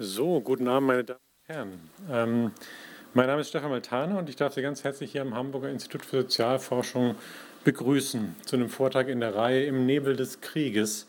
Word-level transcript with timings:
So, 0.00 0.40
guten 0.40 0.68
Abend, 0.68 0.86
meine 0.86 1.02
Damen 1.02 1.18
und 1.18 1.54
Herren. 1.56 1.90
Ähm, 2.08 2.52
mein 3.14 3.26
Name 3.26 3.40
ist 3.40 3.48
Stefan 3.48 3.70
Maltane 3.70 4.16
und 4.16 4.28
ich 4.28 4.36
darf 4.36 4.54
Sie 4.54 4.62
ganz 4.62 4.84
herzlich 4.84 5.10
hier 5.10 5.22
am 5.22 5.34
Hamburger 5.34 5.70
Institut 5.70 6.04
für 6.04 6.22
Sozialforschung 6.22 7.16
begrüßen 7.64 8.36
zu 8.44 8.54
einem 8.54 8.68
Vortrag 8.68 9.08
in 9.08 9.18
der 9.18 9.34
Reihe 9.34 9.64
Im 9.64 9.86
Nebel 9.86 10.14
des 10.14 10.40
Krieges. 10.40 11.08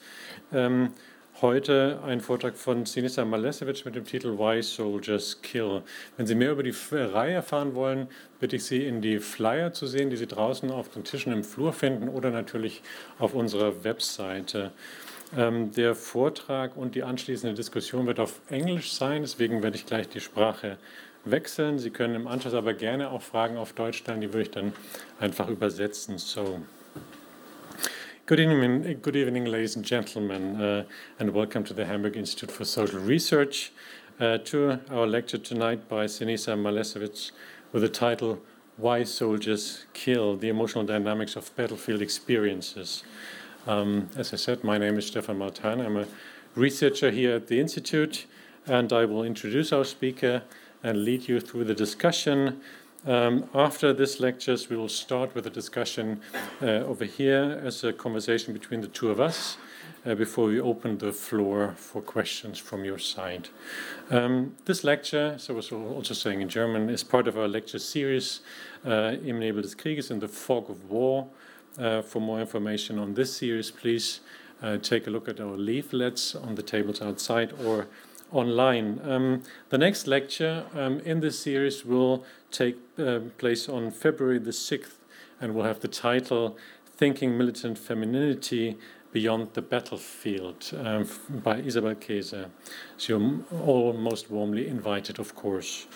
Ähm, 0.51 0.91
heute 1.39 1.99
ein 2.03 2.19
Vortrag 2.19 2.57
von 2.57 2.87
Sinisa 2.87 3.25
Malesevich 3.25 3.85
mit 3.85 3.93
dem 3.93 4.05
Titel 4.05 4.39
Why 4.39 4.63
Soldiers 4.63 5.39
Kill. 5.43 5.83
Wenn 6.17 6.25
Sie 6.25 6.33
mehr 6.33 6.53
über 6.53 6.63
die 6.63 6.73
Reihe 6.91 7.33
erfahren 7.33 7.75
wollen, 7.75 8.07
bitte 8.39 8.55
ich 8.55 8.63
Sie 8.63 8.87
in 8.87 9.03
die 9.03 9.19
Flyer 9.19 9.71
zu 9.71 9.85
sehen, 9.85 10.09
die 10.09 10.17
Sie 10.17 10.25
draußen 10.25 10.71
auf 10.71 10.89
den 10.89 11.03
Tischen 11.03 11.31
im 11.31 11.43
Flur 11.43 11.73
finden 11.73 12.09
oder 12.09 12.31
natürlich 12.31 12.81
auf 13.19 13.35
unserer 13.35 13.83
Webseite. 13.83 14.71
Ähm, 15.37 15.71
der 15.73 15.93
Vortrag 15.93 16.75
und 16.75 16.95
die 16.95 17.03
anschließende 17.03 17.55
Diskussion 17.55 18.07
wird 18.07 18.19
auf 18.19 18.41
Englisch 18.49 18.91
sein, 18.93 19.21
deswegen 19.21 19.61
werde 19.61 19.77
ich 19.77 19.85
gleich 19.85 20.09
die 20.09 20.21
Sprache 20.21 20.77
wechseln. 21.23 21.77
Sie 21.77 21.91
können 21.91 22.15
im 22.15 22.27
Anschluss 22.27 22.55
aber 22.55 22.73
gerne 22.73 23.11
auch 23.11 23.21
Fragen 23.21 23.57
auf 23.57 23.73
Deutsch 23.73 23.99
stellen, 23.99 24.21
die 24.21 24.33
würde 24.33 24.43
ich 24.43 24.51
dann 24.51 24.73
einfach 25.19 25.47
übersetzen. 25.47 26.17
So. 26.17 26.61
Good 28.25 28.39
evening, 28.39 29.01
good 29.01 29.15
evening, 29.15 29.45
ladies 29.45 29.75
and 29.75 29.85
gentlemen, 29.85 30.59
uh, 30.59 30.83
and 31.19 31.33
welcome 31.33 31.63
to 31.63 31.73
the 31.73 31.85
Hamburg 31.85 32.15
Institute 32.15 32.51
for 32.51 32.65
Social 32.65 32.99
Research. 32.99 33.71
Uh, 34.19 34.37
to 34.37 34.77
our 34.91 35.07
lecture 35.07 35.37
tonight 35.37 35.87
by 35.87 36.05
Sinisa 36.05 36.53
Malesevich 36.53 37.31
with 37.71 37.81
the 37.81 37.87
title 37.87 38.41
Why 38.75 39.03
Soldiers 39.03 39.85
Kill 39.93 40.35
The 40.35 40.49
Emotional 40.49 40.85
Dynamics 40.85 41.37
of 41.37 41.55
Battlefield 41.55 42.01
Experiences. 42.01 43.03
Um, 43.69 44.09
as 44.17 44.33
I 44.33 44.35
said, 44.35 44.63
my 44.63 44.79
name 44.79 44.97
is 44.97 45.05
Stefan 45.05 45.37
Malthaner. 45.37 45.85
I'm 45.85 45.97
a 45.97 46.07
researcher 46.55 47.11
here 47.11 47.35
at 47.35 47.49
the 47.49 47.59
Institute, 47.59 48.25
and 48.65 48.91
I 48.91 49.05
will 49.05 49.23
introduce 49.23 49.71
our 49.71 49.85
speaker 49.85 50.41
and 50.81 51.05
lead 51.05 51.27
you 51.27 51.39
through 51.39 51.65
the 51.65 51.75
discussion. 51.75 52.61
Um, 53.05 53.47
after 53.53 53.93
this 53.93 54.19
lectures, 54.19 54.71
we 54.71 54.75
will 54.75 54.89
start 54.89 55.35
with 55.35 55.45
a 55.45 55.51
discussion 55.51 56.19
uh, 56.63 56.65
over 56.65 57.05
here 57.05 57.61
as 57.63 57.83
a 57.83 57.93
conversation 57.93 58.55
between 58.55 58.81
the 58.81 58.87
two 58.87 59.11
of 59.11 59.19
us 59.19 59.57
uh, 60.03 60.15
before 60.15 60.47
we 60.47 60.59
open 60.59 60.97
the 60.97 61.13
floor 61.13 61.75
for 61.77 62.01
questions 62.01 62.57
from 62.57 62.83
your 62.83 62.97
side. 62.97 63.49
Um, 64.09 64.55
this 64.65 64.83
lecture, 64.83 65.35
so 65.37 65.53
I 65.53 65.57
was 65.57 65.71
also 65.71 66.15
saying 66.15 66.41
in 66.41 66.49
German, 66.49 66.89
is 66.89 67.03
part 67.03 67.27
of 67.27 67.37
our 67.37 67.47
lecture 67.47 67.77
series, 67.77 68.39
uh, 68.83 69.13
Im 69.23 69.39
Nebel 69.39 69.61
des 69.61 69.75
Krieges 69.75 70.09
in 70.09 70.21
the 70.21 70.27
Fog 70.27 70.71
of 70.71 70.89
War. 70.89 71.27
Uh, 71.77 72.01
for 72.01 72.19
more 72.19 72.39
information 72.39 72.99
on 72.99 73.13
this 73.13 73.35
series, 73.35 73.71
please 73.71 74.19
uh, 74.61 74.77
take 74.77 75.07
a 75.07 75.09
look 75.09 75.29
at 75.29 75.39
our 75.39 75.55
leaflets 75.55 76.35
on 76.35 76.55
the 76.55 76.63
tables 76.63 77.01
outside 77.01 77.53
or 77.63 77.87
online. 78.31 78.99
Um, 79.03 79.43
the 79.69 79.77
next 79.77 80.07
lecture 80.07 80.65
um, 80.75 80.99
in 81.01 81.19
this 81.19 81.39
series 81.39 81.85
will 81.85 82.25
take 82.51 82.77
uh, 82.97 83.19
place 83.37 83.69
on 83.69 83.91
February 83.91 84.39
the 84.39 84.51
6th 84.51 84.97
and 85.39 85.55
will 85.55 85.63
have 85.63 85.79
the 85.79 85.87
title 85.87 86.57
Thinking 86.97 87.37
Militant 87.37 87.77
Femininity 87.77 88.77
Beyond 89.11 89.53
the 89.53 89.61
Battlefield 89.61 90.71
um, 90.77 91.09
by 91.29 91.57
Isabel 91.59 91.95
Kaiser. 91.95 92.51
So 92.97 93.17
you're 93.17 93.39
all 93.63 93.93
most 93.93 94.29
warmly 94.29 94.67
invited, 94.67 95.17
of 95.17 95.33
course. 95.33 95.87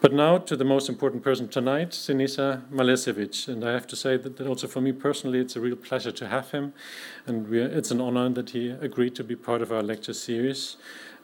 But 0.00 0.12
now 0.12 0.38
to 0.38 0.54
the 0.54 0.64
most 0.64 0.88
important 0.88 1.24
person 1.24 1.48
tonight, 1.48 1.90
Siniša 1.90 2.68
Malešević. 2.70 3.48
And 3.48 3.64
I 3.64 3.72
have 3.72 3.86
to 3.88 3.96
say 3.96 4.16
that, 4.16 4.40
also 4.40 4.68
for 4.68 4.80
me 4.80 4.92
personally, 4.92 5.40
it's 5.40 5.56
a 5.56 5.60
real 5.60 5.74
pleasure 5.74 6.12
to 6.12 6.28
have 6.28 6.52
him. 6.52 6.72
And 7.26 7.52
it's 7.52 7.90
an 7.90 8.00
honor 8.00 8.28
that 8.28 8.50
he 8.50 8.68
agreed 8.68 9.16
to 9.16 9.24
be 9.24 9.34
part 9.34 9.60
of 9.60 9.72
our 9.72 9.82
lecture 9.82 10.12
series. 10.12 10.76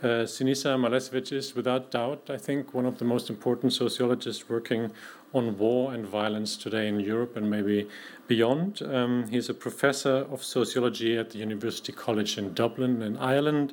Uh, 0.03 0.27
Siniša 0.27 0.77
Malešević 0.77 1.33
is, 1.33 1.55
without 1.55 1.93
doubt, 1.93 2.29
I 2.29 2.37
think, 2.37 2.75
one 2.75 2.85
of 2.85 2.99
the 2.99 3.05
most 3.05 3.31
important 3.31 3.73
sociologists 3.73 4.49
working 4.49 4.91
on 5.33 5.57
war 5.57 5.95
and 5.95 6.05
violence 6.05 6.57
today 6.57 6.89
in 6.89 6.99
Europe 6.99 7.37
and 7.37 7.49
maybe 7.49 7.89
beyond. 8.27 8.83
Um, 8.83 9.29
he's 9.29 9.49
a 9.49 9.55
professor 9.55 10.27
of 10.33 10.43
sociology 10.43 11.17
at 11.17 11.31
the 11.31 11.39
University 11.39 11.93
College 11.93 12.39
in 12.39 12.55
Dublin, 12.55 13.03
in 13.03 13.17
Ireland. 13.19 13.73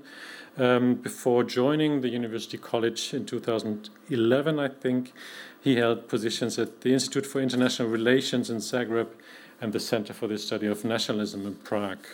Um, 0.57 0.95
before 0.95 1.45
joining 1.45 2.01
the 2.01 2.09
University 2.09 2.57
College 2.57 3.13
in 3.13 3.25
2011, 3.25 4.59
I 4.59 4.67
think, 4.67 5.13
he 5.62 5.78
held 5.78 6.09
positions 6.09 6.59
at 6.59 6.81
the 6.81 6.91
Institute 6.91 7.25
for 7.25 7.39
International 7.39 7.88
Relations 7.88 8.50
in 8.50 8.57
Zagreb 8.57 9.07
and 9.62 9.72
the 9.72 9.79
Center 9.79 10.13
for 10.13 10.28
the 10.28 10.38
Study 10.38 10.67
of 10.67 10.84
Nationalism 10.84 11.45
in 11.45 11.56
Prague. 11.56 12.06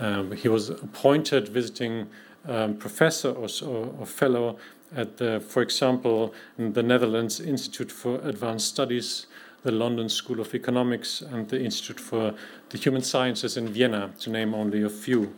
Um, 0.00 0.32
he 0.32 0.48
was 0.48 0.70
appointed 0.70 1.48
visiting 1.48 2.08
um, 2.48 2.76
professor 2.76 3.30
or, 3.30 3.48
or, 3.62 4.06
fellow 4.06 4.58
at 4.96 5.18
the, 5.18 5.38
for 5.40 5.62
example, 5.62 6.34
the 6.58 6.82
Netherlands 6.82 7.38
Institute 7.38 7.92
for 7.92 8.16
Advanced 8.26 8.66
Studies, 8.66 9.26
the 9.62 9.70
London 9.70 10.08
School 10.08 10.40
of 10.40 10.52
Economics, 10.52 11.20
and 11.20 11.48
the 11.48 11.62
Institute 11.62 12.00
for 12.00 12.34
the 12.70 12.78
Human 12.78 13.02
Sciences 13.02 13.56
in 13.56 13.68
Vienna, 13.68 14.12
to 14.20 14.30
name 14.30 14.54
only 14.54 14.82
a 14.82 14.90
few 14.90 15.32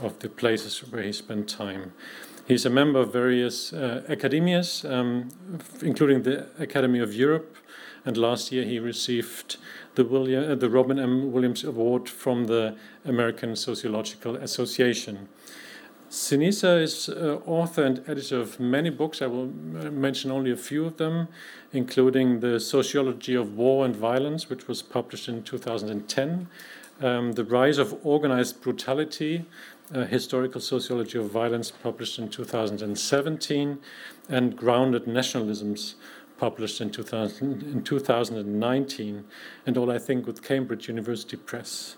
of 0.00 0.18
the 0.20 0.28
places 0.28 0.80
where 0.90 1.02
he 1.02 1.12
spent 1.12 1.48
time. 1.48 1.92
He's 2.46 2.64
a 2.64 2.70
member 2.70 3.00
of 3.00 3.12
various 3.12 3.72
uh, 3.72 4.02
academias, 4.08 4.88
um, 4.90 5.28
including 5.82 6.22
the 6.22 6.46
Academy 6.58 6.98
of 6.98 7.12
Europe, 7.12 7.56
and 8.04 8.16
last 8.16 8.52
year 8.52 8.64
he 8.64 8.78
received 8.78 9.58
the, 9.96 10.04
William, 10.04 10.52
uh, 10.52 10.54
the 10.54 10.70
Robin 10.70 10.98
M. 10.98 11.30
Williams 11.30 11.62
Award 11.62 12.08
from 12.08 12.46
the 12.46 12.74
American 13.04 13.54
Sociological 13.54 14.36
Association. 14.36 15.28
Siniša 16.10 16.82
is 16.82 17.10
uh, 17.10 17.38
author 17.44 17.84
and 17.84 18.02
editor 18.08 18.40
of 18.40 18.58
many 18.58 18.88
books. 18.88 19.20
I 19.20 19.26
will 19.26 19.44
uh, 19.44 19.90
mention 19.90 20.30
only 20.30 20.50
a 20.50 20.56
few 20.56 20.86
of 20.86 20.96
them, 20.96 21.28
including 21.72 22.40
The 22.40 22.58
Sociology 22.60 23.34
of 23.34 23.58
War 23.58 23.84
and 23.84 23.94
Violence, 23.94 24.48
which 24.48 24.66
was 24.66 24.80
published 24.80 25.28
in 25.28 25.42
2010, 25.42 26.48
um, 27.02 27.32
The 27.32 27.44
Rise 27.44 27.76
of 27.76 27.94
Organized 28.06 28.62
Brutality, 28.62 29.44
uh, 29.94 30.04
Historical 30.06 30.60
Sociology 30.60 31.18
of 31.18 31.30
Violence, 31.30 31.70
published 31.70 32.18
in 32.18 32.28
2017, 32.28 33.78
and 34.28 34.56
Grounded 34.56 35.04
Nationalisms, 35.04 35.94
published 36.38 36.80
in, 36.80 36.90
2000, 36.90 37.62
in 37.62 37.82
2019, 37.82 39.24
and 39.66 39.76
all 39.76 39.90
I 39.90 39.98
think 39.98 40.26
with 40.26 40.42
Cambridge 40.42 40.88
University 40.88 41.36
Press. 41.36 41.96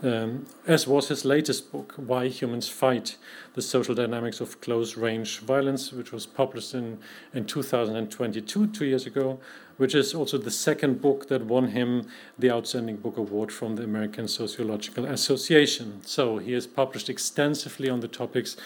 Um, 0.00 0.46
as 0.66 0.86
was 0.86 1.08
his 1.08 1.24
latest 1.24 1.72
book, 1.72 1.94
Why 1.96 2.28
Humans 2.28 2.68
Fight 2.68 3.16
The 3.54 3.62
Social 3.62 3.96
Dynamics 3.96 4.40
of 4.40 4.60
Close 4.60 4.96
Range 4.96 5.40
Violence, 5.40 5.92
which 5.92 6.12
was 6.12 6.24
published 6.24 6.74
in, 6.74 6.98
in 7.34 7.46
2022, 7.46 8.68
two 8.68 8.84
years 8.84 9.06
ago, 9.06 9.40
which 9.78 9.94
is 9.94 10.14
also 10.14 10.36
the 10.36 10.50
second 10.50 11.00
book 11.00 11.28
that 11.28 11.46
won 11.46 11.68
him 11.68 12.06
the 12.38 12.50
Outstanding 12.50 12.96
Book 12.96 13.16
Award 13.16 13.50
from 13.50 13.76
the 13.76 13.84
American 13.84 14.28
Sociological 14.28 15.06
Association. 15.06 16.00
So 16.04 16.38
he 16.38 16.52
has 16.52 16.66
published 16.66 17.08
extensively 17.08 17.88
on 17.88 18.00
the 18.00 18.08
topics 18.08 18.56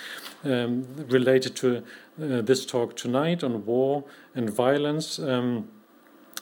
um, 0.44 0.86
related 1.08 1.54
to 1.56 1.76
uh, 1.76 2.42
this 2.42 2.66
talk 2.66 2.96
tonight 2.96 3.44
on 3.44 3.64
war 3.64 4.04
and 4.34 4.50
violence. 4.50 5.18
Um, 5.18 5.68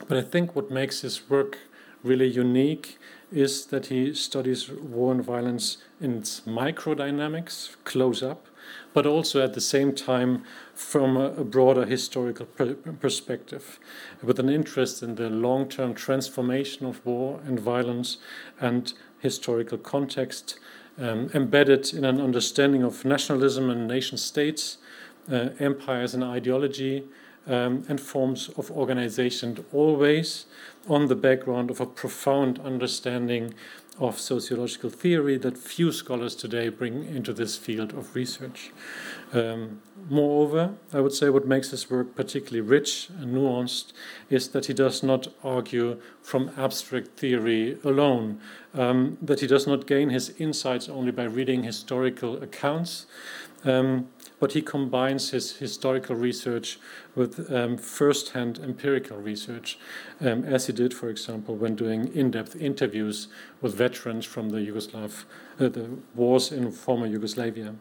but 0.09 0.17
I 0.17 0.23
think 0.23 0.57
what 0.57 0.71
makes 0.71 1.03
his 1.03 1.29
work 1.29 1.59
really 2.03 2.29
unique 2.29 2.99
is 3.33 3.67
that 3.67 3.87
he 3.87 4.15
studies 4.15 4.71
war 4.71 5.13
and 5.13 5.25
violence 5.25 5.79
in 6.01 6.19
its 6.19 6.41
microdynamics, 6.41 7.77
close 7.85 8.23
up, 8.23 8.47
but 8.93 9.07
also 9.07 9.43
at 9.43 9.55
the 9.55 9.61
same 9.61 9.95
time 9.95 10.45
from 10.81 11.17
a, 11.17 11.45
broader 11.45 11.85
historical 11.85 12.47
per 12.47 12.75
perspective, 12.75 13.79
with 14.23 14.39
an 14.41 14.49
interest 14.49 15.03
in 15.03 15.15
the 15.15 15.29
long 15.29 15.69
term 15.69 15.95
transformation 15.95 16.87
of 16.87 17.05
war 17.05 17.41
and 17.47 17.61
violence 17.61 18.17
and 18.61 18.95
historical 19.21 19.79
context, 19.79 20.59
um, 20.99 21.31
embedded 21.35 21.93
in 21.93 22.05
an 22.05 22.21
understanding 22.21 22.83
of 22.83 23.05
nationalism 23.05 23.71
and 23.71 23.87
nation 23.87 24.17
states, 24.19 24.79
uh, 25.31 25.51
empires 25.61 26.15
and 26.15 26.25
ideology, 26.25 27.05
um, 27.47 27.85
and 27.89 28.01
forms 28.01 28.49
of 28.57 28.71
organization, 28.71 29.65
always 29.73 30.47
on 30.89 31.07
the 31.07 31.15
background 31.15 31.71
of 31.71 31.81
a 31.81 31.87
profound 31.87 32.59
understanding 32.61 33.55
of 33.99 34.19
sociological 34.19 34.89
theory 34.89 35.37
that 35.37 35.59
few 35.59 35.93
scholars 35.93 36.35
today 36.35 36.71
bring 36.71 37.05
into 37.05 37.33
this 37.35 37.57
field 37.57 37.93
of 37.93 38.15
research. 38.17 38.71
Um, 39.33 39.81
moreover, 40.09 40.75
I 40.93 41.01
would 41.01 41.13
say 41.13 41.29
what 41.29 41.47
makes 41.47 41.71
his 41.71 41.89
work 41.91 42.17
particularly 42.17 42.61
rich 42.61 43.11
and 43.21 43.35
nuanced 43.35 43.93
is 44.29 44.49
that 44.49 44.67
he 44.67 44.75
does 44.75 45.03
not 45.03 45.29
argue 45.45 46.01
from 46.23 46.51
abstract 46.57 47.19
theory 47.19 47.79
alone, 47.85 48.41
um, 48.75 49.19
that 49.23 49.41
he 49.41 49.47
does 49.47 49.67
not 49.67 49.87
gain 49.87 50.11
his 50.11 50.31
insights 50.39 50.89
only 50.89 51.13
by 51.13 51.25
reading 51.25 51.63
historical 51.63 52.43
accounts. 52.43 53.07
Um, 53.65 54.09
but 54.41 54.53
he 54.53 54.63
combines 54.63 55.31
his 55.31 55.59
historical 55.59 56.17
research 56.17 56.81
with 57.15 57.53
um, 57.53 57.77
first 57.77 58.31
hand 58.31 58.59
empirical 58.63 59.19
research, 59.19 59.79
um, 60.21 60.43
as 60.45 60.67
he 60.67 60.73
did, 60.73 60.93
for 60.93 61.09
example, 61.11 61.55
when 61.55 61.77
doing 61.77 62.13
in 62.15 62.31
depth 62.31 62.57
interviews 62.57 63.29
with 63.61 63.75
veterans 63.75 64.25
from 64.25 64.49
the 64.49 64.59
Yugoslav, 64.59 65.25
uh, 65.61 65.69
the 65.69 65.89
wars 66.15 66.51
in 66.51 66.73
former 66.73 67.07
Yugoslavia. 67.07 67.75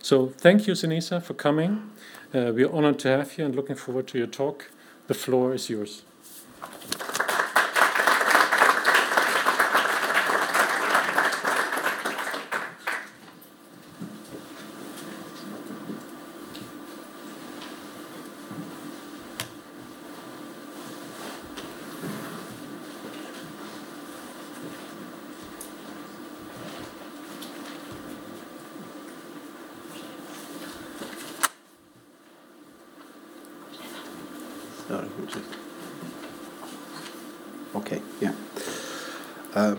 So, 0.00 0.28
thank 0.28 0.66
you, 0.66 0.74
Siniša, 0.74 1.22
for 1.22 1.34
coming. 1.34 1.90
Uh, 2.32 2.52
we 2.54 2.64
are 2.64 2.72
honored 2.72 2.98
to 3.00 3.08
have 3.08 3.36
you 3.36 3.44
and 3.44 3.54
looking 3.54 3.76
forward 3.76 4.06
to 4.08 4.18
your 4.18 4.28
talk. 4.28 4.70
The 5.08 5.14
floor 5.14 5.52
is 5.52 5.68
yours. 5.68 6.02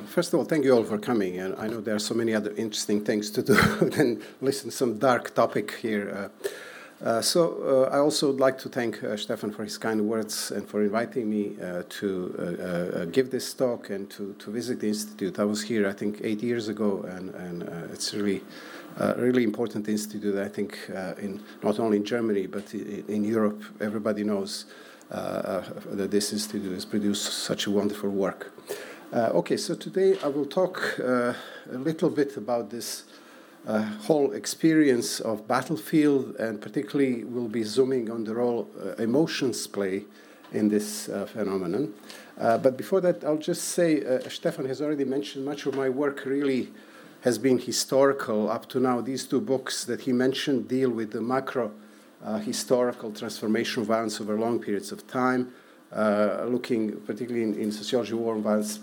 First 0.07 0.33
of 0.33 0.39
all, 0.39 0.45
thank 0.45 0.63
you 0.63 0.73
all 0.73 0.83
for 0.83 0.97
coming. 0.97 1.39
And 1.39 1.55
I 1.57 1.67
know 1.67 1.81
there 1.81 1.95
are 1.95 1.99
so 1.99 2.13
many 2.13 2.33
other 2.33 2.51
interesting 2.55 3.03
things 3.03 3.29
to 3.31 3.41
do 3.41 3.55
than 3.95 4.21
listen 4.41 4.69
to 4.69 4.75
some 4.75 4.97
dark 4.97 5.33
topic 5.35 5.75
here. 5.81 6.31
Uh, 6.33 6.47
uh, 7.03 7.21
so 7.21 7.87
uh, 7.91 7.95
I 7.95 7.99
also 7.99 8.31
would 8.31 8.39
like 8.39 8.57
to 8.59 8.69
thank 8.69 9.03
uh, 9.03 9.17
Stefan 9.17 9.51
for 9.51 9.63
his 9.63 9.77
kind 9.77 10.07
words 10.07 10.51
and 10.51 10.67
for 10.67 10.81
inviting 10.81 11.29
me 11.29 11.57
uh, 11.61 11.83
to 11.89 12.57
uh, 13.01 13.05
give 13.05 13.31
this 13.31 13.53
talk 13.53 13.89
and 13.89 14.09
to, 14.11 14.33
to 14.39 14.49
visit 14.49 14.79
the 14.79 14.87
institute. 14.87 15.37
I 15.37 15.43
was 15.43 15.61
here, 15.61 15.89
I 15.89 15.91
think, 15.91 16.21
eight 16.23 16.41
years 16.41 16.69
ago, 16.69 17.03
and, 17.09 17.35
and 17.35 17.63
it's 17.91 18.13
really 18.13 18.41
a 18.97 19.13
really 19.15 19.43
important 19.43 19.89
institute. 19.89 20.37
I 20.37 20.47
think 20.47 20.79
in 21.21 21.43
not 21.61 21.79
only 21.79 21.97
in 21.97 22.05
Germany 22.05 22.47
but 22.47 22.73
in, 22.73 23.03
in 23.09 23.23
Europe, 23.25 23.61
everybody 23.81 24.23
knows 24.23 24.65
that 25.09 26.07
this 26.11 26.33
institute 26.33 26.73
has 26.73 26.85
produced 26.85 27.31
such 27.43 27.67
a 27.67 27.71
wonderful 27.71 28.09
work. 28.09 28.51
Uh, 29.13 29.29
okay, 29.33 29.55
so 29.55 29.75
today 29.75 30.17
I 30.23 30.27
will 30.27 30.45
talk 30.45 30.99
uh, 30.99 31.33
a 31.71 31.77
little 31.77 32.09
bit 32.09 32.35
about 32.37 32.69
this 32.69 33.03
uh, 33.67 33.81
whole 33.81 34.33
experience 34.33 35.19
of 35.19 35.47
battlefield, 35.47 36.35
and 36.35 36.59
particularly 36.59 37.23
we'll 37.23 37.47
be 37.47 37.63
zooming 37.63 38.11
on 38.11 38.23
the 38.23 38.33
role 38.33 38.67
uh, 38.77 39.01
emotions 39.01 39.67
play 39.67 40.03
in 40.51 40.69
this 40.69 41.07
uh, 41.07 41.25
phenomenon. 41.25 41.93
Uh, 42.37 42.57
but 42.57 42.77
before 42.77 42.99
that, 42.99 43.23
I'll 43.23 43.37
just 43.37 43.69
say 43.69 44.03
Stefan 44.27 44.65
has 44.65 44.81
already 44.81 45.05
mentioned 45.05 45.45
much 45.45 45.65
of 45.65 45.75
my 45.75 45.87
work 45.87 46.25
really 46.25 46.71
has 47.21 47.37
been 47.37 47.57
historical 47.57 48.49
up 48.49 48.67
to 48.69 48.79
now. 48.79 49.01
These 49.01 49.25
two 49.25 49.39
books 49.39 49.85
that 49.85 50.01
he 50.01 50.13
mentioned 50.13 50.67
deal 50.67 50.89
with 50.89 51.11
the 51.11 51.21
macro 51.21 51.71
historical 52.43 53.11
transformation 53.11 53.81
of 53.81 53.87
violence 53.87 54.19
over 54.19 54.37
long 54.37 54.59
periods 54.59 54.91
of 54.91 55.05
time 55.07 55.53
uh, 55.95 56.45
looking 56.47 56.99
particularly 57.01 57.43
in, 57.43 57.53
in 57.55 57.71
sociology 57.71 58.11
of 58.13 58.19
war 58.19 58.35
and 58.35 58.43
violence 58.43 58.79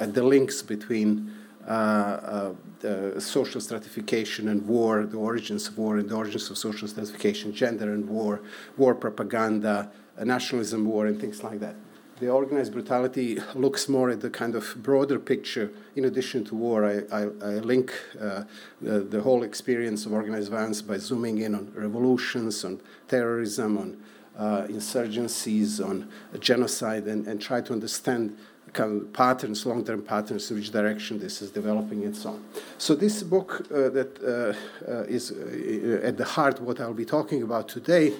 at 0.00 0.14
the 0.14 0.22
links 0.22 0.62
between 0.62 1.32
uh, 1.66 2.54
uh, 2.82 3.20
social 3.20 3.60
stratification 3.60 4.48
and 4.48 4.66
war, 4.66 5.04
the 5.04 5.16
origins 5.16 5.68
of 5.68 5.76
war 5.76 5.98
and 5.98 6.08
the 6.08 6.14
origins 6.14 6.48
of 6.50 6.56
social 6.56 6.88
stratification, 6.88 7.52
gender 7.52 7.92
and 7.92 8.08
war, 8.08 8.40
war 8.78 8.94
propaganda, 8.94 9.90
nationalism 10.24 10.86
war, 10.86 11.06
and 11.06 11.20
things 11.20 11.44
like 11.44 11.60
that. 11.60 11.74
The 12.20 12.30
organized 12.30 12.72
brutality 12.72 13.38
looks 13.54 13.88
more 13.88 14.10
at 14.10 14.20
the 14.20 14.30
kind 14.30 14.56
of 14.56 14.74
broader 14.82 15.20
picture. 15.20 15.70
In 15.94 16.04
addition 16.04 16.44
to 16.46 16.56
war, 16.56 16.84
I, 16.84 17.02
I, 17.12 17.22
I 17.22 17.54
link 17.60 17.92
uh, 18.20 18.42
the, 18.80 19.00
the 19.00 19.20
whole 19.20 19.44
experience 19.44 20.04
of 20.04 20.12
organized 20.12 20.50
violence 20.50 20.82
by 20.82 20.98
zooming 20.98 21.38
in 21.38 21.54
on 21.54 21.72
revolutions, 21.76 22.64
on 22.64 22.80
terrorism, 23.06 23.78
on 23.78 23.96
uh, 24.36 24.66
insurgencies, 24.66 25.84
on 25.84 26.08
genocide, 26.40 27.04
and, 27.04 27.24
and 27.28 27.40
try 27.40 27.60
to 27.60 27.72
understand 27.72 28.36
kind 28.72 29.00
of 29.02 29.12
patterns, 29.12 29.64
long-term 29.64 30.02
patterns, 30.02 30.50
which 30.50 30.72
direction 30.72 31.20
this 31.20 31.40
is 31.40 31.52
developing, 31.52 32.02
and 32.02 32.16
so 32.16 32.30
on. 32.30 32.44
So 32.78 32.96
this 32.96 33.22
book 33.22 33.66
uh, 33.70 33.90
that 33.90 34.18
uh, 34.22 34.90
uh 34.90 35.02
is 35.04 35.30
uh, 35.30 36.00
at 36.02 36.16
the 36.16 36.24
heart 36.24 36.60
what 36.60 36.80
I'll 36.80 36.92
be 36.92 37.04
talking 37.04 37.42
about 37.44 37.68
today 37.68 38.12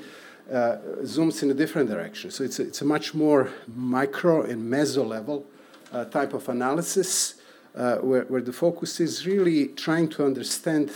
uh, 0.50 0.76
zooms 1.02 1.42
in 1.42 1.50
a 1.50 1.54
different 1.54 1.88
direction. 1.88 2.30
So 2.30 2.44
it's 2.44 2.58
a, 2.58 2.62
it's 2.62 2.80
a 2.82 2.84
much 2.84 3.14
more 3.14 3.50
micro 3.74 4.42
and 4.42 4.62
meso 4.62 5.06
level 5.06 5.46
type 6.10 6.34
of 6.34 6.48
analysis, 6.48 7.34
where, 7.72 8.24
where 8.24 8.42
the 8.42 8.52
focus 8.52 9.00
is 9.00 9.26
really 9.26 9.68
trying 9.68 10.08
to 10.08 10.24
understand 10.24 10.90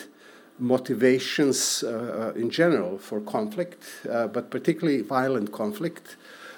motivations 0.63 1.83
uh, 1.83 2.33
uh, 2.35 2.39
in 2.39 2.49
general 2.51 2.99
for 2.99 3.21
conflict, 3.21 3.83
uh, 4.09 4.27
but 4.29 4.51
particularly 4.51 5.03
violent 5.03 5.53
conflict. 5.53 6.17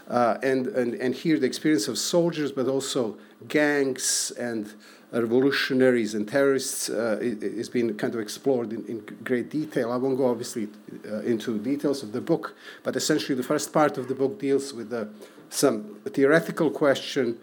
Uh, 0.08 0.36
and, 0.42 0.66
and, 0.68 0.94
and 0.96 1.14
here 1.14 1.38
the 1.38 1.46
experience 1.46 1.88
of 1.88 1.96
soldiers, 1.96 2.52
but 2.52 2.66
also 2.66 3.16
gangs 3.48 4.32
and 4.38 4.74
revolutionaries 5.20 6.14
and 6.14 6.28
terrorists 6.28 6.88
uh, 6.88 7.18
is 7.20 7.68
being 7.68 7.94
kind 7.96 8.14
of 8.14 8.20
explored 8.20 8.72
in, 8.72 8.84
in 8.86 9.00
great 9.22 9.50
detail. 9.50 9.92
I 9.92 9.96
won't 9.96 10.18
go 10.18 10.28
obviously 10.28 10.68
uh, 11.08 11.20
into 11.20 11.58
details 11.58 12.02
of 12.02 12.12
the 12.12 12.20
book, 12.20 12.54
but 12.82 12.96
essentially 12.96 13.34
the 13.34 13.42
first 13.42 13.72
part 13.72 13.98
of 13.98 14.08
the 14.08 14.14
book 14.14 14.38
deals 14.38 14.72
with 14.72 14.90
the, 14.90 15.08
some 15.50 15.96
theoretical 16.06 16.70
question, 16.70 17.38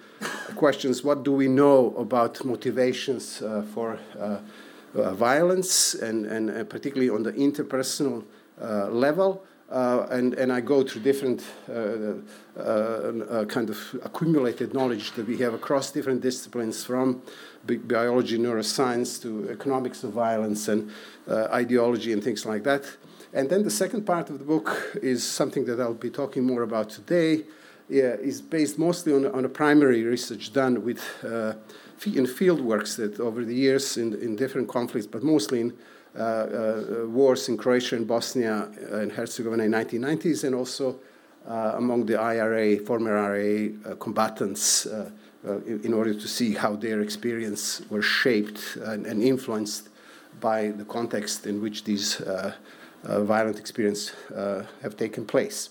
questions. 0.56 1.03
What 1.03 1.23
do 1.23 1.31
we 1.31 1.47
know 1.47 1.95
about 1.97 2.44
motivations 2.44 3.38
for 3.73 4.00
uh, 4.94 5.13
violence, 5.13 5.94
and, 5.94 6.25
and 6.25 6.50
uh, 6.50 6.63
particularly 6.65 7.09
on 7.09 7.23
the 7.23 7.31
interpersonal 7.31 8.25
uh, 8.62 8.89
level. 8.89 9.41
Uh, 9.71 10.06
and, 10.12 10.33
and 10.33 10.51
I 10.51 10.59
go 10.59 10.83
through 10.83 11.01
different 11.01 11.45
uh, 11.69 12.15
uh, 12.59 13.45
kind 13.45 13.69
of 13.69 13.77
accumulated 14.03 14.73
knowledge 14.73 15.13
that 15.13 15.25
we 15.25 15.38
have 15.38 15.53
across 15.53 15.91
different 15.91 16.19
disciplines 16.19 16.83
from 16.83 17.21
bi- 17.65 17.77
biology, 17.77 18.38
neuroscience 18.38 19.21
to 19.21 19.50
economics 19.50 20.03
of 20.03 20.12
violence 20.12 20.68
and 20.68 20.91
ideology 21.29 22.12
and 22.12 22.21
things 22.21 22.45
like 22.45 22.63
that. 22.63 22.83
And 23.33 23.50
then 23.50 23.63
the 23.63 23.71
second 23.71 24.06
part 24.06 24.29
of 24.29 24.39
the 24.39 24.45
book 24.45 24.97
is 25.01 25.23
something 25.23 25.63
that 25.65 25.79
I'll 25.79 25.94
be 25.94 26.09
talking 26.09 26.44
more 26.44 26.63
about 26.63 26.89
today. 26.89 27.45
Yeah, 27.88 28.15
is 28.15 28.41
based 28.41 28.77
mostly 28.77 29.13
on, 29.13 29.25
on 29.25 29.45
a 29.45 29.50
primary 29.50 30.03
research 30.03 30.51
done 30.51 30.83
with 30.83 31.01
in 32.06 32.25
field 32.25 32.59
works 32.59 32.95
that 32.95 33.19
over 33.19 33.45
the 33.45 33.56
years 33.56 33.95
in, 33.95 34.13
in 34.21 34.35
different 34.35 34.68
conflicts, 34.68 35.07
but 35.07 35.23
mostly 35.23 35.62
in 35.62 35.71
uh, 35.71 35.73
uh, 35.73 35.77
wars 36.16 37.48
in 37.50 37.58
Croatia 37.58 37.96
and 37.96 38.08
Bosnia 38.08 38.69
and 38.92 39.12
Herzegovina 39.12 39.63
in 39.63 39.72
the 39.72 39.78
1990s, 39.78 40.44
and 40.44 40.56
also 40.56 41.00
uh, 41.48 41.74
among 41.75 42.06
the 42.06 42.19
IRA, 42.19 42.78
former 42.78 43.18
IRA 43.18 43.69
uh, 43.85 43.95
combatants, 43.95 44.85
uh, 44.85 45.09
uh, 45.47 45.57
in, 45.62 45.92
order 45.92 46.14
to 46.14 46.28
see 46.28 46.54
how 46.54 46.76
their 46.76 47.02
experience 47.02 47.81
were 47.90 48.04
shaped 48.04 48.76
and, 48.83 49.07
and 49.07 49.24
influenced 49.24 49.90
by 50.40 50.68
the 50.68 50.85
context 50.85 51.47
in 51.47 51.59
which 51.59 51.83
these 51.83 52.21
violent 53.04 53.57
experiences 53.57 54.14
have 54.83 54.95
taken 54.95 55.26
place. 55.26 55.69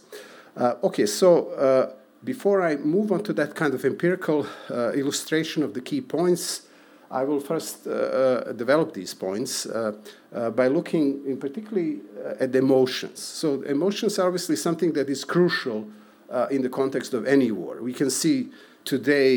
okay, 0.83 1.07
so 1.07 1.95
before 2.25 2.63
I 2.63 2.77
move 2.77 3.13
on 3.13 3.23
to 3.23 3.33
that 3.35 3.55
kind 3.55 3.73
of 3.73 3.85
empirical 3.85 4.47
uh, 4.69 4.91
illustration 4.91 5.63
of 5.63 5.75
the 5.75 5.81
key 5.81 6.01
points, 6.01 6.63
I 7.11 7.25
will 7.25 7.41
first 7.41 7.87
uh, 7.87 7.91
uh 7.91 8.53
develop 8.53 8.95
these 8.95 9.15
points 9.15 9.67
uh, 9.67 9.93
uh, 10.33 10.51
by 10.51 10.69
looking 10.69 11.23
in 11.27 11.39
particularly 11.39 12.01
uh, 12.25 12.45
at 12.45 12.55
emotions. 12.55 13.19
So 13.19 13.63
emotions 13.63 14.19
are 14.19 14.27
obviously 14.27 14.57
something 14.57 14.93
that 14.93 15.09
is 15.09 15.25
crucial 15.25 15.89
in 16.51 16.63
the 16.63 16.69
context 16.69 17.13
of 17.13 17.27
any 17.27 17.51
war. 17.51 17.83
We 17.83 17.93
can 17.93 18.09
see 18.09 18.51
today, 18.85 19.33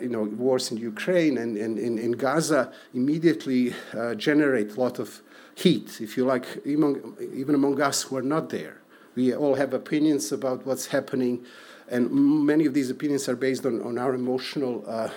you 0.00 0.08
know, 0.08 0.22
wars 0.22 0.70
in 0.70 0.76
Ukraine 0.76 1.38
and, 1.38 1.56
in 1.56 2.12
Gaza 2.12 2.72
immediately 2.94 3.74
generate 4.16 4.76
a 4.76 4.80
lot 4.80 5.00
of 5.00 5.22
heat, 5.56 6.00
if 6.00 6.16
you 6.16 6.24
like, 6.24 6.46
even, 6.64 7.16
even 7.34 7.56
among 7.56 7.80
us 7.80 8.04
who 8.04 8.16
are 8.16 8.28
not 8.36 8.50
there. 8.50 8.80
We 9.16 9.34
all 9.34 9.56
have 9.56 9.74
opinions 9.74 10.30
about 10.30 10.64
what's 10.64 10.86
happening 10.86 11.44
and 11.88 12.10
many 12.10 12.66
of 12.66 12.74
these 12.74 12.90
opinions 12.90 13.28
are 13.28 13.36
based 13.36 13.64
on, 13.64 13.80
on 13.82 13.98
our 13.98 14.14
emotional 14.14 14.84
uh, 14.86 15.08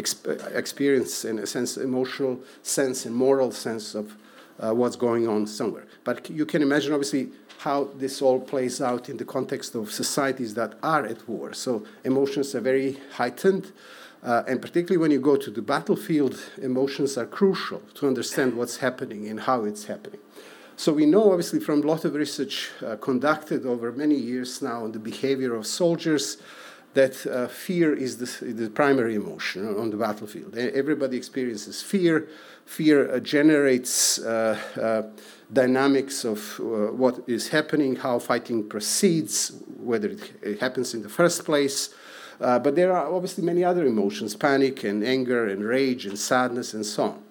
exp- 0.00 0.54
experience, 0.54 1.24
in 1.24 1.38
a 1.38 1.46
sense, 1.46 1.76
emotional 1.76 2.34
sense 2.62 3.06
and 3.06 3.14
moral 3.14 3.50
sense 3.52 3.94
of 3.94 4.06
uh, 4.60 4.72
what's 4.80 4.96
going 4.96 5.28
on 5.28 5.46
somewhere. 5.46 5.86
But 6.04 6.30
you 6.30 6.46
can 6.46 6.62
imagine, 6.62 6.92
obviously, 6.92 7.24
how 7.58 7.78
this 8.02 8.22
all 8.22 8.40
plays 8.40 8.80
out 8.80 9.08
in 9.08 9.16
the 9.16 9.24
context 9.24 9.74
of 9.74 9.90
societies 9.90 10.54
that 10.54 10.74
are 10.82 11.04
at 11.04 11.28
war. 11.28 11.52
So 11.54 11.84
emotions 12.04 12.54
are 12.54 12.60
very 12.60 12.98
heightened. 13.18 13.72
Uh, 14.22 14.42
and 14.48 14.60
particularly 14.60 14.96
when 14.96 15.10
you 15.10 15.20
go 15.20 15.36
to 15.36 15.50
the 15.50 15.62
battlefield, 15.62 16.36
emotions 16.62 17.16
are 17.16 17.26
crucial 17.26 17.80
to 17.94 18.06
understand 18.06 18.54
what's 18.54 18.78
happening 18.78 19.28
and 19.28 19.40
how 19.40 19.64
it's 19.64 19.84
happening. 19.86 20.20
So 20.76 20.92
we 20.92 21.06
know, 21.06 21.32
obviously, 21.32 21.60
from 21.60 21.82
a 21.82 21.86
lot 21.86 22.04
of 22.04 22.14
research 22.14 22.70
uh, 22.86 22.96
conducted 22.96 23.66
over 23.66 23.90
many 23.92 24.14
years 24.14 24.62
now 24.62 24.84
on 24.84 24.92
the 24.92 25.00
behavior 25.00 25.54
of 25.56 25.66
soldiers, 25.66 26.38
that 26.94 27.26
uh, 27.26 27.46
fear 27.48 27.94
is 27.94 28.16
the, 28.16 28.46
the, 28.52 28.70
primary 28.70 29.14
emotion 29.14 29.76
on 29.78 29.90
the 29.90 29.96
battlefield. 29.96 30.56
Everybody 30.56 31.16
experiences 31.16 31.82
fear. 31.82 32.28
Fear 32.64 33.14
uh, 33.14 33.20
generates 33.20 34.18
uh, 34.18 34.58
uh, 34.80 35.02
dynamics 35.52 36.24
of 36.24 36.58
uh, 36.58 36.92
what 36.92 37.20
is 37.26 37.48
happening, 37.48 37.96
how 37.96 38.18
fighting 38.18 38.68
proceeds, 38.68 39.52
whether 39.76 40.08
it, 40.08 40.32
it 40.42 40.60
happens 40.60 40.94
in 40.94 41.02
the 41.02 41.08
first 41.08 41.44
place. 41.44 41.94
but 42.38 42.74
there 42.74 42.92
are 42.92 43.12
obviously 43.12 43.44
many 43.44 43.64
other 43.64 43.84
emotions 43.86 44.34
panic 44.36 44.84
and 44.84 45.04
anger 45.04 45.46
and 45.46 45.64
rage 45.64 46.06
and 46.06 46.18
sadness 46.18 46.74
and 46.74 46.84
so 46.84 47.02
on. 47.04 47.22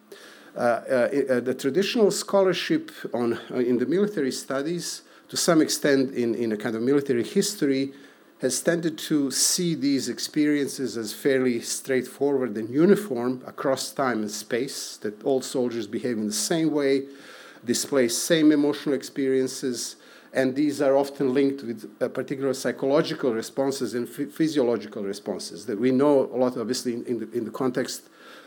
Uh, 0.58 0.60
uh, 0.60 1.40
the 1.40 1.54
traditional 1.54 2.10
scholarship 2.10 2.92
on, 3.14 3.34
uh, 3.52 3.58
in 3.58 3.78
the 3.78 3.86
military 3.86 4.32
studies, 4.32 5.04
to 5.30 5.38
some 5.38 5.62
extent 5.62 6.12
in, 6.16 6.34
in 6.34 6.52
a 6.52 6.58
kind 6.58 6.76
of 6.76 6.82
military 6.82 7.24
history, 7.24 7.94
has 8.39 8.62
tended 8.62 8.98
to 8.98 9.32
see 9.32 9.74
these 9.74 10.10
experiences 10.10 10.96
as 10.96 11.13
fairly 11.13 11.60
straightforward 11.60 12.56
and 12.56 12.70
uniform 12.70 13.41
across 13.48 13.91
time 13.91 14.22
and 14.22 14.32
space, 14.32 14.98
that 14.98 15.24
all 15.24 15.41
soldiers 15.41 15.88
behave 15.88 16.17
in 16.17 16.27
the 16.27 16.34
same 16.34 16.72
way, 16.72 17.06
display 17.65 18.08
same 18.08 18.51
emotional 18.51 18.94
experiences, 18.94 19.96
and 20.34 20.56
these 20.56 20.82
are 20.82 20.96
often 20.96 21.34
linked 21.34 21.63
with 21.63 21.89
uh, 22.00 22.08
particular 22.10 22.53
psychological 22.53 23.34
responses 23.34 23.96
and 23.96 24.08
physiological 24.08 25.03
responses 25.03 25.65
that 25.65 25.79
we 25.79 25.91
know 25.91 26.25
a 26.25 26.38
lot, 26.38 26.56
obviously, 26.58 26.94
in, 26.94 27.06
in, 27.06 27.20
the, 27.20 27.32
in 27.32 27.44
the 27.44 27.51
context 27.51 28.03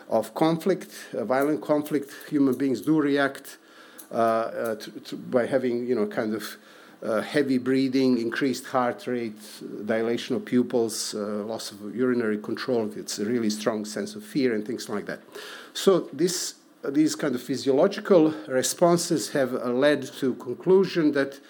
of 0.09 0.33
conflict, 0.35 0.93
uh, 1.15 1.25
violent 1.25 1.61
conflict, 1.63 2.13
human 2.29 2.55
beings 2.55 2.81
do 2.81 3.01
react 3.01 3.59
uh, 4.13 4.15
uh, 4.15 4.75
to, 4.77 4.91
to, 5.01 5.17
by 5.17 5.47
having, 5.47 5.87
you 5.87 5.95
know, 5.95 6.07
kind 6.07 6.35
of 6.35 6.57
uh, 7.03 7.21
heavy 7.23 7.59
breathing, 7.59 8.19
increased 8.19 8.67
heart 8.67 9.07
rate, 9.07 9.41
dilation 9.87 10.37
of 10.37 10.45
pupils, 10.45 11.15
uh, 11.15 11.19
loss 11.45 11.73
of 11.73 11.95
urinary 11.95 12.39
control. 12.39 12.91
It's 12.97 13.19
a 13.19 13.25
really 13.25 13.51
strong 13.51 13.85
sense 13.85 14.15
of 14.15 14.25
fear 14.25 14.55
and 14.55 14.67
things 14.67 14.89
like 14.89 15.07
that. 15.07 15.21
So 15.73 16.09
this, 16.13 16.55
these 16.87 17.15
kind 17.15 17.35
of 17.35 17.43
physiological 17.43 18.35
responses 18.49 19.31
have 19.31 19.55
uh, 19.55 19.73
led 19.73 20.03
to 20.21 20.35
conclusion 20.35 21.13
that 21.13 21.41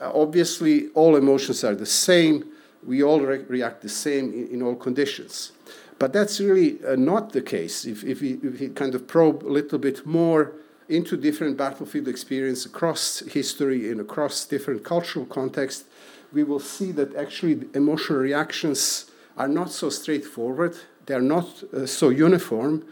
obviously 0.00 0.88
all 0.88 1.16
emotions 1.16 1.64
are 1.64 1.74
the 1.74 1.86
same. 1.86 2.44
We 2.86 3.02
all 3.02 3.20
re- 3.20 3.44
react 3.48 3.82
the 3.82 3.88
same 3.88 4.32
in, 4.32 4.48
in 4.48 4.62
all 4.62 4.74
conditions. 4.74 5.52
But 5.98 6.14
that's 6.14 6.40
really 6.40 6.78
uh, 6.84 6.96
not 6.96 7.32
the 7.32 7.42
case. 7.42 7.84
If, 7.84 8.04
if, 8.04 8.22
we, 8.22 8.32
if 8.42 8.60
we 8.60 8.68
kind 8.70 8.94
of 8.94 9.06
probe 9.06 9.44
a 9.44 9.52
little 9.52 9.78
bit 9.78 10.06
more 10.06 10.52
into 10.90 11.16
different 11.16 11.56
battlefield 11.56 12.08
experience 12.08 12.66
across 12.66 13.20
history 13.20 13.90
and 13.90 14.00
across 14.00 14.44
different 14.44 14.84
cultural 14.84 15.24
contexts, 15.24 15.84
we 16.32 16.42
will 16.42 16.60
see 16.60 16.92
that 16.92 17.14
actually 17.14 17.60
emotional 17.74 18.18
reactions 18.18 19.10
are 19.36 19.48
not 19.48 19.70
so 19.70 19.88
straightforward. 19.88 20.76
They're 21.06 21.20
not 21.20 21.62
uh, 21.72 21.86
so 21.86 22.08
uniform 22.08 22.84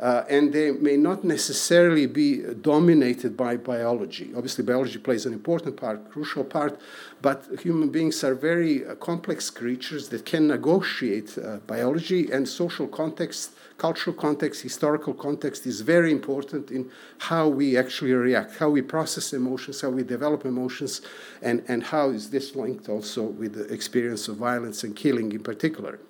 uh, 0.00 0.24
and 0.28 0.52
they 0.52 0.70
may 0.70 0.96
not 0.96 1.22
necessarily 1.22 2.06
be 2.06 2.38
dominated 2.60 3.36
by 3.36 3.56
biology. 3.56 4.32
Obviously, 4.34 4.64
biology 4.64 4.98
plays 4.98 5.26
an 5.26 5.32
important 5.32 5.76
part, 5.76 6.10
crucial 6.10 6.44
part, 6.44 6.80
but 7.20 7.44
human 7.60 7.90
beings 7.90 8.24
are 8.24 8.34
very 8.34 8.86
uh, 8.86 8.94
complex 8.96 9.50
creatures 9.50 10.08
that 10.08 10.24
can 10.24 10.48
negotiate 10.48 11.36
uh, 11.36 11.58
biology 11.66 12.30
and 12.32 12.48
social 12.48 12.88
context, 12.88 13.52
cultural 13.76 14.16
context, 14.16 14.62
historical 14.62 15.12
context 15.12 15.66
is 15.66 15.82
very 15.82 16.10
important 16.10 16.70
in 16.70 16.90
how 17.18 17.46
we 17.46 17.76
actually 17.76 18.12
react, 18.12 18.56
how 18.56 18.70
we 18.70 18.80
process 18.80 19.32
emotions, 19.34 19.82
how 19.82 19.90
we 19.90 20.02
develop 20.02 20.46
emotions, 20.46 21.02
and, 21.42 21.62
and 21.68 21.82
how 21.84 22.08
is 22.08 22.30
this 22.30 22.56
linked 22.56 22.88
also 22.88 23.22
with 23.22 23.54
the 23.54 23.72
experience 23.72 24.26
of 24.26 24.36
violence 24.36 24.84
and 24.84 24.96
killing 24.96 25.32
in 25.32 25.42
particular. 25.42 26.00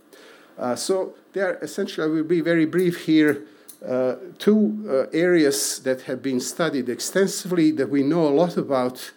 Uh, 0.56 0.76
so, 0.76 1.14
there 1.32 1.58
essentially, 1.62 2.06
I 2.06 2.10
will 2.10 2.24
be 2.24 2.40
very 2.40 2.66
brief 2.66 3.06
here 3.06 3.46
uh, 3.86 4.14
two 4.38 4.84
uh, 4.88 5.10
areas 5.12 5.80
that 5.80 6.02
have 6.02 6.22
been 6.22 6.38
studied 6.38 6.88
extensively 6.88 7.72
that 7.72 7.88
we 7.88 8.02
know 8.02 8.28
a 8.28 8.30
lot 8.30 8.56
about 8.56 9.10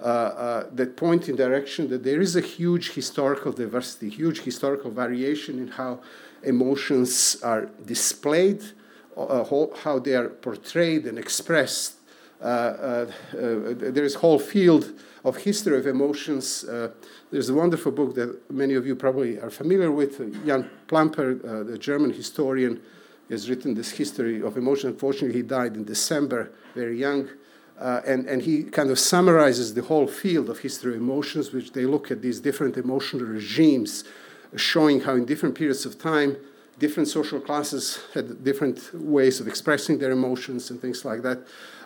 uh, 0.00 0.02
uh, 0.02 0.66
that 0.72 0.96
point 0.96 1.28
in 1.28 1.36
direction 1.36 1.88
that 1.88 2.04
there 2.04 2.20
is 2.20 2.36
a 2.36 2.40
huge 2.40 2.92
historical 2.92 3.52
diversity, 3.52 4.08
huge 4.10 4.40
historical 4.40 4.90
variation 4.90 5.58
in 5.58 5.68
how 5.68 6.00
emotions 6.42 7.36
are 7.42 7.66
displayed, 7.86 8.62
uh, 9.16 9.44
how 9.84 9.98
they 9.98 10.14
are 10.14 10.28
portrayed 10.28 11.06
and 11.06 11.18
expressed. 11.18 11.96
there 12.40 14.04
is 14.04 14.16
a 14.16 14.18
whole 14.18 14.38
field 14.38 14.92
of 15.24 15.36
history 15.36 15.78
of 15.78 15.86
emotions. 15.86 16.64
there's 17.30 17.48
a 17.48 17.54
wonderful 17.54 17.92
book 17.92 18.14
that 18.14 18.50
many 18.50 18.74
of 18.74 18.86
you 18.86 18.96
probably 18.96 19.38
are 19.38 19.50
familiar 19.50 19.90
with. 19.90 20.18
Jan 20.46 20.68
Plamper, 20.88 21.34
the 21.64 21.78
German 21.78 22.12
historian, 22.12 22.80
has 23.30 23.48
written 23.48 23.74
this 23.74 23.92
history 23.92 24.42
of 24.42 24.56
emotion. 24.56 24.90
Unfortunately, 24.90 25.36
he 25.36 25.42
died 25.42 25.76
in 25.76 25.84
December, 25.84 26.50
very 26.74 26.98
young. 26.98 27.28
Uh, 27.78 28.02
and, 28.06 28.28
and 28.28 28.42
he 28.42 28.64
kind 28.64 28.90
of 28.90 28.98
summarizes 28.98 29.72
the 29.72 29.82
whole 29.82 30.06
field 30.06 30.50
of 30.50 30.58
history 30.58 30.94
of 30.94 31.00
emotions, 31.00 31.50
which 31.52 31.72
they 31.72 31.86
look 31.86 32.10
at 32.10 32.20
these 32.20 32.38
different 32.38 32.76
emotional 32.76 33.24
regimes, 33.24 34.04
showing 34.56 35.00
how 35.00 35.14
in 35.14 35.24
different 35.24 35.54
periods 35.54 35.86
of 35.86 35.98
time, 35.98 36.36
different 36.78 37.08
social 37.08 37.40
classes 37.40 38.00
had 38.12 38.44
different 38.44 38.90
ways 38.94 39.40
of 39.40 39.48
expressing 39.48 39.98
their 39.98 40.10
emotions 40.10 40.70
and 40.70 40.80
things 40.80 41.04
like 41.04 41.22
that. 41.22 41.38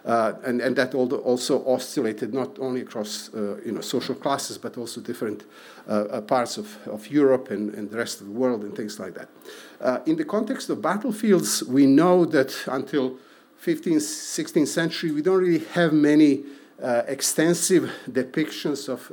Uh, 0.04 0.34
and, 0.44 0.60
and 0.60 0.76
that 0.76 0.94
also 0.94 1.64
oscillated 1.66 2.34
not 2.34 2.58
only 2.58 2.82
across 2.82 3.32
uh, 3.32 3.58
you 3.64 3.72
know, 3.72 3.80
social 3.80 4.14
classes, 4.14 4.58
but 4.58 4.76
also 4.76 5.00
different 5.00 5.44
uh, 5.88 5.92
uh, 5.92 6.20
parts 6.20 6.58
of, 6.58 6.76
of 6.86 7.10
Europe 7.10 7.50
and, 7.50 7.74
and 7.74 7.90
the 7.90 7.96
rest 7.96 8.20
of 8.20 8.26
the 8.26 8.32
world 8.32 8.64
and 8.64 8.76
things 8.76 9.00
like 9.00 9.14
that. 9.14 9.28
Uh, 9.80 10.00
in 10.04 10.16
the 10.16 10.24
context 10.24 10.68
of 10.68 10.82
battlefields, 10.82 11.62
we 11.64 11.86
know 11.86 12.26
that 12.26 12.54
until 12.66 13.16
15th, 13.64 13.96
16th 13.96 14.68
century, 14.68 15.10
we 15.10 15.22
don't 15.22 15.40
really 15.40 15.64
have 15.72 15.94
many 15.94 16.44
uh, 16.82 17.02
extensive 17.06 17.90
depictions 18.10 18.90
of 18.90 19.10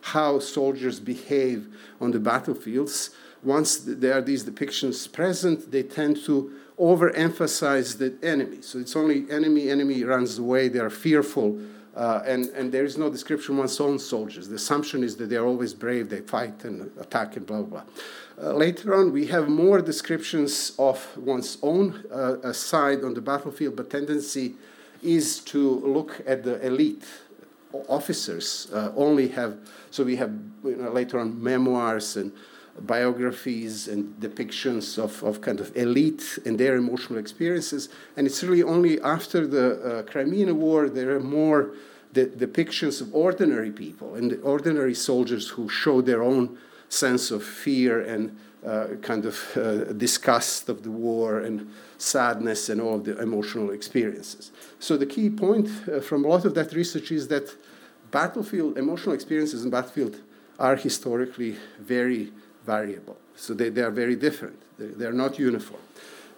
how 0.00 0.38
soldiers 0.38 1.00
behave 1.00 1.66
on 2.00 2.12
the 2.12 2.18
battlefields. 2.18 3.10
Once 3.42 3.78
there 3.78 4.14
are 4.14 4.22
these 4.22 4.44
depictions 4.44 5.10
present, 5.10 5.70
they 5.70 5.82
tend 5.82 6.16
to 6.24 6.50
overemphasize 6.80 7.98
the 7.98 8.16
enemy. 8.26 8.62
So 8.62 8.78
it's 8.78 8.96
only 8.96 9.30
enemy, 9.30 9.70
enemy 9.70 10.02
runs 10.04 10.38
away, 10.38 10.68
they 10.68 10.78
are 10.78 10.90
fearful. 10.90 11.58
Uh, 11.94 12.22
and, 12.24 12.46
and 12.50 12.72
there 12.72 12.84
is 12.84 12.96
no 12.96 13.10
description 13.10 13.54
of 13.54 13.58
one's 13.58 13.80
own 13.80 13.98
soldiers. 13.98 14.48
The 14.48 14.54
assumption 14.54 15.02
is 15.02 15.16
that 15.16 15.28
they 15.28 15.36
are 15.36 15.44
always 15.44 15.74
brave, 15.74 16.08
they 16.08 16.20
fight 16.20 16.64
and 16.64 16.90
attack 16.98 17.36
and 17.36 17.44
blah, 17.44 17.62
blah, 17.62 17.82
blah. 17.82 18.50
Uh, 18.50 18.54
later 18.54 18.94
on, 18.94 19.12
we 19.12 19.26
have 19.26 19.48
more 19.48 19.82
descriptions 19.82 20.72
of 20.78 21.06
one's 21.18 21.58
own 21.62 22.04
uh, 22.10 22.52
side 22.52 23.04
on 23.04 23.12
the 23.12 23.20
battlefield, 23.20 23.76
but 23.76 23.90
tendency 23.90 24.54
is 25.02 25.40
to 25.40 25.80
look 25.80 26.22
at 26.26 26.44
the 26.44 26.64
elite 26.64 27.04
officers 27.88 28.68
uh, 28.72 28.92
only 28.96 29.28
have 29.28 29.56
so 29.90 30.04
we 30.04 30.16
have 30.16 30.32
you 30.64 30.76
know, 30.76 30.90
later 30.90 31.18
on 31.18 31.42
memoirs 31.42 32.16
and 32.16 32.32
biographies 32.86 33.88
and 33.88 34.14
depictions 34.20 34.98
of, 34.98 35.22
of 35.22 35.40
kind 35.40 35.60
of 35.60 35.76
elite 35.76 36.38
and 36.44 36.58
their 36.58 36.76
emotional 36.76 37.18
experiences. 37.18 37.88
And 38.16 38.26
it's 38.26 38.42
really 38.42 38.62
only 38.62 39.00
after 39.00 39.46
the 39.46 39.80
uh, 39.80 40.02
Crimean 40.04 40.58
War 40.58 40.88
there 40.88 41.16
are 41.16 41.20
more 41.20 41.72
the 42.12 42.26
depictions 42.26 43.00
of 43.00 43.14
ordinary 43.14 43.70
people 43.70 44.14
and 44.14 44.36
ordinary 44.42 44.94
soldiers 44.94 45.48
who 45.48 45.68
show 45.68 46.00
their 46.00 46.22
own 46.22 46.58
sense 46.88 47.30
of 47.30 47.44
fear 47.44 48.00
and 48.00 48.36
uh, 48.66 48.88
kind 49.00 49.24
of 49.24 49.56
uh, 49.56 49.84
disgust 49.92 50.68
of 50.68 50.82
the 50.82 50.90
war 50.90 51.40
and 51.40 51.72
sadness 51.98 52.68
and 52.68 52.80
all 52.80 52.96
of 52.96 53.04
the 53.04 53.18
emotional 53.18 53.70
experiences. 53.70 54.50
So 54.80 54.96
the 54.96 55.06
key 55.06 55.30
point 55.30 55.68
uh, 55.88 56.00
from 56.00 56.24
a 56.24 56.28
lot 56.28 56.44
of 56.44 56.54
that 56.54 56.72
research 56.72 57.12
is 57.12 57.28
that 57.28 57.54
battlefield 58.10 58.76
emotional 58.76 59.14
experiences 59.14 59.64
in 59.64 59.70
battlefield 59.70 60.20
are 60.58 60.76
historically 60.76 61.56
very 61.78 62.32
variable. 62.64 63.16
So 63.36 63.54
they, 63.54 63.68
they 63.70 63.82
are 63.82 63.90
very 63.90 64.16
different, 64.16 64.58
they, 64.78 64.86
they 64.86 65.06
are 65.06 65.12
not 65.12 65.38
uniform. 65.38 65.80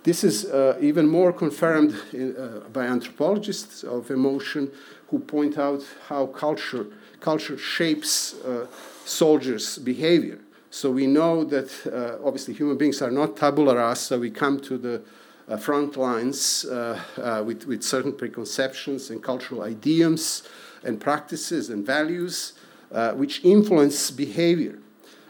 This 0.04 0.24
is 0.24 0.46
uh, 0.46 0.76
even 0.80 1.08
more 1.08 1.32
confirmed 1.32 1.94
in, 2.12 2.36
uh, 2.36 2.60
by 2.72 2.86
anthropologists 2.86 3.84
of 3.84 4.10
emotion 4.10 4.70
who 5.08 5.20
point 5.20 5.58
out 5.58 5.84
how 6.08 6.26
culture, 6.26 6.86
culture 7.20 7.56
shapes 7.56 8.34
uh, 8.42 8.66
soldiers' 9.04 9.78
behavior. 9.78 10.40
So 10.70 10.90
we 10.90 11.06
know 11.06 11.44
that 11.44 11.70
uh, 11.86 12.26
obviously 12.26 12.54
human 12.54 12.78
beings 12.78 13.00
are 13.00 13.10
not 13.10 13.36
tabula 13.36 13.76
rasa. 13.76 14.18
We 14.18 14.30
come 14.30 14.58
to 14.60 14.78
the 14.78 15.02
uh, 15.48 15.56
front 15.56 15.96
lines 15.96 16.64
uh, 16.64 17.42
with, 17.46 17.66
with 17.66 17.82
certain 17.82 18.12
preconceptions 18.12 19.10
and 19.10 19.22
cultural 19.22 19.62
idioms 19.64 20.42
and 20.82 21.00
practices 21.00 21.70
and 21.70 21.86
values 21.86 22.54
which 23.14 23.44
influence 23.44 24.10
behavior. 24.10 24.78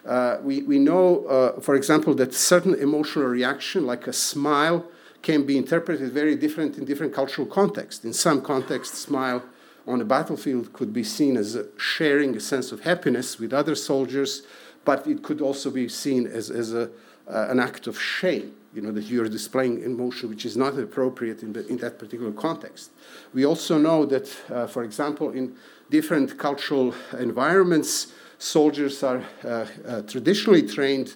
Uh, 0.05 0.39
we, 0.43 0.63
we 0.63 0.79
know, 0.79 1.25
uh, 1.27 1.61
for 1.61 1.75
example, 1.75 2.15
that 2.15 2.35
certain 2.35 2.75
emotional 2.75 3.27
reaction, 3.27 3.87
like 3.87 4.07
a 4.07 4.13
smile, 4.13 4.85
can 5.23 5.47
be 5.47 5.57
interpreted 5.57 6.13
very 6.13 6.35
different 6.35 6.77
in 6.77 6.85
different 6.85 7.15
cultural 7.15 7.47
contexts. 7.47 8.05
In 8.05 8.13
some 8.13 8.43
contexts, 8.43 8.99
smile 8.99 9.45
on 9.87 10.01
a 10.01 10.05
battlefield 10.05 10.73
could 10.73 10.93
be 10.93 11.05
seen 11.05 11.37
as 11.37 11.59
sharing 11.77 12.37
a 12.37 12.41
sense 12.41 12.73
of 12.73 12.81
happiness 12.81 13.39
with 13.39 13.53
other 13.53 13.75
soldiers, 13.75 14.43
but 14.85 15.07
it 15.07 15.23
could 15.23 15.41
also 15.41 15.71
be 15.71 15.89
seen 15.89 16.27
as, 16.27 16.51
as 16.51 16.73
a, 16.73 16.91
uh, 17.29 17.47
an 17.51 17.61
act 17.61 17.87
of 17.87 18.01
shame, 18.01 18.53
you 18.75 18.83
know, 18.83 18.91
that 18.91 19.05
you're 19.05 19.29
displaying 19.29 19.83
emotion 19.83 20.29
which 20.29 20.45
is 20.45 20.57
not 20.57 20.77
appropriate 20.79 21.43
in, 21.43 21.53
the, 21.53 21.67
in 21.69 21.77
that 21.79 21.99
particular 21.99 22.33
context. 22.33 22.91
We 23.33 23.45
also 23.45 23.79
know 23.79 24.05
that, 24.07 24.29
uh, 24.51 24.67
for 24.67 24.83
example, 24.83 25.31
in 25.31 25.55
different 25.91 26.39
cultural 26.39 26.95
environments, 27.19 28.13
soldiers 28.43 29.03
are 29.03 29.23
uh, 29.45 29.67
uh 29.87 30.03
traditionally 30.03 30.63
trained 30.63 31.15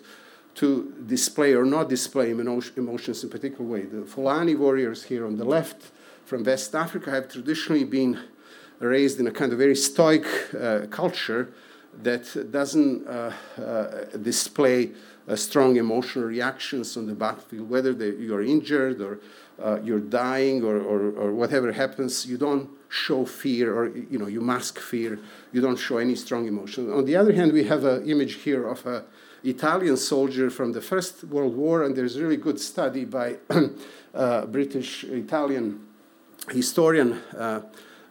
to 0.54 0.94
display 1.06 1.54
or 1.54 1.64
not 1.64 1.88
display 1.88 2.30
emotions 2.30 3.22
in 3.22 3.28
a 3.28 3.32
particular 3.32 3.64
way. 3.64 3.82
The 3.82 4.06
Fulani 4.06 4.54
warriors 4.54 5.04
here 5.04 5.26
on 5.26 5.36
the 5.36 5.44
left 5.44 5.90
from 6.24 6.44
West 6.44 6.74
Africa 6.74 7.10
have 7.10 7.28
traditionally 7.28 7.84
been 7.84 8.18
raised 8.78 9.20
in 9.20 9.26
a 9.26 9.30
kind 9.30 9.52
of 9.52 9.58
very 9.58 9.76
stoic 9.76 10.24
uh, 10.54 10.86
culture 10.90 11.52
that 12.02 12.50
doesn't 12.50 13.06
uh, 13.06 13.32
uh, 13.58 13.86
display 14.22 14.92
uh, 15.28 15.36
strong 15.36 15.76
emotional 15.76 16.24
reactions 16.24 16.96
on 16.96 17.06
the 17.06 17.14
battlefield, 17.14 17.68
whether 17.68 17.92
they, 17.92 18.10
you're 18.10 18.42
injured 18.42 19.00
or 19.00 19.18
you're 19.82 20.00
dying 20.00 20.62
or, 20.62 20.76
or, 20.76 21.10
or, 21.12 21.32
whatever 21.32 21.72
happens, 21.72 22.26
you 22.26 22.36
don't 22.36 22.68
show 22.88 23.24
fear 23.24 23.74
or 23.74 23.88
you 23.88 24.18
know 24.18 24.26
you 24.26 24.40
mask 24.40 24.78
fear. 24.78 25.18
You 25.52 25.60
don't 25.60 25.78
show 25.78 25.98
any 25.98 26.14
strong 26.14 26.46
emotion. 26.46 26.92
On 26.92 27.04
the 27.04 27.16
other 27.16 27.32
hand, 27.32 27.52
we 27.52 27.64
have 27.64 27.84
an 27.84 28.08
image 28.08 28.34
here 28.34 28.66
of 28.66 28.84
a 28.86 29.04
Italian 29.44 29.96
soldier 29.96 30.50
from 30.50 30.72
the 30.72 30.80
First 30.80 31.24
World 31.24 31.56
War, 31.56 31.84
and 31.84 31.94
there's 31.94 32.16
a 32.16 32.22
really 32.22 32.36
good 32.36 32.58
study 32.58 33.04
by 33.04 33.36
uh, 34.14 34.46
British 34.46 35.04
Italian 35.04 35.86
historian 36.50 37.14
uh, 37.36 37.60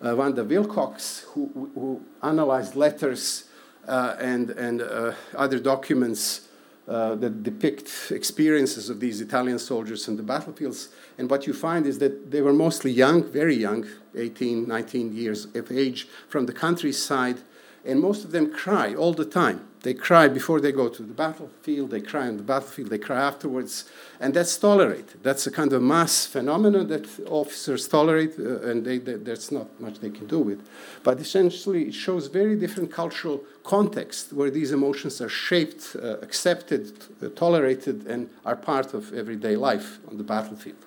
uh, 0.02 0.16
Vanda 0.16 0.44
Wilcox, 0.44 1.26
who, 1.30 1.72
who 1.74 2.02
analyzed 2.22 2.76
letters 2.76 3.46
uh, 3.88 4.16
and, 4.20 4.50
and 4.52 4.82
uh, 4.82 5.14
other 5.36 5.60
documents 5.60 6.42
that 6.88 7.42
depict 7.42 8.12
experiences 8.12 8.90
of 8.92 9.00
these 9.00 9.20
Italian 9.20 9.58
soldiers 9.58 10.08
on 10.08 10.16
the 10.18 10.24
battlefields. 10.24 10.90
And 11.18 11.30
what 11.30 11.48
you 11.48 11.54
find 11.54 11.86
is 11.86 12.00
that 12.00 12.32
they 12.32 12.42
were 12.42 12.54
mostly 12.54 12.92
young, 12.92 13.24
very 13.24 13.56
young, 13.56 13.86
18, 14.16 14.68
19 14.68 15.16
years 15.16 15.46
of 15.56 15.72
age, 15.72 16.08
from 16.28 16.46
the 16.46 16.54
countryside, 16.54 17.38
and 17.86 18.00
most 18.00 18.26
of 18.26 18.32
them 18.32 18.52
cry 18.52 18.94
all 18.94 19.14
the 19.14 19.26
time. 19.26 19.68
They 19.86 19.94
cry 19.94 20.28
before 20.28 20.60
they 20.60 20.72
go 20.72 20.90
to 20.90 21.04
the 21.04 21.14
battlefield, 21.14 21.92
they 21.92 22.02
cry 22.02 22.28
on 22.28 22.38
the 22.38 22.44
battlefield, 22.44 22.90
they 22.90 22.98
cry 22.98 23.22
afterwards, 23.22 23.86
and 24.20 24.34
that's 24.34 24.58
tolerated. 24.58 25.22
That's 25.22 25.46
a 25.46 25.52
kind 25.52 25.72
of 25.74 25.84
mass 25.84 26.26
phenomenon 26.26 26.88
that 26.88 27.08
officers 27.30 27.88
tolerate, 27.88 28.34
uh, 28.40 28.62
and 28.62 28.84
they, 28.84 28.98
they, 28.98 29.14
there's 29.14 29.52
not 29.52 29.80
much 29.80 30.00
they 30.00 30.10
can 30.10 30.26
do 30.26 30.40
with. 30.40 30.68
But 31.04 31.20
essentially, 31.20 31.84
it 31.84 31.94
shows 31.94 32.26
very 32.26 32.56
different 32.56 32.92
cultural 32.92 33.44
context 33.64 34.34
where 34.34 34.50
these 34.50 34.72
emotions 34.72 35.22
are 35.22 35.30
shaped, 35.30 35.96
uh, 35.96 36.18
accepted, 36.18 36.92
uh, 37.22 37.30
tolerated, 37.36 38.08
and 38.08 38.32
are 38.44 38.56
part 38.56 38.96
of 38.96 39.14
everyday 39.14 39.56
life 39.56 40.00
on 40.10 40.18
the 40.18 40.24
battlefield. 40.24 40.85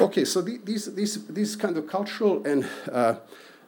Okay, 0.00 0.24
so 0.24 0.42
the, 0.42 0.58
these, 0.64 0.94
these, 0.94 1.26
these 1.26 1.56
kind 1.56 1.76
of 1.76 1.86
cultural 1.86 2.46
and 2.46 2.68
uh, 2.92 3.14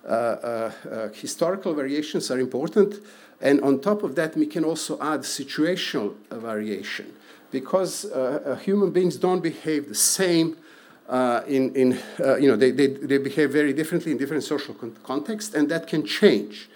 uh, 0.04 0.08
uh, 0.08 1.08
historical 1.12 1.74
variations 1.74 2.30
are 2.30 2.38
important. 2.38 2.96
And 3.40 3.60
on 3.62 3.80
top 3.80 4.02
of 4.02 4.14
that, 4.16 4.36
we 4.36 4.46
can 4.46 4.64
also 4.64 5.00
add 5.00 5.20
situational 5.20 6.14
variation 6.30 7.12
because 7.50 8.06
human 8.62 8.90
beings 8.90 9.16
don't 9.16 9.42
behave 9.42 9.88
the 9.88 9.94
same 9.94 10.56
uh, 11.08 11.42
in, 11.46 11.74
in 11.74 11.98
uh, 12.20 12.36
you 12.36 12.48
know, 12.48 12.56
they, 12.56 12.70
they, 12.70 12.86
they 12.86 13.18
behave 13.18 13.50
very 13.50 13.72
differently 13.72 14.12
in 14.12 14.18
different 14.18 14.42
social 14.42 14.72
con- 14.72 14.96
contexts, 15.02 15.54
and 15.54 15.68
that 15.68 15.86
can 15.86 16.06
change. 16.06 16.70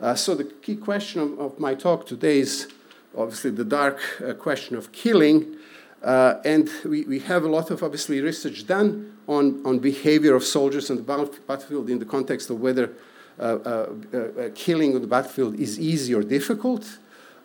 Uh, 0.00 0.14
so 0.14 0.34
the 0.34 0.44
key 0.44 0.76
question 0.76 1.20
of, 1.20 1.38
of, 1.38 1.58
my 1.58 1.74
talk 1.74 2.06
today 2.06 2.38
is 2.38 2.68
obviously 3.16 3.50
the 3.50 3.64
dark 3.64 4.00
question 4.38 4.76
of 4.76 4.90
killing. 4.92 5.56
Uh, 6.04 6.38
and 6.44 6.70
we, 6.84 7.02
we 7.04 7.18
have 7.18 7.44
a 7.44 7.48
lot 7.48 7.70
of 7.70 7.82
obviously 7.82 8.20
research 8.20 8.66
done 8.66 9.16
on, 9.26 9.64
on 9.64 9.78
behavior 9.78 10.34
of 10.34 10.44
soldiers 10.44 10.90
on 10.90 10.98
the 10.98 11.02
battlefield 11.02 11.88
in 11.88 11.98
the 11.98 12.04
context 12.04 12.50
of 12.50 12.60
whether 12.60 12.92
uh, 13.40 13.42
uh, 13.42 13.92
uh, 14.12 14.18
uh, 14.18 14.48
killing 14.54 14.94
on 14.94 15.00
the 15.00 15.06
battlefield 15.06 15.58
is 15.58 15.80
easy 15.80 16.14
or 16.14 16.22
difficult. 16.22 16.98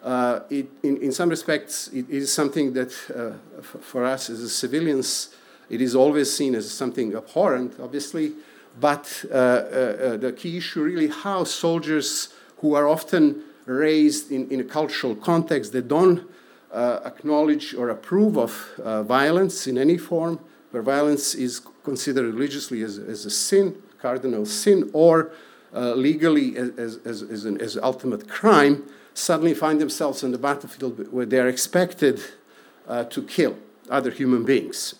Uh, 0.03 0.41
it, 0.49 0.67
in, 0.83 0.97
in 0.97 1.11
some 1.11 1.29
respects, 1.29 1.87
it 1.93 2.07
is 2.09 2.31
something 2.31 2.73
that 2.73 2.91
for 3.81 4.05
us 4.05 4.29
as 4.29 4.53
civilians, 4.53 5.34
it 5.69 5.81
is 5.81 5.95
always 5.95 6.31
seen 6.31 6.53
as 6.53 6.69
something 6.69 7.15
abhorrent, 7.15 7.73
obviously. 7.79 8.34
But 8.79 9.05
the 9.29 10.34
key 10.38 10.57
issue 10.57 10.84
really 10.84 11.07
how 11.07 11.43
soldiers 11.45 12.29
who 12.57 12.75
are 12.75 12.88
often 12.88 13.43
raised 13.65 14.31
in, 14.31 14.49
in 14.49 14.60
a 14.60 14.63
cultural 14.63 15.15
context 15.15 15.71
that 15.71 15.88
don't 15.88 16.29
uh, 16.71 16.99
acknowledge 17.05 17.73
or 17.73 17.89
approve 17.89 18.38
of 18.38 18.69
uh, 18.84 19.03
violence 19.03 19.67
in 19.67 19.77
any 19.77 19.97
form, 19.97 20.39
where 20.71 20.84
violence 20.84 21.34
is 21.36 21.62
considered 21.84 22.34
religiously 22.34 22.84
as, 22.84 22.97
as 22.97 23.25
a 23.25 23.29
sin, 23.29 23.82
cardinal 24.01 24.45
sin, 24.45 24.89
or 24.93 25.32
uh, 25.73 25.93
legally 25.93 26.58
as, 26.58 26.97
as, 27.05 27.21
as, 27.23 27.45
an 27.45 27.60
as 27.62 27.77
ultimate 27.77 28.27
crime 28.27 28.84
suddenly 29.13 29.53
find 29.53 29.82
themselves 29.82 30.23
on 30.23 30.32
the 30.32 30.38
battlefield 30.38 31.12
where 31.12 31.25
they're 31.25 31.47
expected 31.47 32.21
uh, 32.88 33.03
to 33.05 33.21
kill 33.23 33.58
other 33.89 34.12
human 34.12 34.43
beings. 34.45 34.95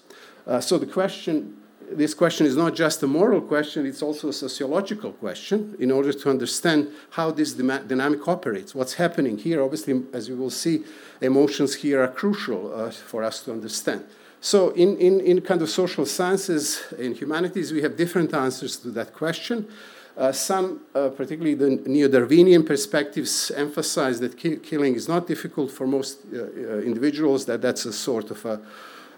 Uh, 0.46 0.60
so 0.60 0.78
the 0.78 0.86
question, 0.86 1.58
this 1.92 2.14
question 2.14 2.46
is 2.46 2.56
not 2.56 2.76
just 2.76 3.04
a 3.04 3.08
moral 3.08 3.42
question, 3.42 3.86
it's 3.86 4.02
also 4.02 4.30
a 4.30 4.34
sociological 4.34 5.12
question 5.14 5.76
in 5.80 5.92
order 5.92 6.14
to 6.14 6.30
understand 6.30 6.90
how 7.12 7.32
this 7.32 7.54
dynamic 7.54 8.28
operates, 8.28 8.76
what's 8.76 8.94
happening 8.94 9.38
here. 9.38 9.62
Obviously, 9.62 10.04
as 10.14 10.28
you 10.30 10.36
will 10.36 10.50
see, 10.50 10.84
emotions 11.22 11.76
here 11.76 12.02
are 12.02 12.08
crucial 12.08 12.74
uh, 12.74 12.92
for 12.92 13.24
us 13.24 13.42
to 13.44 13.52
understand. 13.52 14.06
So 14.42 14.70
in, 14.70 14.98
in, 14.98 15.20
in 15.20 15.42
kind 15.42 15.62
of 15.62 15.70
social 15.70 16.06
sciences, 16.06 16.82
in 16.98 17.14
humanities, 17.14 17.74
we 17.74 17.82
have 17.82 17.98
different 17.98 18.34
answers 18.34 18.78
to 18.78 18.92
that 18.92 19.14
question. 19.14 19.68
Uh, 20.18 20.32
some, 20.32 20.82
uh, 20.96 21.10
particularly 21.10 21.56
the 21.56 21.70
neo-Darwinian 21.90 22.64
perspectives, 22.64 23.52
emphasize 23.52 24.20
that 24.20 24.38
ki 24.38 24.58
killing 24.58 24.96
is 24.96 25.08
not 25.08 25.28
difficult 25.28 25.72
for 25.72 25.88
most 25.88 26.20
uh, 26.34 26.40
uh, 26.40 26.80
individuals, 26.80 27.46
that 27.46 27.62
that's 27.62 27.86
a 27.86 27.94
sort 27.94 28.32
of 28.32 28.46
a, 28.46 28.60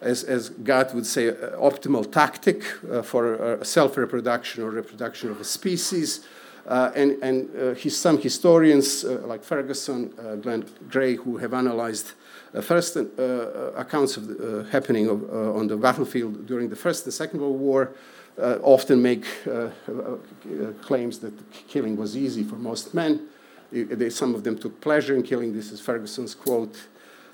as, 0.02 0.24
as 0.24 0.50
Gat 0.50 0.94
would 0.94 1.06
say, 1.06 1.32
optimal 1.32 2.12
tactic 2.12 2.64
uh, 2.92 3.02
for 3.02 3.60
self-reproduction 3.64 4.64
or 4.64 4.72
reproduction 4.72 5.30
of 5.30 5.40
a 5.40 5.44
species. 5.44 6.26
and 6.68 7.12
and 7.24 7.78
his, 7.78 7.98
some 7.98 8.18
historians, 8.18 9.04
like 9.04 9.44
Ferguson, 9.44 10.10
Glenn 10.42 10.66
Gray, 10.90 11.16
who 11.16 11.38
have 11.38 11.54
analyzed 11.54 12.14
uh, 12.54 12.62
first 12.62 12.98
uh, 12.98 13.02
accounts 13.76 14.18
of 14.18 14.28
the, 14.28 14.60
uh, 14.60 14.64
happening 14.66 15.08
of, 15.08 15.24
on 15.56 15.68
the 15.68 15.78
battlefield 15.78 16.46
during 16.46 16.70
the 16.70 16.76
First 16.76 17.06
and 17.06 17.14
Second 17.14 17.40
World 17.40 17.60
War 17.60 17.94
uh, 18.38 18.58
often 18.62 19.02
make 19.02 19.26
uh, 19.48 19.52
uh, 19.52 19.70
claims 20.82 21.20
that 21.20 21.34
killing 21.68 21.96
was 21.96 22.18
easy 22.18 22.44
for 22.44 22.56
most 22.56 22.94
men. 22.94 23.28
They, 23.72 24.10
some 24.10 24.36
of 24.36 24.44
them 24.44 24.58
took 24.58 24.82
pleasure 24.82 25.16
in 25.16 25.24
killing. 25.24 25.54
This 25.54 25.72
is 25.72 25.80
Ferguson's 25.80 26.36
quote. 26.36 26.76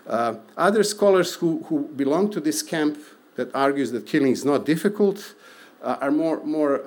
Other 0.07 0.83
scholars 0.83 1.33
who, 1.35 1.63
who 1.63 1.89
belong 1.95 2.31
to 2.31 2.39
this 2.39 2.61
camp 2.61 2.97
that 3.35 3.53
argues 3.53 3.91
that 3.91 4.05
killing 4.05 4.31
is 4.31 4.45
not 4.45 4.65
difficult 4.65 5.35
are 5.83 6.11
more, 6.11 6.43
more 6.43 6.81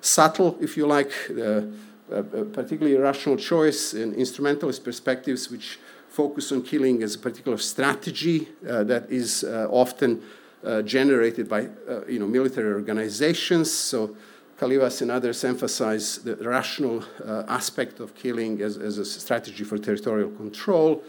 subtle, 0.00 0.58
if 0.60 0.76
you 0.76 0.86
like, 0.86 1.12
uh, 1.30 2.22
particularly 2.52 2.96
rational 2.96 3.36
choice 3.36 3.94
and 3.94 4.14
instrumentalist 4.14 4.84
perspectives, 4.84 5.50
which 5.50 5.78
focus 6.08 6.52
on 6.52 6.62
killing 6.62 7.02
as 7.02 7.14
a 7.14 7.18
particular 7.18 7.56
strategy 7.56 8.48
uh, 8.68 8.84
that 8.84 9.10
is 9.10 9.44
uh, 9.44 9.66
often 9.70 10.22
uh, 10.64 10.82
generated 10.82 11.48
by 11.48 11.68
uh, 11.88 12.04
you 12.06 12.18
know, 12.18 12.26
military 12.26 12.72
organizations. 12.74 13.72
So 13.72 14.14
Kalyvas 14.58 15.00
and 15.00 15.10
others 15.10 15.42
emphasize 15.42 16.18
the 16.18 16.36
rational 16.36 17.02
uh, 17.24 17.44
aspect 17.48 17.98
of 18.00 18.14
killing 18.14 18.60
as, 18.60 18.76
as 18.76 18.98
a 18.98 19.04
strategy 19.04 19.64
for 19.64 19.78
territorial 19.78 20.30
control. 20.30 21.02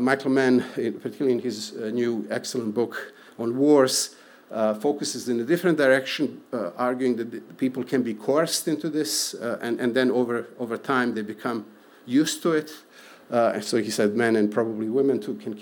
Michael 0.00 0.30
Mann, 0.30 0.64
in, 0.76 1.00
particularly 1.00 1.32
in 1.32 1.40
his 1.40 1.72
new 1.72 2.26
excellent 2.30 2.74
book 2.74 3.14
on 3.38 3.56
wars, 3.56 4.16
uh, 4.50 4.74
focuses 4.74 5.28
in 5.28 5.40
a 5.40 5.44
different 5.44 5.76
direction, 5.76 6.40
uh, 6.52 6.70
arguing 6.76 7.16
that 7.16 7.58
people 7.58 7.82
can 7.82 8.02
be 8.02 8.14
coerced 8.14 8.68
into 8.68 8.88
this, 8.88 9.34
uh, 9.34 9.58
and, 9.60 9.80
and 9.80 9.94
then 9.94 10.10
over, 10.10 10.46
over 10.58 10.76
time 10.76 11.14
they 11.14 11.22
become 11.22 11.66
used 12.06 12.42
to 12.42 12.52
it. 12.52 12.72
Uh, 13.28 13.60
so 13.60 13.76
he 13.78 13.90
said 13.90 14.14
men 14.14 14.36
and 14.36 14.52
probably 14.52 14.88
women 14.88 15.18
too 15.18 15.34
can 15.34 15.52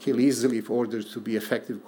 kill 0.00 0.18
easily 0.18 0.56
if 0.56 0.70
ordered 0.70 1.06
to 1.06 1.20
be 1.20 1.36
effective 1.36 1.78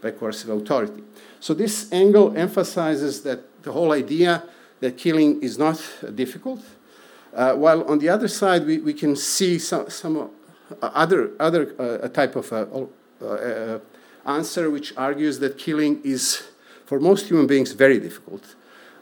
by 0.00 0.12
coercive 0.12 0.50
authority. 0.50 1.02
So 1.40 1.52
this 1.52 1.92
angle 1.92 2.36
emphasizes 2.36 3.22
that 3.22 3.40
the 3.64 3.72
whole 3.72 3.90
idea 3.90 4.44
that 4.78 4.96
killing 4.96 5.42
is 5.42 5.58
not 5.58 5.82
difficult, 6.14 6.60
uh, 7.34 7.54
while 7.54 7.82
on 7.84 7.98
the 7.98 8.08
other 8.08 8.28
side 8.28 8.66
we, 8.66 8.78
we 8.78 8.94
can 8.94 9.16
see 9.16 9.58
some, 9.58 9.88
some 9.90 10.30
other, 10.82 11.30
other 11.38 11.74
uh, 11.78 12.08
type 12.08 12.36
of 12.36 12.52
uh, 12.52 12.66
uh, 13.24 13.78
answer 14.26 14.70
which 14.70 14.96
argues 14.96 15.38
that 15.38 15.58
killing 15.58 16.00
is, 16.04 16.42
for 16.86 17.00
most 17.00 17.26
human 17.26 17.46
beings, 17.46 17.72
very 17.72 17.98
difficult. 17.98 18.54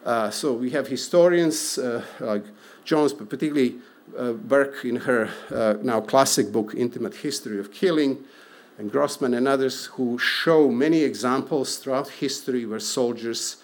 Uh, 0.05 0.31
so 0.31 0.53
we 0.53 0.71
have 0.71 0.87
historians 0.87 1.79
uh, 1.79 2.03
like 2.21 2.45
Jones, 2.85 3.13
but 3.13 3.29
particularly 3.29 3.77
uh, 4.17 4.33
Bourke 4.33 4.85
in 4.85 4.97
her 4.97 5.29
uh, 5.51 5.75
now 5.83 6.01
classic 6.01 6.53
book, 6.53 6.75
Intimate 6.77 7.17
History 7.17 7.59
of 7.59 7.73
Killing, 7.73 8.25
and 8.79 8.93
Grossman 8.93 9.35
and 9.35 9.49
others 9.49 9.87
who 9.87 10.19
show 10.19 10.71
many 10.71 11.03
examples 11.03 11.79
throughout 11.79 12.09
history 12.09 12.67
where 12.67 12.79
soldiers 12.79 13.57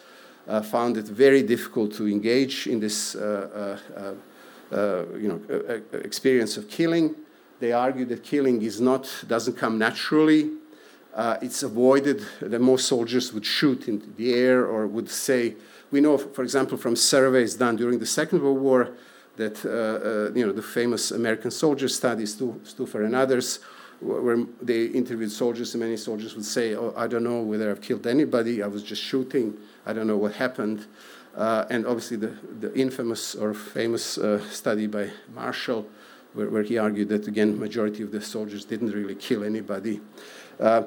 uh, 0.48 0.62
found 0.62 0.96
it 0.96 1.04
very 1.04 1.42
difficult 1.42 1.92
to 1.94 2.08
engage 2.08 2.66
in 2.66 2.80
this 2.80 3.14
uh, 3.14 3.78
you 4.72 5.28
know, 5.28 5.82
experience 5.92 6.56
of 6.56 6.68
killing. 6.68 7.14
They 7.60 7.72
argue 7.72 8.04
that 8.06 8.24
killing 8.24 8.62
is 8.62 8.80
not, 8.80 9.08
doesn't 9.28 9.56
come 9.56 9.78
naturally. 9.78 10.50
Uh, 11.14 11.36
it's 11.42 11.62
avoided 11.62 12.24
that 12.40 12.60
most 12.60 12.88
soldiers 12.88 13.32
would 13.32 13.44
shoot 13.44 13.86
in 13.86 14.14
the 14.16 14.34
air 14.34 14.64
or 14.64 14.86
would 14.86 15.10
say, 15.10 15.54
we 15.90 16.00
know, 16.00 16.16
for 16.16 16.42
example, 16.42 16.78
from 16.78 16.96
surveys 16.96 17.54
done 17.54 17.76
during 17.76 17.98
the 17.98 18.06
Second 18.06 18.42
World 18.42 18.60
War 18.60 18.92
that, 19.36 19.64
uh, 19.64 19.68
uh, 19.70 20.32
you 20.34 20.46
know, 20.46 20.52
the 20.52 20.62
famous 20.62 21.10
American 21.10 21.50
soldier 21.50 21.88
studies, 21.88 22.34
Stouffer 22.36 23.04
and 23.04 23.14
others, 23.14 23.60
where 24.00 24.38
they 24.60 24.86
interviewed 24.86 25.30
soldiers, 25.30 25.74
and 25.74 25.82
many 25.82 25.96
soldiers 25.96 26.34
would 26.34 26.44
say, 26.44 26.74
oh, 26.74 26.92
I 26.96 27.06
don't 27.06 27.22
know 27.22 27.40
whether 27.42 27.70
I've 27.70 27.80
killed 27.80 28.06
anybody, 28.06 28.62
I 28.62 28.66
was 28.66 28.82
just 28.82 29.02
shooting, 29.02 29.56
I 29.86 29.92
don't 29.92 30.06
know 30.06 30.16
what 30.16 30.34
happened. 30.34 30.86
Uh, 31.36 31.64
and 31.70 31.86
obviously 31.86 32.16
the, 32.16 32.36
the 32.60 32.74
infamous 32.74 33.34
or 33.34 33.54
famous 33.54 34.18
uh, 34.18 34.38
study 34.50 34.86
by 34.86 35.10
Marshall 35.34 35.86
where, 36.34 36.48
where, 36.48 36.62
he 36.62 36.78
argued 36.78 37.08
that, 37.08 37.26
again, 37.26 37.58
majority 37.58 38.02
of 38.02 38.10
the 38.10 38.20
soldiers 38.20 38.64
didn't 38.64 38.90
really 38.90 39.14
kill 39.14 39.44
anybody. 39.44 40.00
Uh, 40.58 40.82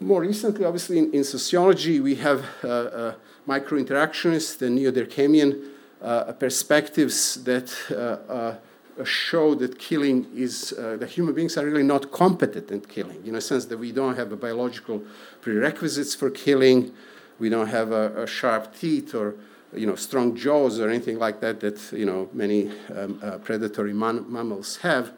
more 0.00 0.20
recently, 0.20 0.64
obviously, 0.64 0.98
in, 0.98 1.12
in 1.12 1.24
sociology, 1.24 2.00
we 2.00 2.14
have 2.16 2.44
uh, 2.62 2.68
uh, 2.68 3.14
microinteractionist 3.48 4.60
and 4.62 4.76
neo-Durkheimian 4.76 5.70
uh, 6.02 6.32
perspectives 6.32 7.42
that 7.44 7.70
show 9.02 9.54
that 9.56 9.78
killing 9.78 10.26
is 10.34 10.72
uh, 10.78 10.96
that 10.98 11.10
human 11.10 11.34
beings 11.34 11.56
are 11.56 11.64
really 11.64 11.82
not 11.82 12.12
competent 12.12 12.70
in 12.70 12.80
killing 12.80 13.26
in 13.26 13.34
a 13.34 13.40
sense 13.40 13.64
that 13.64 13.76
we 13.76 13.90
don't 13.90 14.16
have 14.16 14.30
the 14.30 14.36
biological 14.36 15.02
prerequisites 15.40 16.14
for 16.14 16.30
killing 16.30 16.92
we 17.40 17.48
don't 17.48 17.66
have 17.66 17.90
a, 17.90 18.22
a 18.22 18.26
sharp 18.26 18.72
teeth 18.78 19.12
or 19.12 19.34
you 19.76 19.86
know, 19.86 19.94
strong 19.94 20.36
jaws 20.36 20.80
or 20.80 20.88
anything 20.88 21.18
like 21.18 21.40
that 21.40 21.60
that 21.60 21.92
you 21.92 22.06
know, 22.06 22.28
many 22.32 22.70
um, 22.94 23.20
uh, 23.22 23.38
predatory 23.38 23.92
mammals 23.92 24.78
have. 24.78 25.12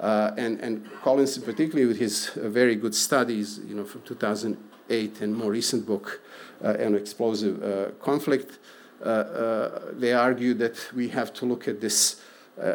Uh, 0.00 0.32
and, 0.36 0.60
and 0.60 0.88
Collins, 1.02 1.38
particularly 1.38 1.86
with 1.86 1.98
his 1.98 2.30
uh, 2.36 2.48
very 2.48 2.74
good 2.74 2.94
studies, 2.94 3.60
you 3.66 3.74
know, 3.74 3.84
from 3.84 4.02
2008 4.02 5.20
and 5.20 5.34
more 5.34 5.52
recent 5.52 5.86
book 5.86 6.20
uh, 6.64 6.76
on 6.84 6.94
explosive 6.94 7.62
uh, 7.62 7.90
conflict, 8.02 8.58
uh, 9.02 9.68
they 9.92 10.12
argue 10.12 10.54
that 10.54 10.92
we 10.94 11.08
have 11.08 11.32
to 11.34 11.46
look 11.46 11.68
at 11.68 11.80
this 11.80 12.20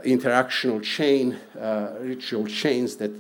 interactional 0.06 0.84
chain, 0.84 1.40
ritual 2.02 2.46
chains 2.46 2.98
that 2.98 3.12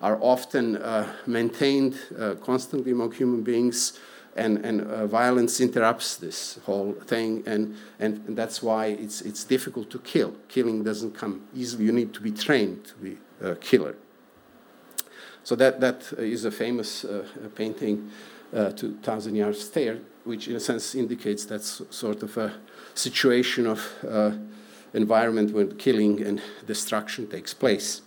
are 0.00 0.18
often 0.22 0.82
maintained 1.26 1.96
constantly 2.42 2.92
among 2.92 3.12
human 3.12 3.42
beings 3.42 4.00
and, 4.36 4.64
and 4.64 4.82
uh, 4.82 5.06
violence 5.06 5.60
interrupts 5.60 6.16
this 6.16 6.58
whole 6.64 6.92
thing, 6.92 7.42
and, 7.46 7.76
and, 7.98 8.24
and, 8.26 8.36
that's 8.36 8.62
why 8.62 8.86
it's, 8.86 9.22
it's 9.22 9.44
difficult 9.44 9.90
to 9.90 9.98
kill. 9.98 10.34
Killing 10.48 10.84
doesn't 10.84 11.14
come 11.14 11.46
easily. 11.54 11.84
You 11.84 11.92
need 11.92 12.12
to 12.14 12.20
be 12.20 12.30
trained 12.30 12.84
to 12.86 12.94
be 12.94 13.18
a 13.40 13.56
killer. 13.56 13.96
So 15.42 15.54
that, 15.56 15.80
that 15.80 16.12
is 16.18 16.44
a 16.44 16.50
famous 16.50 17.04
uh, 17.04 17.24
painting, 17.54 18.10
uh, 18.52 18.72
2,000 18.72 19.34
Yard 19.34 19.56
Stare, 19.56 19.98
which 20.24 20.48
in 20.48 20.56
a 20.56 20.60
sense 20.60 20.94
indicates 20.94 21.44
that's 21.44 21.82
sort 21.90 22.22
of 22.22 22.36
a 22.36 22.52
situation 22.94 23.66
of 23.66 23.88
uh, 24.06 24.32
environment 24.92 25.52
where 25.52 25.66
killing 25.66 26.22
and 26.22 26.42
destruction 26.66 27.28
takes 27.28 27.54
place. 27.54 28.02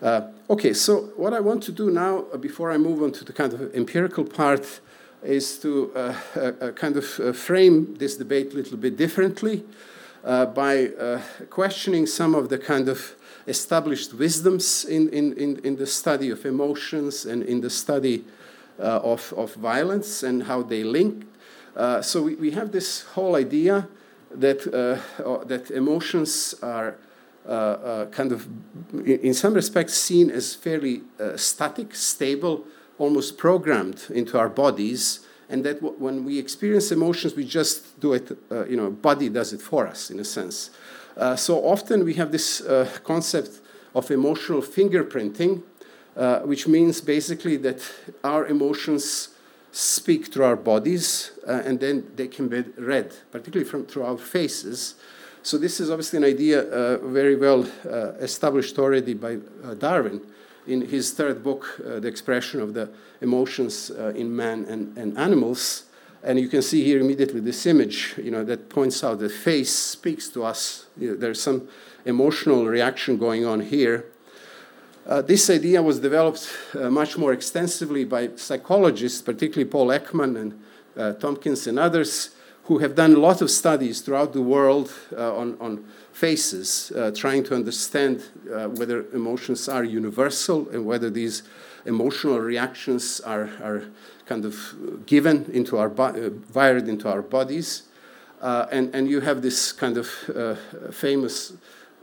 Uh, 0.00 0.28
okay, 0.50 0.72
so 0.72 1.12
what 1.16 1.32
I 1.32 1.40
want 1.40 1.62
to 1.64 1.72
do 1.72 1.90
now, 1.90 2.24
uh, 2.32 2.36
before 2.36 2.70
I 2.70 2.78
move 2.78 3.02
on 3.02 3.12
to 3.12 3.24
the 3.24 3.32
kind 3.32 3.52
of 3.52 3.74
empirical 3.74 4.24
part, 4.24 4.80
is 5.24 5.58
to 5.58 5.90
uh, 5.94 6.14
uh, 6.36 6.40
uh, 6.40 6.70
kind 6.72 6.96
of 6.96 7.04
frame 7.36 7.94
this 7.96 8.16
debate 8.16 8.52
a 8.52 8.56
little 8.56 8.76
bit 8.76 8.96
differently 8.96 9.64
by 10.22 10.88
questioning 11.50 12.06
some 12.06 12.34
of 12.34 12.48
the 12.48 12.58
kind 12.58 12.88
of 12.88 13.14
established 13.46 14.14
wisdoms 14.14 14.84
in, 14.86 15.08
in, 15.10 15.34
in, 15.34 15.60
in 15.64 15.76
the 15.76 15.86
study 15.86 16.30
of 16.30 16.46
emotions 16.46 17.26
and 17.26 17.42
in 17.42 17.60
the 17.60 17.68
study 17.68 18.24
of, 18.78 19.34
of 19.36 19.54
violence 19.54 20.22
and 20.22 20.44
how 20.44 20.62
they 20.62 20.82
link. 20.82 21.26
so 22.00 22.22
we, 22.22 22.34
we 22.36 22.50
have 22.52 22.72
this 22.72 23.02
whole 23.02 23.36
idea 23.36 23.86
that, 24.30 24.62
that 25.46 25.70
emotions 25.70 26.54
are 26.62 26.96
uh, 27.46 27.50
uh, 27.50 28.06
kind 28.06 28.32
of, 28.32 28.48
in 29.04 29.34
some 29.34 29.52
respects, 29.52 29.92
seen 29.92 30.30
as 30.30 30.54
fairly 30.54 31.02
uh, 31.20 31.36
static, 31.36 31.94
stable, 31.94 32.64
almost 32.98 33.38
programmed 33.38 34.04
into 34.10 34.38
our 34.38 34.48
bodies, 34.48 35.20
and 35.48 35.64
that 35.64 35.82
when 36.00 36.24
we 36.24 36.38
experience 36.38 36.90
emotions, 36.92 37.34
we 37.34 37.44
just 37.44 38.00
do 38.00 38.12
it, 38.14 38.36
uh, 38.50 38.64
you 38.66 38.76
know, 38.76 38.90
body 38.90 39.28
does 39.28 39.52
it 39.52 39.60
for 39.60 39.86
us, 39.86 40.10
in 40.10 40.18
a 40.20 40.24
sense. 40.24 40.70
Uh, 41.16 41.36
so 41.36 41.64
often 41.64 42.04
we 42.04 42.14
have 42.14 42.32
this 42.32 42.60
uh, 42.60 42.88
concept 43.04 43.60
of 43.94 44.10
emotional 44.10 44.62
fingerprinting, 44.62 45.62
uh, 46.16 46.40
which 46.40 46.66
means 46.66 47.00
basically 47.00 47.56
that 47.56 47.80
our 48.22 48.46
emotions 48.46 49.28
speak 49.72 50.32
through 50.32 50.44
our 50.44 50.56
bodies, 50.56 51.32
uh, 51.46 51.62
and 51.64 51.80
then 51.80 52.04
they 52.16 52.28
can 52.28 52.48
be 52.48 52.62
read, 52.76 53.12
particularly 53.30 53.68
from 53.68 53.84
through 53.84 54.04
our 54.04 54.16
faces. 54.16 54.94
So 55.42 55.58
this 55.58 55.78
is 55.78 55.90
obviously 55.90 56.16
an 56.18 56.24
idea 56.24 56.62
uh, 56.62 56.98
very 57.06 57.36
well 57.36 57.66
established 58.20 58.78
already 58.78 59.14
by 59.14 59.38
Darwin 59.78 60.20
in 60.66 60.82
his 60.82 61.12
third 61.12 61.42
book, 61.42 61.80
uh, 61.84 62.00
The 62.00 62.08
Expression 62.08 62.60
of 62.60 62.74
the 62.74 62.88
Emotions 63.20 63.90
uh, 63.90 64.12
in 64.16 64.34
Man 64.34 64.64
and, 64.64 64.96
and 64.96 65.16
Animals. 65.18 65.84
And 66.22 66.40
you 66.40 66.48
can 66.48 66.62
see 66.62 66.82
here 66.82 67.00
immediately 67.00 67.40
this 67.40 67.66
image, 67.66 68.14
you 68.16 68.30
know, 68.30 68.44
that 68.44 68.70
points 68.70 69.04
out 69.04 69.18
that 69.18 69.30
face 69.30 69.74
speaks 69.74 70.28
to 70.30 70.44
us. 70.44 70.86
You 70.96 71.10
know, 71.10 71.16
there's 71.16 71.40
some 71.40 71.68
emotional 72.06 72.66
reaction 72.66 73.18
going 73.18 73.44
on 73.44 73.60
here. 73.60 74.06
Uh, 75.06 75.20
this 75.20 75.50
idea 75.50 75.82
was 75.82 76.00
developed 76.00 76.50
uh, 76.74 76.88
much 76.88 77.18
more 77.18 77.34
extensively 77.34 78.04
by 78.04 78.30
psychologists, 78.36 79.20
particularly 79.20 79.70
Paul 79.70 79.88
Ekman 79.88 80.36
and 80.40 80.62
uh, 80.96 81.12
Tomkins 81.14 81.66
and 81.66 81.78
others, 81.78 82.30
who 82.64 82.78
have 82.78 82.94
done 82.94 83.12
a 83.12 83.18
lot 83.18 83.42
of 83.42 83.50
studies 83.50 84.00
throughout 84.00 84.32
the 84.32 84.40
world 84.40 84.90
uh, 85.14 85.36
on, 85.36 85.58
on 85.60 85.84
faces, 86.14 86.92
uh, 86.92 87.10
trying 87.10 87.42
to 87.42 87.54
understand 87.54 88.22
uh, 88.52 88.68
whether 88.68 89.04
emotions 89.12 89.68
are 89.68 89.84
universal 89.84 90.68
and 90.70 90.86
whether 90.86 91.10
these 91.10 91.42
emotional 91.84 92.38
reactions 92.38 93.20
are, 93.20 93.50
are 93.62 93.82
kind 94.24 94.44
of 94.44 94.56
given 95.06 95.44
into 95.52 95.76
our 95.76 95.88
bo- 95.88 96.04
uh, 96.04 96.30
wired 96.54 96.88
into 96.88 97.10
our 97.10 97.20
bodies. 97.20 97.82
Uh, 98.40 98.66
and, 98.70 98.94
and 98.94 99.10
you 99.10 99.20
have 99.20 99.42
this 99.42 99.72
kind 99.72 99.96
of 99.96 100.08
uh, 100.34 100.54
famous 100.90 101.52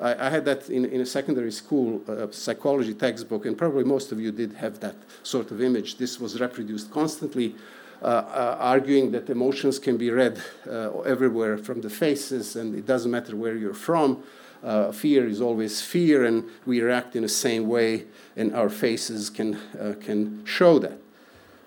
I, 0.01 0.31
had 0.31 0.45
that 0.45 0.67
in, 0.69 0.85
in 0.85 1.01
a 1.01 1.05
secondary 1.05 1.51
school 1.51 2.01
uh, 2.07 2.25
psychology 2.31 2.95
textbook, 2.95 3.45
and 3.45 3.55
probably 3.55 3.83
most 3.83 4.11
of 4.11 4.19
you 4.19 4.31
did 4.31 4.53
have 4.53 4.79
that 4.79 4.95
sort 5.21 5.51
of 5.51 5.61
image. 5.61 5.97
This 5.97 6.19
was 6.19 6.41
reproduced 6.41 6.89
constantly 6.89 7.55
Uh, 8.01 8.05
uh, 8.05 8.57
arguing 8.59 9.11
that 9.11 9.29
emotions 9.29 9.77
can 9.77 9.95
be 9.95 10.09
read 10.09 10.41
uh, 10.67 11.01
everywhere 11.01 11.55
from 11.55 11.81
the 11.81 11.89
faces, 11.89 12.55
and 12.55 12.73
it 12.73 12.87
doesn't 12.87 13.11
matter 13.11 13.35
where 13.35 13.55
you're 13.55 13.75
from. 13.75 14.23
Uh, 14.63 14.91
fear 14.91 15.27
is 15.27 15.39
always 15.39 15.81
fear, 15.81 16.25
and 16.25 16.49
we 16.65 16.81
react 16.81 17.15
in 17.15 17.21
the 17.21 17.29
same 17.29 17.67
way, 17.67 18.05
and 18.35 18.55
our 18.55 18.69
faces 18.69 19.29
can, 19.29 19.53
uh, 19.79 19.93
can 20.01 20.43
show 20.47 20.79
that. 20.79 20.97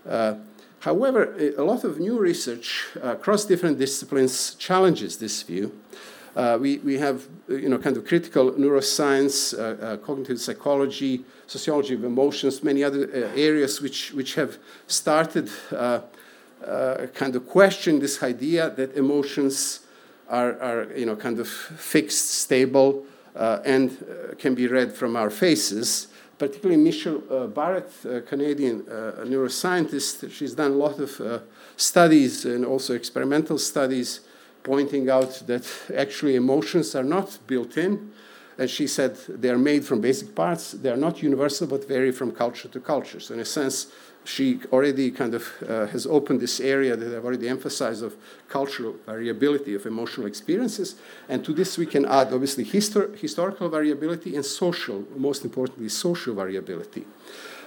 Uh, 0.09 0.35
however, 0.81 1.37
a 1.57 1.63
lot 1.63 1.85
of 1.85 2.01
new 2.01 2.19
research 2.19 2.89
uh, 2.97 3.13
across 3.13 3.45
different 3.45 3.79
disciplines 3.79 4.57
challenges 4.57 5.19
this 5.19 5.41
view. 5.43 5.71
we, 6.59 6.79
we 6.79 6.99
have 6.99 7.29
you 7.47 7.69
know, 7.69 7.79
kind 7.79 7.97
of 7.97 8.05
critical 8.05 8.51
neuroscience, 8.55 9.55
cognitive 10.03 10.41
psychology, 10.41 11.25
sociology 11.47 11.95
of 11.95 12.03
emotions, 12.03 12.65
many 12.65 12.83
other 12.83 13.09
areas 13.37 13.81
which, 13.81 14.13
which 14.15 14.35
have 14.35 14.59
started 14.89 15.49
uh, 16.67 17.07
kind 17.15 17.37
of 17.37 17.47
question 17.47 18.01
this 18.01 18.23
idea 18.23 18.71
that 18.71 18.97
emotions 18.97 19.81
are, 20.29 20.59
are 20.61 20.97
you 20.97 21.07
know, 21.07 21.17
kind 21.17 21.39
of 21.39 21.49
fixed, 21.49 22.31
stable, 22.31 23.07
uh, 23.37 23.61
and 23.65 23.91
uh, 23.91 24.35
can 24.37 24.55
be 24.55 24.67
read 24.67 24.93
from 24.93 25.17
our 25.17 25.31
faces. 25.31 26.09
Particularly 26.39 26.81
Michelle 26.83 27.23
uh, 27.31 27.47
Barrett, 27.47 27.91
a 28.05 28.21
Canadian 28.21 28.85
uh, 28.89 29.25
neuroscientist, 29.25 30.31
she's 30.31 30.55
done 30.55 30.73
a 30.73 30.75
lot 30.75 30.99
of 30.99 31.43
studies 31.77 32.45
and 32.45 32.65
also 32.65 32.95
experimental 32.95 33.59
studies 33.59 34.21
pointing 34.63 35.11
out 35.11 35.43
that 35.47 35.69
actually 35.95 36.37
emotions 36.37 36.95
are 36.95 37.05
not 37.05 37.39
built 37.47 37.77
in. 37.77 38.13
and 38.59 38.71
she 38.71 38.87
said 38.87 39.17
they 39.29 39.51
are 39.51 39.59
made 39.59 39.85
from 39.85 40.01
basic 40.01 40.35
parts. 40.35 40.73
They 40.73 40.91
are 40.91 40.97
not 40.97 41.23
universal, 41.23 41.67
but 41.67 41.89
vary 41.89 42.13
from 42.13 42.33
culture 42.33 42.69
to 42.69 42.81
culture. 42.81 43.21
So 43.21 43.35
in 43.35 43.41
a 43.41 43.45
sense, 43.45 43.89
she 44.25 44.61
already 44.73 45.11
kind 45.11 45.35
of 45.35 45.47
uh, 45.69 45.87
has 45.87 46.07
opened 46.07 46.41
this 46.41 46.59
area 46.59 46.97
that 46.97 47.17
I've 47.17 47.25
already 47.25 47.49
emphasized 47.49 48.03
of 48.03 48.17
cultural 48.49 48.97
variability 49.07 49.75
of 49.75 49.85
emotional 49.87 50.27
experiences. 50.27 50.97
And 51.29 51.45
to 51.45 51.53
this, 51.53 51.77
we 51.77 51.87
can 51.87 52.07
add 52.07 52.33
obviously 52.33 52.65
histor- 52.65 53.17
historical 53.19 53.69
variability 53.69 54.35
and 54.35 54.45
social, 54.45 55.05
most 55.17 55.45
importantly, 55.45 55.89
social 55.91 56.35
variability. 56.35 57.05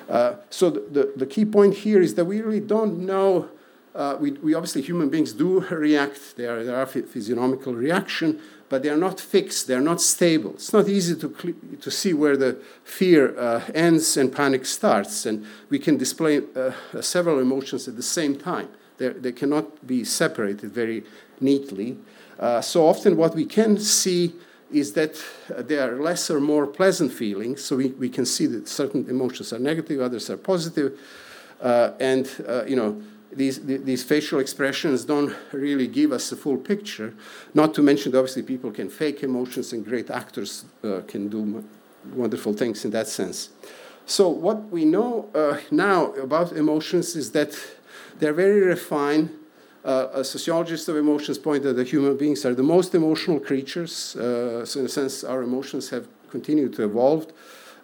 Uh, 0.10 0.36
so 0.50 0.70
the, 0.70 0.80
the, 0.80 1.14
the, 1.18 1.26
key 1.26 1.46
point 1.46 1.74
here 1.76 2.02
is 2.02 2.16
that 2.16 2.26
we 2.26 2.42
really 2.42 2.62
don't 2.62 2.98
know. 3.00 3.50
Uh, 3.94 4.16
we, 4.20 4.32
we, 4.32 4.54
obviously 4.54 4.82
human 4.82 5.10
beings 5.10 5.34
do 5.34 5.60
react. 5.70 6.38
There 6.38 6.60
are, 6.60 6.64
there 6.64 6.76
are 6.78 6.86
physiological 6.86 7.74
reaction, 7.74 8.40
but 8.70 8.84
they 8.84 8.90
are 8.90 8.98
not 8.98 9.20
fixed, 9.20 9.68
they 9.68 9.74
are 9.74 9.82
not 9.82 10.02
stable. 10.02 10.52
It's 10.52 10.74
not 10.74 10.88
easy 10.90 11.16
to, 11.16 11.56
to 11.82 11.92
see 11.92 12.14
where 12.14 12.36
the 12.36 12.58
fear 12.84 13.38
uh, 13.38 13.62
ends 13.74 14.18
and 14.18 14.32
panic 14.32 14.66
starts, 14.66 15.26
and 15.26 15.46
we 15.70 15.80
can 15.80 15.98
display 15.98 16.42
uh, 16.56 16.72
several 17.02 17.40
emotions 17.40 17.88
at 17.88 17.96
the 17.96 18.04
same 18.04 18.36
time. 18.36 18.68
They're, 18.98 19.14
they 19.14 19.32
cannot 19.32 19.86
be 19.86 20.04
separated 20.04 20.72
very 20.72 21.04
neatly. 21.40 21.98
Uh, 22.40 22.62
so 22.62 22.88
often, 22.88 23.16
what 23.16 23.36
we 23.36 23.46
can 23.46 23.78
see 23.78 24.34
is 24.72 24.94
that 24.94 25.16
uh, 25.56 25.62
there 25.62 25.94
are 25.94 26.02
less 26.02 26.30
or 26.30 26.40
more 26.40 26.68
pleasant 26.68 27.12
feelings. 27.12 27.64
So 27.64 27.78
we, 27.78 27.88
we 27.90 28.10
can 28.10 28.26
see 28.26 28.48
that 28.48 28.68
certain 28.68 29.10
emotions 29.10 29.54
are 29.54 29.60
negative, 29.60 30.02
others 30.02 30.30
are 30.30 30.38
positive. 30.38 31.00
Uh, 31.62 31.92
and, 32.00 32.30
uh, 32.48 32.66
you 32.66 32.76
know, 32.76 33.02
these, 33.32 33.66
these 33.66 34.04
facial 34.04 34.40
expressions 34.40 35.06
don't 35.06 35.36
really 35.52 35.88
give 35.88 36.12
us 36.12 36.32
a 36.32 36.36
full 36.36 36.58
picture. 36.58 37.14
Not 37.54 37.74
to 37.76 37.82
mention, 37.82 38.16
obviously, 38.16 38.44
people 38.44 38.72
can 38.72 38.90
fake 38.90 39.24
emotions, 39.24 39.74
and 39.74 39.86
great 39.86 40.10
actors 40.10 40.66
uh, 40.84 41.02
can 41.08 41.30
do 41.30 41.64
wonderful 42.14 42.54
things 42.54 42.86
in 42.86 42.92
that 42.92 43.08
sense. 43.08 43.50
So, 44.06 44.30
what 44.30 44.70
we 44.70 44.86
know 44.86 45.30
uh, 45.36 45.58
now 45.72 46.14
about 46.14 46.54
emotions 46.54 47.16
is 47.16 47.32
that 47.32 47.58
they're 48.20 48.34
very 48.34 48.62
refined. 48.62 49.32
Uh, 49.84 50.08
a 50.14 50.24
sociologist 50.24 50.88
of 50.90 50.98
emotions 50.98 51.38
pointed 51.38 51.76
that 51.76 51.88
human 51.88 52.18
beings 52.18 52.46
are 52.46 52.54
the 52.54 52.64
most 52.64 52.96
emotional 52.96 53.40
creatures. 53.40 54.16
Uh, 54.16 54.66
so, 54.66 54.80
in 54.80 54.86
a 54.86 54.90
sense, 54.90 55.24
our 55.24 55.44
emotions 55.44 55.90
have 55.90 56.08
continued 56.30 56.74
to 56.74 56.84
evolve. 56.84 57.28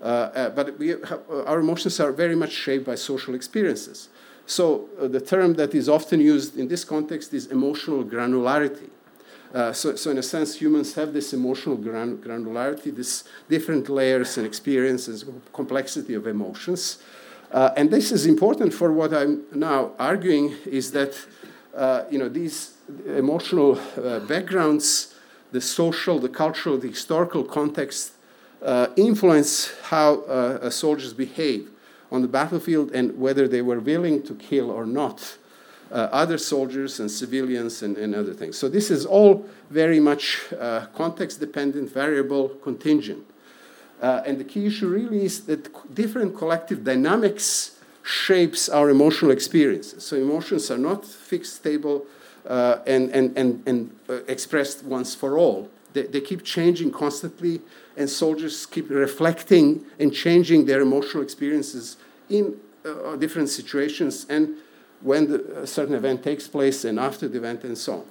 Uh, 0.02 0.06
uh, 0.06 0.50
but 0.50 0.78
we 0.80 0.90
have, 0.90 1.22
our 1.46 1.60
emotions 1.60 2.00
are 2.00 2.12
very 2.12 2.36
much 2.36 2.52
shaped 2.52 2.86
by 2.86 2.96
social 2.96 3.36
experiences. 3.36 4.10
So 4.46 4.90
uh, 5.00 5.08
the 5.08 5.22
term 5.22 5.54
that 5.56 5.74
is 5.74 5.88
often 5.88 6.20
used 6.20 6.58
in 6.58 6.68
this 6.68 6.84
context 6.84 7.34
is 7.34 7.48
emotional 7.48 8.04
granularity. 8.04 8.90
Uh, 9.54 9.72
so, 9.72 9.96
so 9.96 10.10
in 10.10 10.18
a 10.18 10.24
sense, 10.24 10.56
humans 10.56 10.96
have 10.96 11.14
this 11.14 11.32
emotional 11.32 11.76
gran- 11.76 12.18
granularity, 12.18 12.94
this 12.96 13.24
different 13.50 13.88
layers 13.88 14.38
and 14.38 14.48
experiences, 14.48 15.26
complexity 15.54 16.16
of 16.16 16.26
emotions. 16.26 16.98
Uh, 17.52 17.70
and 17.78 17.92
this 17.92 18.12
is 18.12 18.26
important 18.26 18.74
for 18.74 18.92
what 18.92 19.14
I'm 19.14 19.44
now 19.54 19.92
arguing 20.00 20.56
is 20.66 20.92
that 20.94 21.16
uh, 21.76 22.04
you 22.10 22.18
know 22.18 22.28
these 22.28 22.74
emotional 23.06 23.80
uh, 23.96 24.20
backgrounds, 24.22 25.14
the 25.52 25.62
social, 25.62 26.18
the 26.18 26.30
cultural, 26.30 26.80
the 26.80 26.88
historical 26.88 27.44
context 27.44 28.14
uh, 28.64 28.88
influence 28.96 29.72
how 29.84 30.70
soldiers 30.70 31.14
behave 31.14 31.70
on 32.14 32.22
the 32.22 32.28
battlefield 32.28 32.92
and 32.92 33.20
whether 33.20 33.48
they 33.48 33.62
were 33.62 33.80
willing 33.80 34.22
to 34.22 34.36
kill 34.36 34.70
or 34.70 34.86
not 34.86 35.38
uh, 35.92 36.10
other 36.12 36.38
soldiers 36.38 37.00
and 37.00 37.10
civilians 37.10 37.84
and, 37.84 37.98
and, 37.98 38.16
other 38.16 38.34
things. 38.34 38.58
So 38.58 38.70
this 38.70 38.90
is 38.90 39.06
all 39.06 39.46
very 39.70 40.00
much 40.00 40.40
uh, 40.60 40.86
context 40.96 41.40
dependent, 41.40 41.92
variable, 41.92 42.50
contingent. 42.50 43.26
Uh, 44.02 44.22
and 44.26 44.40
the 44.40 44.44
key 44.44 44.66
issue 44.66 44.88
really 44.88 45.26
is 45.26 45.46
that 45.46 45.70
different 45.94 46.36
collective 46.38 46.84
dynamics 46.84 47.80
shapes 48.04 48.70
our 48.70 48.90
emotional 48.90 49.32
experiences. 49.32 50.04
So 50.04 50.16
emotions 50.16 50.70
are 50.70 50.78
not 50.78 51.06
fixed, 51.06 51.56
stable, 51.56 52.06
uh, 52.48 52.80
and, 52.86 53.10
and, 53.12 53.38
and, 53.38 53.64
and 53.68 53.96
uh, 54.10 54.24
expressed 54.28 54.84
once 54.84 55.16
for 55.16 55.38
all. 55.38 55.70
They, 55.94 56.04
they 56.04 56.22
keep 56.22 56.44
changing 56.44 56.92
constantly, 56.92 57.62
and 57.96 58.10
soldiers 58.10 58.66
keep 58.66 58.90
reflecting 58.90 59.86
and 60.00 60.14
changing 60.14 60.66
their 60.66 60.82
emotional 60.82 61.24
experiences 61.24 61.98
in 62.34 62.58
uh, 62.86 63.16
different 63.16 63.50
situations 63.50 64.26
and 64.30 64.58
when 65.02 65.30
the, 65.30 65.62
a 65.62 65.68
certain 65.68 65.96
event 65.96 66.24
takes 66.24 66.48
place 66.48 66.86
and 66.86 67.00
after 67.00 67.28
the 67.28 67.38
event 67.38 67.64
and 67.64 67.78
so 67.78 67.94
on. 67.94 68.06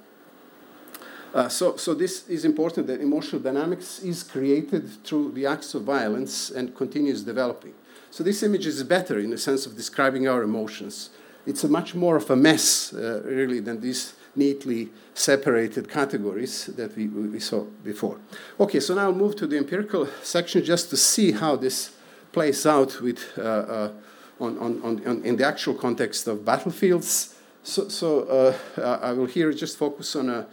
Uh, 1.33 1.49
so, 1.49 1.75
so 1.77 1.93
this 1.95 2.27
is 2.29 2.45
important 2.45 2.85
that 2.85 3.01
emotional 3.01 3.41
dynamics 3.41 3.99
is 3.99 4.21
created 4.23 4.87
through 5.03 5.31
the 5.31 5.45
acts 5.47 5.73
of 5.73 5.81
violence 5.83 6.51
and 6.51 6.75
continues 6.75 7.23
developing. 7.23 7.73
So 8.11 8.23
this 8.23 8.43
image 8.43 8.67
is 8.67 8.83
better 8.83 9.17
in 9.19 9.31
the 9.31 9.37
sense 9.37 9.65
of 9.65 9.75
describing 9.75 10.27
our 10.27 10.43
emotions. 10.43 11.09
It's 11.47 11.63
a 11.63 11.67
much 11.67 11.95
more 11.95 12.15
of 12.17 12.29
a 12.29 12.35
mess, 12.35 12.93
uh, 12.93 13.23
really, 13.25 13.59
than 13.59 13.81
these 13.81 14.13
neatly 14.35 14.89
separated 15.15 15.89
categories 15.89 16.67
that 16.67 16.95
we, 16.95 17.07
we 17.07 17.39
saw 17.39 17.63
before. 17.83 18.19
Okay, 18.59 18.79
so 18.79 18.93
now 18.93 19.05
I'll 19.05 19.13
move 19.13 19.35
to 19.37 19.47
the 19.47 19.57
empirical 19.57 20.07
section 20.21 20.63
just 20.63 20.91
to 20.91 20.97
see 20.97 21.31
how 21.31 21.55
this 21.55 21.91
plays 22.31 22.65
out 22.65 23.01
with, 23.01 23.19
uh, 23.37 23.41
uh, 23.41 23.91
on, 24.39 24.57
on, 24.59 24.81
on, 24.83 25.23
in 25.23 25.35
the 25.37 25.45
actual 25.45 25.73
context 25.73 26.27
of 26.27 26.43
battlefields. 26.43 27.35
So, 27.63 27.87
so 27.87 28.55
uh, 28.77 28.99
I 29.01 29.13
will 29.13 29.25
here 29.25 29.53
just 29.53 29.77
focus 29.77 30.15
on 30.15 30.29
a, 30.29 30.47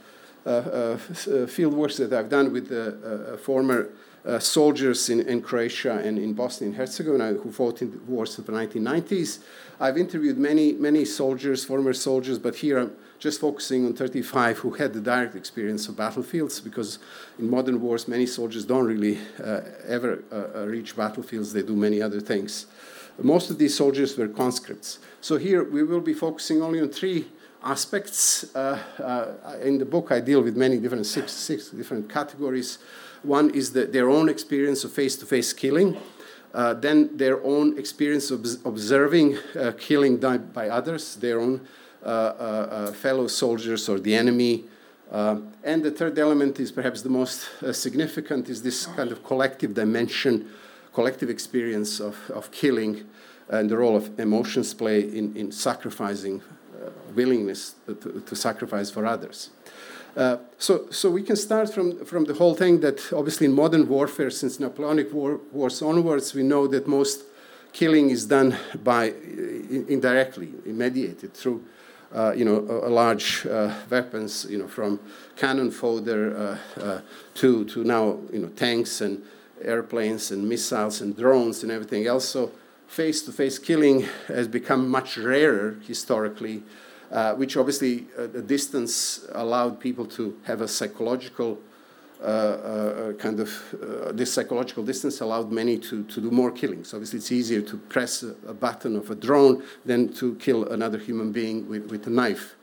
a, 0.45 0.99
a 1.29 1.47
field 1.47 1.75
work 1.75 1.95
that 1.95 2.13
I've 2.13 2.29
done 2.29 2.53
with 2.53 2.69
the 2.69 3.39
former 3.43 3.91
uh, 4.25 4.39
soldiers 4.39 5.09
in, 5.09 5.21
in, 5.21 5.41
Croatia 5.41 5.95
and 6.05 6.19
in 6.19 6.35
Bosnia 6.35 6.69
and 6.69 6.77
Herzegovina 6.77 7.33
who 7.35 7.51
fought 7.51 7.81
in 7.81 7.91
the 7.91 7.99
wars 8.01 8.39
of 8.39 8.47
the 8.47 8.53
1990s. 8.53 9.39
I've 9.81 9.97
interviewed 9.97 10.37
many, 10.37 10.73
many 10.73 11.07
soldiers, 11.07 11.65
former 11.65 11.95
soldiers, 11.95 12.39
but 12.39 12.57
here 12.57 12.79
I'm 12.79 12.93
just 13.19 13.41
focusing 13.41 13.87
on 13.87 13.95
35 13.95 14.59
who 14.59 14.73
had 14.73 14.93
the 14.93 15.01
direct 15.01 15.35
experience 15.35 15.89
of 15.89 15.97
battlefields 15.97 16.61
because 16.61 16.99
in 17.39 17.49
modern 17.49 17.81
wars, 17.81 18.09
many 18.09 18.27
soldiers 18.27 18.65
don't 18.65 18.85
really 18.85 19.19
uh, 19.43 19.61
ever 19.87 20.23
uh, 20.31 20.59
uh, 20.59 20.67
reach 20.67 20.97
battlefields, 20.97 21.53
they 21.53 21.63
do 21.63 21.75
many 21.75 22.03
other 22.03 22.21
things. 22.21 22.67
Most 23.23 23.51
of 23.51 23.59
these 23.59 23.75
soldiers 23.75 24.17
were 24.17 24.29
conscripts. 24.29 24.99
So 25.21 25.37
here 25.37 25.63
we 25.63 25.83
will 25.83 26.01
be 26.01 26.15
focusing 26.15 26.63
only 26.63 26.81
on 26.81 26.89
three 26.89 27.27
aspects. 27.63 28.45
Uh, 28.55 28.79
uh, 28.99 29.57
in 29.63 29.79
the 29.79 29.85
book, 29.85 30.11
I 30.11 30.21
deal 30.21 30.43
with 30.43 30.57
many 30.57 30.79
different, 30.79 31.07
six, 31.07 31.33
six 31.33 31.69
different 31.69 32.09
categories. 32.09 32.79
One 33.23 33.51
is 33.51 33.73
the, 33.73 33.87
their 33.87 34.09
own 34.09 34.29
experience 34.29 34.85
of 34.85 34.93
face 34.93 35.17
to 35.17 35.27
face 35.27 35.53
killing. 35.53 35.97
Uh, 36.53 36.75
then 36.75 37.17
their 37.17 37.43
own 37.45 37.79
experience 37.79 38.31
of 38.31 38.45
observing 38.65 39.39
uh, 39.57 39.73
killing 39.79 40.17
by 40.17 40.69
others, 40.69 41.17
their 41.17 41.39
own 41.39 41.61
uh, 42.03 42.07
uh, 42.07 42.93
fellow 42.93 43.29
soldiers 43.29 43.89
or 43.89 44.01
the 44.01 44.15
enemy. 44.15 44.65
and 45.13 45.83
the 45.83 45.91
third 45.91 46.19
element 46.19 46.59
is 46.59 46.73
perhaps 46.73 47.03
the 47.03 47.11
most 47.11 47.49
significant 47.73 48.49
is 48.49 48.63
this 48.63 48.87
kind 48.87 49.13
of 49.13 49.23
collective 49.23 49.75
dimension, 49.75 50.49
collective 50.93 51.31
experience 51.31 52.01
of, 52.01 52.17
of 52.31 52.51
killing 52.51 53.05
and 53.49 53.71
the 53.71 53.77
role 53.77 53.97
of 53.97 54.19
emotions 54.19 54.75
play 54.75 55.01
in, 55.01 55.37
in 55.37 55.53
sacrificing 55.53 56.43
willingness 57.15 57.75
to, 57.87 58.23
to 58.27 58.37
sacrifice 58.37 58.91
for 58.91 59.07
others. 59.07 59.51
Uh, 60.17 60.39
so, 60.59 60.91
so 60.91 61.11
we 61.11 61.23
can 61.23 61.37
start 61.37 61.73
from, 61.73 62.05
from 62.05 62.25
the 62.25 62.35
whole 62.35 62.55
thing 62.55 62.81
that 62.81 63.13
obviously 63.13 63.47
in 63.47 63.53
modern 63.53 63.89
warfare, 63.89 64.31
since 64.31 64.59
Napoleonic 64.59 65.13
war, 65.13 65.41
wars 65.53 65.83
onwards, 65.83 66.35
we 66.35 66.43
know 66.43 66.67
that 66.67 66.87
most 66.89 67.25
killing 67.73 68.11
is 68.11 68.27
done 68.27 68.57
by 68.83 69.13
indirectly, 69.89 70.53
mediated 70.65 71.33
through 71.33 71.65
uh, 72.13 72.33
you 72.33 72.45
know, 72.45 72.67
a, 72.69 72.89
a 72.89 72.91
large 72.91 73.47
uh, 73.47 73.73
weapons, 73.89 74.45
you 74.51 74.59
know, 74.59 74.67
from 74.67 74.99
cannon 75.37 75.71
fodder 75.71 76.37
uh, 76.37 76.81
uh, 76.81 77.01
to, 77.35 77.65
to 77.67 77.85
now, 77.85 78.19
you 78.33 78.41
know, 78.41 78.49
tanks 78.49 79.01
and 79.01 79.23
airplanes 79.63 80.31
and 80.31 80.49
missiles 80.49 81.01
and 81.01 81.17
drones 81.17 81.63
and 81.63 81.73
everything 81.73 82.07
else. 82.07 82.29
So 82.29 82.53
face-to-face 82.87 83.59
killing 83.59 84.07
has 84.29 84.49
become 84.49 84.89
much 84.89 85.17
rarer 85.17 85.77
historically, 85.87 86.63
uh, 87.11 87.35
which 87.35 87.57
obviously 87.57 88.07
the 88.17 88.43
distance 88.43 89.27
allowed 89.33 89.81
people 89.81 90.07
to 90.07 90.37
have 90.45 90.61
a 90.61 90.69
psychological 90.69 91.59
uh, 92.23 92.27
uh, 92.27 93.13
kind 93.15 93.41
of 93.41 93.51
uh, 93.83 94.13
this 94.13 94.31
psychological 94.31 94.85
distance 94.85 95.23
allowed 95.23 95.51
many 95.51 95.79
to, 95.79 96.05
to 96.05 96.21
do 96.21 96.31
more 96.31 96.51
killings. 96.51 96.93
Obviously, 96.93 97.19
it's 97.19 97.33
easier 97.33 97.63
to 97.63 97.79
press 97.79 98.23
a, 98.23 98.35
a 98.47 98.53
button 98.53 98.95
of 98.95 99.11
a 99.11 99.15
drone 99.15 99.63
than 99.87 100.13
to 100.13 100.35
kill 100.35 100.69
another 100.69 100.99
human 100.99 101.33
being 101.33 101.67
with, 101.67 101.91
with 101.91 102.07
a 102.07 102.11
knife. 102.11 102.57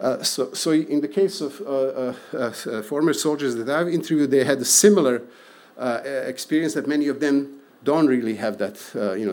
Uh, 0.00 0.20
so, 0.24 0.52
so, 0.52 0.72
in 0.72 1.00
the 1.00 1.06
case 1.06 1.40
of 1.40 1.60
uh, 1.60 2.12
uh, 2.36 2.82
former 2.82 3.12
soldiers 3.12 3.54
that 3.54 3.68
I've 3.68 3.86
interviewed, 3.88 4.32
they 4.32 4.42
had 4.42 4.58
a 4.58 4.64
similar 4.64 5.22
experience 5.78 6.74
that 6.74 6.86
many 6.86 7.08
of 7.08 7.20
them 7.20 7.60
don't 7.84 8.06
really 8.06 8.34
have 8.34 8.58
that. 8.58 8.80
you 9.18 9.26
know, 9.26 9.32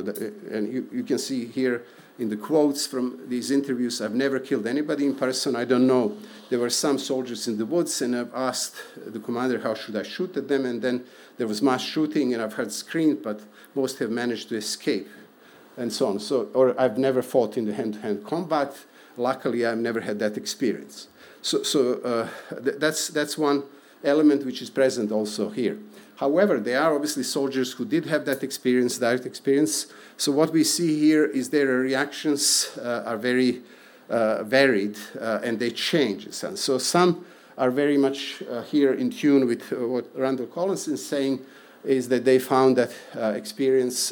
and 0.52 0.72
you, 0.72 0.88
you 0.92 1.04
can 1.04 1.18
see 1.18 1.46
here 1.46 1.84
in 2.18 2.30
the 2.30 2.38
quotes 2.38 2.88
from 2.88 3.20
these 3.28 3.52
interviews, 3.52 4.02
I've 4.02 4.16
never 4.16 4.40
killed 4.40 4.68
anybody 4.68 5.06
in 5.06 5.16
person. 5.16 5.56
I 5.56 5.66
don't 5.66 5.86
know. 5.86 6.16
There 6.50 6.60
were 6.60 6.70
some 6.70 6.98
soldiers 6.98 7.48
in 7.48 7.58
the 7.58 7.66
woods, 7.66 8.02
and 8.02 8.16
I've 8.16 8.34
asked 8.34 8.76
the 8.96 9.20
commander 9.20 9.60
how 9.60 9.74
should 9.74 9.96
I 9.96 10.04
shoot 10.04 10.38
at 10.38 10.48
them, 10.48 10.66
and 10.66 10.82
then 10.82 11.04
there 11.38 11.48
was 11.48 11.62
mass 11.62 11.82
shooting, 11.82 12.34
and 12.34 12.42
I've 12.42 12.54
heard 12.54 12.72
screams, 12.72 13.20
but 13.22 13.42
most 13.74 14.00
have 14.00 14.12
managed 14.12 14.48
to 14.50 14.56
escape, 14.56 15.10
and 15.76 15.92
so 15.92 16.08
on. 16.08 16.20
So, 16.20 16.50
or 16.54 16.80
I've 16.80 16.98
never 16.98 17.22
fought 17.22 17.58
in 17.58 17.66
the 17.66 17.74
hand-to-hand 17.74 18.26
combat. 18.26 18.86
Luckily, 19.18 19.66
I've 19.66 19.78
never 19.78 20.00
had 20.00 20.20
that 20.20 20.38
experience. 20.38 21.08
So, 21.42 21.64
so 21.64 22.00
uh, 22.00 22.28
th- 22.64 22.78
that's 22.80 23.10
that's 23.10 23.38
one 23.38 23.64
element 24.04 24.46
which 24.46 24.62
is 24.62 24.70
present 24.70 25.12
also 25.12 25.50
here. 25.50 25.78
However, 26.18 26.60
there 26.60 26.82
are 26.82 26.96
obviously 26.96 27.24
soldiers 27.24 27.74
who 27.74 27.86
did 27.86 28.06
have 28.06 28.26
that 28.26 28.42
experience, 28.44 28.98
direct 28.98 29.26
experience. 29.26 29.88
So 30.18 30.32
what 30.32 30.54
we 30.54 30.64
see 30.64 30.98
here 31.00 31.26
is 31.26 31.50
their 31.50 31.68
reactions 31.68 32.70
uh, 32.78 33.04
are 33.06 33.18
very 33.18 33.62
uh, 34.10 34.44
varied 34.44 34.98
uh, 35.20 35.40
and 35.44 35.60
they 35.60 35.72
change 35.72 36.32
sense. 36.32 36.62
So 36.62 36.78
some 36.78 37.26
are 37.58 37.72
very 37.72 37.98
much 37.98 38.44
uh, 38.44 38.62
here 38.62 38.94
in 38.94 39.10
tune 39.10 39.48
with 39.48 39.74
uh, 39.74 39.88
what 39.88 40.06
Randall 40.16 40.46
Collins 40.46 40.88
is 40.88 41.06
saying, 41.06 41.40
is 41.84 42.08
that 42.10 42.24
they 42.26 42.40
found 42.40 42.78
that 42.78 42.92
experience 43.36 44.12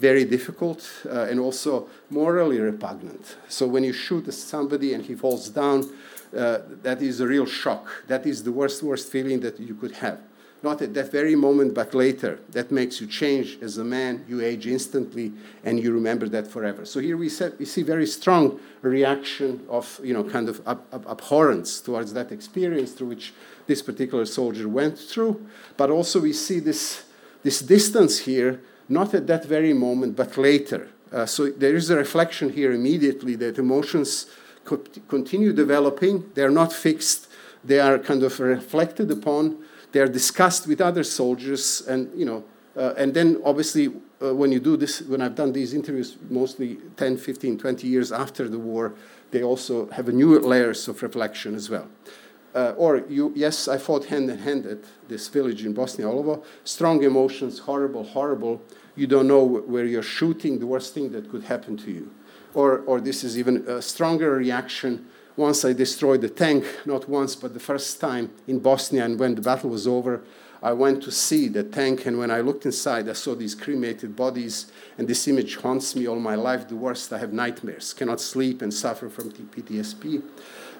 very 0.00 0.24
difficult 0.24 0.90
and 1.04 1.38
also 1.38 1.88
morally 2.10 2.58
repugnant. 2.58 3.36
So 3.48 3.68
when 3.68 3.84
you 3.84 3.92
shoot 3.92 4.32
somebody 4.34 4.94
and 4.94 5.04
he 5.04 5.14
falls 5.14 5.48
down, 5.48 5.88
that 6.32 6.98
is 7.00 7.20
a 7.20 7.26
real 7.26 7.46
shock. 7.46 7.86
That 8.08 8.26
is 8.26 8.42
the 8.42 8.50
worst, 8.50 8.82
worst 8.82 9.12
feeling 9.12 9.38
that 9.40 9.60
you 9.60 9.76
could 9.76 9.92
have 9.92 10.18
not 10.64 10.82
at 10.82 10.94
that 10.94 11.12
very 11.12 11.36
moment, 11.36 11.74
but 11.74 11.94
later. 11.94 12.40
That 12.50 12.72
makes 12.72 13.00
you 13.00 13.06
change 13.06 13.58
as 13.62 13.78
a 13.78 13.84
man. 13.84 14.24
You 14.26 14.40
age 14.40 14.66
instantly, 14.66 15.32
and 15.62 15.78
you 15.78 15.92
remember 15.92 16.28
that 16.30 16.48
forever. 16.48 16.84
So 16.84 16.98
here 16.98 17.16
we, 17.16 17.30
we 17.58 17.64
see 17.66 17.82
very 17.82 18.06
strong 18.06 18.58
reaction 18.82 19.64
of, 19.68 20.00
you 20.02 20.14
know, 20.14 20.24
kind 20.24 20.48
of 20.48 20.60
ab 20.66 20.82
ab 20.92 21.04
abhorrence 21.06 21.80
towards 21.80 22.12
that 22.14 22.32
experience 22.32 22.92
through 22.92 23.08
which 23.08 23.34
this 23.66 23.82
particular 23.82 24.24
soldier 24.24 24.66
went 24.68 24.98
through. 24.98 25.46
But 25.76 25.90
also 25.90 26.20
we 26.20 26.32
see 26.32 26.60
this, 26.60 27.04
this 27.42 27.60
distance 27.60 28.20
here, 28.20 28.60
not 28.88 29.14
at 29.14 29.26
that 29.26 29.44
very 29.44 29.74
moment, 29.74 30.16
but 30.16 30.36
later. 30.36 30.88
Uh, 31.12 31.26
so 31.26 31.50
there 31.50 31.76
is 31.76 31.90
a 31.90 31.96
reflection 31.96 32.50
here 32.50 32.72
immediately 32.72 33.36
that 33.36 33.58
emotions 33.58 34.26
co 34.64 34.78
continue 35.08 35.52
developing. 35.52 36.24
They 36.34 36.42
are 36.42 36.50
not 36.62 36.72
fixed. 36.72 37.28
They 37.62 37.80
are 37.80 37.98
kind 37.98 38.22
of 38.22 38.40
reflected 38.40 39.10
upon 39.10 39.58
they 39.94 40.00
are 40.00 40.08
discussed 40.08 40.66
with 40.66 40.80
other 40.80 41.04
soldiers, 41.04 41.80
and 41.86 42.10
you 42.18 42.26
know, 42.26 42.42
uh, 42.76 42.94
and 42.96 43.14
then 43.14 43.40
obviously 43.44 43.86
uh, 44.20 44.34
when 44.34 44.50
you 44.50 44.58
do 44.58 44.76
this, 44.76 45.00
when 45.02 45.22
I've 45.22 45.36
done 45.36 45.52
these 45.52 45.72
interviews, 45.72 46.16
mostly 46.28 46.78
10, 46.96 47.16
15, 47.16 47.58
20 47.58 47.86
years 47.86 48.10
after 48.10 48.48
the 48.48 48.58
war, 48.58 48.94
they 49.30 49.44
also 49.44 49.88
have 49.90 50.08
a 50.08 50.12
new 50.12 50.36
layers 50.40 50.88
of 50.88 51.00
reflection 51.00 51.54
as 51.54 51.70
well. 51.70 51.86
Uh, 52.56 52.74
or 52.76 53.04
you, 53.08 53.32
yes, 53.36 53.68
I 53.68 53.78
fought 53.78 54.06
hand 54.06 54.28
in 54.30 54.38
hand 54.38 54.66
at 54.66 54.78
this 55.06 55.28
village 55.28 55.64
in 55.64 55.72
Bosnia 55.72 56.08
Olovo. 56.08 56.44
Strong 56.64 57.04
emotions, 57.04 57.60
horrible, 57.60 58.02
horrible. 58.02 58.62
You 58.96 59.06
don't 59.06 59.28
know 59.28 59.44
where 59.44 59.84
you're 59.84 60.02
shooting, 60.02 60.58
the 60.58 60.66
worst 60.66 60.92
thing 60.92 61.12
that 61.12 61.30
could 61.30 61.44
happen 61.44 61.76
to 61.78 61.92
you. 61.92 62.10
Or, 62.52 62.80
or 62.80 63.00
this 63.00 63.22
is 63.22 63.38
even 63.38 63.68
a 63.68 63.80
stronger 63.80 64.32
reaction 64.32 65.06
once 65.36 65.64
I 65.64 65.72
destroyed 65.72 66.20
the 66.20 66.28
tank, 66.28 66.64
not 66.84 67.08
once, 67.08 67.34
but 67.34 67.54
the 67.54 67.60
first 67.60 68.00
time 68.00 68.30
in 68.46 68.60
Bosnia, 68.60 69.04
and 69.04 69.18
when 69.18 69.34
the 69.34 69.40
battle 69.40 69.70
was 69.70 69.86
over, 69.86 70.22
I 70.62 70.72
went 70.72 71.02
to 71.02 71.10
see 71.10 71.48
the 71.48 71.62
tank, 71.62 72.06
and 72.06 72.18
when 72.18 72.30
I 72.30 72.40
looked 72.40 72.64
inside, 72.64 73.08
I 73.08 73.12
saw 73.12 73.34
these 73.34 73.54
cremated 73.54 74.16
bodies, 74.16 74.72
and 74.96 75.06
this 75.06 75.28
image 75.28 75.56
haunts 75.56 75.94
me 75.94 76.06
all 76.06 76.18
my 76.18 76.36
life. 76.36 76.68
The 76.68 76.76
worst, 76.76 77.12
I 77.12 77.18
have 77.18 77.32
nightmares, 77.32 77.92
cannot 77.92 78.20
sleep, 78.20 78.62
and 78.62 78.72
suffer 78.72 79.10
from 79.10 79.30
PTSD. 79.30 80.22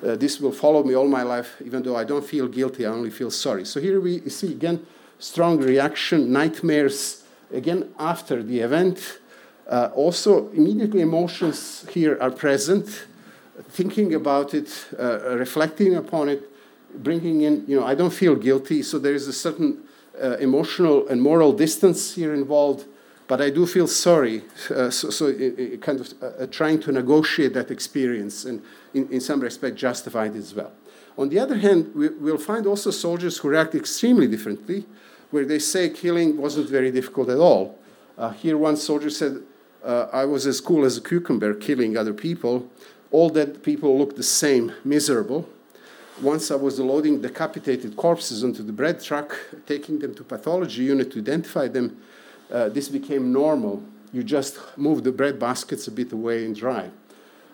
Uh, 0.03 0.17
this 0.17 0.41
will 0.41 0.53
follow 0.53 0.83
me 0.85 0.95
all 0.95 1.09
my 1.09 1.23
life, 1.23 1.61
even 1.65 1.83
though 1.83 1.97
I 1.97 2.05
don't 2.05 2.25
feel 2.25 2.49
guilty, 2.49 2.87
I 2.87 2.91
only 2.91 3.11
feel 3.11 3.31
sorry. 3.31 3.65
So 3.65 3.81
here 3.81 4.01
we 4.01 4.29
see 4.31 4.53
again 4.53 4.87
strong 5.19 5.59
reaction, 5.59 6.33
nightmares, 6.33 7.25
again 7.53 7.93
after 7.99 8.43
the 8.43 8.61
event. 8.61 9.19
Uh, 9.69 9.91
also, 9.95 10.51
immediately 10.53 11.01
emotions 11.01 11.87
here 11.91 12.19
are 12.21 12.31
present 12.31 13.07
thinking 13.69 14.15
about 14.15 14.55
it, 14.55 14.87
uh, 14.99 15.37
reflecting 15.37 15.97
upon 15.97 16.29
it, 16.29 16.51
bringing 16.95 17.43
in, 17.43 17.65
you 17.67 17.79
know, 17.79 17.87
I 17.87 17.95
don't 17.95 18.13
feel 18.13 18.37
guilty, 18.37 18.83
so 18.83 18.99
there 18.99 19.15
is 19.15 19.29
a 19.29 19.33
certain 19.33 19.83
uh, 20.23 20.37
emotional 20.39 21.09
and 21.09 21.21
moral 21.21 21.53
distance 21.53 22.15
here 22.15 22.35
involved, 22.35 22.87
but 23.27 23.41
I 23.41 23.51
do 23.51 23.67
feel 23.67 23.87
sorry. 23.87 24.43
Uh, 24.71 24.91
so, 24.91 25.11
so 25.11 25.27
it, 25.27 25.59
it 25.59 25.83
kind 25.83 26.01
of 26.01 26.15
uh, 26.23 26.27
uh, 26.27 26.47
trying 26.47 26.81
to 26.81 26.93
negotiate 26.93 27.55
that 27.55 27.71
experience 27.71 28.45
and, 28.45 28.63
in, 28.93 29.09
in 29.11 29.21
some 29.21 29.41
respect, 29.41 29.77
justify 29.77 30.27
it 30.27 30.37
as 30.37 30.55
well. 30.55 30.73
On 31.17 31.29
the 31.29 31.39
other 31.39 31.57
hand, 31.57 31.93
we, 31.95 32.09
will 32.09 32.39
find 32.39 32.67
also 32.67 32.91
soldiers 32.91 33.39
who 33.39 33.49
react 33.49 33.75
extremely 33.75 34.27
differently, 34.27 34.85
where 35.31 35.45
they 35.45 35.59
say 35.59 35.89
killing 35.89 36.37
wasn't 36.37 36.69
very 36.69 36.91
difficult 36.91 37.29
at 37.29 37.39
all. 37.39 37.79
Uh, 38.19 38.31
here, 38.31 38.57
one 38.57 38.77
soldier 38.77 39.11
said, 39.11 39.43
I 39.85 40.25
was 40.25 40.47
as 40.47 40.63
cool 40.63 40.87
as 40.87 40.97
a 40.97 41.03
cucumber 41.03 41.53
killing 41.53 41.99
other 41.99 42.15
people 42.15 42.71
all 43.15 43.31
dead 43.31 43.63
people 43.63 43.97
looked 43.97 44.17
the 44.17 44.25
same, 44.25 44.73
miserable. 44.85 45.49
Once 46.21 46.51
I 46.51 46.57
was 46.57 46.81
loading 46.81 47.23
decapitated 47.23 47.97
corpses 47.97 48.43
onto 48.43 48.65
the 48.65 48.73
bread 48.73 49.01
truck, 49.01 49.39
taking 49.67 50.01
them 50.01 50.17
to 50.17 50.25
pathology 50.25 50.83
unit 50.83 51.13
to 51.13 51.21
identify 51.21 51.69
them, 51.69 51.97
uh, 52.51 52.71
this 52.71 52.89
became 52.89 53.33
normal. 53.33 53.85
You 54.13 54.25
just 54.25 54.59
move 54.77 55.05
the 55.05 55.13
bread 55.13 55.39
baskets 55.39 55.87
a 55.87 55.93
bit 55.93 56.11
away 56.11 56.45
and 56.45 56.57
dry. 56.57 56.91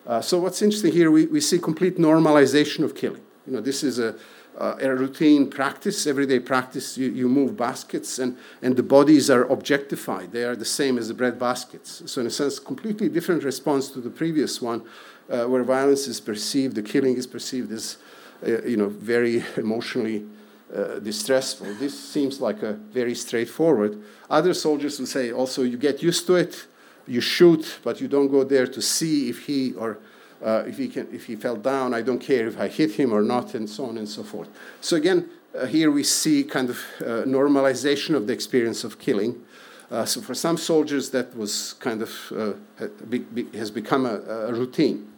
Uh, 0.07 0.23
so 0.23 0.38
what's 0.38 0.62
interesting 0.62 0.92
here, 0.92 1.11
we, 1.11 1.27
we 1.27 1.42
see 1.42 1.59
complete 1.59 1.99
normalization 1.99 2.83
of 2.83 2.94
killing. 2.94 3.23
You 3.46 3.53
know, 3.53 3.61
this 3.61 3.83
is 3.83 3.99
a, 3.99 4.14
uh, 4.57 4.77
a 4.81 4.94
routine 4.94 5.51
practice, 5.51 6.07
everyday 6.07 6.40
practice. 6.40 6.96
You, 6.96 7.11
you 7.11 7.29
move 7.29 7.57
baskets, 7.57 8.18
and, 8.18 8.37
and 8.62 8.77
the 8.77 8.83
bodies 8.83 9.29
are 9.29 9.44
objectified. 9.44 10.33
They 10.33 10.44
are 10.44 10.57
the 10.57 10.64
same 10.64 10.96
as 10.96 11.09
the 11.09 11.14
bread 11.14 11.38
baskets. 11.38 12.03
So, 12.07 12.23
in 12.23 12.27
a 12.27 12.31
sense, 12.31 12.59
completely 12.59 13.11
different 13.11 13.44
response 13.44 13.90
to 13.90 14.01
the 14.01 14.11
previous 14.11 14.62
one, 14.62 14.83
uh, 15.31 15.45
where 15.45 15.62
violence 15.62 16.09
is 16.09 16.21
perceived, 16.21 16.75
the 16.75 16.83
killing 16.83 17.16
is 17.16 17.27
perceived 17.27 17.71
as, 17.73 17.97
uh, 18.43 18.62
you 18.62 18.77
know, 18.77 18.88
very 18.88 19.45
emotionally 19.57 20.27
uh, 20.75 20.99
distressful. 20.99 21.73
This 21.75 21.99
seems 21.99 22.40
like 22.40 22.62
a 22.62 22.73
very 22.73 23.14
straightforward. 23.14 24.03
Other 24.29 24.55
soldiers 24.55 24.99
will 24.99 25.07
say 25.07 25.33
also, 25.33 25.62
you 25.62 25.77
get 25.77 26.03
used 26.03 26.27
to 26.27 26.35
it, 26.35 26.66
you 27.07 27.21
shoot, 27.21 27.79
but 27.83 28.01
you 28.01 28.09
don't 28.09 28.29
go 28.29 28.45
there 28.45 28.66
to 28.66 28.83
see 28.83 29.29
if 29.29 29.47
he 29.47 29.73
or 29.75 29.99
uh, 30.43 30.64
if 30.66 30.79
he 30.79 30.88
can, 30.88 31.07
if 31.12 31.27
he 31.27 31.37
fell 31.37 31.57
down. 31.57 31.93
I 31.93 32.01
don't 32.01 32.19
care 32.19 32.47
if 32.47 32.59
I 32.59 32.69
hit 32.69 32.93
him 32.93 33.12
or 33.12 33.23
not, 33.23 33.55
and 33.55 33.69
so 33.69 33.85
on 33.85 33.99
and 33.99 34.09
so 34.09 34.23
forth. 34.23 34.49
So 34.81 34.97
again, 34.97 35.29
uh, 35.55 35.66
here 35.66 35.90
we 35.90 36.03
see 36.03 36.45
kind 36.45 36.71
of 36.71 36.79
uh, 37.01 37.05
normalization 37.27 38.14
of 38.14 38.27
the 38.27 38.33
experience 38.33 38.83
of 38.85 38.99
killing. 38.99 39.45
so 40.07 40.21
for 40.23 40.35
some 40.35 40.57
soldiers, 40.57 41.11
that 41.11 41.37
was 41.37 41.75
kind 41.75 42.01
of 42.01 42.57
be, 43.11 43.19
be, 43.19 43.59
has 43.59 43.71
become 43.71 44.07
a, 44.07 44.21
a 44.49 44.55
routine. 44.55 45.10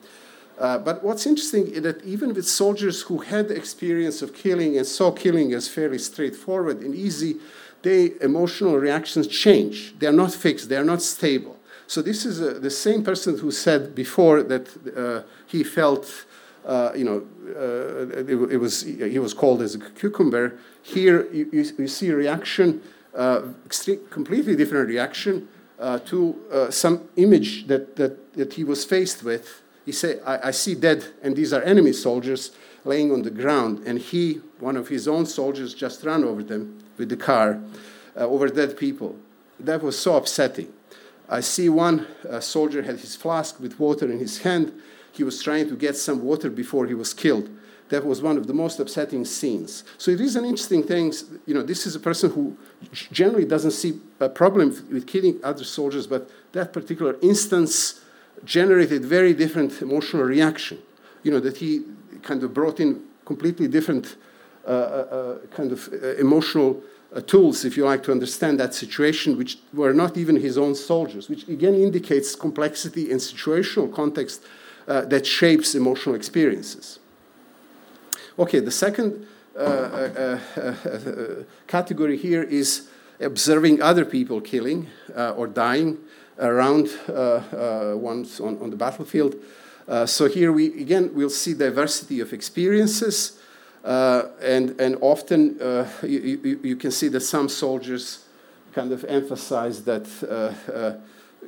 Uh, 0.62 0.78
but 0.78 1.02
what's 1.02 1.26
interesting 1.26 1.66
is 1.66 1.82
that 1.82 2.04
even 2.04 2.32
with 2.32 2.46
soldiers 2.46 3.02
who 3.02 3.18
had 3.18 3.50
experience 3.50 4.22
of 4.22 4.32
killing 4.32 4.78
and 4.78 4.86
saw 4.86 5.10
killing 5.10 5.52
as 5.52 5.66
fairly 5.66 5.98
straightforward 5.98 6.80
and 6.82 6.94
easy, 6.94 7.34
their 7.82 8.10
emotional 8.20 8.78
reactions 8.78 9.26
change. 9.26 9.92
They 9.98 10.06
are 10.06 10.12
not 10.12 10.32
fixed, 10.32 10.68
they 10.68 10.76
are 10.76 10.84
not 10.84 11.02
stable. 11.02 11.58
So, 11.88 12.00
this 12.00 12.24
is 12.24 12.40
a, 12.40 12.60
the 12.60 12.70
same 12.70 13.02
person 13.02 13.38
who 13.38 13.50
said 13.50 13.96
before 13.96 14.44
that 14.44 14.68
uh, 14.96 15.28
he 15.48 15.64
felt, 15.64 16.26
uh, 16.64 16.92
you 16.94 17.06
know, 17.06 17.26
uh, 17.56 18.20
it, 18.20 18.30
it, 18.30 18.58
was, 18.58 18.82
he 18.82 19.18
was 19.18 19.34
called 19.34 19.62
as 19.62 19.74
a 19.74 19.80
cucumber. 19.80 20.60
Here, 20.82 21.26
you, 21.32 21.50
you, 21.52 21.64
you 21.76 21.88
see 21.88 22.10
a 22.10 22.14
reaction, 22.14 22.82
uh, 23.16 23.42
completely 24.10 24.54
different 24.54 24.88
reaction 24.88 25.48
to 26.06 26.68
some 26.70 27.08
image 27.16 27.66
that, 27.66 27.96
that, 27.96 28.32
that 28.34 28.52
he 28.54 28.62
was 28.62 28.84
faced 28.84 29.24
with 29.24 29.61
he 29.84 29.92
said, 29.92 30.22
I, 30.24 30.48
I 30.48 30.50
see 30.52 30.74
dead, 30.74 31.04
and 31.22 31.36
these 31.36 31.52
are 31.52 31.62
enemy 31.62 31.92
soldiers 31.92 32.52
laying 32.84 33.12
on 33.12 33.22
the 33.22 33.30
ground. 33.30 33.82
And 33.86 33.98
he, 33.98 34.40
one 34.60 34.76
of 34.76 34.88
his 34.88 35.08
own 35.08 35.26
soldiers, 35.26 35.74
just 35.74 36.04
ran 36.04 36.24
over 36.24 36.42
them 36.42 36.82
with 36.98 37.08
the 37.08 37.16
car, 37.16 37.60
uh, 38.16 38.26
over 38.26 38.48
dead 38.48 38.76
people. 38.76 39.16
That 39.58 39.82
was 39.82 39.98
so 39.98 40.16
upsetting. 40.16 40.72
I 41.28 41.40
see 41.40 41.68
one 41.68 42.06
uh, 42.28 42.40
soldier 42.40 42.82
had 42.82 43.00
his 43.00 43.16
flask 43.16 43.58
with 43.58 43.78
water 43.78 44.10
in 44.10 44.18
his 44.18 44.42
hand. 44.42 44.72
He 45.12 45.24
was 45.24 45.42
trying 45.42 45.68
to 45.68 45.76
get 45.76 45.96
some 45.96 46.22
water 46.22 46.50
before 46.50 46.86
he 46.86 46.94
was 46.94 47.14
killed. 47.14 47.48
That 47.88 48.06
was 48.06 48.22
one 48.22 48.38
of 48.38 48.46
the 48.46 48.54
most 48.54 48.80
upsetting 48.80 49.24
scenes. 49.24 49.84
So 49.98 50.10
it 50.10 50.20
is 50.20 50.36
an 50.36 50.44
interesting 50.44 50.82
thing. 50.82 51.12
You 51.44 51.54
know, 51.54 51.62
this 51.62 51.86
is 51.86 51.94
a 51.94 52.00
person 52.00 52.30
who 52.30 52.56
generally 53.12 53.44
doesn't 53.44 53.72
see 53.72 54.00
a 54.18 54.28
problem 54.28 54.70
with 54.90 55.06
killing 55.06 55.38
other 55.44 55.64
soldiers, 55.64 56.06
but 56.06 56.30
that 56.52 56.72
particular 56.72 57.16
instance 57.20 58.00
generated 58.44 59.04
very 59.04 59.34
different 59.34 59.80
emotional 59.82 60.22
reaction. 60.22 60.78
You 61.22 61.32
know, 61.32 61.40
that 61.40 61.58
he 61.58 61.82
kind 62.22 62.42
of 62.42 62.52
brought 62.52 62.80
in 62.80 63.02
completely 63.24 63.68
different 63.68 64.16
uh, 64.66 64.70
uh, 64.70 64.72
uh 64.72 65.46
kind 65.56 65.72
of 65.72 65.88
uh, 65.92 66.14
emotional 66.16 66.82
uh, 67.14 67.20
tools, 67.20 67.64
if 67.64 67.76
you 67.76 67.84
like, 67.84 68.02
to 68.04 68.12
understand 68.12 68.58
that 68.58 68.74
situation, 68.74 69.36
which 69.36 69.58
were 69.72 69.92
not 69.92 70.16
even 70.16 70.36
his 70.36 70.56
own 70.56 70.74
soldiers, 70.74 71.28
which 71.28 71.46
again 71.48 71.74
indicates 71.74 72.34
complexity 72.34 73.10
and 73.10 73.20
situational 73.20 73.92
context 73.92 74.42
that 74.86 75.24
shapes 75.24 75.74
emotional 75.74 76.14
experiences. 76.14 76.98
Okay, 78.38 78.60
the 78.60 78.70
second 78.70 79.26
category 81.66 82.16
here 82.16 82.42
is 82.42 82.88
observing 83.20 83.80
other 83.80 84.04
people 84.04 84.40
killing 84.40 84.88
or 85.36 85.46
dying 85.46 85.98
around 86.42 86.90
ones 88.00 88.40
on, 88.40 88.58
on 88.60 88.70
the 88.70 88.76
battlefield. 88.76 89.36
so 90.06 90.28
here 90.28 90.52
we 90.52 90.66
again 90.80 91.10
we'll 91.14 91.30
see 91.30 91.54
diversity 91.54 92.20
of 92.20 92.32
experiences. 92.32 93.38
Uh, 93.84 94.28
and, 94.40 94.80
and 94.80 94.96
often 95.00 95.60
uh, 95.60 95.88
you, 96.04 96.40
you, 96.44 96.60
you, 96.62 96.76
can 96.76 96.92
see 96.92 97.08
that 97.08 97.20
some 97.20 97.48
soldiers 97.48 98.24
kind 98.72 98.92
of 98.92 99.04
emphasize 99.06 99.82
that, 99.82 100.06
uh, 100.22 100.92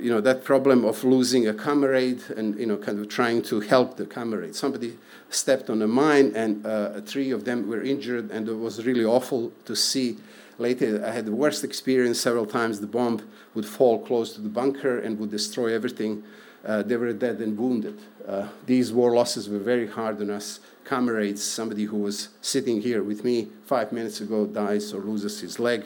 you 0.00 0.10
know, 0.10 0.20
that 0.20 0.42
problem 0.42 0.84
of 0.84 1.04
losing 1.04 1.46
a 1.46 1.54
comrade 1.54 2.20
and, 2.36 2.58
you 2.58 2.66
know, 2.66 2.76
kind 2.76 2.98
of 2.98 3.08
trying 3.08 3.40
to 3.40 3.60
help 3.60 3.96
the 3.96 4.04
comrade. 4.04 4.56
Somebody 4.56 4.98
stepped 5.30 5.70
on 5.70 5.80
a 5.80 5.86
mine 5.86 6.32
and 6.34 6.64
three 7.06 7.30
of 7.30 7.44
them 7.44 7.68
were 7.68 7.82
injured 7.82 8.32
and 8.32 8.48
it 8.48 8.54
was 8.54 8.84
really 8.84 9.04
awful 9.04 9.52
to 9.64 9.76
see 9.76 10.16
later 10.58 11.04
I 11.04 11.10
had 11.10 11.26
the 11.26 11.34
worst 11.34 11.64
experience 11.64 12.20
several 12.20 12.46
times. 12.46 12.80
The 12.80 12.86
bomb 12.86 13.28
would 13.54 13.66
fall 13.66 13.98
close 14.04 14.32
to 14.34 14.40
the 14.40 14.48
bunker 14.48 14.98
and 14.98 15.18
would 15.18 15.30
destroy 15.30 15.74
everything. 15.74 16.22
Uh, 16.64 16.82
they 16.82 16.96
were 16.96 17.12
dead 17.12 17.40
and 17.40 17.58
wounded. 17.58 18.00
Uh, 18.26 18.48
these 18.64 18.92
war 18.92 19.14
losses 19.14 19.48
were 19.48 19.58
very 19.58 19.86
hard 19.86 20.20
on 20.20 20.30
us 20.30 20.60
comrades, 20.84 21.42
somebody 21.42 21.84
who 21.84 21.96
was 21.96 22.28
sitting 22.40 22.80
here 22.82 23.02
with 23.02 23.24
me 23.24 23.48
five 23.64 23.92
minutes 23.92 24.20
ago 24.20 24.46
dies 24.46 24.92
or 24.92 25.00
loses 25.00 25.40
his 25.40 25.58
leg. 25.58 25.84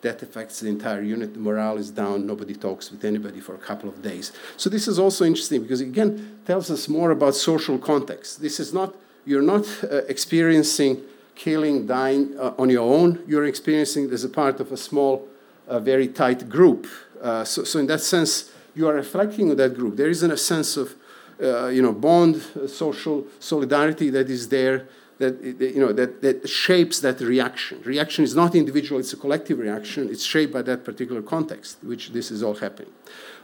That 0.00 0.22
affects 0.22 0.60
the 0.60 0.68
entire 0.68 1.02
unit. 1.02 1.34
The 1.34 1.40
morale 1.40 1.76
is 1.76 1.90
down. 1.90 2.26
Nobody 2.26 2.54
talks 2.54 2.90
with 2.90 3.04
anybody 3.04 3.40
for 3.40 3.54
a 3.54 3.58
couple 3.58 3.88
of 3.88 4.00
days. 4.00 4.32
So 4.56 4.70
this 4.70 4.86
is 4.86 4.98
also 4.98 5.24
interesting 5.24 5.62
because 5.62 5.80
again 5.80 6.38
tells 6.46 6.70
us 6.70 6.88
more 6.88 7.10
about 7.10 7.34
social 7.34 7.78
context. 7.78 8.40
This 8.40 8.60
is 8.60 8.72
not 8.72 8.94
you're 9.26 9.42
not 9.42 9.66
uh, 9.84 9.96
experiencing 10.08 11.02
killing, 11.38 11.86
dying 11.86 12.36
uh, 12.38 12.52
on 12.58 12.68
your 12.68 12.82
own. 12.82 13.24
You're 13.26 13.46
experiencing 13.46 14.10
as 14.10 14.24
a 14.24 14.28
part 14.28 14.60
of 14.60 14.72
a 14.72 14.76
small, 14.76 15.26
uh, 15.68 15.78
very 15.78 16.08
tight 16.08 16.48
group. 16.48 16.86
Uh, 17.22 17.44
so, 17.44 17.64
so 17.64 17.78
in 17.78 17.86
that 17.86 18.00
sense, 18.00 18.50
you 18.74 18.86
are 18.88 18.94
reflecting 18.94 19.50
on 19.50 19.56
that 19.56 19.74
group. 19.74 19.96
There 19.96 20.10
isn't 20.10 20.30
a 20.30 20.36
sense 20.36 20.76
of 20.76 20.94
uh, 21.40 21.68
you 21.68 21.80
know, 21.80 21.92
bond, 21.92 22.34
uh, 22.36 22.66
social 22.66 23.24
solidarity 23.38 24.10
that 24.10 24.28
is 24.28 24.48
there, 24.48 24.88
that, 25.18 25.40
you 25.42 25.80
know, 25.80 25.92
that, 25.92 26.20
that 26.20 26.48
shapes 26.48 27.00
that 27.00 27.20
reaction. 27.20 27.80
Reaction 27.84 28.24
is 28.24 28.34
not 28.34 28.54
individual, 28.54 29.00
it's 29.00 29.12
a 29.12 29.16
collective 29.16 29.58
reaction. 29.58 30.08
It's 30.08 30.24
shaped 30.24 30.52
by 30.52 30.62
that 30.62 30.84
particular 30.84 31.22
context, 31.22 31.78
which 31.82 32.10
this 32.10 32.30
is 32.30 32.42
all 32.42 32.54
happening. 32.54 32.92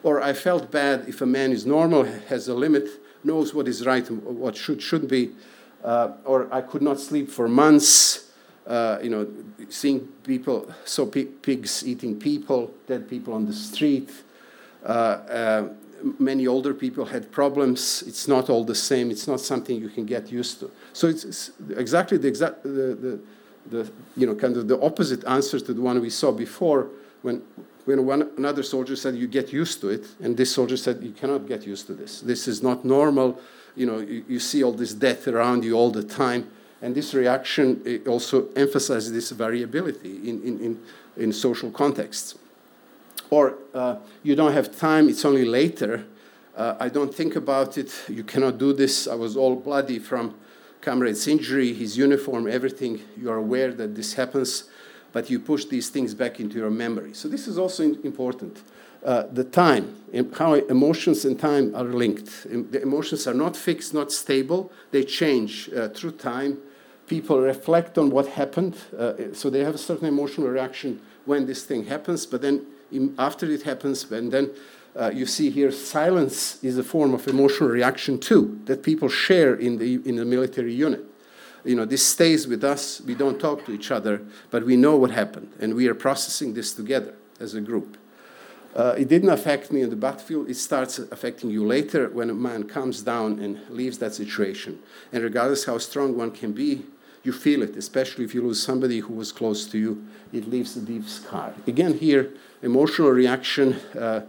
Or 0.03 0.21
I 0.21 0.33
felt 0.33 0.71
bad 0.71 1.09
if 1.09 1.21
a 1.21 1.27
man 1.27 1.53
is 1.53 1.65
normal, 1.67 2.05
has 2.29 2.49
a 2.49 2.55
limit, 2.55 2.89
knows 3.23 3.55
what 3.55 3.69
is 3.69 3.87
right 3.87 4.09
and 4.11 4.23
what 4.25 4.57
should, 4.57 4.83
should 4.83 5.09
be. 5.09 5.31
Uh, 5.85 6.13
or 6.25 6.53
I 6.53 6.63
could 6.63 6.83
not 6.83 6.99
sleep 6.99 7.31
for 7.31 7.47
months. 7.47 8.31
Uh, 8.67 8.99
you 9.03 9.11
know, 9.11 9.29
seeing 9.69 10.01
people, 10.25 10.73
so 10.87 11.05
pigs 11.05 11.87
eating 11.87 12.19
people, 12.19 12.73
dead 12.87 13.09
people 13.09 13.35
on 13.35 13.47
the 13.47 13.53
street, 13.53 14.11
uh 14.85 15.69
many 16.19 16.47
older 16.47 16.75
people 16.75 17.07
had 17.07 17.31
problems. 17.33 18.03
It's 18.07 18.29
not 18.29 18.51
all 18.51 18.65
the 18.65 18.75
same. 18.75 19.11
It's 19.11 19.27
not 19.27 19.41
something 19.41 19.81
you 19.81 19.89
can 19.89 20.05
get 20.05 20.31
used 20.31 20.61
to. 20.61 20.71
So 20.93 21.09
it's, 21.09 21.25
it's 21.25 21.51
exactly 21.77 22.19
the 22.19 22.29
exact 22.29 22.63
the, 22.63 22.69
the, 22.69 23.21
the, 23.71 23.91
you 24.17 24.27
know 24.27 24.35
kind 24.35 24.57
of 24.57 24.69
the 24.69 24.81
opposite 24.81 25.25
answer 25.27 25.59
to 25.59 25.73
the 25.73 25.81
one 25.81 26.01
we 26.01 26.11
saw 26.11 26.33
before 26.33 26.89
when 27.23 27.43
when 27.87 28.07
one, 28.07 28.31
another 28.37 28.63
soldier 28.63 28.97
said 28.97 29.15
you 29.15 29.27
get 29.27 29.53
used 29.53 29.81
to 29.81 29.89
it 29.89 30.07
and 30.21 30.37
this 30.37 30.55
soldier 30.55 30.77
said 30.77 31.03
you 31.03 31.13
cannot 31.13 31.47
get 31.47 31.67
used 31.67 31.87
to 31.87 31.95
this 31.95 32.21
this 32.21 32.47
is 32.47 32.63
not 32.63 32.85
normal 32.85 33.39
you 33.77 33.87
know 33.87 33.99
you, 33.99 34.25
you 34.29 34.39
see 34.39 34.63
all 34.63 34.73
this 34.73 34.95
death 34.95 35.27
around 35.29 35.65
you 35.65 35.75
all 35.75 35.91
the 35.91 36.03
time 36.03 36.51
and 36.83 36.95
this 36.95 37.15
reaction 37.15 38.03
also 38.07 38.49
emphasizes 38.57 39.13
this 39.13 39.31
variability 39.31 40.29
in, 40.29 40.43
in, 40.43 40.61
in, 40.61 40.83
in 41.17 41.33
social 41.33 41.71
contexts 41.71 42.35
or 43.31 43.55
uh, 43.75 43.97
you 44.23 44.37
don't 44.37 44.53
have 44.53 44.77
time, 44.77 45.09
it's 45.09 45.25
only 45.25 45.45
later. 45.45 46.05
Uh, 46.57 46.77
I 46.79 46.89
don't 46.89 47.13
think 47.13 47.37
about 47.37 47.77
it, 47.77 47.93
you 48.09 48.23
cannot 48.23 48.59
do 48.59 48.73
this. 48.73 49.09
I 49.09 49.15
was 49.15 49.37
all 49.37 49.57
bloody 49.57 49.99
from 49.99 50.35
comrade's 50.81 51.27
injury, 51.27 51.73
his 51.73 51.97
uniform, 51.97 52.47
everything. 52.47 53.01
You 53.17 53.31
are 53.31 53.39
aware 53.39 53.73
that 53.73 53.97
this 53.97 54.15
happens, 54.15 54.65
but 55.13 55.31
you 55.31 55.41
push 55.41 55.65
these 55.65 55.89
things 55.89 56.15
back 56.15 56.39
into 56.39 56.57
your 56.59 56.71
memory. 56.71 57.15
So, 57.15 57.29
this 57.29 57.49
is 57.49 57.59
also 57.59 57.83
important. 57.83 58.63
Uh, 59.05 59.25
the 59.33 59.45
time, 59.45 59.95
how 60.39 60.55
emotions 60.55 61.27
and 61.27 61.39
time 61.39 61.75
are 61.77 61.85
linked. 61.85 62.47
The 62.73 62.81
emotions 62.81 63.27
are 63.27 63.35
not 63.35 63.55
fixed, 63.55 63.93
not 63.93 64.11
stable, 64.11 64.73
they 64.93 65.05
change 65.05 65.69
uh, 65.77 65.89
through 65.89 66.13
time. 66.13 66.59
People 67.07 67.39
reflect 67.41 67.99
on 67.99 68.09
what 68.09 68.29
happened, 68.29 68.79
uh, 68.99 69.35
so 69.35 69.51
they 69.51 69.61
have 69.61 69.75
a 69.75 69.79
certain 69.79 70.09
emotional 70.09 70.49
reaction 70.49 71.03
when 71.27 71.45
this 71.45 71.65
thing 71.65 71.85
happens, 71.85 72.25
but 72.25 72.41
then 72.41 72.65
after 73.19 73.45
it 73.45 73.63
happens, 73.63 74.11
and 74.11 74.33
then 74.33 74.51
uh, 74.97 75.11
you 75.13 75.27
see 75.27 75.51
here 75.51 75.71
silence 75.71 76.63
is 76.65 76.79
a 76.79 76.83
form 76.83 77.13
of 77.13 77.27
emotional 77.29 77.69
reaction 77.69 78.19
too 78.19 78.59
that 78.65 78.83
people 78.83 79.09
share 79.09 79.55
in 79.55 79.77
the 79.79 80.01
in 80.09 80.17
the 80.17 80.25
military 80.25 80.73
unit. 80.73 81.05
You 81.65 81.75
know, 81.75 81.85
this 81.85 82.07
stays 82.07 82.47
with 82.47 82.63
us. 82.63 83.01
We 83.01 83.15
don't 83.15 83.39
talk 83.41 83.67
to 83.67 83.73
each 83.73 83.91
other, 83.91 84.23
but 84.51 84.65
we 84.65 84.77
know 84.77 84.97
what 84.97 85.11
happened, 85.11 85.53
and 85.61 85.75
we 85.75 85.89
are 85.89 85.95
processing 85.95 86.55
this 86.55 86.73
together 86.73 87.15
as 87.39 87.55
a 87.55 87.61
group. 87.61 87.99
Uh, 88.75 88.95
it 88.99 89.09
didn't 89.09 89.29
affect 89.29 89.71
me 89.71 89.83
in 89.83 89.91
the 89.91 89.97
battlefield. 89.97 90.51
It 90.51 90.57
starts 90.57 90.99
affecting 90.99 91.51
you 91.51 91.65
later 91.65 92.09
when 92.09 92.29
a 92.29 92.35
man 92.35 92.65
comes 92.65 93.03
down 93.03 93.39
and 93.39 93.61
leaves 93.71 93.99
that 93.99 94.15
situation. 94.15 94.81
And 95.13 95.23
regardless 95.23 95.65
how 95.65 95.79
strong 95.79 96.17
one 96.17 96.33
can 96.33 96.53
be, 96.53 96.85
you 97.23 97.33
feel 97.33 97.63
it, 97.63 97.77
especially 97.77 98.25
if 98.25 98.35
you 98.35 98.43
lose 98.43 98.63
somebody 98.63 98.99
who 98.99 99.15
was 99.15 99.33
close 99.33 99.67
to 99.69 99.79
you. 99.79 100.05
It 100.33 100.49
leaves 100.49 100.77
a 100.77 100.81
deep 100.81 101.09
scar. 101.09 101.55
Again, 101.67 101.99
here, 101.99 102.33
emotional 102.63 103.11
reaction 103.11 103.75
uh, 103.97 104.23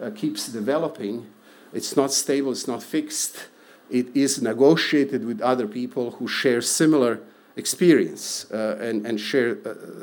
uh, 0.00 0.10
keeps 0.10 0.48
developing. 0.48 1.26
It's 1.72 1.96
not 1.96 2.12
stable, 2.12 2.52
it's 2.52 2.68
not 2.68 2.82
fixed. 2.82 3.46
It 3.88 4.14
is 4.14 4.42
negotiated 4.42 5.24
with 5.24 5.40
other 5.40 5.66
people 5.66 6.12
who 6.12 6.26
share 6.26 6.60
similar 6.60 7.20
experience 7.56 8.50
uh, 8.50 8.78
and, 8.80 9.06
and 9.06 9.20
share 9.20 9.52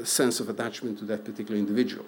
a 0.02 0.06
sense 0.06 0.40
of 0.40 0.50
attachment 0.50 1.00
to 1.00 1.06
that 1.06 1.26
particular 1.26 1.60
individual. 1.60 2.06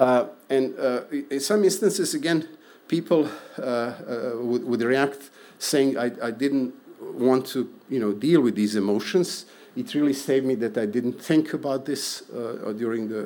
Uh, 0.00 0.28
and 0.48 0.78
uh, 0.78 1.02
in 1.28 1.38
some 1.40 1.62
instances, 1.62 2.14
again, 2.14 2.48
people 2.88 3.28
uh, 3.58 3.92
would, 4.36 4.64
would, 4.64 4.80
react 4.80 5.28
saying, 5.58 5.98
I, 5.98 6.10
I 6.22 6.30
didn't 6.30 6.72
want 7.02 7.46
to 7.48 7.70
you 7.90 8.00
know, 8.00 8.14
deal 8.14 8.40
with 8.40 8.54
these 8.54 8.76
emotions. 8.76 9.44
It 9.76 9.94
really 9.94 10.14
saved 10.14 10.46
me 10.46 10.54
that 10.54 10.78
I 10.78 10.86
didn't 10.86 11.22
think 11.22 11.52
about 11.52 11.84
this 11.84 12.22
uh, 12.30 12.72
during 12.72 13.10
the, 13.10 13.24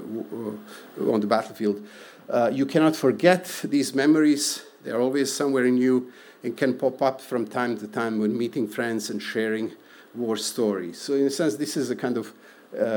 uh, 1.01 1.13
on 1.13 1.21
the 1.21 1.29
battlefield. 1.29 1.81
Uh, 2.29 2.51
you 2.53 2.67
cannot 2.67 2.97
forget 2.97 3.45
these 3.63 3.95
memories. 3.95 4.65
They're 4.83 5.01
always 5.01 5.33
somewhere 5.33 5.67
in 5.67 5.77
you 5.77 6.13
and 6.43 6.57
can 6.57 6.75
pop 6.77 7.01
up 7.01 7.21
from 7.21 7.47
time 7.47 7.79
to 7.79 7.87
time 7.87 8.19
when 8.19 8.37
meeting 8.37 8.67
friends 8.67 9.11
and 9.11 9.23
sharing 9.23 9.71
war 10.13 10.37
stories. 10.37 11.01
So, 11.01 11.15
in 11.15 11.27
a 11.27 11.31
sense, 11.31 11.55
this 11.55 11.77
is 11.77 11.91
a 11.91 11.97
kind 11.97 12.19
of 12.19 12.33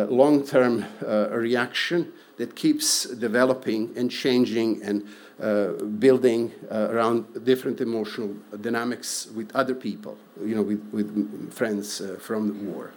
long 0.09 0.43
term 0.43 0.84
uh, 1.05 1.30
reaction 1.30 2.11
that 2.38 2.56
keeps 2.56 3.06
developing 3.06 3.92
and 3.96 4.10
changing 4.12 4.82
and 4.84 5.08
uh, 5.42 5.74
building 6.00 6.52
uh, 6.72 6.88
around 6.90 7.44
different 7.46 7.82
emotional 7.82 8.36
dynamics 8.62 9.28
with 9.36 9.56
other 9.56 9.76
people, 9.76 10.18
you 10.44 10.56
know, 10.56 10.64
with, 10.64 10.84
with 10.92 11.54
friends 11.54 12.02
uh, 12.02 12.18
from 12.20 12.48
the 12.48 12.72
war. 12.72 12.92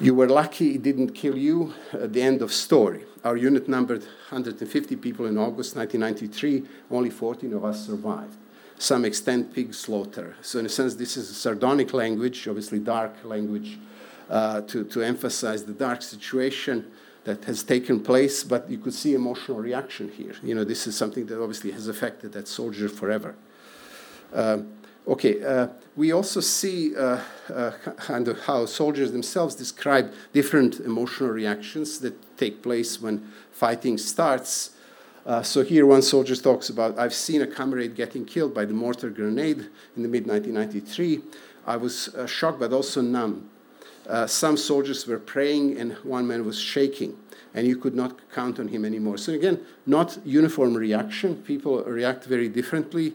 You 0.00 0.14
were 0.14 0.28
lucky 0.28 0.76
it 0.76 0.82
didn't 0.82 1.10
kill 1.10 1.36
you 1.36 1.74
at 1.92 2.12
the 2.12 2.22
end 2.22 2.42
of 2.42 2.52
story. 2.52 3.04
Our 3.24 3.36
unit 3.36 3.68
numbered 3.68 4.02
150 4.02 4.94
people 4.96 5.26
in 5.26 5.36
August 5.36 5.74
1993, 5.74 6.62
only 6.90 7.10
14 7.10 7.52
of 7.52 7.64
us 7.64 7.86
survived. 7.86 8.36
Some 8.78 9.04
extent 9.04 9.52
pig 9.52 9.74
slaughter. 9.74 10.36
So, 10.40 10.60
in 10.60 10.66
a 10.66 10.68
sense, 10.68 10.94
this 10.94 11.16
is 11.16 11.28
a 11.30 11.34
sardonic 11.34 11.92
language, 11.92 12.46
obviously 12.46 12.78
dark 12.78 13.24
language, 13.24 13.76
uh, 14.30 14.60
to, 14.60 14.84
to 14.84 15.02
emphasize 15.02 15.64
the 15.64 15.72
dark 15.72 16.00
situation 16.02 16.92
that 17.24 17.44
has 17.44 17.62
taken 17.62 18.00
place, 18.00 18.44
but 18.44 18.70
you 18.70 18.78
could 18.78 18.94
see 18.94 19.14
emotional 19.14 19.58
reaction 19.58 20.10
here. 20.10 20.34
You 20.42 20.54
know, 20.54 20.64
this 20.64 20.86
is 20.86 20.96
something 20.96 21.26
that 21.26 21.40
obviously 21.40 21.70
has 21.72 21.88
affected 21.88 22.32
that 22.32 22.48
soldier 22.48 22.88
forever. 22.88 23.34
Uh, 24.32 24.58
okay, 25.06 25.42
uh, 25.42 25.68
we 25.96 26.12
also 26.12 26.40
see 26.40 26.96
uh, 26.96 27.20
uh, 27.52 27.72
how 28.46 28.66
soldiers 28.66 29.12
themselves 29.12 29.54
describe 29.54 30.12
different 30.32 30.80
emotional 30.80 31.30
reactions 31.30 31.98
that 32.00 32.36
take 32.36 32.62
place 32.62 33.00
when 33.00 33.30
fighting 33.50 33.98
starts. 33.98 34.70
Uh, 35.26 35.42
so 35.42 35.62
here 35.62 35.84
one 35.84 36.02
soldier 36.02 36.36
talks 36.36 36.70
about, 36.70 36.98
I've 36.98 37.14
seen 37.14 37.42
a 37.42 37.46
comrade 37.46 37.94
getting 37.94 38.24
killed 38.24 38.54
by 38.54 38.64
the 38.64 38.74
mortar 38.74 39.10
grenade 39.10 39.68
in 39.96 40.02
the 40.02 40.08
mid 40.08 40.26
1993. 40.26 41.20
I 41.66 41.76
was 41.76 42.08
uh, 42.14 42.26
shocked 42.26 42.60
but 42.60 42.72
also 42.72 43.02
numb. 43.02 43.50
Uh, 44.08 44.26
some 44.26 44.56
soldiers 44.56 45.06
were 45.06 45.18
praying, 45.18 45.76
and 45.78 45.92
one 46.02 46.26
man 46.26 46.44
was 46.44 46.58
shaking, 46.58 47.16
and 47.52 47.66
you 47.66 47.76
could 47.76 47.94
not 47.94 48.18
count 48.32 48.58
on 48.58 48.68
him 48.68 48.84
anymore. 48.84 49.18
So, 49.18 49.32
again, 49.32 49.60
not 49.84 50.18
uniform 50.24 50.74
reaction. 50.74 51.42
People 51.42 51.84
react 51.84 52.24
very 52.24 52.48
differently. 52.48 53.12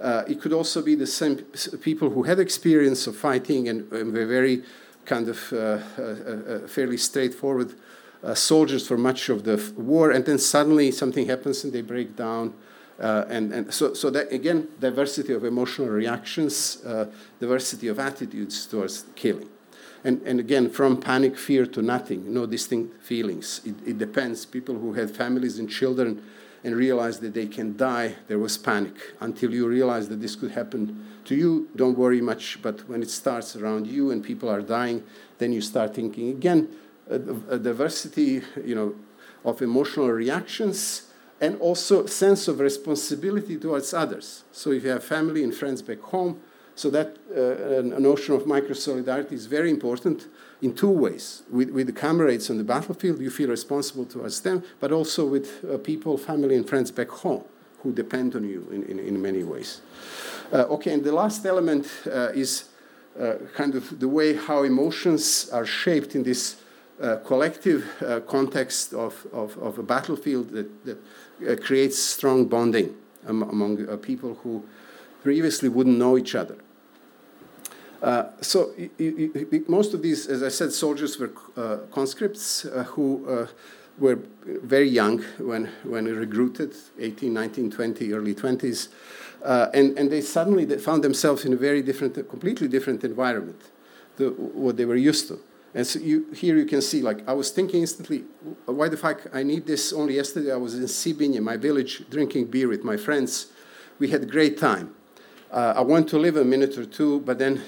Uh, 0.00 0.22
it 0.28 0.42
could 0.42 0.52
also 0.52 0.82
be 0.82 0.94
the 0.94 1.06
same 1.06 1.36
people 1.80 2.10
who 2.10 2.24
had 2.24 2.38
experience 2.38 3.06
of 3.06 3.16
fighting 3.16 3.68
and, 3.68 3.90
and 3.90 4.12
were 4.12 4.26
very 4.26 4.62
kind 5.06 5.28
of 5.28 5.52
uh, 5.52 5.56
uh, 5.56 6.02
uh 6.02 6.58
fairly 6.66 6.96
straightforward 6.96 7.74
uh, 8.22 8.34
soldiers 8.34 8.86
for 8.86 8.98
much 8.98 9.30
of 9.30 9.44
the 9.44 9.72
war, 9.76 10.10
and 10.10 10.26
then 10.26 10.38
suddenly 10.38 10.90
something 10.90 11.26
happens 11.26 11.64
and 11.64 11.72
they 11.72 11.82
break 11.82 12.16
down. 12.16 12.52
Uh, 13.00 13.24
and, 13.28 13.52
and 13.52 13.74
so, 13.74 13.92
so 13.94 14.10
that 14.10 14.30
again, 14.30 14.68
diversity 14.78 15.32
of 15.32 15.44
emotional 15.44 15.88
reactions, 15.88 16.76
diversity 17.40 17.88
of 17.88 17.98
attitudes 17.98 18.66
towards 18.66 19.04
killing. 19.14 19.48
And, 20.04 20.20
and 20.22 20.38
again, 20.38 20.68
from 20.68 21.00
panic, 21.00 21.36
fear 21.36 21.64
to 21.66 21.80
nothing, 21.80 22.32
no 22.32 22.44
distinct 22.44 23.02
feelings. 23.02 23.62
It, 23.64 23.74
it 23.86 23.98
depends. 23.98 24.44
People 24.44 24.74
who 24.74 24.92
had 24.92 25.10
families 25.10 25.58
and 25.58 25.68
children 25.68 26.22
and 26.62 26.76
realized 26.76 27.22
that 27.22 27.34
they 27.34 27.46
can 27.46 27.76
die, 27.76 28.14
there 28.28 28.38
was 28.38 28.58
panic. 28.58 28.94
Until 29.20 29.52
you 29.52 29.66
realize 29.66 30.08
that 30.10 30.20
this 30.20 30.36
could 30.36 30.50
happen 30.50 31.06
to 31.24 31.34
you, 31.34 31.68
don't 31.74 31.96
worry 31.96 32.20
much. 32.20 32.60
But 32.62 32.88
when 32.88 33.02
it 33.02 33.10
starts 33.10 33.56
around 33.56 33.86
you 33.86 34.10
and 34.10 34.22
people 34.22 34.50
are 34.50 34.62
dying, 34.62 35.04
then 35.38 35.52
you 35.52 35.60
start 35.60 35.94
thinking 35.94 36.28
again, 36.30 36.68
a, 37.10 37.16
a 37.50 37.58
diversity, 37.58 38.42
you 38.62 38.74
know, 38.74 38.94
of 39.44 39.60
emotional 39.60 40.10
reactions 40.10 41.10
and 41.40 41.60
also 41.60 42.06
sense 42.06 42.48
of 42.48 42.60
responsibility 42.60 43.56
towards 43.58 43.92
others. 43.92 44.44
So 44.52 44.70
if 44.70 44.84
you 44.84 44.90
have 44.90 45.04
family 45.04 45.42
and 45.44 45.54
friends 45.54 45.82
back 45.82 46.00
home, 46.00 46.40
so 46.76 46.90
that 46.90 47.16
uh, 47.30 47.82
notion 47.98 48.34
of 48.34 48.46
micro 48.46 48.74
solidarity 48.74 49.34
is 49.34 49.46
very 49.46 49.70
important 49.70 50.26
in 50.60 50.74
two 50.74 50.90
ways. 50.90 51.42
With, 51.50 51.70
with 51.70 51.86
the 51.86 51.92
comrades 51.92 52.50
on 52.50 52.58
the 52.58 52.64
battlefield, 52.64 53.20
you 53.20 53.30
feel 53.30 53.50
responsible 53.50 54.06
towards 54.06 54.40
them, 54.40 54.62
but 54.80 54.92
also 54.92 55.26
with 55.26 55.64
uh, 55.64 55.78
people, 55.78 56.18
family, 56.18 56.56
and 56.56 56.68
friends 56.68 56.90
back 56.90 57.08
home 57.08 57.44
who 57.82 57.92
depend 57.92 58.34
on 58.34 58.48
you 58.48 58.66
in, 58.72 58.82
in, 58.84 58.98
in 58.98 59.20
many 59.20 59.44
ways. 59.44 59.82
Uh, 60.52 60.64
okay, 60.70 60.92
and 60.92 61.04
the 61.04 61.12
last 61.12 61.44
element 61.44 61.86
uh, 62.06 62.30
is 62.34 62.64
uh, 63.20 63.34
kind 63.54 63.74
of 63.74 64.00
the 64.00 64.08
way 64.08 64.34
how 64.34 64.62
emotions 64.62 65.48
are 65.52 65.66
shaped 65.66 66.14
in 66.14 66.22
this 66.22 66.56
uh, 67.00 67.16
collective 67.26 67.84
context 68.26 68.94
of, 68.94 69.26
of, 69.32 69.58
of, 69.58 69.78
a 69.78 69.82
battlefield 69.82 70.50
that, 70.50 70.84
that 71.40 71.62
creates 71.62 71.98
strong 71.98 72.46
bonding 72.46 72.94
among 73.26 73.84
people 73.98 74.34
who 74.42 74.64
previously 75.22 75.68
wouldn't 75.68 75.98
know 75.98 76.16
each 76.16 76.34
other. 76.34 76.56
Uh, 78.02 78.24
so 78.40 78.72
most 79.68 79.94
of 79.94 80.02
these, 80.02 80.26
as 80.26 80.42
I 80.42 80.48
said, 80.48 80.72
soldiers 80.72 81.18
were 81.18 81.32
uh, 81.56 81.78
conscripts 81.90 82.64
uh, 82.64 82.84
who 82.84 83.26
uh, 83.28 83.46
were 83.98 84.18
very 84.44 84.88
young 84.88 85.22
when, 85.38 85.70
when 85.84 86.04
recruited, 86.04 86.74
18, 86.98 87.32
19, 87.32 87.70
20, 87.70 88.12
early 88.12 88.34
20s. 88.34 88.88
Uh, 89.42 89.68
and, 89.74 89.98
and 89.98 90.10
they 90.10 90.20
suddenly 90.20 90.66
found 90.78 91.04
themselves 91.04 91.44
in 91.44 91.52
a 91.52 91.56
very 91.56 91.82
different, 91.82 92.14
completely 92.28 92.68
different 92.68 93.04
environment 93.04 93.60
to 94.18 94.30
what 94.54 94.76
they 94.76 94.84
were 94.84 94.96
used 94.96 95.28
to. 95.28 95.38
And 95.74 95.86
so 95.86 95.98
you, 95.98 96.26
here 96.32 96.56
you 96.56 96.66
can 96.66 96.80
see, 96.80 97.02
like, 97.02 97.28
I 97.28 97.32
was 97.32 97.50
thinking 97.50 97.80
instantly, 97.80 98.24
why 98.66 98.88
the 98.88 98.96
fuck 98.96 99.26
I 99.32 99.42
need 99.42 99.66
this? 99.66 99.92
Only 99.92 100.14
yesterday 100.14 100.52
I 100.52 100.56
was 100.56 100.74
in 100.74 100.84
Sibinje, 100.84 101.40
my 101.40 101.56
village, 101.56 102.04
drinking 102.10 102.46
beer 102.46 102.68
with 102.68 102.84
my 102.84 102.96
friends. 102.96 103.48
We 103.98 104.08
had 104.08 104.22
a 104.22 104.26
great 104.26 104.56
time. 104.56 104.94
Uh, 105.50 105.74
I 105.76 105.80
want 105.82 106.08
to 106.10 106.18
live 106.18 106.36
a 106.36 106.44
minute 106.44 106.78
or 106.78 106.86
two, 106.86 107.20
but 107.20 107.38
then 107.38 107.62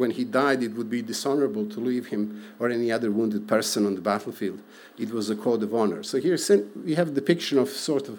when 0.00 0.10
he 0.10 0.24
died, 0.24 0.62
it 0.62 0.72
would 0.72 0.88
be 0.88 1.02
dishonorable 1.02 1.66
to 1.66 1.78
leave 1.78 2.06
him 2.06 2.42
or 2.58 2.70
any 2.70 2.90
other 2.90 3.10
wounded 3.10 3.46
person 3.46 3.84
on 3.84 3.94
the 3.94 4.00
battlefield. 4.00 4.58
It 4.98 5.10
was 5.10 5.28
a 5.28 5.36
code 5.36 5.62
of 5.62 5.74
honor. 5.74 6.02
So 6.02 6.18
here 6.18 6.38
we 6.84 6.94
have 6.94 7.08
a 7.08 7.10
depiction 7.12 7.58
of 7.58 7.68
sort 7.68 8.08
of 8.08 8.18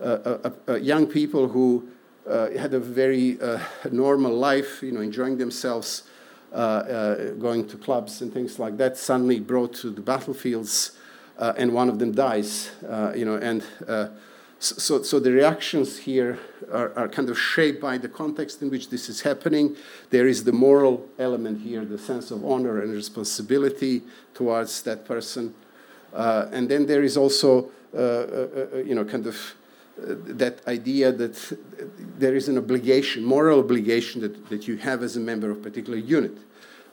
uh, 0.00 0.04
uh, 0.04 0.50
uh, 0.68 0.74
young 0.74 1.06
people 1.06 1.48
who 1.48 1.88
uh, 2.28 2.50
had 2.50 2.74
a 2.74 2.80
very 2.80 3.40
uh, 3.40 3.60
normal 3.92 4.32
life, 4.32 4.82
you 4.82 4.90
know, 4.90 5.02
enjoying 5.02 5.38
themselves, 5.38 6.02
going 6.52 7.68
to 7.68 7.76
clubs 7.76 8.22
and 8.22 8.32
things 8.32 8.58
like 8.58 8.76
that, 8.78 8.96
suddenly 8.96 9.38
brought 9.38 9.72
to 9.72 9.90
the 9.90 10.00
battlefields, 10.00 10.98
and 11.38 11.72
one 11.72 11.88
of 11.88 12.00
them 12.00 12.10
dies, 12.12 12.72
you 13.14 13.24
know, 13.24 13.36
and 13.36 13.62
so, 14.60 15.02
so 15.02 15.18
the 15.18 15.32
reactions 15.32 15.98
here 15.98 16.38
are, 16.70 16.92
are, 16.94 17.08
kind 17.08 17.30
of 17.30 17.38
shaped 17.38 17.80
by 17.80 17.96
the 17.96 18.08
context 18.08 18.60
in 18.60 18.68
which 18.68 18.90
this 18.90 19.08
is 19.08 19.22
happening. 19.22 19.74
There 20.10 20.28
is 20.28 20.44
the 20.44 20.52
moral 20.52 21.08
element 21.18 21.62
here, 21.62 21.82
the 21.82 21.96
sense 21.96 22.30
of 22.30 22.44
honor 22.44 22.82
and 22.82 22.92
responsibility 22.92 24.02
towards 24.34 24.82
that 24.82 25.06
person. 25.06 25.54
Uh, 26.12 26.48
and 26.52 26.68
then 26.68 26.84
there 26.84 27.02
is 27.02 27.16
also, 27.16 27.70
uh, 27.94 27.98
uh, 27.98 28.66
uh 28.74 28.76
you 28.78 28.94
know, 28.94 29.04
kind 29.04 29.26
of 29.26 29.36
uh, 29.36 30.14
that 30.26 30.60
idea 30.68 31.10
that 31.10 31.58
there 32.18 32.36
is 32.36 32.46
an 32.48 32.58
obligation, 32.58 33.24
moral 33.24 33.60
obligation 33.60 34.20
that, 34.20 34.50
that 34.50 34.68
you 34.68 34.76
have 34.76 35.02
as 35.02 35.16
a 35.16 35.20
member 35.20 35.50
of 35.50 35.56
a 35.56 35.60
particular 35.60 35.98
unit. 35.98 36.36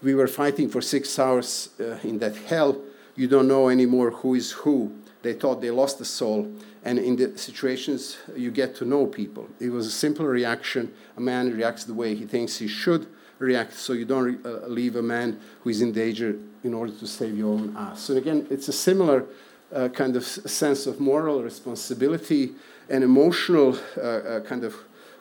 We 0.02 0.16
were 0.16 0.28
fighting 0.28 0.70
for 0.70 0.82
six 0.82 1.20
hours 1.20 1.70
uh, 1.82 1.98
in 2.02 2.20
that 2.20 2.38
hell. 2.38 2.82
You 3.18 3.28
don't 3.28 3.50
know 3.50 3.68
anymore 3.68 4.12
who 4.12 4.36
is 4.36 4.52
who. 4.52 4.96
They 5.22 5.34
thought 5.34 5.60
they 5.60 5.72
lost 5.72 6.00
the 6.00 6.06
soul 6.06 6.50
and 6.88 7.00
in 7.00 7.18
the 7.18 7.38
situations 7.38 8.18
you 8.34 8.50
get 8.50 8.74
to 8.74 8.86
know 8.86 9.06
people. 9.06 9.46
It 9.60 9.72
was 9.72 9.86
a 9.88 9.92
simple 9.92 10.26
reaction. 10.26 10.94
A 11.18 11.22
man 11.22 11.54
reacts 11.54 11.84
the 11.84 11.94
way 11.94 12.16
he 12.16 12.26
thinks 12.26 12.58
he 12.58 12.70
should 12.70 13.08
react, 13.40 13.74
so 13.74 13.92
you 13.92 14.06
don't 14.06 14.44
uh, 14.46 14.68
leave 14.68 14.96
a 14.96 15.02
man 15.02 15.38
who 15.62 15.70
is 15.70 15.82
in 15.82 15.92
danger 15.92 16.38
in 16.64 16.74
order 16.74 16.94
to 16.94 17.06
save 17.06 17.38
your 17.38 17.54
own 17.56 17.76
ass. 17.78 18.04
So 18.04 18.16
again, 18.16 18.48
it's 18.50 18.70
a 18.70 18.74
similar 18.74 19.26
uh, 19.74 19.90
kind 19.90 20.16
of 20.16 20.24
sense 20.26 20.88
of 20.88 21.02
moral 21.02 21.44
responsibility 21.44 22.56
and 22.90 23.04
emotional 23.04 23.78
uh, 23.98 24.02
uh, 24.02 24.40
kind 24.40 24.64
of 24.64 24.74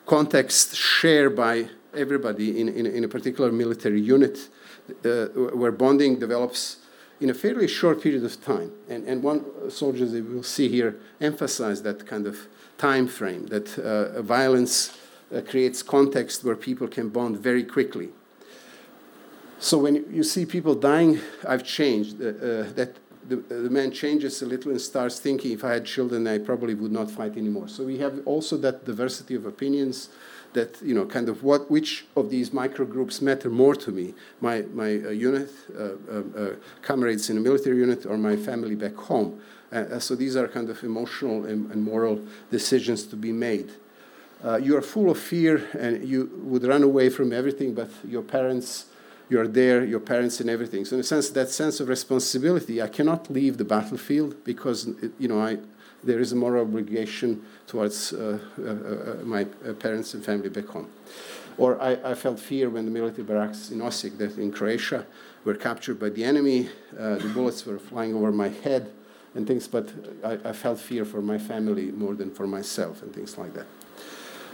context 0.06 0.76
shared 0.76 1.34
by 1.34 1.68
everybody 1.92 2.60
in, 2.60 2.68
in, 2.68 2.86
in 2.86 3.02
a 3.02 3.08
particular 3.08 3.50
military 3.50 4.00
unit, 4.00 4.48
uh, 5.04 5.26
where 5.60 5.72
bonding 5.72 6.20
develops 6.20 6.76
in 7.20 7.30
a 7.30 7.34
fairly 7.34 7.68
short 7.68 8.02
period 8.02 8.24
of 8.24 8.42
time. 8.44 8.72
And, 8.88 9.06
and 9.06 9.22
one 9.22 9.70
soldier 9.70 10.06
that 10.06 10.24
we'll 10.24 10.42
see 10.42 10.68
here 10.68 10.96
emphasized 11.20 11.84
that 11.84 12.06
kind 12.06 12.26
of 12.26 12.46
time 12.78 13.06
frame, 13.06 13.46
that 13.46 13.78
uh, 13.78 14.20
violence 14.22 14.98
uh, 15.34 15.40
creates 15.40 15.82
context 15.82 16.44
where 16.44 16.56
people 16.56 16.88
can 16.88 17.08
bond 17.08 17.38
very 17.38 17.64
quickly. 17.64 18.10
So 19.58 19.78
when 19.78 20.04
you 20.12 20.22
see 20.22 20.44
people 20.44 20.74
dying, 20.74 21.20
I've 21.48 21.64
changed. 21.64 22.20
Uh, 22.20 22.26
uh 22.26 22.72
that 22.74 22.96
the, 23.28 23.36
the, 23.36 23.70
man 23.70 23.90
changes 23.90 24.40
a 24.42 24.46
little 24.46 24.70
and 24.70 24.80
starts 24.80 25.18
thinking, 25.18 25.52
if 25.52 25.64
I 25.64 25.72
had 25.72 25.84
children, 25.84 26.28
I 26.28 26.38
probably 26.38 26.74
would 26.74 26.92
not 26.92 27.10
fight 27.10 27.36
anymore. 27.36 27.66
So 27.66 27.82
we 27.84 27.98
have 27.98 28.20
also 28.24 28.56
that 28.58 28.84
diversity 28.84 29.34
of 29.34 29.46
opinions 29.46 30.10
that 30.56 30.80
you 30.82 30.94
know 30.94 31.04
kind 31.04 31.28
of 31.28 31.42
what 31.42 31.70
which 31.70 32.06
of 32.16 32.30
these 32.30 32.52
micro 32.52 32.84
groups 32.84 33.20
matter 33.20 33.50
more 33.50 33.76
to 33.76 33.90
me 33.92 34.14
my 34.40 34.62
my 34.72 34.90
uh, 34.96 35.10
unit 35.10 35.50
uh, 35.78 35.82
uh, 35.82 36.42
uh 36.42 36.54
comrades 36.82 37.30
in 37.30 37.36
a 37.36 37.40
military 37.48 37.76
unit 37.76 38.06
or 38.06 38.16
my 38.16 38.36
family 38.48 38.74
back 38.74 38.96
home. 39.10 39.30
Uh, 39.72 39.98
so 39.98 40.14
these 40.14 40.34
are 40.40 40.48
kind 40.48 40.70
of 40.70 40.82
emotional 40.82 41.44
and, 41.44 41.70
and 41.72 41.84
moral 41.84 42.16
decisions 42.50 43.00
to 43.04 43.16
be 43.16 43.32
made. 43.32 43.70
You 44.66 44.76
are 44.78 44.82
full 44.94 45.10
of 45.10 45.18
fear 45.18 45.54
and 45.84 45.92
you 46.12 46.20
would 46.50 46.64
run 46.72 46.82
away 46.82 47.08
from 47.16 47.32
everything 47.32 47.74
but 47.74 47.90
your 48.14 48.22
parents 48.22 48.86
you 49.28 49.40
are 49.40 49.48
there 49.60 49.84
your 49.84 50.04
parents 50.12 50.40
and 50.40 50.48
everything. 50.48 50.84
So 50.84 50.94
in 50.96 51.00
a 51.00 51.08
sense 51.14 51.30
that 51.38 51.48
sense 51.50 51.80
of 51.80 51.88
responsibility 51.88 52.74
i 52.88 52.90
cannot 52.96 53.22
leave 53.38 53.54
the 53.62 53.68
battlefield 53.76 54.30
because 54.50 54.78
you 55.22 55.28
know 55.30 55.40
i 55.50 55.52
there 56.08 56.20
is 56.24 56.30
a 56.32 56.38
moral 56.44 56.62
obligation 56.68 57.30
towards 57.66 58.12
uh, 58.12 58.38
uh, 58.58 58.62
uh, 58.62 59.24
my 59.24 59.44
parents 59.44 60.14
and 60.14 60.24
family 60.24 60.48
back 60.48 60.66
home. 60.66 60.88
Or 61.58 61.80
I, 61.80 61.92
I, 62.04 62.14
felt 62.14 62.38
fear 62.38 62.68
when 62.68 62.84
the 62.84 62.90
military 62.90 63.22
barracks 63.22 63.70
in 63.70 63.78
Osijek, 63.78 64.18
that 64.18 64.36
in 64.36 64.52
Croatia, 64.52 65.06
were 65.44 65.54
captured 65.54 65.98
by 65.98 66.10
the 66.10 66.22
enemy. 66.22 66.68
the 66.92 67.30
bullets 67.32 67.64
were 67.64 67.78
flying 67.78 68.14
over 68.14 68.30
my 68.30 68.48
head 68.48 68.92
and 69.34 69.46
things, 69.46 69.66
but 69.66 69.88
I, 70.22 70.38
I 70.44 70.52
felt 70.52 70.78
fear 70.78 71.04
for 71.04 71.22
my 71.22 71.38
family 71.38 71.90
more 71.90 72.14
than 72.14 72.30
for 72.30 72.46
myself 72.46 73.02
and 73.02 73.14
things 73.14 73.38
like 73.38 73.54
that. 73.54 73.66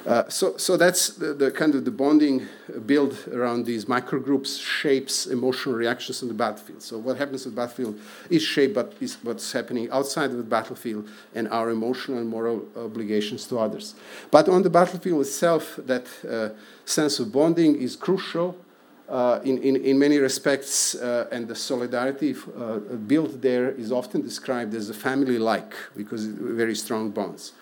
Uh, 0.07 0.29
so, 0.29 0.57
so 0.57 0.77
that's 0.77 1.11
the, 1.11 1.33
the, 1.33 1.51
kind 1.51 1.77
of 1.77 1.85
the 1.85 1.91
bonding 1.91 2.49
build 2.87 3.17
around 3.29 3.65
these 3.65 3.85
microgroups 3.85 4.61
shapes 4.61 5.27
emotional 5.27 5.77
reactions 5.77 6.23
on 6.23 6.29
the 6.29 6.35
battlefield. 6.35 6.83
So 6.83 6.99
what 6.99 7.17
happens 7.17 7.47
on 7.47 7.55
the 7.55 7.61
battlefield 7.61 8.01
is 8.29 8.43
shaped 8.43 8.75
by 8.75 8.87
is 9.01 9.17
what's 9.23 9.53
happening 9.53 9.89
outside 9.91 10.31
of 10.31 10.39
the 10.39 10.43
battlefield 10.43 11.09
and 11.35 11.49
our 11.49 11.71
emotional 11.71 12.19
and 12.19 12.29
moral 12.29 12.67
obligations 12.77 13.47
to 13.47 13.59
others. 13.59 13.95
But 14.33 14.49
on 14.49 14.63
the 14.63 14.71
battlefield 14.71 15.21
itself, 15.21 15.79
that 15.87 16.07
uh, 16.29 16.49
sense 16.85 17.21
of 17.21 17.31
bonding 17.31 17.77
is 17.77 17.95
crucial. 17.95 18.57
Uh, 19.09 19.41
in, 19.45 19.59
in, 19.59 19.77
in 19.77 19.99
many 19.99 20.17
respects, 20.19 20.95
uh, 20.95 21.29
and 21.31 21.47
the 21.47 21.55
solidarity 21.55 22.35
uh, 22.57 22.79
built 23.07 23.43
there 23.43 23.71
is 23.73 23.93
often 23.93 24.23
described 24.23 24.73
as 24.75 24.89
a 24.89 24.95
family 24.95 25.39
like 25.39 25.75
because 25.95 26.25
very 26.25 26.75
strong 26.75 27.11
bonds. 27.11 27.53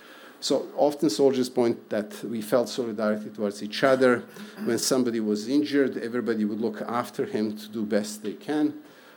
So 0.41 0.69
often 0.75 1.11
soldiers 1.11 1.51
point 1.51 1.91
that 1.91 2.25
we 2.25 2.41
felt 2.41 2.69
solidarity 2.71 3.29
towards 3.29 3.63
each 3.63 3.85
other. 3.85 4.25
When 4.65 4.79
somebody 4.79 5.21
was 5.21 5.49
injured, 5.49 5.99
everybody 5.99 6.47
would 6.47 6.61
look 6.61 6.81
after 6.81 7.27
him 7.27 7.57
to 7.59 7.69
do 7.69 7.85
best 7.85 8.23
they 8.23 8.33
can. 8.33 8.75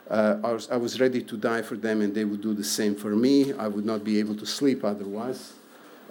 Uh, 0.09 0.37
I, 0.43 0.51
was, 0.51 0.69
I 0.69 0.75
was 0.75 0.99
ready 0.99 1.21
to 1.23 1.37
die 1.37 1.61
for 1.61 1.77
them, 1.77 2.01
and 2.01 2.13
they 2.13 2.25
would 2.25 2.41
do 2.41 2.53
the 2.53 2.63
same 2.63 2.93
for 2.93 3.15
me. 3.15 3.53
I 3.53 3.69
would 3.69 3.85
not 3.85 4.03
be 4.03 4.19
able 4.19 4.35
to 4.35 4.45
sleep 4.45 4.83
otherwise. 4.83 5.53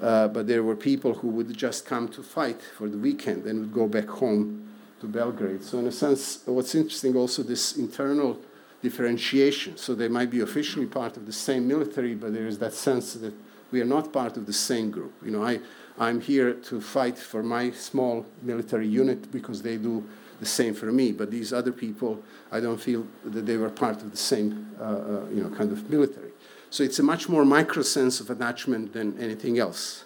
Uh, 0.00 0.28
but 0.28 0.46
there 0.46 0.62
were 0.62 0.74
people 0.74 1.14
who 1.14 1.28
would 1.28 1.54
just 1.56 1.84
come 1.84 2.08
to 2.08 2.22
fight 2.22 2.60
for 2.62 2.88
the 2.88 2.96
weekend 2.96 3.44
and 3.44 3.60
would 3.60 3.72
go 3.72 3.86
back 3.86 4.08
home 4.08 4.66
to 5.00 5.06
Belgrade. 5.06 5.62
So, 5.62 5.78
in 5.78 5.86
a 5.86 5.92
sense, 5.92 6.42
what's 6.46 6.74
interesting 6.74 7.14
also 7.16 7.42
this 7.42 7.76
internal 7.76 8.40
differentiation. 8.82 9.76
So, 9.76 9.94
they 9.94 10.08
might 10.08 10.30
be 10.30 10.40
officially 10.40 10.86
part 10.86 11.18
of 11.18 11.26
the 11.26 11.32
same 11.32 11.68
military, 11.68 12.14
but 12.14 12.32
there 12.32 12.46
is 12.46 12.58
that 12.58 12.72
sense 12.72 13.12
that 13.12 13.34
we 13.72 13.80
are 13.80 13.86
not 13.86 14.12
part 14.12 14.36
of 14.36 14.46
the 14.46 14.52
same 14.52 14.90
group. 14.90 15.12
You 15.24 15.32
know, 15.32 15.42
I, 15.42 15.60
I'm 15.98 16.20
here 16.20 16.54
to 16.54 16.80
fight 16.80 17.18
for 17.18 17.42
my 17.42 17.70
small 17.72 18.24
military 18.42 18.86
unit 18.86 19.32
because 19.32 19.62
they 19.62 19.76
do 19.78 20.06
the 20.38 20.46
same 20.46 20.74
for 20.74 20.92
me. 20.92 21.10
But 21.12 21.30
these 21.30 21.52
other 21.52 21.72
people, 21.72 22.22
I 22.52 22.60
don't 22.60 22.80
feel 22.80 23.06
that 23.24 23.46
they 23.46 23.56
were 23.56 23.70
part 23.70 24.02
of 24.02 24.10
the 24.10 24.16
same, 24.16 24.70
uh, 24.78 24.84
uh, 24.84 25.26
you 25.30 25.42
know, 25.42 25.50
kind 25.50 25.72
of 25.72 25.90
military. 25.90 26.30
So 26.70 26.84
it's 26.84 26.98
a 26.98 27.02
much 27.02 27.28
more 27.28 27.44
micro 27.44 27.82
sense 27.82 28.20
of 28.20 28.30
attachment 28.30 28.92
than 28.92 29.18
anything 29.18 29.58
else. 29.58 30.04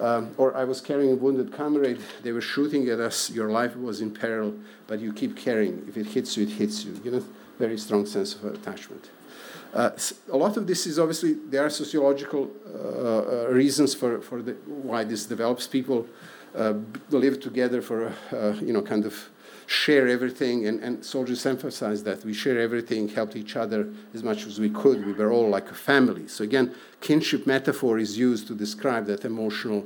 Um, 0.00 0.32
or 0.36 0.56
I 0.56 0.64
was 0.64 0.80
carrying 0.80 1.12
a 1.12 1.16
wounded 1.16 1.52
comrade. 1.52 2.00
They 2.22 2.32
were 2.32 2.40
shooting 2.40 2.88
at 2.88 3.00
us. 3.00 3.30
Your 3.30 3.50
life 3.50 3.76
was 3.76 4.00
in 4.00 4.12
peril, 4.12 4.54
but 4.86 5.00
you 5.00 5.12
keep 5.12 5.36
carrying. 5.36 5.84
If 5.88 5.96
it 5.96 6.06
hits 6.06 6.36
you, 6.36 6.44
it 6.44 6.50
hits 6.50 6.84
you. 6.84 7.00
You 7.02 7.10
know, 7.10 7.24
very 7.58 7.78
strong 7.78 8.06
sense 8.06 8.34
of 8.34 8.44
attachment. 8.44 9.10
Uh, 9.74 9.90
a 10.32 10.36
lot 10.36 10.56
of 10.56 10.66
this 10.66 10.86
is 10.86 10.98
obviously 10.98 11.34
there 11.34 11.64
are 11.64 11.70
sociological 11.70 12.50
uh, 12.66 12.78
uh, 12.78 13.48
reasons 13.50 13.94
for, 13.94 14.20
for 14.20 14.40
the, 14.40 14.52
why 14.66 15.04
this 15.04 15.26
develops. 15.26 15.66
People 15.66 16.06
uh, 16.56 16.74
live 17.10 17.40
together 17.40 17.82
for 17.82 18.12
uh, 18.32 18.52
you 18.60 18.72
know 18.72 18.82
kind 18.82 19.04
of 19.04 19.28
share 19.66 20.08
everything, 20.08 20.66
and, 20.66 20.80
and 20.80 21.04
soldiers 21.04 21.44
emphasize 21.44 22.02
that 22.02 22.24
we 22.24 22.32
share 22.32 22.58
everything, 22.58 23.06
helped 23.06 23.36
each 23.36 23.54
other 23.54 23.92
as 24.14 24.22
much 24.22 24.46
as 24.46 24.58
we 24.58 24.70
could. 24.70 25.04
We 25.04 25.12
were 25.12 25.30
all 25.30 25.50
like 25.50 25.70
a 25.70 25.74
family. 25.74 26.26
So 26.26 26.42
again, 26.44 26.74
kinship 27.02 27.46
metaphor 27.46 27.98
is 27.98 28.16
used 28.16 28.46
to 28.46 28.54
describe 28.54 29.04
that 29.06 29.26
emotional 29.26 29.84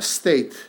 state. 0.00 0.68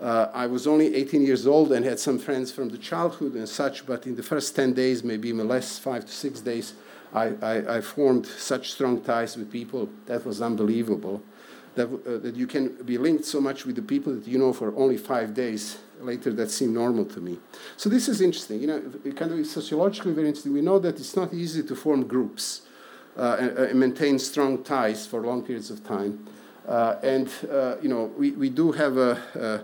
Uh, 0.00 0.30
I 0.32 0.46
was 0.46 0.66
only 0.66 0.94
18 0.94 1.22
years 1.22 1.46
old 1.46 1.72
and 1.72 1.84
had 1.84 1.98
some 1.98 2.18
friends 2.18 2.50
from 2.50 2.70
the 2.70 2.78
childhood 2.78 3.34
and 3.34 3.46
such, 3.46 3.84
but 3.84 4.06
in 4.06 4.16
the 4.16 4.22
first 4.22 4.56
10 4.56 4.72
days, 4.72 5.04
maybe 5.04 5.28
even 5.28 5.46
less, 5.46 5.78
five 5.78 6.06
to 6.06 6.12
six 6.12 6.40
days, 6.40 6.72
I, 7.12 7.32
I, 7.42 7.76
I 7.76 7.80
formed 7.80 8.26
such 8.26 8.72
strong 8.72 9.00
ties 9.00 9.36
with 9.36 9.50
people 9.50 9.88
that 10.06 10.24
was 10.24 10.40
unbelievable. 10.40 11.22
That, 11.76 11.86
uh, 11.86 12.18
that 12.18 12.34
you 12.34 12.48
can 12.48 12.74
be 12.82 12.98
linked 12.98 13.24
so 13.24 13.40
much 13.40 13.64
with 13.64 13.76
the 13.76 13.82
people 13.82 14.12
that 14.14 14.26
you 14.26 14.38
know 14.38 14.52
for 14.52 14.74
only 14.76 14.96
five 14.96 15.34
days 15.34 15.78
later 16.00 16.32
that 16.32 16.50
seemed 16.50 16.74
normal 16.74 17.04
to 17.04 17.20
me. 17.20 17.38
So 17.76 17.88
this 17.88 18.08
is 18.08 18.20
interesting. 18.20 18.60
You 18.60 18.66
know, 18.66 19.12
kind 19.14 19.32
of 19.32 19.46
sociologically 19.46 20.12
very 20.12 20.28
interesting. 20.28 20.52
We 20.52 20.62
know 20.62 20.80
that 20.80 20.98
it's 20.98 21.14
not 21.14 21.32
easy 21.32 21.62
to 21.62 21.76
form 21.76 22.06
groups 22.08 22.62
uh, 23.16 23.36
and, 23.38 23.58
and, 23.58 23.80
maintain 23.80 24.18
strong 24.18 24.62
ties 24.64 25.06
for 25.06 25.20
long 25.20 25.42
periods 25.42 25.70
of 25.70 25.84
time. 25.84 26.26
Uh, 26.66 26.96
and 27.02 27.30
uh, 27.50 27.76
you 27.82 27.88
know, 27.88 28.04
we, 28.16 28.32
we 28.32 28.50
do 28.50 28.72
have 28.72 28.96
a, 28.96 29.20
a, 29.34 29.60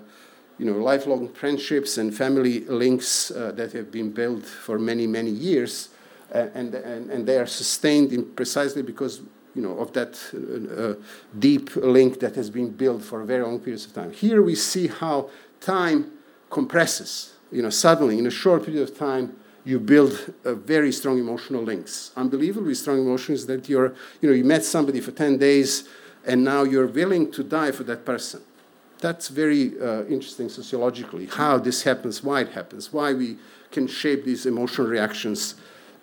you 0.59 0.66
know 0.66 0.78
lifelong 0.78 1.28
friendships 1.28 1.99
and 1.99 2.16
family 2.16 2.61
links 2.61 3.30
uh, 3.30 3.53
that 3.53 3.72
have 3.72 3.90
been 3.90 4.11
built 4.11 4.44
for 4.44 4.78
many 4.78 5.07
many 5.07 5.30
years, 5.30 5.88
and, 6.30 6.74
and 6.74 7.10
and 7.10 7.26
they 7.26 7.38
are 7.38 7.46
sustained 7.46 8.12
in 8.12 8.24
precisely 8.34 8.82
because 8.82 9.20
you 9.56 9.62
know, 9.62 9.78
of 9.78 9.92
that 9.94 10.20
uh, 10.34 11.02
deep 11.38 11.74
link 11.76 12.20
that 12.20 12.34
has 12.34 12.50
been 12.50 12.68
built 12.68 13.02
for 13.02 13.22
a 13.22 13.24
very 13.24 13.42
long 13.42 13.58
periods 13.58 13.86
of 13.86 13.94
time. 13.94 14.12
Here 14.12 14.42
we 14.42 14.54
see 14.54 14.86
how 14.86 15.30
time 15.60 16.12
compresses. 16.50 17.32
You 17.50 17.62
know, 17.62 17.70
suddenly, 17.70 18.18
in 18.18 18.26
a 18.26 18.30
short 18.30 18.66
period 18.66 18.82
of 18.82 18.98
time, 18.98 19.34
you 19.64 19.80
build 19.80 20.12
very 20.44 20.92
strong 20.92 21.18
emotional 21.18 21.62
links. 21.62 22.12
Unbelievably 22.16 22.74
strong 22.74 22.98
emotions 22.98 23.46
that 23.46 23.68
you're, 23.68 23.94
you 24.20 24.28
know, 24.28 24.34
you 24.34 24.44
met 24.44 24.62
somebody 24.62 25.00
for 25.00 25.10
10 25.10 25.38
days 25.38 25.88
and 26.24 26.44
now 26.44 26.62
you're 26.62 26.86
willing 26.86 27.32
to 27.32 27.42
die 27.42 27.72
for 27.72 27.82
that 27.84 28.04
person. 28.04 28.42
That's 29.00 29.28
very 29.28 29.80
uh, 29.80 30.04
interesting 30.04 30.48
sociologically, 30.48 31.26
how 31.26 31.58
this 31.58 31.82
happens, 31.82 32.22
why 32.22 32.42
it 32.42 32.50
happens, 32.50 32.92
why 32.92 33.12
we 33.12 33.38
can 33.70 33.86
shape 33.86 34.24
these 34.24 34.46
emotional 34.46 34.86
reactions. 34.86 35.56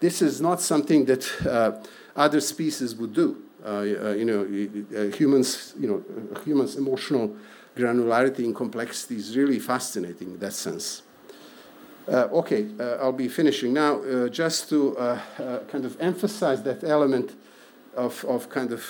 This 0.04 0.22
is 0.22 0.41
not 0.41 0.60
something 0.60 1.06
that 1.06 1.24
uh, 1.47 1.82
other 2.14 2.41
species 2.41 2.93
would 2.93 3.14
do. 3.14 3.38
Uh, 3.64 3.70
uh 3.70 4.14
you 4.20 4.26
know, 4.26 4.43
humans, 5.18 5.74
you 5.80 5.88
know, 5.88 5.99
humans' 6.43 6.76
emotional 6.76 7.34
granularity 7.78 8.43
and 8.43 8.54
complexity 8.54 9.16
is 9.16 9.38
really 9.38 9.60
fascinating 9.60 10.32
in 10.34 10.39
that 10.39 10.51
sense. 10.51 11.04
Uh, 12.06 12.39
okay, 12.41 12.68
uh, 12.82 12.97
I'll 13.01 13.20
be 13.26 13.30
finishing 13.30 13.72
now. 13.72 13.93
Uh, 14.04 14.28
just 14.28 14.68
to 14.72 14.93
kind 15.72 15.86
of 15.86 15.95
emphasize 16.01 16.62
that 16.64 16.84
element 16.84 17.32
of, 17.95 18.26
of 18.26 18.49
kind 18.49 18.74
of 18.74 18.84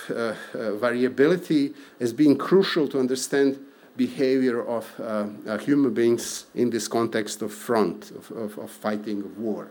variability 0.81 1.75
as 1.99 2.11
being 2.11 2.35
crucial 2.39 2.87
to 2.87 2.99
understand 2.99 3.59
behavior 3.95 4.65
of 4.65 4.85
human 5.61 5.93
beings 5.93 6.47
in 6.55 6.71
this 6.71 6.87
context 6.87 7.43
of 7.43 7.53
front, 7.53 8.09
of, 8.17 8.31
of, 8.31 8.57
of 8.57 8.71
fighting, 8.71 9.21
of 9.21 9.37
war. 9.37 9.69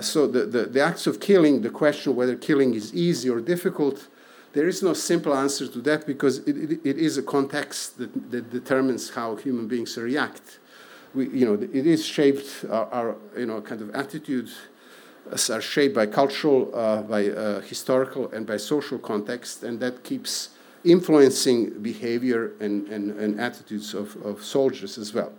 So 0.00 0.26
the, 0.26 0.46
the, 0.46 0.64
the 0.66 0.80
acts 0.80 1.06
of 1.06 1.20
killing, 1.20 1.62
the 1.62 1.70
question 1.70 2.14
whether 2.14 2.36
killing 2.36 2.74
is 2.74 2.94
easy 2.94 3.28
or 3.28 3.40
difficult, 3.40 4.08
there 4.52 4.68
is 4.68 4.82
no 4.82 4.94
simple 4.94 5.34
answer 5.34 5.66
to 5.66 5.80
that 5.80 6.06
because 6.06 6.38
it, 6.38 6.56
it, 6.56 6.80
it 6.84 6.98
is 6.98 7.18
a 7.18 7.22
context 7.22 7.98
that, 7.98 8.30
that 8.30 8.50
determines 8.50 9.10
how 9.10 9.34
human 9.34 9.66
beings 9.66 9.96
react. 9.96 10.60
We, 11.12 11.28
you 11.28 11.44
know, 11.44 11.54
it 11.54 11.86
is 11.86 12.04
shaped, 12.04 12.64
our, 12.70 12.86
our 12.92 13.16
you 13.36 13.46
know, 13.46 13.60
kind 13.60 13.80
of 13.80 13.90
attitudes 13.94 14.56
are 15.50 15.60
shaped 15.60 15.94
by 15.94 16.06
cultural, 16.06 16.70
uh, 16.74 17.02
by 17.02 17.28
uh, 17.28 17.60
historical, 17.62 18.30
and 18.30 18.46
by 18.46 18.58
social 18.58 18.98
context, 18.98 19.64
and 19.64 19.80
that 19.80 20.04
keeps 20.04 20.50
influencing 20.84 21.80
behavior 21.82 22.52
and, 22.60 22.86
and, 22.88 23.10
and 23.18 23.40
attitudes 23.40 23.94
of, 23.94 24.16
of 24.24 24.44
soldiers 24.44 24.98
as 24.98 25.14
well. 25.14 25.32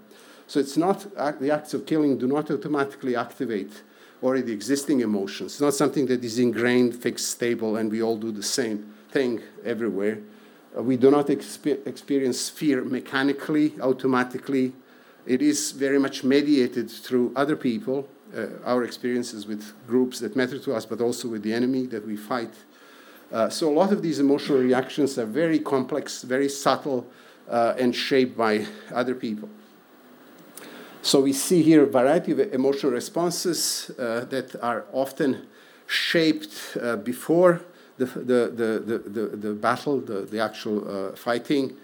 So 0.48 0.60
it's 0.60 0.76
not, 0.76 1.06
the 1.40 1.52
acts 1.52 1.74
of 1.74 1.86
killing 1.86 2.18
do 2.18 2.28
not 2.28 2.52
automatically 2.52 3.16
activate 3.16 3.84
already 4.24 4.52
existing 4.52 5.02
emotions. 5.02 5.54
It's 5.54 5.62
not 5.62 5.74
something 5.74 6.06
that 6.08 6.24
is 6.24 6.40
ingrained, 6.40 6.96
fixed, 6.96 7.30
stable, 7.30 7.76
and 7.76 7.92
we 7.92 8.02
all 8.02 8.18
do 8.18 8.32
the 8.32 8.44
same 8.44 8.94
thing 9.12 9.42
everywhere. 9.64 10.20
Uh, 10.78 10.84
we 10.84 10.98
do 10.98 11.12
not 11.12 11.28
expe 11.28 11.86
experience 11.88 12.50
fear 12.50 12.84
mechanically, 12.84 13.74
automatically. 13.82 14.74
It 15.26 15.42
is 15.42 15.72
very 15.72 16.00
much 16.00 16.24
mediated 16.24 16.90
through 16.90 17.34
other 17.36 17.56
people, 17.56 18.08
uh, 18.36 18.48
our 18.64 18.84
experiences 18.84 19.48
with 19.48 19.74
groups 19.88 20.20
that 20.20 20.36
matter 20.36 20.60
to 20.60 20.74
us, 20.74 20.86
but 20.86 21.02
also 21.02 21.28
with 21.28 21.44
the 21.44 21.54
enemy 21.54 21.86
that 21.88 22.06
we 22.06 22.16
fight. 22.16 22.54
Uh, 23.32 23.50
so 23.50 23.70
a 23.70 23.74
lot 23.74 23.92
of 23.92 24.02
these 24.02 24.20
emotional 24.20 24.60
reactions 24.60 25.18
are 25.18 25.26
very 25.26 25.60
complex, 25.60 26.22
very 26.22 26.50
subtle, 26.50 27.08
uh, 27.50 27.74
and 27.78 27.96
shaped 27.96 28.38
by 28.38 28.66
other 28.94 29.16
people. 29.16 29.50
So 31.06 31.22
we 31.22 31.34
see 31.34 31.62
here 31.62 31.84
a 31.84 31.86
variety 31.86 32.32
of 32.32 32.40
emotional 32.40 32.92
responses 32.92 33.92
uh, 33.92 34.26
that 34.32 34.56
are 34.64 34.86
often 34.92 35.46
shaped 35.86 36.76
uh, 36.82 36.96
before 36.96 37.62
the, 38.00 38.06
the, 38.06 38.82
the, 38.82 39.00
the, 39.08 39.38
the, 39.38 39.54
battle, 39.54 40.00
the, 40.00 40.22
the 40.22 40.40
actual 40.40 41.10
uh, 41.10 41.16
fighting, 41.16 41.78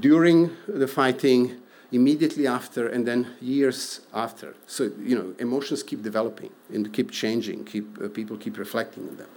during 0.00 0.50
the 0.68 0.86
fighting, 0.86 1.62
immediately 1.92 2.46
after, 2.46 2.88
and 2.88 3.06
then 3.06 3.26
years 3.40 4.02
after. 4.12 4.54
So, 4.66 4.90
you 5.00 5.16
know, 5.16 5.34
emotions 5.38 5.82
keep 5.82 6.02
developing 6.02 6.50
and 6.70 6.92
keep 6.92 7.10
changing, 7.10 7.64
keep, 7.64 8.02
uh, 8.02 8.08
people 8.08 8.36
keep 8.36 8.58
reflecting 8.58 9.08
on 9.08 9.16
them. 9.16 9.28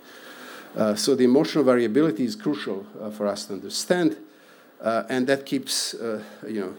Uh, 0.75 0.95
so 0.95 1.15
the 1.15 1.23
emotional 1.23 1.63
variability 1.63 2.25
is 2.25 2.35
crucial 2.35 2.85
uh, 3.01 3.11
for 3.11 3.27
us 3.27 3.45
to 3.45 3.53
understand, 3.53 4.17
and 4.81 5.25
that 5.27 5.45
keeps, 5.45 5.95
you 6.45 6.59
know, 6.59 6.75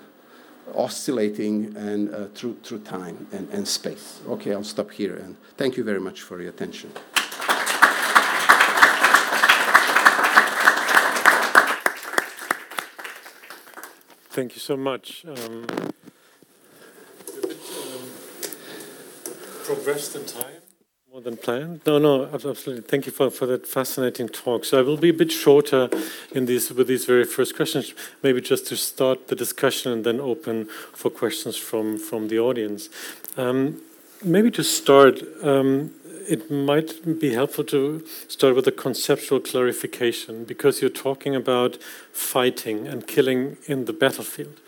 oscillating 0.75 1.75
and 1.77 2.15
uh, 2.15 2.27
through, 2.35 2.57
through 2.63 2.81
time 2.81 3.27
and, 3.33 3.49
and 3.51 3.67
space. 3.67 4.21
Okay, 4.29 4.53
I'll 4.53 4.65
stop 4.65 4.91
here, 4.91 5.17
and 5.17 5.37
thank 5.57 5.77
you 5.77 5.85
very 5.85 6.01
much 6.01 6.23
for 6.23 6.41
your 6.41 6.51
attention. 6.51 6.91
Thank 14.31 14.55
you 14.55 14.61
so 14.61 14.77
much. 14.77 15.25
Um, 15.27 15.67
um, 15.73 15.93
progressed 19.65 20.15
in 20.15 20.27
time 20.27 20.56
more 21.17 21.23
than 21.23 21.39
planned. 21.39 21.81
No, 21.87 21.97
no, 21.97 22.27
absolutely. 22.27 22.83
Thank 22.83 23.07
you 23.07 23.13
for, 23.13 23.31
for 23.31 23.47
that 23.47 23.67
fascinating 23.67 24.29
talk. 24.29 24.67
So 24.67 24.79
I 24.79 24.83
will 24.83 24.99
be 24.99 25.09
a 25.09 25.15
bit 25.15 25.33
shorter 25.33 25.89
in 26.33 26.45
these 26.45 26.71
with 26.71 26.89
these 26.89 27.07
very 27.07 27.25
first 27.25 27.57
questions, 27.57 27.95
maybe 28.23 28.43
just 28.43 28.67
to 28.67 28.77
start 28.77 29.29
the 29.29 29.35
discussion 29.35 29.93
and 29.93 30.05
then 30.05 30.21
open 30.21 30.67
for 30.93 31.11
questions 31.11 31.57
from 31.57 31.99
from 31.99 32.29
the 32.29 32.39
audience. 32.39 32.91
Um, 33.39 33.81
maybe 34.23 34.51
to 34.51 34.63
start, 34.63 35.23
um, 35.43 35.91
it 36.29 36.51
might 36.51 37.19
be 37.21 37.35
helpful 37.35 37.65
to 37.65 38.05
start 38.29 38.55
with 38.55 38.67
a 38.67 38.73
conceptual 38.73 39.41
clarification 39.41 40.45
because 40.45 40.81
you're 40.81 40.91
talking 40.91 41.35
about 41.35 41.77
fighting 42.13 42.87
and 42.87 43.07
killing 43.07 43.57
in 43.67 43.85
the 43.85 43.93
battlefield. 43.93 44.61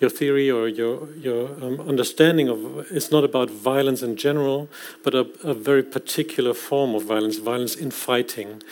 Your 0.00 0.10
theory 0.10 0.50
or 0.50 0.68
your 0.68 1.08
your 1.14 1.48
um, 1.62 1.80
understanding 1.80 2.48
of 2.48 2.90
is 2.90 3.10
not 3.10 3.24
about 3.24 3.50
violence 3.50 4.02
in 4.02 4.16
general, 4.16 4.68
but 5.02 5.14
a, 5.14 5.26
a 5.42 5.54
very 5.54 5.82
particular 5.82 6.54
form 6.54 6.94
of 6.94 7.04
violence, 7.04 7.38
violence 7.38 7.74
in 7.74 7.90
fighting. 7.90 8.62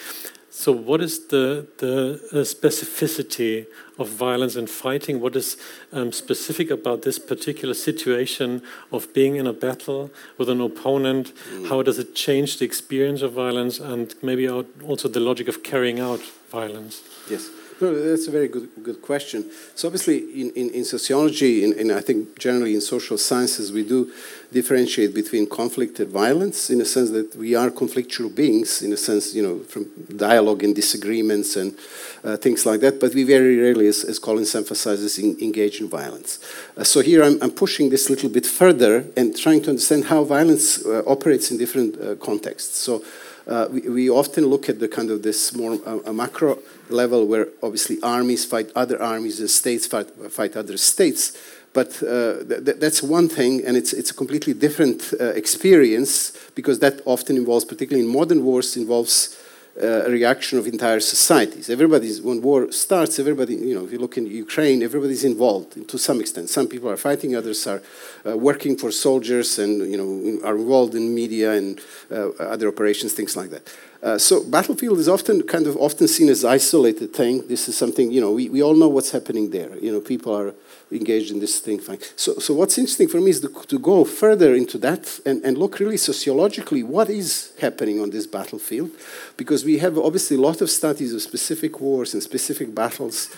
So, 0.54 0.70
what 0.70 1.00
is 1.00 1.28
the, 1.28 1.66
the 1.78 2.20
uh, 2.30 2.36
specificity 2.44 3.66
of 3.98 4.10
violence 4.10 4.54
and 4.54 4.68
fighting? 4.68 5.18
What 5.18 5.34
is 5.34 5.56
um, 5.94 6.12
specific 6.12 6.70
about 6.70 7.02
this 7.02 7.18
particular 7.18 7.72
situation 7.72 8.62
of 8.92 9.14
being 9.14 9.36
in 9.36 9.46
a 9.46 9.54
battle 9.54 10.10
with 10.36 10.50
an 10.50 10.60
opponent? 10.60 11.32
Mm. 11.50 11.70
How 11.70 11.80
does 11.80 11.98
it 11.98 12.14
change 12.14 12.58
the 12.58 12.66
experience 12.66 13.22
of 13.22 13.32
violence 13.32 13.80
and 13.80 14.14
maybe 14.22 14.46
also 14.46 15.08
the 15.08 15.20
logic 15.20 15.48
of 15.48 15.62
carrying 15.62 16.00
out 16.00 16.20
violence? 16.50 17.00
Yes. 17.30 17.48
No, 17.82 17.92
that's 17.92 18.28
a 18.28 18.30
very 18.30 18.46
good, 18.46 18.68
good 18.84 19.02
question. 19.02 19.50
So 19.74 19.88
obviously, 19.88 20.18
in, 20.40 20.52
in, 20.52 20.70
in 20.70 20.84
sociology, 20.84 21.64
and 21.64 21.90
I 21.90 22.00
think 22.00 22.38
generally 22.38 22.76
in 22.76 22.80
social 22.80 23.18
sciences, 23.18 23.72
we 23.72 23.82
do 23.82 24.12
differentiate 24.52 25.12
between 25.12 25.48
conflict 25.48 25.98
and 25.98 26.08
violence 26.08 26.70
in 26.70 26.80
a 26.80 26.84
sense 26.84 27.10
that 27.10 27.34
we 27.34 27.56
are 27.56 27.70
conflictual 27.70 28.32
beings, 28.32 28.82
in 28.82 28.92
a 28.92 28.96
sense, 28.96 29.34
you 29.34 29.42
know, 29.42 29.58
from 29.64 29.90
dialogue 30.16 30.62
and 30.62 30.76
disagreements 30.76 31.56
and 31.56 31.76
uh, 32.22 32.36
things 32.36 32.64
like 32.64 32.78
that, 32.82 33.00
but 33.00 33.14
we 33.14 33.24
very 33.24 33.58
rarely, 33.58 33.88
as, 33.88 34.04
as 34.04 34.20
Collins 34.20 34.54
emphasizes, 34.54 35.18
in, 35.18 35.36
engage 35.40 35.80
in 35.80 35.88
violence. 35.88 36.38
Uh, 36.76 36.84
so 36.84 37.00
here 37.00 37.24
I'm, 37.24 37.42
I'm, 37.42 37.50
pushing 37.50 37.90
this 37.90 38.08
a 38.08 38.12
little 38.12 38.30
bit 38.30 38.46
further 38.46 39.06
and 39.16 39.36
trying 39.36 39.60
to 39.62 39.70
understand 39.70 40.04
how 40.04 40.22
violence 40.22 40.86
uh, 40.86 41.02
operates 41.04 41.50
in 41.50 41.58
different 41.58 42.00
uh, 42.00 42.14
contexts. 42.14 42.78
So 42.78 43.02
uh, 43.46 43.68
we, 43.70 43.80
we, 43.80 44.10
often 44.10 44.46
look 44.46 44.68
at 44.68 44.78
the 44.78 44.88
kind 44.88 45.10
of 45.10 45.22
this 45.22 45.54
more 45.54 45.78
uh, 45.86 46.12
macro 46.12 46.58
level 46.88 47.26
where 47.26 47.48
obviously 47.62 47.98
armies 48.02 48.44
fight 48.44 48.70
other 48.76 49.02
armies 49.02 49.52
states 49.52 49.86
fight, 49.86 50.08
fight 50.30 50.56
other 50.56 50.76
states. 50.76 51.36
But 51.72 52.02
uh, 52.02 52.44
th 52.44 52.76
that's 52.78 53.02
one 53.02 53.28
thing, 53.28 53.64
and 53.66 53.76
it's, 53.76 53.92
it's 53.92 54.10
a 54.10 54.14
completely 54.14 54.54
different 54.54 55.14
uh, 55.18 55.32
experience 55.42 56.32
because 56.54 56.78
that 56.80 57.00
often 57.04 57.36
involves, 57.36 57.64
particularly 57.64 58.06
in 58.06 58.12
modern 58.12 58.44
wars, 58.44 58.76
involves 58.76 59.36
uh, 59.80 60.08
reaction 60.10 60.58
of 60.58 60.66
entire 60.66 61.00
societies. 61.00 61.70
Everybody's 61.70 62.20
when 62.20 62.42
war 62.42 62.70
starts, 62.72 63.18
everybody 63.18 63.54
you 63.54 63.74
know 63.74 63.84
if 63.84 63.92
you 63.92 63.98
look 63.98 64.18
in 64.18 64.26
Ukraine, 64.26 64.82
everybody's 64.82 65.24
involved 65.24 65.88
to 65.88 65.98
some 65.98 66.20
extent. 66.20 66.50
Some 66.50 66.66
people 66.68 66.90
are 66.90 66.96
fighting, 66.96 67.34
others 67.34 67.66
are 67.66 67.82
uh, 68.26 68.36
working 68.36 68.76
for 68.76 68.90
soldiers, 68.90 69.58
and 69.58 69.90
you 69.90 69.96
know 69.96 70.46
are 70.46 70.56
involved 70.56 70.94
in 70.94 71.14
media 71.14 71.52
and 71.52 71.80
uh, 72.10 72.30
other 72.38 72.68
operations, 72.68 73.14
things 73.14 73.36
like 73.36 73.50
that. 73.50 73.62
Uh, 74.02 74.18
so 74.18 74.42
battlefield 74.42 74.98
is 74.98 75.08
often 75.08 75.42
kind 75.44 75.66
of 75.68 75.76
often 75.76 76.08
seen 76.08 76.28
as 76.28 76.44
isolated 76.44 77.12
thing. 77.12 77.46
This 77.46 77.68
is 77.68 77.76
something 77.76 78.10
you 78.10 78.20
know 78.20 78.32
we, 78.32 78.48
we 78.48 78.60
all 78.60 78.74
know 78.74 78.88
what's 78.88 79.12
happening 79.12 79.50
there. 79.50 79.76
You 79.78 79.92
know 79.92 80.00
people 80.00 80.34
are 80.34 80.52
engaged 80.90 81.30
in 81.30 81.38
this 81.38 81.60
thing. 81.60 81.80
So 82.16 82.34
so 82.40 82.52
what's 82.52 82.78
interesting 82.78 83.06
for 83.06 83.20
me 83.20 83.30
is 83.30 83.40
to, 83.40 83.48
to 83.48 83.78
go 83.78 84.04
further 84.04 84.54
into 84.54 84.76
that 84.78 85.20
and, 85.24 85.44
and 85.44 85.56
look 85.56 85.78
really 85.78 85.96
sociologically 85.96 86.82
what 86.82 87.10
is 87.10 87.52
happening 87.60 88.00
on 88.00 88.10
this 88.10 88.26
battlefield, 88.26 88.90
because 89.36 89.64
we 89.64 89.78
have 89.78 89.96
obviously 89.96 90.36
a 90.36 90.40
lot 90.40 90.60
of 90.60 90.68
studies 90.68 91.14
of 91.14 91.22
specific 91.22 91.80
wars 91.80 92.12
and 92.12 92.22
specific 92.22 92.74
battles 92.74 93.28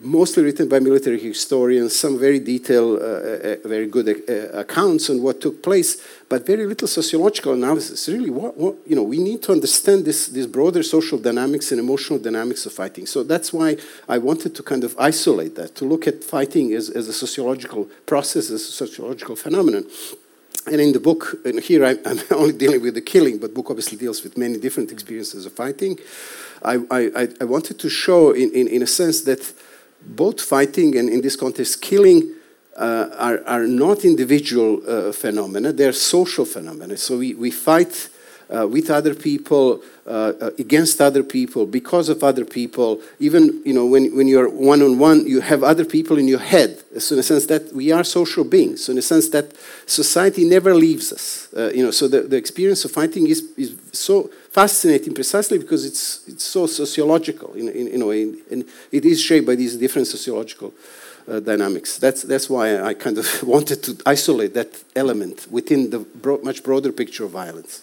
mostly 0.00 0.42
written 0.42 0.68
by 0.68 0.78
military 0.78 1.18
historians, 1.18 1.98
some 1.98 2.18
very 2.18 2.38
detailed, 2.38 3.00
uh, 3.00 3.04
uh, 3.04 3.56
uh 3.64 3.68
very 3.68 3.86
good 3.86 4.08
uh, 4.08 4.58
accounts 4.58 5.10
on 5.10 5.22
what 5.22 5.40
took 5.40 5.62
place, 5.62 6.02
but 6.28 6.46
very 6.46 6.66
little 6.66 6.88
sociological 6.88 7.52
analysis. 7.52 8.08
Really, 8.08 8.30
what, 8.30 8.56
what, 8.56 8.76
you 8.86 8.96
know, 8.96 9.02
we 9.02 9.18
need 9.18 9.42
to 9.42 9.52
understand 9.52 10.04
this, 10.04 10.28
this 10.28 10.46
broader 10.46 10.82
social 10.82 11.18
dynamics 11.18 11.72
and 11.72 11.80
emotional 11.80 12.18
dynamics 12.18 12.64
of 12.64 12.72
fighting. 12.72 13.06
So 13.06 13.22
that's 13.22 13.52
why 13.52 13.76
I 14.08 14.18
wanted 14.18 14.54
to 14.54 14.62
kind 14.62 14.84
of 14.84 14.96
isolate 14.98 15.56
that, 15.56 15.74
to 15.76 15.84
look 15.84 16.06
at 16.06 16.24
fighting 16.24 16.72
as, 16.72 16.88
as 16.88 17.08
a 17.08 17.12
sociological 17.12 17.88
process, 18.06 18.50
as 18.50 18.62
a 18.62 18.72
sociological 18.72 19.36
phenomenon. 19.36 19.84
And 20.64 20.80
in 20.80 20.92
the 20.92 21.00
book, 21.00 21.40
and 21.44 21.58
here 21.60 21.84
I, 21.84 21.90
am 22.04 22.20
only 22.30 22.52
dealing 22.52 22.82
with 22.82 22.94
the 22.94 23.00
killing, 23.00 23.38
but 23.38 23.48
the 23.48 23.54
book 23.54 23.68
obviously 23.68 23.98
deals 23.98 24.22
with 24.22 24.38
many 24.38 24.58
different 24.58 24.92
experiences 24.92 25.44
of 25.44 25.52
fighting. 25.52 25.98
I, 26.64 26.78
I, 26.90 27.28
I 27.40 27.44
wanted 27.44 27.80
to 27.80 27.88
show, 27.90 28.30
in, 28.30 28.52
in, 28.52 28.68
in 28.68 28.82
a 28.82 28.86
sense, 28.86 29.22
that 29.22 29.52
both 30.06 30.40
fighting 30.40 30.96
and, 30.96 31.08
in 31.08 31.20
this 31.20 31.36
context, 31.36 31.80
killing 31.80 32.34
uh, 32.76 33.08
are, 33.18 33.44
are 33.46 33.66
not 33.66 34.04
individual 34.04 34.80
uh, 34.88 35.12
phenomena, 35.12 35.72
they're 35.72 35.92
social 35.92 36.44
phenomena. 36.44 36.96
So 36.96 37.18
we, 37.18 37.34
we 37.34 37.50
fight 37.50 38.08
uh, 38.52 38.66
with 38.66 38.90
other 38.90 39.14
people, 39.14 39.82
uh, 40.06 40.32
uh, 40.40 40.50
against 40.58 41.00
other 41.00 41.22
people, 41.22 41.64
because 41.64 42.08
of 42.08 42.22
other 42.22 42.44
people. 42.44 43.00
Even 43.18 43.62
you 43.64 43.72
know 43.72 43.86
when, 43.86 44.14
when 44.14 44.28
you're 44.28 44.48
one 44.48 44.82
on 44.82 44.98
one, 44.98 45.26
you 45.26 45.40
have 45.40 45.62
other 45.62 45.84
people 45.84 46.18
in 46.18 46.28
your 46.28 46.40
head. 46.40 46.82
So 46.98 47.14
in 47.14 47.20
a 47.20 47.22
sense 47.22 47.46
that 47.46 47.72
we 47.72 47.92
are 47.92 48.04
social 48.04 48.44
beings. 48.44 48.84
So 48.84 48.92
in 48.92 48.98
a 48.98 49.02
sense 49.02 49.28
that 49.30 49.52
society 49.86 50.44
never 50.44 50.74
leaves 50.74 51.12
us. 51.12 51.48
Uh, 51.56 51.70
you 51.74 51.82
know, 51.84 51.90
so 51.90 52.08
the, 52.08 52.22
the 52.22 52.36
experience 52.36 52.84
of 52.84 52.90
fighting 52.90 53.26
is, 53.26 53.42
is 53.56 53.74
so 53.92 54.30
fascinating 54.52 55.14
precisely 55.14 55.58
because 55.58 55.86
it's, 55.86 56.28
it's 56.28 56.44
so 56.44 56.66
sociological 56.66 57.54
in, 57.54 57.68
in, 57.68 57.88
in 57.88 58.02
a 58.02 58.06
way, 58.06 58.22
and 58.50 58.64
it 58.92 59.04
is 59.04 59.20
shaped 59.20 59.46
by 59.46 59.54
these 59.54 59.76
different 59.76 60.06
sociological 60.06 60.74
uh, 61.26 61.40
dynamics. 61.40 61.98
That's, 61.98 62.22
that's 62.22 62.50
why 62.50 62.80
I 62.82 62.94
kind 62.94 63.16
of 63.16 63.42
wanted 63.54 63.82
to 63.84 63.96
isolate 64.04 64.52
that 64.54 64.84
element 64.94 65.46
within 65.50 65.90
the 65.90 66.00
bro 66.00 66.38
much 66.42 66.62
broader 66.62 66.92
picture 66.92 67.24
of 67.24 67.30
violence. 67.30 67.82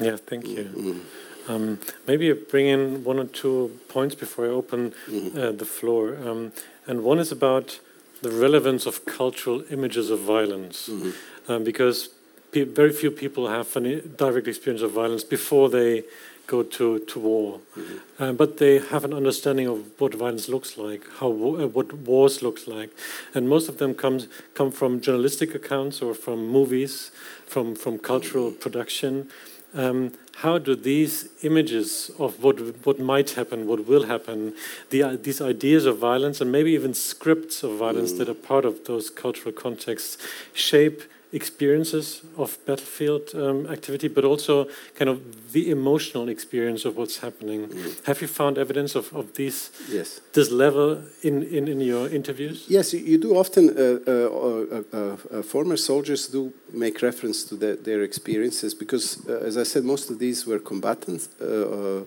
Yeah, 0.00 0.16
thank 0.16 0.46
you. 0.46 0.64
Mm 0.64 0.82
-hmm. 0.84 1.54
um, 1.54 1.78
maybe 2.06 2.34
bring 2.50 2.66
in 2.66 3.02
one 3.04 3.20
or 3.20 3.28
two 3.30 3.70
points 3.86 4.16
before 4.16 4.48
I 4.48 4.52
open 4.52 4.80
mm 4.80 4.92
-hmm. 5.06 5.48
uh, 5.48 5.56
the 5.58 5.64
floor. 5.64 6.16
Um, 6.26 6.52
and 6.86 7.00
one 7.04 7.20
is 7.20 7.32
about 7.32 7.80
the 8.22 8.30
relevance 8.40 8.88
of 8.88 9.00
cultural 9.04 9.62
images 9.70 10.10
of 10.10 10.20
violence, 10.20 10.92
mm 10.92 11.00
-hmm. 11.00 11.12
um, 11.48 11.64
because 11.64 12.08
very 12.52 12.92
few 12.92 13.10
people 13.10 13.48
have 13.48 13.74
a 13.76 14.00
direct 14.00 14.48
experience 14.48 14.82
of 14.82 14.92
violence 14.92 15.24
before 15.24 15.68
they 15.68 16.04
go 16.50 16.62
to, 16.64 16.98
to 16.98 17.20
war. 17.20 17.60
Mm-hmm. 17.76 18.22
Um, 18.22 18.36
but 18.36 18.58
they 18.58 18.78
have 18.78 19.04
an 19.04 19.14
understanding 19.14 19.68
of 19.68 19.78
what 20.00 20.14
violence 20.14 20.48
looks 20.48 20.76
like, 20.76 21.02
how 21.18 21.28
uh, 21.28 21.66
what 21.76 21.92
wars 21.92 22.42
looks 22.42 22.66
like, 22.66 22.90
and 23.34 23.48
most 23.48 23.68
of 23.68 23.78
them 23.78 23.94
comes 23.94 24.26
come 24.54 24.70
from 24.72 25.00
journalistic 25.00 25.54
accounts 25.54 26.02
or 26.02 26.12
from 26.14 26.46
movies, 26.46 27.12
from 27.46 27.76
from 27.76 27.98
cultural 27.98 28.50
mm-hmm. 28.50 28.60
production. 28.60 29.30
Um, 29.72 30.12
how 30.42 30.58
do 30.58 30.74
these 30.74 31.28
images 31.42 32.10
of 32.18 32.42
what 32.42 32.56
what 32.84 32.98
might 32.98 33.30
happen, 33.30 33.68
what 33.68 33.86
will 33.86 34.06
happen, 34.06 34.54
the, 34.90 35.02
uh, 35.04 35.16
these 35.22 35.40
ideas 35.40 35.86
of 35.86 35.98
violence, 35.98 36.40
and 36.40 36.50
maybe 36.50 36.72
even 36.72 36.94
scripts 36.94 37.62
of 37.62 37.78
violence 37.78 38.12
mm. 38.12 38.18
that 38.18 38.28
are 38.28 38.34
part 38.34 38.64
of 38.64 38.84
those 38.86 39.10
cultural 39.10 39.52
contexts, 39.52 40.18
shape 40.52 41.02
experiences 41.32 42.22
of 42.36 42.58
battlefield 42.66 43.34
um, 43.34 43.66
activity, 43.66 44.08
but 44.08 44.24
also 44.24 44.66
kind 44.96 45.08
of 45.08 45.52
the 45.52 45.70
emotional 45.70 46.28
experience 46.28 46.84
of 46.84 46.96
what's 46.96 47.18
happening. 47.18 47.68
Mm. 47.68 48.04
Have 48.04 48.20
you 48.20 48.28
found 48.28 48.58
evidence 48.58 48.94
of, 48.94 49.12
of 49.12 49.34
these 49.34 49.70
yes. 49.88 50.20
this 50.32 50.50
level 50.50 51.02
in, 51.22 51.42
in, 51.42 51.68
in 51.68 51.80
your 51.80 52.08
interviews? 52.08 52.64
Yes, 52.68 52.92
you, 52.92 53.18
do 53.18 53.36
often. 53.36 53.70
Uh 53.70 54.00
uh, 54.10 54.12
uh, 54.12 54.82
uh, 54.92 55.16
uh, 55.38 55.42
former 55.42 55.76
soldiers 55.76 56.26
do 56.28 56.52
make 56.72 57.02
reference 57.02 57.44
to 57.44 57.54
the, 57.56 57.76
their 57.76 58.02
experiences 58.02 58.74
because, 58.74 59.26
uh, 59.28 59.38
as 59.38 59.56
I 59.56 59.62
said, 59.64 59.84
most 59.84 60.10
of 60.10 60.18
these 60.18 60.46
were 60.46 60.58
combatants, 60.58 61.28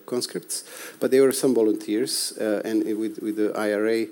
conscripts, 0.06 0.64
but 1.00 1.10
there 1.10 1.22
were 1.22 1.32
some 1.32 1.54
volunteers, 1.54 2.32
and 2.38 2.84
with, 2.98 3.18
with 3.22 3.36
the 3.36 3.52
IRA 3.56 4.06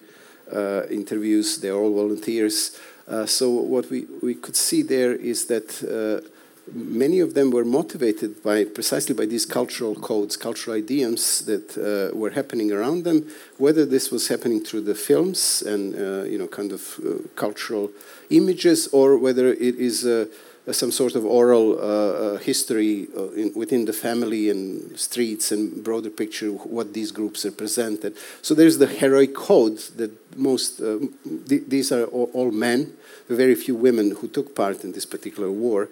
interviews, 0.90 1.58
they 1.58 1.68
are 1.68 1.76
all 1.76 1.94
volunteers. 1.94 2.78
Uh, 3.08 3.26
so 3.26 3.50
what 3.50 3.90
we, 3.90 4.06
we 4.22 4.34
could 4.34 4.56
see 4.56 4.82
there 4.82 5.12
is 5.12 5.46
that 5.46 5.82
uh, 5.82 6.26
many 6.72 7.20
of 7.20 7.34
them 7.34 7.50
were 7.50 7.64
motivated 7.64 8.42
by 8.42 8.64
precisely 8.64 9.14
by 9.14 9.26
these 9.26 9.44
cultural 9.44 9.94
codes, 9.94 10.36
cultural 10.36 10.76
idioms 10.76 11.44
that 11.46 11.76
uh, 11.76 12.16
were 12.16 12.30
happening 12.30 12.72
around 12.72 13.04
them. 13.04 13.28
Whether 13.58 13.84
this 13.84 14.10
was 14.10 14.28
happening 14.28 14.64
through 14.64 14.82
the 14.82 14.94
films 14.94 15.62
and 15.62 15.94
uh, 15.94 16.24
you 16.24 16.38
know 16.38 16.46
kind 16.46 16.72
of 16.72 17.00
uh, 17.04 17.28
cultural 17.36 17.90
images, 18.30 18.88
or 18.88 19.18
whether 19.18 19.48
it 19.52 19.76
is 19.76 20.06
uh, 20.06 20.26
some 20.70 20.92
sort 20.92 21.16
of 21.16 21.24
oral 21.24 22.38
history 22.38 23.08
in, 23.36 23.52
within 23.54 23.84
the 23.84 23.92
family 23.92 24.48
and 24.48 24.96
streets 24.98 25.50
and 25.50 25.82
broader 25.82 26.10
picture 26.10 26.50
what 26.50 26.94
these 26.94 27.10
groups 27.10 27.44
represented. 27.44 28.16
So 28.42 28.54
there's 28.54 28.78
the 28.78 28.86
heroic 28.86 29.34
code 29.34 29.78
that 29.96 30.12
most 30.36 30.78
th 30.78 31.62
these 31.68 31.90
are 31.90 32.04
all, 32.04 32.30
all 32.32 32.52
men 32.52 32.80
very 33.28 33.54
few 33.54 33.74
women 33.74 34.12
who 34.12 34.28
took 34.28 34.54
part 34.54 34.84
in 34.84 34.92
this 34.92 35.06
particular 35.06 35.50
war. 35.50 35.88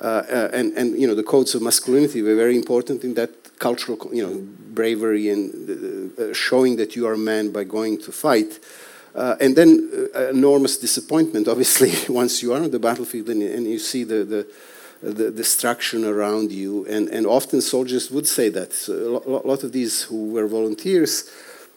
Uh, 0.00 0.04
uh, 0.04 0.50
and, 0.52 0.72
and, 0.72 0.98
you 0.98 1.06
know, 1.06 1.14
the 1.14 1.22
codes 1.22 1.54
of 1.54 1.62
masculinity 1.62 2.22
were 2.22 2.34
very 2.34 2.56
important 2.56 3.04
in 3.04 3.14
that 3.14 3.30
cultural, 3.58 3.98
you 4.12 4.26
know, 4.26 4.46
bravery 4.74 5.28
and 5.28 6.18
uh, 6.18 6.34
showing 6.34 6.76
that 6.76 6.96
you 6.96 7.06
are 7.06 7.14
a 7.14 7.18
man 7.18 7.52
by 7.52 7.64
going 7.64 8.00
to 8.00 8.10
fight. 8.10 8.58
Uh, 9.14 9.36
and 9.40 9.56
then 9.56 10.08
uh, 10.14 10.28
enormous 10.28 10.78
disappointment, 10.78 11.48
obviously, 11.48 11.92
once 12.12 12.42
you 12.42 12.52
are 12.52 12.62
on 12.62 12.70
the 12.70 12.78
battlefield 12.78 13.28
and, 13.28 13.42
and 13.42 13.66
you 13.66 13.78
see 13.78 14.04
the, 14.04 14.24
the 14.24 14.46
the 15.02 15.30
destruction 15.30 16.04
around 16.04 16.52
you. 16.52 16.86
And, 16.86 17.08
and 17.08 17.26
often 17.26 17.60
soldiers 17.60 18.10
would 18.10 18.26
say 18.26 18.48
that. 18.50 18.72
So 18.72 19.22
a 19.26 19.48
lot 19.48 19.64
of 19.64 19.72
these 19.72 20.02
who 20.02 20.30
were 20.30 20.46
volunteers 20.46 21.28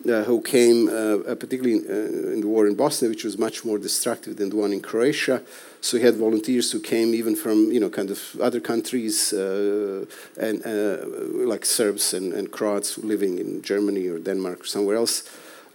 uh, 0.07 0.23
who 0.23 0.41
came, 0.41 0.87
uh, 0.87 1.33
particularly 1.35 1.77
in, 1.77 1.85
uh, 1.89 2.33
in, 2.33 2.41
the 2.41 2.47
war 2.47 2.67
in 2.67 2.75
Bosnia, 2.75 3.09
which 3.09 3.23
was 3.23 3.39
much 3.39 3.65
more 3.65 3.79
destructive 3.79 4.37
than 4.37 4.49
the 4.49 4.55
one 4.55 4.71
in 4.71 4.79
Croatia. 4.79 5.41
So 5.81 5.97
he 5.97 6.03
had 6.03 6.15
volunteers 6.15 6.71
who 6.71 6.79
came 6.79 7.15
even 7.15 7.35
from, 7.35 7.71
you 7.71 7.79
know, 7.79 7.89
kind 7.89 8.11
of 8.11 8.19
other 8.39 8.59
countries, 8.59 9.33
uh, 9.33 10.05
and 10.39 10.63
uh, 10.63 11.47
like 11.47 11.65
Serbs 11.65 12.13
and, 12.13 12.33
and 12.33 12.51
Croats 12.51 12.99
living 12.99 13.39
in 13.39 13.63
Germany 13.63 14.07
or 14.07 14.19
Denmark 14.19 14.61
or 14.61 14.65
somewhere 14.65 14.97
else 14.97 15.23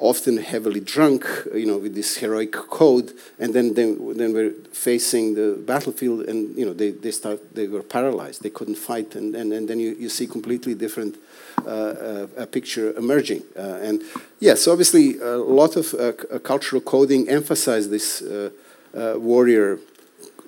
often 0.01 0.39
heavily 0.39 0.81
drunk, 0.81 1.27
you 1.55 1.67
know, 1.67 1.79
with 1.79 1.95
this 1.95 2.17
heroic 2.17 2.53
code, 2.53 3.13
and 3.39 3.55
then 3.55 3.75
they, 3.75 3.93
then 4.15 4.33
we're 4.33 4.53
facing 4.73 5.35
the 5.35 5.57
battlefield, 5.67 6.23
and 6.23 6.57
you 6.57 6.65
know, 6.65 6.73
they, 6.73 6.91
they 6.91 7.11
start 7.11 7.55
they 7.55 7.69
were 7.69 7.83
paralyzed, 7.83 8.43
they 8.43 8.51
couldn't 8.51 8.77
fight, 8.77 9.15
and, 9.15 9.37
and, 9.37 9.53
and 9.53 9.69
then 9.69 9.79
you, 9.79 9.95
you 9.99 10.09
see 10.09 10.27
completely 10.27 10.75
different 10.75 11.17
uh, 11.67 11.71
uh, 11.71 12.27
a 12.39 12.47
picture 12.47 12.97
emerging. 12.97 13.43
Uh, 13.57 13.79
and 13.83 14.03
yes, 14.41 14.67
obviously, 14.67 15.19
a 15.19 15.37
lot 15.37 15.77
of 15.77 15.95
uh, 15.95 16.13
cultural 16.41 16.81
coding 16.81 17.29
emphasized 17.29 17.91
this 17.91 18.23
uh, 18.23 18.51
uh, 18.95 19.15
warrior 19.19 19.79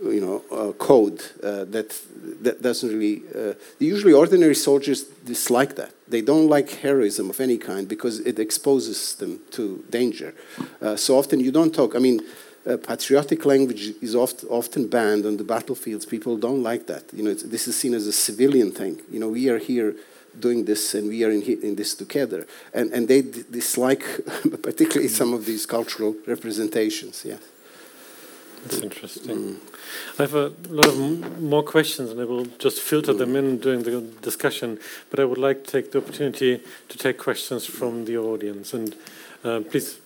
you 0.04 0.20
know, 0.20 0.42
uh, 0.50 0.72
code 0.72 1.22
uh, 1.42 1.64
that 1.64 1.94
that 2.42 2.62
doesn't 2.62 2.88
really. 2.88 3.22
Uh, 3.34 3.54
usually, 3.78 4.12
ordinary 4.12 4.54
soldiers 4.54 5.04
dislike 5.24 5.76
that. 5.76 5.92
They 6.08 6.22
don't 6.22 6.48
like 6.48 6.70
heroism 6.70 7.30
of 7.30 7.40
any 7.40 7.58
kind 7.58 7.88
because 7.88 8.20
it 8.20 8.38
exposes 8.38 9.14
them 9.16 9.40
to 9.52 9.84
danger. 9.90 10.34
Uh, 10.80 10.96
so 10.96 11.18
often, 11.18 11.40
you 11.40 11.52
don't 11.52 11.74
talk. 11.74 11.94
I 11.94 11.98
mean. 11.98 12.20
Uh, 12.64 12.76
patriotic 12.76 13.44
language 13.44 13.92
is 14.00 14.14
oft, 14.14 14.44
often 14.48 14.86
banned 14.86 15.26
on 15.26 15.36
the 15.36 15.42
battlefields. 15.42 16.06
People 16.06 16.36
don't 16.36 16.62
like 16.62 16.86
that. 16.86 17.02
You 17.12 17.24
know, 17.24 17.34
this 17.34 17.66
is 17.66 17.76
seen 17.76 17.92
as 17.92 18.06
a 18.06 18.12
civilian 18.12 18.70
thing. 18.70 19.00
You 19.10 19.18
know, 19.18 19.30
we 19.30 19.48
are 19.48 19.58
here 19.58 19.96
doing 20.38 20.64
this 20.64 20.94
and 20.94 21.08
we 21.08 21.24
are 21.24 21.30
in, 21.32 21.42
in 21.42 21.74
this 21.74 21.94
together. 21.94 22.46
And, 22.72 22.92
and 22.92 23.08
they 23.08 23.22
dislike 23.22 24.04
particularly 24.62 25.08
some 25.08 25.32
of 25.32 25.44
these 25.44 25.66
cultural 25.66 26.14
representations, 26.26 27.24
yeah. 27.24 27.38
That's 28.62 28.78
interesting. 28.78 29.36
Mm. 29.36 29.56
I 30.18 30.22
have 30.22 30.34
a 30.34 30.52
lot 30.68 30.86
of 30.86 31.40
more 31.40 31.62
questions, 31.62 32.10
and 32.10 32.20
I 32.20 32.24
will 32.24 32.46
just 32.58 32.80
filter 32.80 33.12
them 33.12 33.34
in 33.34 33.58
during 33.58 33.82
the 33.82 34.00
discussion. 34.22 34.78
But 35.10 35.20
I 35.20 35.24
would 35.24 35.38
like 35.38 35.64
to 35.64 35.70
take 35.70 35.92
the 35.92 35.98
opportunity 35.98 36.60
to 36.88 36.98
take 36.98 37.18
questions 37.18 37.66
from 37.66 38.04
the 38.04 38.18
audience. 38.18 38.72
And 38.72 38.94
uh, 39.44 39.60
please, 39.60 39.98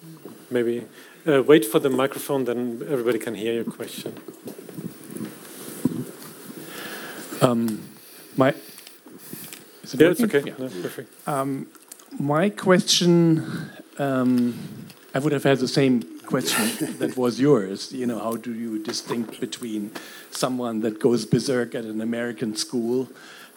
maybe 0.51 0.85
uh, 1.27 1.43
wait 1.43 1.65
for 1.65 1.79
the 1.79 1.91
microphone, 1.91 2.45
then 2.45 2.83
everybody 2.89 3.19
can 3.19 3.35
hear 3.35 3.53
your 3.53 3.65
question. 3.65 4.15
Um, 7.43 7.83
my 8.37 8.55
is 9.83 9.95
it 9.95 10.01
yeah, 10.01 10.09
working? 10.09 10.25
it's 10.25 10.35
okay. 10.35 10.49
Yeah. 10.51 10.55
No, 10.59 10.83
perfect. 10.83 11.29
Um, 11.29 11.67
my 12.19 12.49
question, 12.49 13.71
um, 13.99 14.59
I 15.15 15.19
would 15.19 15.33
have 15.33 15.45
had 15.45 15.59
the 15.59 15.69
same 15.69 16.16
question 16.27 16.97
that 16.99 17.17
was 17.17 17.41
yours. 17.41 17.93
You 17.93 18.07
know, 18.07 18.19
how 18.19 18.37
do 18.37 18.53
you 18.53 18.83
distinct 18.83 19.41
between 19.41 19.93
someone 20.31 20.81
that 20.81 20.99
goes 20.99 21.25
berserk 21.25 21.75
at 21.75 21.85
an 21.85 22.01
American 22.01 22.57
school 22.57 23.09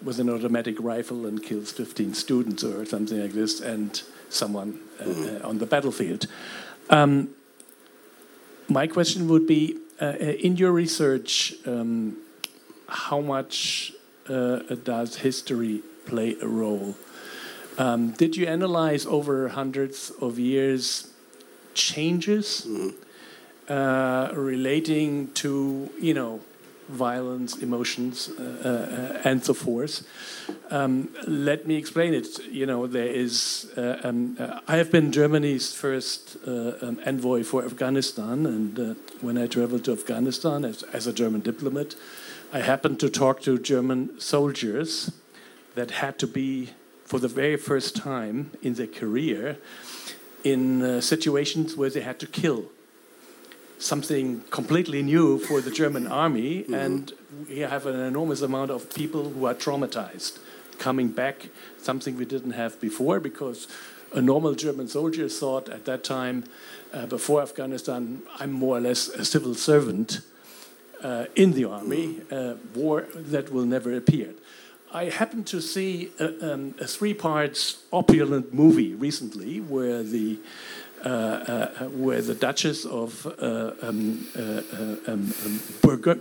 with 0.01 0.19
an 0.19 0.29
automatic 0.29 0.75
rifle 0.79 1.25
and 1.25 1.43
kills 1.43 1.71
15 1.71 2.13
students 2.13 2.63
or 2.63 2.85
something 2.85 3.21
like 3.21 3.33
this, 3.33 3.59
and 3.59 4.01
someone 4.29 4.79
uh, 4.99 5.03
mm-hmm. 5.03 5.45
uh, 5.45 5.49
on 5.49 5.57
the 5.57 5.65
battlefield? 5.65 6.25
Um, 6.89 7.29
my 8.69 8.87
question 8.87 9.27
would 9.27 9.45
be 9.47 9.77
uh, 9.99 10.05
uh 10.05 10.45
in 10.47 10.55
your 10.55 10.71
research, 10.71 11.53
um, 11.65 12.17
how 12.87 13.19
much 13.19 13.91
uh, 14.29 14.59
does 14.83 15.17
history 15.17 15.81
play 16.05 16.35
a 16.41 16.47
role? 16.47 16.95
Um, 17.77 18.11
did 18.11 18.35
you 18.35 18.45
analyze 18.45 19.05
over 19.05 19.49
hundreds 19.49 20.11
of 20.21 20.37
years 20.37 21.09
changes 21.79 22.67
mm-hmm. 22.67 22.89
uh, 23.71 24.31
relating 24.33 25.31
to 25.33 25.89
you 25.99 26.13
know 26.13 26.41
violence, 26.89 27.57
emotions, 27.57 28.29
uh, 28.29 29.19
uh, 29.23 29.29
and 29.29 29.43
so 29.43 29.53
forth. 29.53 30.07
Um, 30.71 31.09
let 31.27 31.67
me 31.67 31.75
explain 31.75 32.13
it. 32.13 32.39
You 32.51 32.65
know, 32.65 32.87
there 32.87 33.07
is. 33.07 33.71
Uh, 33.77 33.99
um, 34.03 34.37
uh, 34.39 34.59
I 34.67 34.77
have 34.77 34.91
been 34.91 35.11
Germany's 35.11 35.73
first 35.73 36.37
uh, 36.47 36.73
um, 36.81 36.99
envoy 37.05 37.43
for 37.43 37.63
Afghanistan, 37.63 38.45
and 38.45 38.79
uh, 38.79 38.93
when 39.21 39.37
I 39.37 39.47
traveled 39.47 39.85
to 39.85 39.93
Afghanistan 39.93 40.65
as, 40.65 40.83
as, 40.93 41.07
a 41.07 41.13
German 41.13 41.41
diplomat, 41.41 41.95
I 42.51 42.59
happened 42.59 42.99
to 43.01 43.09
talk 43.09 43.41
to 43.41 43.57
German 43.59 44.19
soldiers 44.19 45.11
that 45.75 45.91
had 45.91 46.17
to 46.19 46.27
be, 46.27 46.69
for 47.05 47.19
the 47.19 47.27
very 47.27 47.57
first 47.57 47.95
time 47.95 48.51
in 48.63 48.73
their 48.73 48.87
career, 48.87 49.57
in 50.43 50.81
uh, 50.81 51.01
situations 51.01 51.75
where 51.75 51.89
they 51.89 52.01
had 52.01 52.19
to 52.19 52.27
kill 52.27 52.65
something 53.77 54.41
completely 54.51 55.01
new 55.01 55.39
for 55.39 55.61
the 55.61 55.71
German 55.71 56.05
army, 56.07 56.63
mm-hmm. 56.63 56.73
and 56.73 57.13
we 57.47 57.59
have 57.59 57.85
an 57.85 57.99
enormous 57.99 58.41
amount 58.41 58.71
of 58.71 58.93
people 58.93 59.29
who 59.29 59.45
are 59.45 59.55
traumatized 59.55 60.39
coming 60.77 61.09
back, 61.09 61.49
something 61.77 62.17
we 62.17 62.25
didn't 62.25 62.51
have 62.51 62.79
before 62.79 63.19
because 63.19 63.67
a 64.13 64.21
normal 64.21 64.55
German 64.55 64.87
soldier 64.87 65.29
thought 65.29 65.69
at 65.69 65.85
that 65.85 66.03
time, 66.03 66.43
uh, 66.93 67.05
before 67.05 67.41
Afghanistan, 67.41 68.21
I'm 68.39 68.51
more 68.51 68.77
or 68.77 68.81
less 68.81 69.07
a 69.09 69.23
civil 69.23 69.53
servant 69.55 70.21
uh, 71.03 71.25
in 71.35 71.53
the 71.53 71.65
army, 71.65 72.15
mm-hmm. 72.15 72.35
uh, 72.35 72.79
war 72.79 73.07
that 73.13 73.51
will 73.51 73.65
never 73.65 73.95
appear. 73.95 74.33
I 74.91 75.05
happened 75.05 75.45
to 75.47 75.61
see 75.61 76.11
a, 76.19 76.53
um, 76.53 76.73
a 76.79 76.87
three 76.87 77.13
parts 77.13 77.83
opulent 77.93 78.53
movie 78.53 78.95
recently 78.95 79.59
where 79.59 80.01
the 80.03 80.39
uh, 81.05 81.09
uh, 81.09 81.85
where 81.85 82.21
the 82.21 82.35
Duchess 82.35 82.85
of 82.85 83.25
uh, 83.25 83.71
um, 83.81 84.27
uh, 84.35 84.41
uh, 84.41 85.13
um, 85.13 85.33
um 85.45 85.61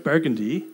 Burgundy 0.04 0.66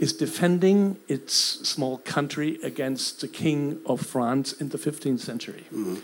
is 0.00 0.12
defending 0.12 0.96
its 1.06 1.34
small 1.34 1.98
country 1.98 2.58
against 2.64 3.20
the 3.20 3.28
King 3.28 3.80
of 3.86 4.00
France 4.00 4.52
in 4.54 4.70
the 4.70 4.78
15th 4.78 5.20
century. 5.20 5.64
Mm. 5.72 6.02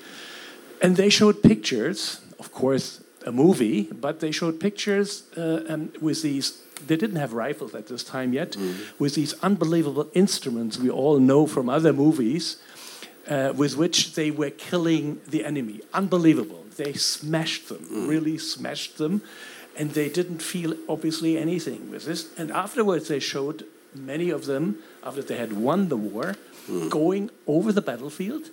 And 0.81 0.97
they 0.97 1.11
showed 1.11 1.43
pictures, 1.43 2.21
of 2.39 2.53
course, 2.53 3.03
a 3.27 3.33
movie, 3.33 3.83
but 3.93 4.21
they 4.21 4.31
showed 4.31 4.61
pictures 4.61 5.25
uh, 5.37 5.65
um, 5.69 5.93
with 6.01 6.23
these 6.23 6.63
they 6.87 6.97
didn't 6.97 7.17
have 7.17 7.33
rifles 7.33 7.75
at 7.75 7.87
this 7.87 8.03
time 8.03 8.33
yet, 8.33 8.53
mm. 8.53 8.77
with 8.99 9.15
these 9.15 9.35
unbelievable 9.43 10.09
instruments 10.15 10.79
we 10.79 10.91
all 10.91 11.19
know 11.19 11.47
from 11.47 11.69
other 11.69 11.93
movies, 11.93 12.57
uh, 13.29 13.53
with 13.57 13.77
which 13.77 14.15
they 14.15 14.31
were 14.31 14.51
killing 14.51 15.21
the 15.29 15.45
enemy. 15.45 15.81
Unbelievable. 15.93 16.65
They 16.77 16.95
smashed 16.95 17.69
them, 17.69 17.87
mm. 17.91 18.09
really 18.09 18.39
smashed 18.39 18.99
them, 18.99 19.23
and 19.77 19.93
they 19.93 20.09
didn't 20.09 20.43
feel 20.43 20.75
obviously 20.89 21.39
anything 21.39 21.91
with 21.91 22.05
this. 22.05 22.27
And 22.39 22.51
afterwards, 22.51 23.09
they 23.09 23.21
showed 23.21 23.65
many 23.95 24.31
of 24.31 24.47
them, 24.47 24.79
after 25.05 25.23
they 25.23 25.37
had 25.37 25.53
won 25.53 25.89
the 25.89 25.97
war, 25.97 26.37
mm. 26.69 26.91
going 26.91 27.31
over 27.47 27.73
the 27.73 27.83
battlefield 27.83 28.51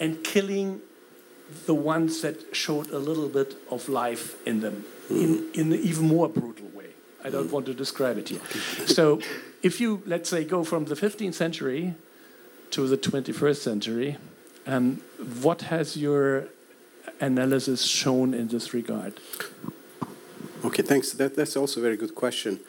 and 0.00 0.22
killing 0.24 0.80
the 1.66 1.74
ones 1.74 2.20
that 2.22 2.54
showed 2.54 2.90
a 2.90 2.98
little 2.98 3.28
bit 3.28 3.56
of 3.70 3.88
life 3.88 4.36
in 4.46 4.60
them 4.60 4.84
in, 5.10 5.48
in 5.54 5.72
even 5.72 6.06
more 6.06 6.28
brutal 6.28 6.67
I 7.28 7.30
don't 7.30 7.52
want 7.52 7.66
to 7.66 7.74
describe 7.74 8.16
it 8.16 8.28
here. 8.30 8.40
So, 8.86 9.20
if 9.62 9.80
you, 9.80 10.02
let's 10.06 10.30
say, 10.30 10.44
go 10.44 10.64
from 10.64 10.86
the 10.86 10.94
15th 10.94 11.34
century 11.34 11.94
to 12.70 12.88
the 12.88 12.96
21st 12.96 13.56
century, 13.56 14.16
um, 14.66 15.02
what 15.42 15.62
has 15.62 15.96
your 15.96 16.48
analysis 17.20 17.82
shown 17.84 18.32
in 18.32 18.48
this 18.48 18.72
regard? 18.72 19.20
Okay, 20.64 20.82
thanks. 20.82 21.12
That, 21.12 21.36
that's 21.36 21.56
also 21.56 21.80
a 21.80 21.82
very 21.82 21.98
good 21.98 22.14
question. 22.14 22.60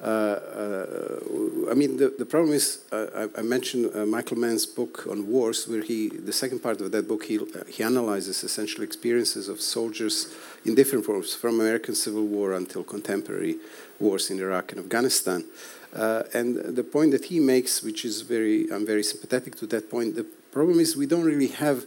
Uh, 0.00 0.04
uh, 0.04 1.70
I 1.70 1.74
mean, 1.74 1.96
the, 1.96 2.14
the 2.16 2.24
problem 2.24 2.52
is, 2.54 2.84
uh, 2.92 3.28
I, 3.36 3.40
I, 3.40 3.42
mentioned 3.42 3.90
uh, 3.94 4.06
Michael 4.06 4.38
Mann's 4.38 4.64
book 4.64 5.08
on 5.10 5.26
wars, 5.26 5.66
where 5.66 5.82
he, 5.82 6.08
the 6.08 6.32
second 6.32 6.60
part 6.60 6.80
of 6.80 6.92
that 6.92 7.08
book, 7.08 7.24
he, 7.24 7.36
uh, 7.38 7.64
he 7.66 7.82
analyzes 7.82 8.44
essential 8.44 8.84
experiences 8.84 9.48
of 9.48 9.60
soldiers 9.60 10.32
in 10.64 10.76
different 10.76 11.04
forms, 11.04 11.34
from 11.34 11.58
American 11.58 11.96
Civil 11.96 12.26
War 12.26 12.52
until 12.52 12.84
contemporary 12.84 13.56
wars 14.00 14.30
in 14.30 14.38
Iraq 14.38 14.72
and 14.72 14.80
Afghanistan. 14.80 15.44
Uh, 15.94 16.22
and 16.34 16.56
the 16.76 16.84
point 16.84 17.12
that 17.12 17.26
he 17.26 17.40
makes, 17.40 17.82
which 17.82 18.04
is 18.04 18.20
very, 18.20 18.70
I'm 18.70 18.86
very 18.86 19.02
sympathetic 19.02 19.56
to 19.56 19.66
that 19.68 19.90
point, 19.90 20.16
the 20.16 20.26
problem 20.52 20.80
is 20.80 20.96
we 20.96 21.06
don't 21.06 21.24
really 21.24 21.48
have 21.48 21.86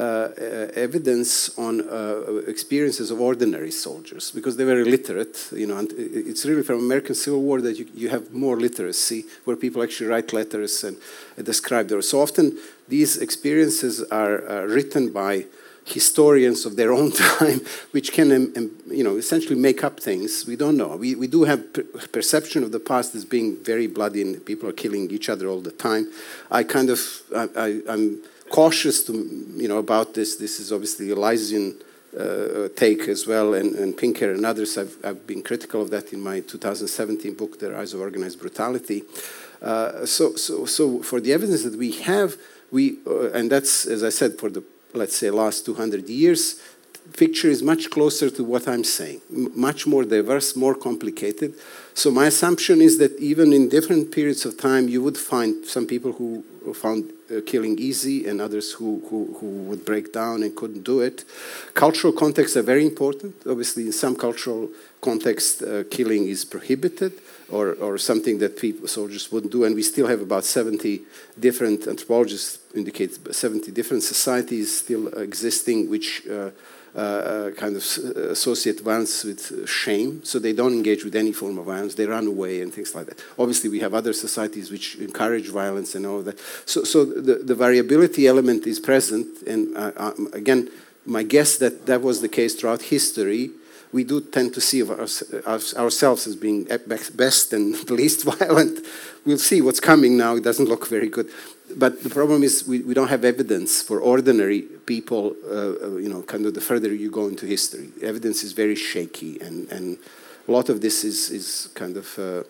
uh, 0.00 0.02
uh, 0.02 0.68
evidence 0.74 1.50
on 1.58 1.82
uh, 1.82 2.40
experiences 2.46 3.10
of 3.10 3.20
ordinary 3.20 3.70
soldiers 3.70 4.30
because 4.30 4.56
they 4.56 4.64
were 4.64 4.80
illiterate. 4.80 5.48
You 5.52 5.66
know, 5.66 5.76
and 5.76 5.92
it's 5.92 6.46
really 6.46 6.62
from 6.62 6.78
American 6.78 7.14
Civil 7.14 7.42
War 7.42 7.60
that 7.60 7.78
you, 7.78 7.86
you 7.94 8.08
have 8.08 8.32
more 8.32 8.56
literacy, 8.58 9.26
where 9.44 9.54
people 9.54 9.82
actually 9.82 10.06
write 10.06 10.32
letters 10.32 10.82
and, 10.82 10.96
and 11.36 11.44
describe 11.44 11.88
their. 11.88 12.00
So 12.00 12.22
often 12.22 12.56
these 12.88 13.18
experiences 13.18 14.02
are 14.04 14.66
written 14.66 15.12
by 15.12 15.44
historians 15.84 16.64
of 16.66 16.76
their 16.76 16.92
own 16.92 17.10
time, 17.38 17.60
which 17.90 18.12
can, 18.12 18.30
you 18.86 19.04
know, 19.04 19.16
essentially 19.16 19.56
make 19.56 19.82
up 19.84 20.00
things. 20.00 20.46
We 20.46 20.56
don't 20.56 20.76
know. 20.76 20.96
We, 20.96 21.14
we 21.14 21.26
do 21.26 21.44
have 21.44 21.72
per 21.72 21.82
perception 22.12 22.62
of 22.62 22.72
the 22.72 22.80
past 22.80 23.14
as 23.14 23.24
being 23.24 23.56
very 23.62 23.86
bloody 23.86 24.22
and 24.22 24.44
people 24.44 24.68
are 24.68 24.74
killing 24.74 25.10
each 25.10 25.28
other 25.28 25.48
all 25.48 25.60
the 25.60 25.72
time. 25.72 26.10
I 26.50 26.64
kind 26.64 26.90
of, 26.90 27.00
I, 27.34 27.80
am 27.88 28.22
cautious 28.50 29.02
to, 29.04 29.12
you 29.56 29.68
know, 29.68 29.78
about 29.78 30.14
this. 30.14 30.36
This 30.36 30.60
is 30.60 30.72
obviously 30.72 31.08
Eliasian 31.08 31.80
uh, 32.18 32.68
take 32.76 33.08
as 33.08 33.26
well, 33.26 33.54
and, 33.54 33.74
and 33.74 33.96
Pinker 33.96 34.32
and 34.32 34.44
others. 34.44 34.76
I've, 34.76 34.96
I've 35.04 35.26
been 35.26 35.42
critical 35.42 35.80
of 35.80 35.90
that 35.90 36.12
in 36.12 36.20
my 36.20 36.40
2017 36.40 37.34
book, 37.34 37.58
The 37.58 37.72
Rise 37.72 37.94
of 37.94 38.00
Organized 38.00 38.38
Brutality. 38.38 39.02
Uh, 39.60 40.04
so, 40.04 40.36
so, 40.36 40.66
so 40.66 41.02
for 41.02 41.20
the 41.20 41.32
evidence 41.32 41.62
that 41.62 41.78
we 41.78 41.92
have, 42.02 42.36
we, 42.70 42.98
uh, 43.06 43.30
and 43.32 43.50
that's, 43.50 43.86
as 43.86 44.02
I 44.02 44.10
said, 44.10 44.38
for 44.38 44.50
the 44.50 44.62
let's 44.94 45.16
say, 45.16 45.30
last 45.30 45.66
200 45.66 46.08
years, 46.08 46.60
picture 47.16 47.48
is 47.48 47.62
much 47.62 47.90
closer 47.90 48.30
to 48.30 48.44
what 48.44 48.68
I'm 48.68 48.84
saying, 48.84 49.20
much 49.30 49.86
more 49.86 50.04
diverse, 50.04 50.56
more 50.56 50.74
complicated. 50.74 51.54
So 51.94 52.10
my 52.10 52.26
assumption 52.26 52.80
is 52.80 52.98
that 52.98 53.18
even 53.18 53.52
in 53.52 53.68
different 53.68 54.12
periods 54.12 54.46
of 54.46 54.56
time, 54.58 54.88
you 54.88 55.02
would 55.02 55.18
find 55.18 55.66
some 55.66 55.86
people 55.86 56.12
who 56.12 56.44
found 56.74 57.12
uh, 57.30 57.40
killing 57.44 57.78
easy 57.78 58.26
and 58.26 58.40
others 58.40 58.72
who, 58.72 59.02
who, 59.10 59.36
who, 59.40 59.46
would 59.46 59.84
break 59.84 60.12
down 60.12 60.42
and 60.42 60.54
couldn't 60.54 60.84
do 60.84 61.00
it. 61.00 61.24
Cultural 61.74 62.12
contexts 62.12 62.56
are 62.56 62.62
very 62.62 62.86
important. 62.86 63.34
Obviously, 63.48 63.84
in 63.84 63.92
some 63.92 64.14
cultural 64.14 64.68
contexts, 65.00 65.60
uh, 65.60 65.84
killing 65.90 66.28
is 66.28 66.44
prohibited 66.44 67.12
or, 67.50 67.74
or 67.74 67.98
something 67.98 68.38
that 68.38 68.58
people, 68.58 68.88
soldiers 68.88 69.30
wouldn't 69.30 69.52
do. 69.52 69.64
And 69.64 69.74
we 69.74 69.82
still 69.82 70.06
have 70.06 70.20
about 70.20 70.44
70 70.44 71.02
different, 71.38 71.86
anthropologists 71.86 72.58
indicate 72.74 73.34
70 73.34 73.70
different 73.72 74.02
societies 74.02 74.78
still 74.78 75.08
existing 75.08 75.90
which 75.90 76.26
uh, 76.28 76.50
uh, 76.94 76.98
uh 76.98 77.50
kind 77.52 77.74
of 77.74 77.82
associate 77.82 78.80
violence 78.80 79.24
with 79.24 79.68
shame. 79.68 80.22
So 80.24 80.38
they 80.38 80.52
don't 80.52 80.72
engage 80.72 81.04
with 81.04 81.16
any 81.16 81.32
form 81.32 81.58
of 81.58 81.64
violence. 81.66 81.94
They 81.94 82.06
run 82.06 82.26
away 82.26 82.60
and 82.60 82.72
things 82.72 82.94
like 82.94 83.06
that. 83.06 83.22
Obviously, 83.38 83.70
we 83.70 83.80
have 83.80 83.94
other 83.94 84.12
societies 84.12 84.70
which 84.70 84.96
encourage 84.96 85.48
violence 85.48 85.94
and 85.94 86.04
all 86.04 86.22
that. 86.22 86.38
So, 86.66 86.84
so 86.84 87.04
the, 87.04 87.36
the 87.36 87.54
variability 87.54 88.26
element 88.26 88.66
is 88.66 88.78
present. 88.78 89.26
And 89.46 89.74
uh, 89.76 89.92
um, 89.96 90.28
again, 90.34 90.70
my 91.06 91.22
guess 91.22 91.56
that 91.58 91.86
that 91.86 92.02
was 92.02 92.20
the 92.20 92.28
case 92.28 92.54
throughout 92.54 92.82
history 92.82 93.50
we 93.92 94.04
do 94.04 94.20
tend 94.22 94.54
to 94.54 94.60
see 94.60 94.82
our, 94.82 95.06
ourselves 95.46 96.26
as 96.26 96.34
being 96.34 96.68
at 96.70 96.88
best 96.88 97.52
and 97.52 97.74
the 97.74 97.94
least 98.02 98.24
violent. 98.38 98.84
We'll 99.24 99.38
see 99.38 99.60
what's 99.60 99.80
coming 99.80 100.16
now. 100.16 100.36
It 100.36 100.42
doesn't 100.42 100.68
look 100.68 100.88
very 100.88 101.08
good. 101.08 101.28
But 101.76 102.02
the 102.02 102.10
problem 102.10 102.42
is 102.42 102.66
we, 102.66 102.80
we 102.80 102.94
don't 102.94 103.08
have 103.08 103.24
evidence 103.24 103.82
for 103.82 104.00
ordinary 104.00 104.62
people, 104.62 105.36
uh, 105.46 105.86
uh, 105.86 105.96
you 105.96 106.08
know, 106.08 106.22
kind 106.22 106.44
of 106.46 106.54
the 106.54 106.60
further 106.60 106.92
you 106.92 107.10
go 107.10 107.28
into 107.28 107.46
history. 107.46 107.90
Evidence 108.02 108.42
is 108.42 108.52
very 108.52 108.74
shaky, 108.74 109.40
and, 109.40 109.70
and 109.70 109.98
a 110.48 110.52
lot 110.52 110.68
of 110.68 110.80
this 110.80 111.04
is, 111.04 111.30
is 111.30 111.70
kind 111.74 111.96
of 111.96 112.18
uh, 112.18 112.42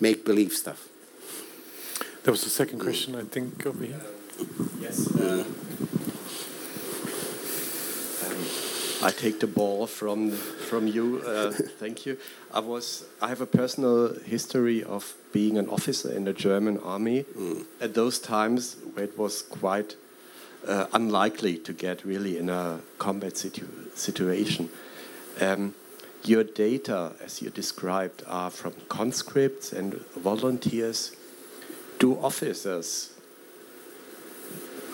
make-believe 0.00 0.52
stuff. 0.52 0.88
There 2.24 2.32
was 2.32 2.44
a 2.44 2.50
second 2.50 2.80
question, 2.80 3.14
I 3.14 3.22
think, 3.22 3.64
over 3.64 3.84
here. 3.84 4.00
yes. 4.80 5.14
Uh, 5.14 5.44
I 9.02 9.10
take 9.10 9.40
the 9.40 9.46
ball 9.46 9.86
from 9.86 10.30
from 10.30 10.86
you. 10.86 11.22
Uh, 11.26 11.52
thank 11.52 12.06
you. 12.06 12.16
I 12.52 12.60
was 12.60 13.04
I 13.20 13.28
have 13.28 13.40
a 13.40 13.46
personal 13.46 14.14
history 14.24 14.82
of 14.82 15.14
being 15.32 15.58
an 15.58 15.68
officer 15.68 16.10
in 16.10 16.24
the 16.24 16.32
German 16.32 16.78
army 16.78 17.24
mm. 17.36 17.64
at 17.80 17.94
those 17.94 18.18
times 18.18 18.76
it 18.96 19.18
was 19.18 19.42
quite 19.42 19.96
uh, 20.66 20.86
unlikely 20.94 21.58
to 21.58 21.72
get 21.72 22.04
really 22.04 22.38
in 22.38 22.48
a 22.48 22.80
combat 22.98 23.36
situ 23.36 23.66
situation. 23.94 24.70
Um, 25.40 25.74
your 26.24 26.42
data, 26.42 27.12
as 27.22 27.42
you 27.42 27.50
described, 27.50 28.22
are 28.26 28.50
from 28.50 28.72
conscripts 28.88 29.72
and 29.72 29.94
volunteers. 30.16 31.14
Do 31.98 32.18
officers? 32.18 33.12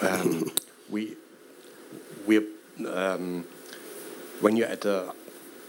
Um, 0.02 0.50
we 0.90 1.16
we. 2.26 2.46
Um, 2.86 3.44
when 4.42 4.56
you're 4.56 4.68
at 4.68 4.84
a, 4.84 5.12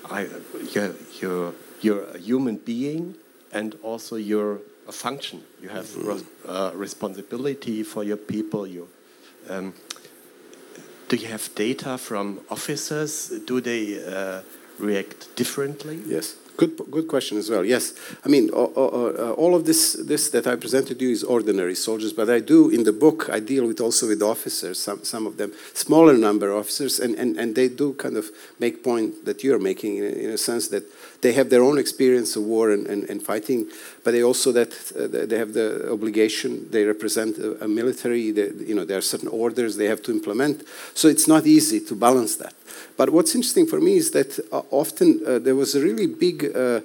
I, 0.09 0.27
you're, 0.73 0.95
you're, 1.21 1.53
you're 1.81 2.03
a 2.03 2.17
human 2.17 2.57
being 2.57 3.15
and 3.51 3.75
also 3.83 4.15
you're 4.15 4.59
a 4.87 4.91
function. 4.91 5.43
You 5.61 5.69
have 5.69 5.89
uh, 6.45 6.71
responsibility 6.73 7.83
for 7.83 8.03
your 8.03 8.17
people. 8.17 8.67
You, 8.67 8.89
um, 9.47 9.73
do 11.07 11.15
you 11.15 11.27
have 11.27 11.53
data 11.55 11.97
from 11.97 12.41
officers? 12.49 13.31
Do 13.45 13.61
they 13.61 14.03
uh, 14.03 14.41
react 14.79 15.35
differently? 15.35 16.01
Yes. 16.05 16.35
Good, 16.55 16.77
good 16.91 17.07
question 17.07 17.37
as 17.39 17.49
well. 17.49 17.65
Yes, 17.65 17.93
I 18.23 18.29
mean 18.29 18.49
all, 18.51 18.71
uh, 18.75 19.55
of 19.55 19.65
this, 19.65 19.93
this 19.93 20.29
that 20.29 20.45
I 20.45 20.55
presented 20.55 21.01
you 21.01 21.09
is 21.09 21.23
ordinary 21.23 21.75
soldiers, 21.75 22.13
but 22.13 22.29
I 22.29 22.39
do 22.39 22.69
in 22.69 22.83
the 22.83 22.91
book 22.91 23.29
I 23.31 23.39
deal 23.39 23.65
with 23.65 23.81
also 23.81 24.07
with 24.07 24.21
officers. 24.21 24.79
Some, 24.79 25.03
some 25.03 25.25
of 25.25 25.37
them 25.37 25.51
smaller 25.73 26.15
number 26.15 26.51
of 26.51 26.59
officers, 26.59 26.99
and, 26.99 27.15
and, 27.15 27.37
and 27.37 27.55
they 27.55 27.69
do 27.69 27.93
kind 27.93 28.17
of 28.17 28.29
make 28.59 28.83
point 28.83 29.25
that 29.25 29.43
you're 29.43 29.59
making 29.59 29.97
in, 29.97 30.03
in 30.05 30.29
a 30.31 30.37
sense 30.37 30.67
that 30.69 30.83
they 31.21 31.33
have 31.33 31.49
their 31.49 31.63
own 31.63 31.79
experience 31.79 32.35
of 32.35 32.43
war 32.43 32.71
and, 32.71 32.85
and, 32.87 33.09
and 33.09 33.23
fighting, 33.23 33.67
but 34.03 34.11
they 34.11 34.23
also 34.23 34.51
that 34.51 34.71
uh, 34.95 35.25
they 35.25 35.37
have 35.37 35.53
the 35.53 35.91
obligation. 35.91 36.69
They 36.69 36.83
represent 36.83 37.37
a, 37.37 37.63
a 37.63 37.67
military. 37.67 38.31
They, 38.31 38.49
you 38.65 38.75
know 38.75 38.85
there 38.85 38.97
are 38.97 39.01
certain 39.01 39.29
orders 39.29 39.77
they 39.77 39.87
have 39.87 40.03
to 40.03 40.11
implement. 40.11 40.63
So 40.93 41.07
it's 41.07 41.27
not 41.27 41.47
easy 41.47 41.79
to 41.79 41.95
balance 41.95 42.35
that. 42.35 42.53
But 42.97 43.09
what's 43.09 43.35
interesting 43.35 43.67
for 43.67 43.79
me 43.79 43.97
is 43.97 44.11
that 44.11 44.39
uh, 44.51 44.61
often 44.71 45.21
uh, 45.25 45.39
there 45.39 45.55
was 45.55 45.75
a 45.75 45.81
really 45.81 46.07
big 46.07 46.55
uh, 46.55 46.81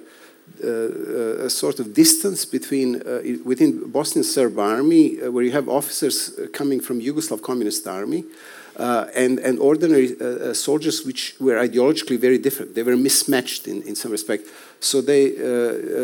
uh, 0.63 1.45
a 1.45 1.49
sort 1.49 1.79
of 1.79 1.93
distance 1.93 2.43
between 2.43 3.01
uh, 3.03 3.21
within 3.45 3.89
Bosnian 3.91 4.25
Serb 4.25 4.59
army, 4.59 5.21
uh, 5.21 5.31
where 5.31 5.43
you 5.43 5.51
have 5.51 5.69
officers 5.69 6.37
coming 6.51 6.81
from 6.81 6.99
Yugoslav 6.99 7.41
Communist 7.41 7.87
Army, 7.87 8.25
and 8.75 9.39
and 9.39 9.59
ordinary 9.59 10.15
soldiers, 10.53 11.05
which 11.05 11.35
were 11.39 11.55
ideologically 11.55 12.19
very 12.19 12.37
different. 12.37 12.75
They 12.75 12.83
were 12.83 12.97
mismatched 12.97 13.67
in 13.67 13.83
in 13.83 13.95
some 13.95 14.11
respect. 14.11 14.47
So 14.79 15.01
they 15.01 15.37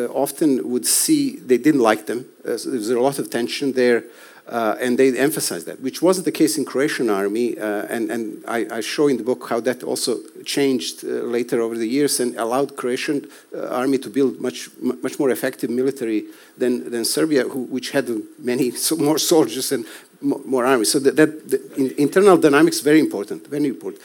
often 0.07 0.69
would 0.69 0.85
see 0.85 1.37
they 1.37 1.57
didn't 1.57 1.81
like 1.81 2.05
them. 2.05 2.25
So 2.43 2.69
there 2.69 2.79
was 2.79 2.89
a 2.89 2.99
lot 2.99 3.19
of 3.19 3.29
tension 3.29 3.73
there. 3.73 4.03
Uh, 4.47 4.75
and 4.79 4.99
they 4.99 5.17
emphasized 5.17 5.65
that, 5.65 5.81
which 5.81 6.03
wasn't 6.03 6.23
the 6.23 6.31
case 6.31 6.55
in 6.55 6.65
Croatian 6.65 7.09
army. 7.09 7.57
Uh, 7.57 7.85
and 7.89 8.11
and 8.11 8.43
I, 8.47 8.67
I, 8.77 8.81
show 8.81 9.07
in 9.07 9.17
the 9.17 9.23
book 9.23 9.49
how 9.49 9.59
that 9.61 9.81
also 9.83 10.19
changed 10.45 11.03
uh, 11.03 11.07
later 11.07 11.61
over 11.61 11.75
the 11.75 11.87
years 11.87 12.19
and 12.19 12.35
allowed 12.37 12.75
Croatian 12.75 13.27
uh, 13.55 13.67
army 13.69 13.97
to 13.97 14.09
build 14.09 14.39
much 14.39 14.69
much 14.79 15.17
more 15.17 15.31
effective 15.31 15.71
military 15.71 16.25
than 16.59 16.91
than 16.91 17.05
Serbia, 17.05 17.43
who, 17.43 17.63
which 17.63 17.89
had 17.89 18.07
many 18.37 18.69
so 18.87 18.95
more 18.97 19.17
soldiers 19.17 19.71
and 19.71 19.83
more, 20.21 20.41
more 20.45 20.65
army. 20.65 20.85
So 20.85 20.99
that, 20.99 21.15
that 21.15 21.49
the 21.49 21.59
in, 21.75 21.95
internal 21.97 22.37
dynamics 22.37 22.81
very 22.81 22.99
important, 22.99 23.47
very 23.47 23.67
important. 23.67 24.01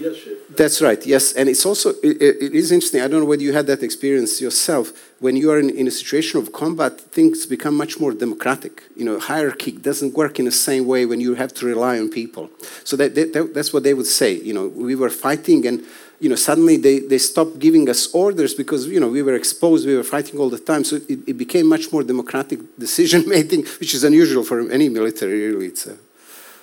Leadership. 0.00 0.56
That's 0.56 0.80
right. 0.82 1.04
Yes, 1.06 1.32
and 1.32 1.48
it's 1.48 1.64
also 1.64 1.90
it, 2.02 2.20
it 2.20 2.54
is 2.54 2.72
interesting. 2.72 3.00
I 3.02 3.08
don't 3.08 3.20
know 3.20 3.26
whether 3.26 3.42
you 3.42 3.52
had 3.52 3.66
that 3.66 3.82
experience 3.82 4.40
yourself 4.40 4.92
when 5.20 5.36
you 5.36 5.50
are 5.50 5.58
in, 5.58 5.68
in, 5.70 5.86
a 5.86 5.90
situation 5.90 6.40
of 6.40 6.50
combat, 6.52 6.98
things 6.98 7.44
become 7.44 7.76
much 7.76 8.00
more 8.00 8.12
democratic. 8.12 8.82
You 8.96 9.04
know, 9.04 9.20
hierarchy 9.20 9.72
doesn't 9.72 10.14
work 10.14 10.38
in 10.38 10.46
the 10.46 10.50
same 10.50 10.86
way 10.86 11.04
when 11.04 11.20
you 11.20 11.34
have 11.34 11.52
to 11.54 11.66
rely 11.66 11.98
on 11.98 12.08
people. 12.08 12.48
So 12.84 12.96
that, 12.96 13.14
that, 13.14 13.52
that's 13.54 13.72
what 13.72 13.82
they 13.82 13.92
would 13.92 14.06
say. 14.06 14.32
You 14.32 14.54
know, 14.54 14.68
we 14.68 14.94
were 14.94 15.10
fighting 15.10 15.66
and, 15.66 15.84
you 16.20 16.30
know, 16.30 16.36
suddenly 16.36 16.78
they, 16.78 17.00
they 17.00 17.18
stopped 17.18 17.58
giving 17.58 17.90
us 17.90 18.12
orders 18.14 18.54
because, 18.54 18.86
you 18.86 18.98
know, 18.98 19.08
we 19.08 19.20
were 19.22 19.34
exposed, 19.34 19.86
we 19.86 19.94
were 19.94 20.02
fighting 20.02 20.40
all 20.40 20.48
the 20.48 20.58
time. 20.58 20.84
So 20.84 20.96
it, 20.96 21.28
it 21.28 21.34
became 21.34 21.68
much 21.68 21.92
more 21.92 22.02
democratic 22.02 22.60
decision 22.78 23.28
making, 23.28 23.66
which 23.78 23.92
is 23.92 24.02
unusual 24.04 24.42
for 24.42 24.70
any 24.70 24.88
military, 24.88 25.48
really. 25.48 25.66
It's 25.66 25.86
a, 25.86 25.98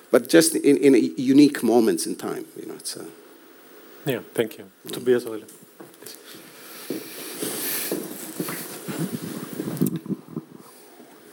but 0.10 0.30
just 0.30 0.56
in, 0.56 0.78
in 0.78 1.14
unique 1.16 1.62
moments 1.62 2.08
in 2.08 2.16
time, 2.16 2.46
you 2.60 2.66
know, 2.66 2.76
it's 2.76 2.96
a, 2.96 3.06
Yeah, 4.08 4.20
thank 4.34 4.58
you. 4.58 4.72
Tobias 4.90 5.26
Eule. 5.26 5.44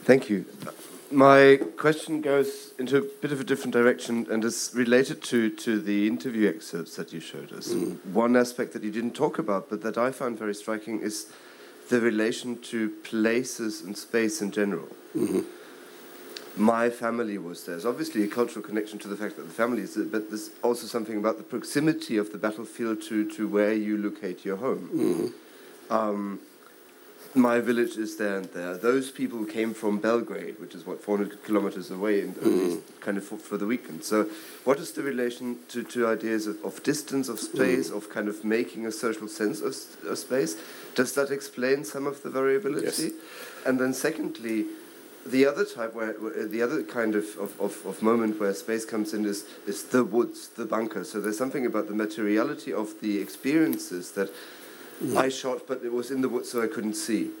Thank 0.03 0.29
you. 0.29 0.45
My 1.09 1.57
question 1.77 2.19
goes 2.19 2.73
into 2.77 2.97
a 2.97 3.01
bit 3.01 3.31
of 3.31 3.39
a 3.39 3.45
different 3.45 3.71
direction 3.71 4.27
and 4.29 4.43
is 4.43 4.71
related 4.75 5.23
to, 5.23 5.49
to 5.51 5.79
the 5.79 6.05
interview 6.05 6.49
excerpts 6.49 6.97
that 6.97 7.13
you 7.13 7.21
showed 7.21 7.53
us. 7.53 7.69
Mm. 7.69 8.05
One 8.07 8.35
aspect 8.35 8.73
that 8.73 8.83
you 8.83 8.91
didn't 8.91 9.15
talk 9.15 9.39
about, 9.39 9.69
but 9.69 9.81
that 9.83 9.97
I 9.97 10.11
found 10.11 10.37
very 10.37 10.53
striking, 10.53 10.99
is 10.99 11.27
the 11.89 12.01
relation 12.01 12.61
to 12.63 12.89
places 13.03 13.81
and 13.81 13.97
space 13.97 14.41
in 14.41 14.51
general. 14.51 14.89
Mm-hmm. 15.15 15.41
My 16.57 16.89
family 16.89 17.37
was 17.37 17.65
there. 17.65 17.75
There's 17.75 17.85
obviously 17.85 18.23
a 18.23 18.27
cultural 18.27 18.63
connection 18.63 18.97
to 18.99 19.07
the 19.07 19.17
fact 19.17 19.35
that 19.35 19.43
the 19.43 19.53
family 19.53 19.81
is 19.81 19.95
there, 19.95 20.05
but 20.05 20.29
there's 20.29 20.51
also 20.63 20.87
something 20.87 21.17
about 21.17 21.37
the 21.37 21.43
proximity 21.43 22.17
of 22.17 22.31
the 22.31 22.37
battlefield 22.37 23.01
to, 23.03 23.29
to 23.31 23.47
where 23.47 23.73
you 23.73 23.97
locate 23.97 24.45
your 24.45 24.57
home. 24.57 24.89
Mm-hmm. 24.93 25.93
Um, 25.93 26.39
my 27.35 27.59
village 27.59 27.97
is 27.97 28.15
there 28.15 28.37
and 28.37 28.45
there. 28.53 28.77
Those 28.77 29.11
people 29.11 29.43
came 29.45 29.73
from 29.73 29.99
Belgrade, 29.99 30.59
which 30.59 30.73
is 30.73 30.85
what 30.85 31.01
400 31.01 31.43
kilometers 31.43 31.91
away, 31.91 32.21
and 32.21 32.35
mm. 32.35 32.81
kind 33.01 33.17
of 33.17 33.25
for, 33.25 33.37
for, 33.37 33.57
the 33.57 33.65
weekend. 33.65 34.03
So, 34.03 34.29
what 34.63 34.79
is 34.79 34.93
the 34.93 35.03
relation 35.03 35.57
to, 35.69 35.83
to 35.83 36.07
ideas 36.07 36.47
of, 36.47 36.63
of 36.63 36.81
distance, 36.83 37.27
of 37.27 37.39
space, 37.39 37.89
mm. 37.89 37.97
of 37.97 38.09
kind 38.09 38.29
of 38.29 38.45
making 38.45 38.85
a 38.85 38.91
social 38.91 39.27
sense 39.27 39.59
of, 39.59 39.75
of, 40.09 40.17
space? 40.17 40.55
Does 40.95 41.13
that 41.15 41.29
explain 41.29 41.83
some 41.83 42.07
of 42.07 42.23
the 42.23 42.29
variability? 42.29 43.03
Yes. 43.03 43.11
And 43.65 43.79
then, 43.79 43.93
secondly, 43.93 44.65
the 45.25 45.45
other 45.45 45.65
type, 45.65 45.93
where, 45.93 46.13
where 46.13 46.47
the 46.47 46.61
other 46.61 46.83
kind 46.83 47.15
of, 47.15 47.25
of, 47.37 47.59
of, 47.59 47.85
of, 47.85 48.01
moment 48.01 48.39
where 48.39 48.53
space 48.53 48.85
comes 48.85 49.13
in 49.13 49.25
is, 49.25 49.45
is 49.65 49.83
the 49.85 50.03
woods, 50.03 50.49
the 50.49 50.65
bunker. 50.65 51.03
So 51.03 51.19
there's 51.19 51.37
something 51.37 51.65
about 51.65 51.87
the 51.87 51.95
materiality 51.95 52.71
of 52.71 53.01
the 53.01 53.19
experiences 53.19 54.11
that 54.11 54.29
Mm. 55.03 55.17
I 55.17 55.29
shot, 55.29 55.67
but 55.67 55.83
it 55.83 55.91
was 55.91 56.11
in 56.11 56.21
the 56.21 56.29
woods, 56.29 56.49
so 56.49 56.61
I 56.61 56.67
couldn't 56.67 56.95
see. 56.95 57.31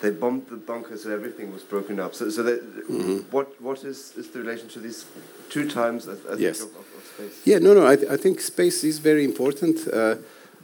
They 0.00 0.10
bombed 0.10 0.48
the 0.48 0.56
bunker, 0.56 0.96
so 0.96 1.10
everything 1.10 1.52
was 1.52 1.62
broken 1.62 2.00
up. 2.00 2.14
So, 2.14 2.30
so 2.30 2.42
that, 2.42 2.88
mm-hmm. 2.88 3.18
what 3.30 3.60
what 3.60 3.84
is, 3.84 4.12
is 4.16 4.30
the 4.30 4.40
relation 4.40 4.68
to 4.68 4.80
these 4.80 5.06
two 5.50 5.68
times? 5.68 6.08
I, 6.08 6.12
I 6.30 6.36
yes. 6.36 6.60
Of, 6.60 6.76
of, 6.76 6.84
space. 7.14 7.40
Yeah, 7.44 7.58
no, 7.58 7.74
no. 7.74 7.86
I, 7.86 7.96
th- 7.96 8.10
I 8.10 8.16
think 8.16 8.40
space 8.40 8.84
is 8.84 8.98
very 8.98 9.24
important. 9.24 9.86
Uh, 9.86 10.16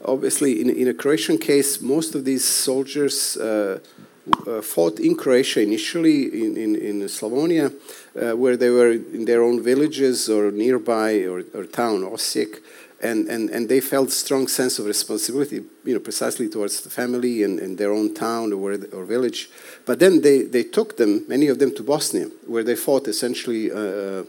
obviously, 0.05 0.61
in 0.61 0.71
in 0.71 0.89
a 0.89 0.95
Croatian 0.95 1.39
case, 1.39 1.81
most 1.81 2.15
of 2.15 2.25
these 2.25 2.45
soldiers. 2.45 3.37
Uh, 3.37 3.79
fought 4.63 5.01
in 5.01 5.17
Croatia 5.17 5.63
initially 5.63 6.25
in, 6.25 6.57
in, 6.57 6.77
in 6.77 7.01
Slavonia, 7.09 7.73
uh, 8.21 8.37
where 8.37 8.57
they 8.57 8.71
were 8.71 8.91
in 8.91 9.25
their 9.25 9.43
own 9.43 9.63
villages 9.63 10.29
or 10.29 10.51
nearby 10.51 11.25
or, 11.25 11.45
or 11.55 11.65
town, 11.65 12.03
Osijek 12.03 12.61
and, 13.03 13.29
and, 13.29 13.49
and 13.51 13.69
they 13.69 13.81
felt 13.81 14.11
strong 14.11 14.47
sense 14.47 14.79
of 14.79 14.87
responsibility, 14.87 15.63
you 15.85 15.95
know, 15.95 16.01
precisely 16.01 16.49
towards 16.49 16.83
the 16.83 16.91
family 16.91 17.43
and, 17.43 17.59
and 17.59 17.79
their 17.79 17.93
own 17.93 18.15
town 18.15 18.53
or, 18.53 18.73
or 18.93 19.05
village. 19.05 19.49
But 19.87 20.01
then 20.01 20.21
they, 20.21 20.43
they 20.43 20.65
took 20.65 20.97
them, 20.99 21.25
many 21.27 21.49
of 21.49 21.59
them, 21.59 21.75
to 21.77 21.83
Bosnia, 21.83 22.27
where 22.47 22.63
they 22.63 22.77
fought 22.77 23.09
essentially 23.09 23.73
uh, 23.73 24.25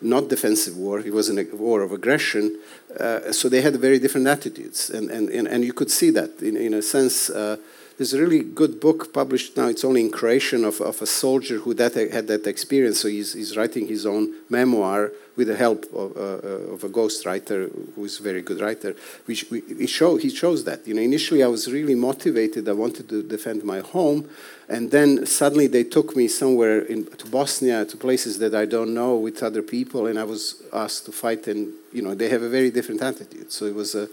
not 0.00 0.28
defensive 0.28 0.76
war. 0.76 1.00
It 1.00 1.12
was 1.12 1.28
a 1.28 1.44
war 1.54 1.82
of 1.82 1.92
aggression. 1.92 2.58
Uh, 2.98 3.30
so 3.32 3.48
they 3.48 3.60
had 3.60 3.76
very 3.76 3.98
different 3.98 4.26
attitudes, 4.26 4.88
and, 4.88 5.10
and, 5.10 5.28
and, 5.28 5.46
and 5.46 5.64
you 5.64 5.74
could 5.74 5.90
see 5.90 6.10
that 6.10 6.40
in, 6.40 6.56
in 6.56 6.74
a 6.74 6.82
sense. 6.82 7.28
Uh, 7.28 7.58
there's 7.98 8.12
a 8.12 8.20
really 8.20 8.44
good 8.44 8.78
book 8.80 9.12
published 9.12 9.56
now. 9.56 9.66
It's 9.66 9.84
only 9.84 10.02
in 10.02 10.10
Croatian 10.12 10.64
of, 10.64 10.80
of 10.80 11.02
a 11.02 11.06
soldier 11.06 11.58
who 11.58 11.74
that, 11.74 11.94
had 11.94 12.28
that 12.28 12.46
experience. 12.46 13.00
So 13.00 13.08
he's, 13.08 13.32
he's 13.32 13.56
writing 13.56 13.88
his 13.88 14.06
own 14.06 14.34
memoir 14.48 15.10
with 15.34 15.48
the 15.48 15.56
help 15.56 15.84
of, 15.92 16.16
uh, 16.16 16.74
of 16.74 16.84
a 16.84 16.88
ghostwriter 16.88 17.68
who 17.96 18.04
is 18.04 18.20
a 18.20 18.22
very 18.22 18.40
good 18.40 18.60
writer. 18.60 18.94
Which 19.24 19.50
we, 19.50 19.62
he, 19.62 19.88
show, 19.88 20.16
he 20.16 20.30
shows 20.30 20.62
that. 20.64 20.86
You 20.86 20.94
know, 20.94 21.02
initially 21.02 21.42
I 21.42 21.48
was 21.48 21.70
really 21.70 21.96
motivated. 21.96 22.68
I 22.68 22.72
wanted 22.72 23.08
to 23.08 23.20
defend 23.24 23.64
my 23.64 23.80
home, 23.80 24.28
and 24.68 24.90
then 24.90 25.24
suddenly 25.24 25.66
they 25.66 25.82
took 25.82 26.14
me 26.14 26.28
somewhere 26.28 26.80
in, 26.80 27.06
to 27.06 27.26
Bosnia, 27.26 27.86
to 27.86 27.96
places 27.96 28.38
that 28.40 28.54
I 28.54 28.66
don't 28.66 28.92
know 28.92 29.16
with 29.16 29.42
other 29.42 29.62
people, 29.62 30.06
and 30.06 30.18
I 30.18 30.24
was 30.24 30.62
asked 30.74 31.06
to 31.06 31.12
fight. 31.12 31.46
And 31.48 31.72
you 31.90 32.02
know, 32.02 32.14
they 32.14 32.28
have 32.28 32.42
a 32.42 32.50
very 32.50 32.70
different 32.70 33.00
attitude. 33.00 33.50
So 33.50 33.64
it 33.64 33.74
was 33.74 33.94
a 33.94 34.08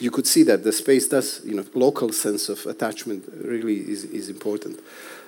you 0.00 0.10
could 0.10 0.26
see 0.26 0.44
that 0.44 0.64
the 0.64 0.72
space 0.72 1.08
does, 1.08 1.42
you 1.44 1.54
know, 1.54 1.64
local 1.74 2.12
sense 2.12 2.48
of 2.48 2.64
attachment 2.66 3.24
really 3.44 3.80
is, 3.80 4.04
is 4.04 4.28
important. 4.30 4.80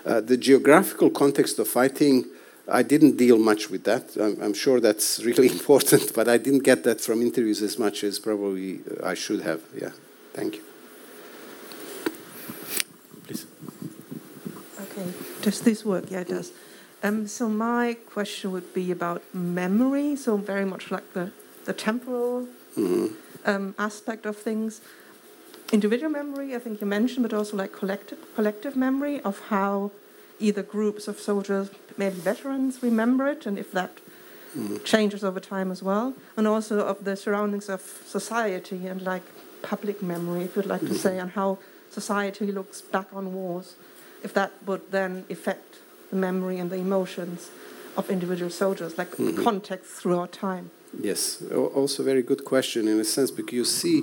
Uh, 0.07 0.21
the 0.21 0.37
geographical 0.37 1.11
context 1.11 1.59
of 1.59 1.69
fighting, 1.69 2.25
I 2.67 2.83
didn't 2.83 3.19
deal 3.19 3.39
much 3.39 3.69
with 3.69 3.85
that. 3.85 4.17
I'm, 4.17 4.41
I'm, 4.41 4.55
sure 4.55 4.81
that's 4.81 5.21
really 5.25 5.49
important, 5.49 6.15
but 6.15 6.27
I 6.27 6.39
didn't 6.39 6.65
get 6.65 6.85
that 6.85 7.03
from 7.03 7.21
interviews 7.21 7.61
as 7.61 7.79
much 7.79 8.03
as 8.03 8.19
probably 8.19 8.81
I 9.05 9.13
should 9.13 9.43
have. 9.43 9.61
Yeah, 9.79 9.91
thank 10.33 10.57
you. 10.57 10.70
Okay, 15.01 15.13
does 15.43 15.61
this 15.63 15.85
work? 15.85 16.11
Yeah, 16.11 16.21
it 16.21 16.29
does. 16.29 16.53
Um, 17.03 17.27
so 17.27 17.49
my 17.49 17.97
question 18.07 18.53
would 18.53 18.75
be 18.75 18.91
about 18.91 19.23
memory. 19.35 20.17
So 20.17 20.37
very 20.37 20.65
much 20.65 20.91
like 20.91 21.13
the 21.15 21.33
the 21.65 21.73
temporal. 21.73 22.47
Mm-hmm 22.77 23.15
um, 23.45 23.75
aspect 23.79 24.27
of 24.27 24.37
things. 24.37 24.81
Individual 25.73 26.11
memory, 26.11 26.55
I 26.55 26.59
think 26.59 26.81
you 26.81 26.87
mentioned, 26.87 27.23
but 27.23 27.33
also 27.37 27.57
like 27.57 27.73
collective 27.73 28.19
collective 28.35 28.77
memory 28.77 29.21
of 29.21 29.39
how 29.49 29.93
either 30.39 30.63
groups 30.63 31.07
of 31.07 31.21
soldiers, 31.21 31.71
maybe 31.97 32.17
veterans, 32.17 32.83
remember 32.83 33.27
it, 33.29 33.47
and 33.47 33.59
if 33.59 33.71
that 33.73 33.99
mm. 34.57 34.83
changes 34.85 35.23
over 35.23 35.39
time 35.39 35.71
as 35.71 35.83
well, 35.83 36.15
and 36.37 36.49
also 36.49 36.81
of 36.81 37.05
the 37.05 37.17
surroundings 37.17 37.69
of 37.69 37.83
society 38.07 38.87
and 38.87 39.03
like 39.03 39.23
public 39.63 40.03
memory, 40.03 40.45
if 40.45 40.57
you'd 40.57 40.67
like 40.67 40.81
mm. 40.81 40.89
to 40.89 40.95
say, 40.95 41.19
and 41.19 41.33
how 41.33 41.59
society 41.91 42.51
looks 42.51 42.81
back 42.81 43.07
on 43.13 43.33
wars, 43.35 43.77
if 44.23 44.33
that 44.35 44.53
would 44.67 44.91
then 44.91 45.25
affect 45.31 45.79
the 46.11 46.17
memory 46.17 46.59
and 46.59 46.71
the 46.71 46.77
emotions 46.77 47.51
of 47.97 48.11
individual 48.11 48.51
soldiers, 48.51 48.99
like 48.99 49.11
mm-hmm. 49.13 49.43
context 49.43 49.93
throughout 49.93 50.33
time. 50.33 50.71
Yes, 50.99 51.43
also 51.53 52.03
very 52.03 52.23
good 52.23 52.45
question 52.45 52.89
in 52.89 52.99
a 52.99 53.05
sense 53.05 53.31
because 53.31 53.55
you 53.55 53.65
see 53.65 54.03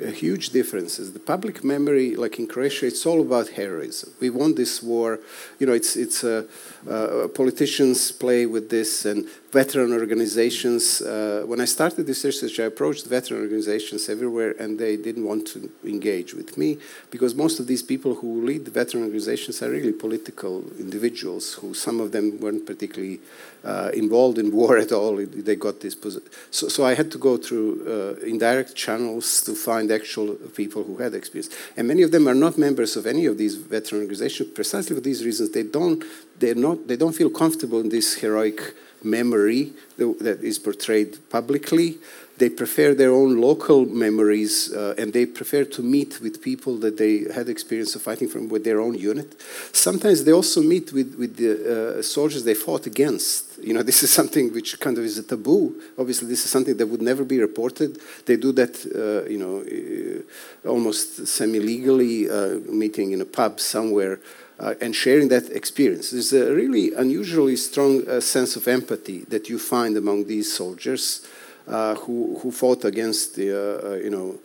uh, 0.00 0.06
huge 0.06 0.50
differences. 0.50 1.12
The 1.12 1.18
public 1.18 1.64
memory, 1.64 2.14
like 2.14 2.38
in 2.38 2.46
Croatia, 2.46 2.86
it's 2.86 3.04
all 3.04 3.20
about 3.20 3.48
heroism. 3.48 4.12
We 4.20 4.30
won 4.30 4.54
this 4.54 4.82
war. 4.82 5.18
You 5.58 5.66
know, 5.66 5.72
it's 5.72 5.96
it's 5.96 6.22
uh, 6.22 6.44
uh, 6.88 7.28
politicians 7.28 8.12
play 8.12 8.46
with 8.46 8.70
this, 8.70 9.04
and 9.04 9.26
veteran 9.52 9.92
organizations. 9.92 11.00
Uh, 11.00 11.42
when 11.46 11.60
I 11.60 11.64
started 11.64 12.06
this 12.06 12.24
research, 12.24 12.60
I 12.60 12.64
approached 12.64 13.06
veteran 13.06 13.40
organizations 13.40 14.08
everywhere, 14.08 14.54
and 14.58 14.78
they 14.78 14.96
didn't 14.96 15.24
want 15.24 15.46
to 15.48 15.70
engage 15.84 16.34
with 16.34 16.56
me 16.56 16.78
because 17.10 17.34
most 17.34 17.58
of 17.58 17.66
these 17.66 17.82
people 17.82 18.14
who 18.14 18.44
lead 18.44 18.64
the 18.64 18.70
veteran 18.70 19.02
organizations 19.02 19.62
are 19.62 19.70
really 19.70 19.92
political 19.92 20.62
individuals 20.78 21.54
who 21.54 21.74
some 21.74 22.00
of 22.00 22.12
them 22.12 22.38
weren't 22.40 22.64
particularly 22.64 23.20
uh, 23.64 23.90
involved 23.92 24.38
in 24.38 24.52
war 24.52 24.78
at 24.84 24.92
all. 24.92 25.16
They 25.16 25.56
got 25.56 25.80
this 25.80 25.94
position. 25.94 26.28
So, 26.50 26.68
so 26.68 26.84
I 26.84 26.94
had 26.94 27.10
to 27.10 27.18
go 27.18 27.36
through 27.36 28.18
uh, 28.22 28.24
indirect 28.24 28.74
channels 28.76 29.40
to 29.42 29.54
find 29.54 29.90
actual 29.90 30.34
people 30.54 30.84
who 30.84 30.98
had 30.98 31.14
experience, 31.14 31.52
and 31.76 31.88
many 31.88 32.02
of 32.02 32.12
them 32.12 32.28
are 32.28 32.34
not 32.34 32.56
members 32.56 32.96
of 32.96 33.06
any 33.06 33.26
of 33.26 33.36
these 33.36 33.56
veteran 33.56 34.02
organizations 34.02 34.50
precisely 34.50 34.94
for 34.94 35.02
these 35.02 35.24
reasons. 35.24 35.50
They 35.50 35.64
don't. 35.64 36.04
They're 36.38 36.54
not. 36.54 36.86
They 36.86 36.96
don't 36.96 37.14
feel 37.14 37.30
comfortable 37.30 37.80
in 37.80 37.88
this 37.88 38.14
heroic 38.14 38.74
memory 39.04 39.72
that 39.96 40.40
is 40.42 40.58
portrayed 40.58 41.18
publicly. 41.30 41.98
They 42.40 42.48
prefer 42.48 42.94
their 42.94 43.12
own 43.12 43.38
local 43.38 43.84
memories, 43.84 44.72
uh, 44.72 44.94
and 44.96 45.12
they 45.12 45.26
prefer 45.26 45.64
to 45.64 45.82
meet 45.82 46.22
with 46.22 46.40
people 46.40 46.78
that 46.78 46.96
they 46.96 47.30
had 47.30 47.50
experience 47.50 47.94
of 47.94 48.00
fighting 48.00 48.28
from 48.28 48.48
with 48.48 48.64
their 48.64 48.80
own 48.80 48.94
unit. 48.94 49.38
Sometimes 49.72 50.24
they 50.24 50.32
also 50.32 50.62
meet 50.62 50.90
with, 50.90 51.16
with 51.16 51.36
the 51.36 51.98
uh, 51.98 52.02
soldiers 52.02 52.44
they 52.44 52.54
fought 52.54 52.86
against. 52.86 53.62
You 53.62 53.74
know, 53.74 53.82
this 53.90 54.02
is 54.02 54.10
something 54.10 54.54
which 54.54 54.80
kind 54.80 54.96
of 54.96 55.04
is 55.04 55.18
a 55.18 55.22
taboo. 55.22 55.82
Obviously, 55.98 56.28
this 56.28 56.42
is 56.46 56.50
something 56.50 56.78
that 56.78 56.86
would 56.86 57.02
never 57.02 57.24
be 57.24 57.38
reported. 57.40 57.98
They 58.24 58.38
do 58.38 58.52
that, 58.52 58.74
uh, 58.86 59.28
you 59.28 59.38
know, 59.38 59.60
uh, 59.60 60.68
almost 60.70 61.26
semi-legally, 61.26 62.30
uh, 62.30 62.60
meeting 62.72 63.12
in 63.12 63.20
a 63.20 63.26
pub 63.26 63.60
somewhere 63.60 64.18
uh, 64.60 64.74
and 64.80 64.94
sharing 64.94 65.28
that 65.28 65.50
experience. 65.50 66.10
There's 66.10 66.32
a 66.32 66.54
really 66.54 66.92
unusually 66.92 67.56
strong 67.56 68.06
uh, 68.06 68.20
sense 68.20 68.56
of 68.56 68.68
empathy 68.68 69.20
that 69.30 69.48
you 69.48 69.58
find 69.58 69.96
among 69.96 70.26
these 70.26 70.54
soldiers 70.54 71.26
uh, 71.66 71.94
who, 71.94 72.38
who 72.42 72.50
fought 72.50 72.84
against 72.84 73.36
the, 73.36 73.50
uh, 73.52 73.88
uh, 73.88 73.94
you 73.94 74.10
know, 74.10 74.38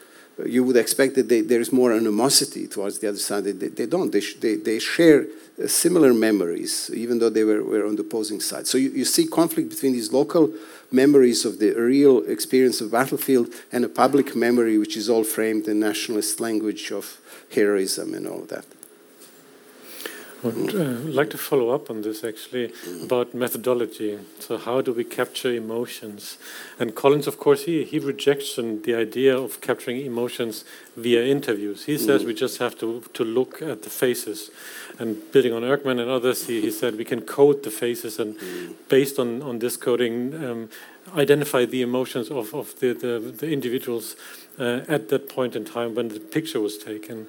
you 0.45 0.63
would 0.63 0.76
expect 0.76 1.16
that 1.16 1.30
they, 1.30 1.41
there 1.41 1.61
is 1.61 1.72
more 1.72 1.93
animosity 1.93 2.68
towards 2.68 2.99
the 2.99 3.07
other 3.07 3.18
side. 3.18 3.45
They, 3.45 3.51
they 3.51 3.86
don't. 3.86 4.11
They, 4.11 4.22
they, 4.39 4.55
they 4.55 4.80
share 4.80 5.28
similar 5.68 6.13
memories, 6.13 6.91
even 6.93 7.20
though 7.20 7.30
they 7.30 7.45
were, 7.45 7.63
were 7.63 7.86
on 7.86 7.95
the 7.95 8.01
opposing 8.01 8.41
side. 8.41 8.68
So 8.68 8.78
you, 8.78 8.89
you 8.89 9.05
see 9.05 9.28
conflict 9.28 9.70
between 9.70 9.93
these 9.93 10.11
local 10.11 10.51
memories 10.91 11.45
of 11.45 11.59
the 11.59 11.72
real 11.74 12.20
experience 12.26 12.82
of 12.82 12.91
battlefield 12.91 13.47
and 13.72 13.86
a 13.86 13.89
public 13.89 14.36
memory, 14.36 14.78
which 14.78 14.97
is 14.97 15.09
all 15.09 15.24
framed 15.24 15.68
in 15.68 15.80
nationalist 15.80 16.41
language 16.41 16.91
of 16.91 17.18
heroism 17.53 18.13
and 18.13 18.28
all 18.28 18.41
of 18.41 18.49
that. 18.49 18.66
I 20.45 20.49
would 20.49 20.75
uh, 20.75 20.83
like 21.11 21.31
to 21.31 21.39
follow 21.39 21.71
up 21.71 21.89
on 21.89 22.03
this 22.03 22.23
actually 22.23 22.71
about 23.03 23.33
methodology. 23.33 24.19
So, 24.39 24.59
how 24.59 24.79
do 24.79 24.93
we 24.93 25.03
capture 25.03 25.51
emotions? 25.51 26.37
And 26.79 26.93
Collins, 26.93 27.25
of 27.25 27.39
course, 27.39 27.63
he, 27.63 27.83
he 27.83 27.97
rejects 27.97 28.55
the 28.55 28.93
idea 28.93 29.35
of 29.35 29.59
capturing 29.61 30.05
emotions 30.05 30.63
via 30.95 31.25
interviews. 31.25 31.85
He 31.85 31.97
says 31.97 32.25
we 32.25 32.35
just 32.35 32.59
have 32.59 32.77
to, 32.77 33.01
to 33.15 33.23
look 33.23 33.59
at 33.63 33.81
the 33.81 33.89
faces. 33.89 34.51
And 34.99 35.19
building 35.31 35.51
on 35.51 35.63
Ekman 35.63 35.99
and 35.99 36.11
others, 36.11 36.45
he, 36.45 36.61
he 36.61 36.69
said 36.69 36.95
we 36.95 37.05
can 37.05 37.21
code 37.21 37.63
the 37.63 37.71
faces, 37.71 38.19
and 38.19 38.37
based 38.87 39.17
on, 39.17 39.41
on 39.41 39.57
this 39.57 39.77
coding, 39.77 40.45
um, 40.45 40.69
identify 41.15 41.65
the 41.65 41.81
emotions 41.81 42.29
of, 42.29 42.53
of 42.53 42.79
the, 42.79 42.93
the, 42.93 43.19
the 43.19 43.51
individuals 43.51 44.15
uh, 44.60 44.82
at 44.88 45.10
that 45.10 45.30
point 45.30 45.56
in 45.56 45.66
time 45.66 45.95
when 45.95 46.10
the 46.10 46.20
picture 46.20 46.60
was 46.60 46.78
taken. 46.78 47.28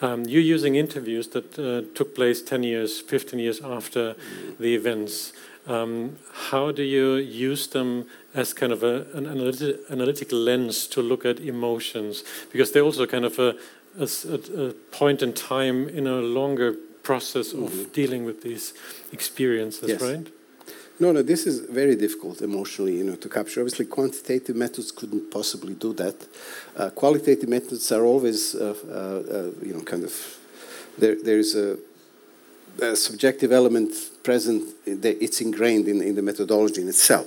Um, 0.00 0.24
you're 0.24 0.42
using 0.42 0.76
interviews 0.76 1.28
that 1.28 1.58
uh, 1.58 1.82
took 1.94 2.14
place 2.14 2.42
10 2.42 2.62
years, 2.62 3.00
15 3.00 3.38
years 3.38 3.60
after 3.60 4.14
the 4.58 4.74
events. 4.74 5.32
Um, 5.66 6.16
how 6.50 6.70
do 6.70 6.82
you 6.82 7.14
use 7.16 7.66
them 7.66 8.06
as 8.34 8.52
kind 8.52 8.72
of 8.72 8.82
a, 8.82 9.06
an 9.14 9.26
analytic, 9.26 9.80
analytical 9.90 10.38
lens 10.38 10.86
to 10.88 11.02
look 11.02 11.24
at 11.24 11.40
emotions? 11.40 12.22
Because 12.52 12.72
they're 12.72 12.84
also 12.84 13.06
kind 13.06 13.24
of 13.24 13.38
a, 13.38 13.56
a, 13.98 14.08
a 14.56 14.72
point 14.92 15.22
in 15.22 15.32
time 15.32 15.88
in 15.88 16.06
a 16.06 16.20
longer 16.20 16.74
process 17.02 17.52
of 17.52 17.72
mm 17.72 17.78
-hmm. 17.78 17.92
dealing 17.92 18.26
with 18.26 18.42
these 18.42 18.74
experiences, 19.12 19.88
yes. 19.88 20.02
right? 20.02 20.26
No, 20.98 21.12
no, 21.12 21.22
this 21.22 21.46
is 21.46 21.60
very 21.60 21.94
difficult 21.94 22.40
emotionally, 22.40 22.96
you 22.96 23.04
know, 23.04 23.16
to 23.16 23.28
capture. 23.28 23.60
Obviously, 23.60 23.84
quantitative 23.84 24.56
methods 24.56 24.90
couldn't 24.90 25.30
possibly 25.30 25.74
do 25.74 25.92
that. 25.94 26.14
Uh, 26.74 26.88
qualitative 26.90 27.48
methods 27.48 27.92
are 27.92 28.04
always, 28.04 28.54
uh, 28.54 28.74
uh, 28.88 28.92
uh 28.92 29.50
you 29.62 29.74
know, 29.74 29.82
kind 29.82 30.04
of 30.04 30.38
there. 30.96 31.16
There's 31.22 31.54
a, 31.54 31.76
a 32.80 32.96
subjective 32.96 33.52
element 33.52 33.92
present. 34.22 34.74
It's 34.86 35.42
ingrained 35.42 35.86
in, 35.86 36.00
in 36.00 36.14
the 36.14 36.22
methodology 36.22 36.80
in 36.80 36.88
itself. 36.88 37.26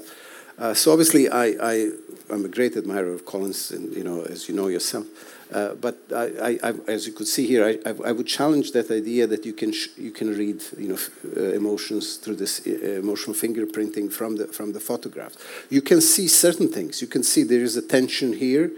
Uh, 0.58 0.74
so 0.74 0.92
obviously, 0.92 1.30
I, 1.30 1.46
I 1.62 1.92
I'm 2.32 2.46
a 2.46 2.50
great 2.50 2.76
admirer 2.76 3.14
of 3.14 3.26
Collins, 3.26 3.72
and 3.72 3.96
you 3.96 4.04
know, 4.04 4.24
as 4.24 4.50
you 4.50 4.56
know 4.56 4.68
yourself. 4.68 5.06
Uh, 5.52 5.74
but 5.74 5.98
I, 6.16 6.60
I, 6.62 6.74
as 6.88 7.08
you 7.08 7.14
could 7.14 7.28
see 7.28 7.48
here, 7.48 7.66
I, 7.66 7.90
I, 8.06 8.12
would 8.12 8.28
challenge 8.28 8.72
that 8.74 8.92
idea 8.92 9.26
that 9.26 9.48
you 9.48 9.54
can 9.54 9.74
you 9.98 10.12
can 10.12 10.38
read 10.38 10.62
you 10.78 10.90
know 10.90 11.00
uh, 11.36 11.56
emotions 11.56 12.18
through 12.18 12.36
this 12.36 12.68
uh, 12.68 13.00
emotional 13.00 13.36
fingerprinting 13.36 14.12
from 14.12 14.36
the 14.36 14.46
from 14.46 14.74
the 14.74 14.80
photographs. 14.80 15.38
You 15.72 15.82
can 15.82 16.02
see 16.02 16.28
certain 16.28 16.68
things. 16.68 17.02
You 17.02 17.08
can 17.08 17.24
see 17.24 17.42
there 17.42 17.64
is 17.64 17.76
a 17.76 17.82
tension 17.82 18.34
here. 18.34 18.70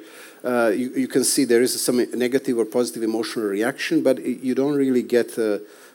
Uh, 0.46 0.72
you, 0.74 0.92
you 0.96 1.08
can 1.10 1.26
see 1.26 1.44
there 1.44 1.62
is 1.62 1.80
some 1.80 1.98
negative 2.18 2.58
or 2.58 2.66
positive 2.66 3.04
emotional 3.04 3.46
reaction, 3.48 4.02
but 4.02 4.24
you 4.26 4.56
don't 4.56 4.76
really 4.76 5.04
get 5.04 5.38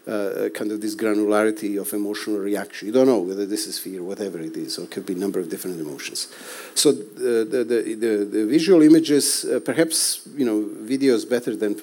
uh, 0.06 0.48
kind 0.54 0.70
of 0.70 0.80
this 0.80 0.94
granularity 0.94 1.80
of 1.80 1.92
emotional 1.92 2.38
reaction. 2.38 2.86
You 2.86 2.92
don't 2.92 3.06
know 3.06 3.18
whether 3.18 3.44
this 3.44 3.66
is 3.66 3.78
fear, 3.78 4.02
whatever 4.02 4.38
it 4.38 4.56
is, 4.56 4.78
or 4.78 4.84
it 4.84 4.90
could 4.90 5.04
be 5.04 5.14
a 5.14 5.18
number 5.18 5.40
of 5.40 5.48
different 5.48 5.80
emotions. 5.80 6.28
So 6.74 6.92
the, 6.92 7.44
the, 7.44 7.64
the, 7.64 8.24
the 8.24 8.46
visual 8.46 8.82
images, 8.82 9.44
uh, 9.44 9.60
perhaps, 9.60 10.20
you 10.36 10.44
know, 10.44 10.68
video 10.84 11.14
is 11.14 11.24
better 11.24 11.56
than 11.56 11.80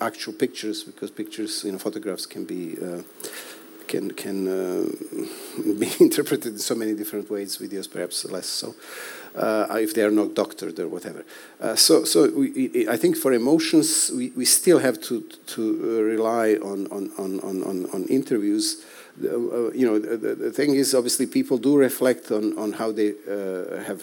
actual 0.00 0.32
pictures 0.32 0.84
because 0.84 1.10
pictures, 1.10 1.64
you 1.64 1.72
know, 1.72 1.78
photographs 1.78 2.26
can 2.26 2.44
be 2.44 2.76
uh, 2.80 3.02
can 3.88 4.10
can 4.12 4.48
uh, 4.48 4.84
be 5.78 5.90
interpreted 6.00 6.52
in 6.54 6.58
so 6.58 6.74
many 6.74 6.94
different 6.94 7.30
ways. 7.30 7.58
Videos 7.58 7.90
perhaps 7.90 8.24
less 8.24 8.46
so, 8.46 8.74
uh, 9.34 9.66
if 9.80 9.94
they 9.94 10.02
are 10.02 10.10
not 10.10 10.34
doctored 10.34 10.78
or 10.78 10.88
whatever. 10.88 11.24
Uh, 11.60 11.74
so 11.74 12.04
so 12.04 12.30
we, 12.30 12.88
I 12.88 12.96
think 12.96 13.16
for 13.16 13.32
emotions 13.32 14.10
we, 14.14 14.30
we 14.30 14.44
still 14.44 14.78
have 14.78 15.00
to 15.02 15.22
to 15.54 15.62
uh, 15.62 16.02
rely 16.02 16.54
on 16.54 16.86
on 16.88 17.10
on 17.18 17.40
on, 17.40 17.86
on 17.92 18.04
interviews 18.08 18.84
uh, 19.24 19.70
you 19.72 19.86
know, 19.86 19.98
the, 19.98 20.34
the, 20.34 20.50
thing 20.50 20.74
is, 20.74 20.94
obviously, 20.94 21.26
people 21.26 21.56
do 21.56 21.78
reflect 21.78 22.30
on, 22.30 22.56
on 22.58 22.72
how 22.74 22.92
they 22.92 23.14
uh, 23.26 23.82
have 23.82 24.02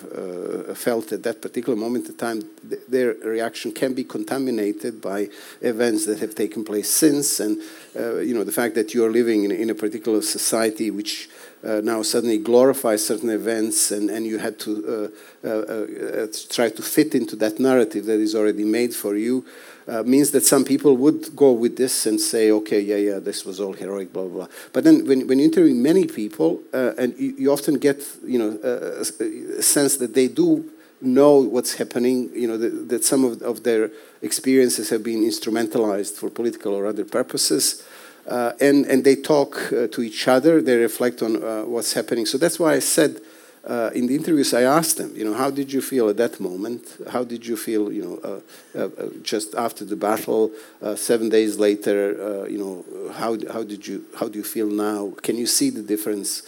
felt 0.77 1.11
at 1.11 1.22
that 1.22 1.39
particular 1.39 1.77
moment 1.77 2.07
in 2.07 2.15
time. 2.15 2.41
Th 2.68 2.81
their 2.88 3.14
reaction 3.23 3.72
can 3.72 3.93
be 3.93 4.03
contaminated 4.03 5.01
by 5.01 5.30
events 5.61 6.05
that 6.05 6.19
have 6.19 6.34
taken 6.34 6.64
place 6.64 6.89
since, 6.89 7.39
and 7.39 7.61
uh, 7.95 8.19
you 8.19 8.33
know, 8.33 8.43
the 8.43 8.51
fact 8.51 8.75
that 8.75 8.93
you 8.93 9.05
are 9.05 9.11
living 9.11 9.43
in, 9.43 9.51
in 9.51 9.69
a 9.69 9.75
particular 9.75 10.21
society 10.21 10.91
which 10.91 11.29
uh, 11.63 11.81
now 11.83 12.01
suddenly 12.01 12.37
glorifies 12.37 13.05
certain 13.05 13.29
events, 13.29 13.91
and, 13.91 14.09
and 14.09 14.25
you 14.25 14.37
had 14.37 14.59
to 14.59 15.11
uh, 15.43 16.27
try 16.49 16.69
to 16.69 16.81
fit 16.81 17.15
into 17.15 17.35
that 17.35 17.59
narrative 17.59 18.05
that 18.05 18.19
is 18.19 18.35
already 18.35 18.65
made 18.65 18.93
for 18.93 19.15
you 19.15 19.45
uh, 19.87 20.03
means 20.03 20.31
that 20.31 20.43
some 20.43 20.63
people 20.63 20.95
would 20.97 21.35
go 21.35 21.51
with 21.51 21.77
this 21.77 22.05
and 22.05 22.19
say, 22.19 22.51
okay, 22.51 22.79
yeah, 22.79 22.95
yeah, 22.95 23.19
this 23.19 23.45
was 23.45 23.59
all 23.59 23.73
heroic, 23.73 24.13
blah, 24.13 24.23
blah. 24.23 24.47
But 24.71 24.83
then 24.83 25.05
when, 25.05 25.27
when 25.27 25.39
you 25.39 25.45
interview 25.45 25.73
many 25.73 26.05
people, 26.05 26.61
uh, 26.73 26.93
and 26.97 27.17
you, 27.17 27.35
you, 27.37 27.51
often 27.51 27.75
get, 27.75 28.01
you 28.25 28.39
know, 28.39 28.57
uh, 28.63 29.01
a 29.01 29.61
sense 29.61 29.97
that 29.97 30.13
they 30.13 30.27
do 30.27 30.71
know 31.03 31.38
what's 31.38 31.75
happening, 31.75 32.30
you 32.34 32.47
know, 32.47 32.57
that, 32.57 32.89
that 32.89 33.03
some 33.03 33.23
of, 33.23 33.41
of, 33.41 33.63
their 33.63 33.91
experiences 34.21 34.89
have 34.89 35.03
been 35.03 35.23
instrumentalized 35.23 36.13
for 36.13 36.30
political 36.30 36.73
or 36.73 36.85
other 36.85 37.05
purposes. 37.05 37.84
Uh, 38.27 38.53
and, 38.61 38.85
and 38.85 39.03
they 39.03 39.15
talk 39.15 39.71
uh, 39.73 39.88
to 39.88 40.01
each 40.01 40.27
other, 40.27 40.61
they 40.61 40.77
reflect 40.77 41.21
on 41.21 41.43
uh, 41.43 41.63
what's 41.63 41.93
happening. 41.93 42.25
So 42.25 42.38
that's 42.38 42.59
why 42.59 42.73
I 42.73 42.80
said 42.80 43.19
uh, 43.65 43.91
in 43.95 44.07
the 44.07 44.15
interviews, 44.15 44.53
I 44.53 44.64
asked 44.64 44.98
them, 44.98 45.14
you 45.15 45.23
know, 45.23 45.34
how 45.34 45.49
did 45.49 45.72
you 45.72 45.81
feel 45.81 46.10
at 46.10 46.18
that 46.18 46.40
moment? 46.41 46.98
How 47.10 47.23
did 47.23 47.45
you 47.45 47.56
feel, 47.56 47.94
you 47.94 48.03
know, 48.03 48.18
uh, 48.18 48.77
uh, 48.77 48.90
uh 49.02 49.10
just 49.22 49.56
after 49.56 49.85
the 49.85 49.95
battle, 49.95 50.52
uh, 50.81 50.95
seven 50.95 51.30
days 51.30 51.57
later? 51.57 51.98
Uh, 52.22 52.44
you 52.45 52.57
know, 52.57 53.14
how 53.14 53.38
how 53.53 53.64
did 53.64 53.88
you 53.88 54.03
how 54.19 54.27
do 54.27 54.38
you 54.38 54.44
feel 54.44 54.68
now? 54.68 55.14
Can 55.22 55.38
you 55.38 55.48
see 55.48 55.69
the 55.69 55.81
difference? 55.81 56.44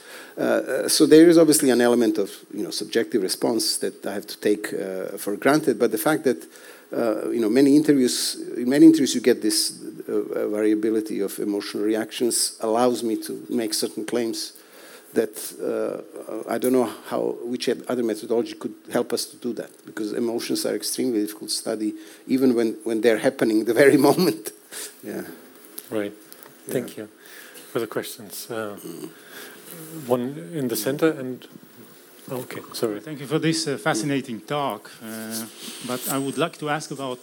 so 0.88 1.06
there 1.06 1.30
is 1.30 1.38
obviously 1.38 1.70
an 1.70 1.80
element 1.80 2.18
of 2.18 2.30
you 2.54 2.64
know 2.64 2.72
subjective 2.72 3.22
response 3.22 3.78
that 3.78 4.06
I 4.06 4.14
have 4.14 4.28
to 4.28 4.38
take 4.38 4.68
for 5.18 5.38
granted. 5.38 5.80
But 5.80 5.92
the 5.92 5.98
fact 5.98 6.26
that 6.26 6.46
you 7.32 7.40
know 7.40 7.50
many 7.50 7.78
interviews, 7.78 8.36
in 8.58 8.68
many 8.68 8.88
interviews, 8.88 9.16
you 9.16 9.22
get 9.22 9.42
this 9.42 9.70
variability 9.70 11.22
of 11.22 11.40
emotional 11.40 11.84
reactions 11.84 12.58
allows 12.60 13.04
me 13.04 13.16
to 13.24 13.46
make 13.50 13.74
certain 13.74 14.06
claims 14.06 14.52
that 15.16 15.36
uh, 15.62 16.50
I 16.50 16.58
don't 16.58 16.74
know 16.74 16.90
how 17.10 17.36
which 17.44 17.70
other 17.70 18.04
methodology 18.04 18.54
could 18.54 18.76
help 18.92 19.14
us 19.14 19.26
to 19.26 19.38
do 19.38 19.54
that 19.54 19.72
because 19.86 20.14
emotions 20.14 20.66
are 20.66 20.76
extremely 20.76 21.22
difficult 21.22 21.50
to 21.50 21.56
study 21.56 21.94
even 22.28 22.56
when 22.56 22.78
when 22.84 23.02
they're 23.02 23.20
happening 23.20 23.66
the 23.66 23.74
very 23.84 23.98
moment. 23.98 24.52
yeah. 25.04 25.24
Right. 25.90 26.14
Thank 26.68 26.98
yeah. 26.98 27.04
you 27.04 27.10
for 27.72 27.80
the 27.80 27.88
questions. 27.88 28.50
Uh, 28.50 28.78
one 30.08 30.52
in 30.54 30.68
the 30.68 30.76
center 30.76 31.12
and. 31.12 31.48
Okay, 32.28 32.62
sorry. 32.74 33.02
Thank 33.02 33.20
you 33.20 33.28
for 33.28 33.38
this 33.38 33.68
uh, 33.68 33.78
fascinating 33.78 34.42
talk. 34.42 34.90
Uh, 35.04 35.46
but 35.86 36.10
I 36.10 36.18
would 36.18 36.40
like 36.40 36.58
to 36.58 36.70
ask 36.72 36.90
about 36.90 37.20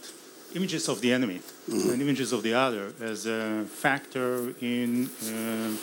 images 0.55 0.89
of 0.89 1.01
the 1.01 1.13
enemy 1.13 1.41
mm 1.41 1.79
-hmm. 1.79 1.93
and 1.93 2.01
images 2.03 2.33
of 2.33 2.43
the 2.43 2.55
other 2.67 2.93
as 3.11 3.27
a 3.27 3.65
factor 3.81 4.55
in 4.61 5.11
uh, 5.23 5.75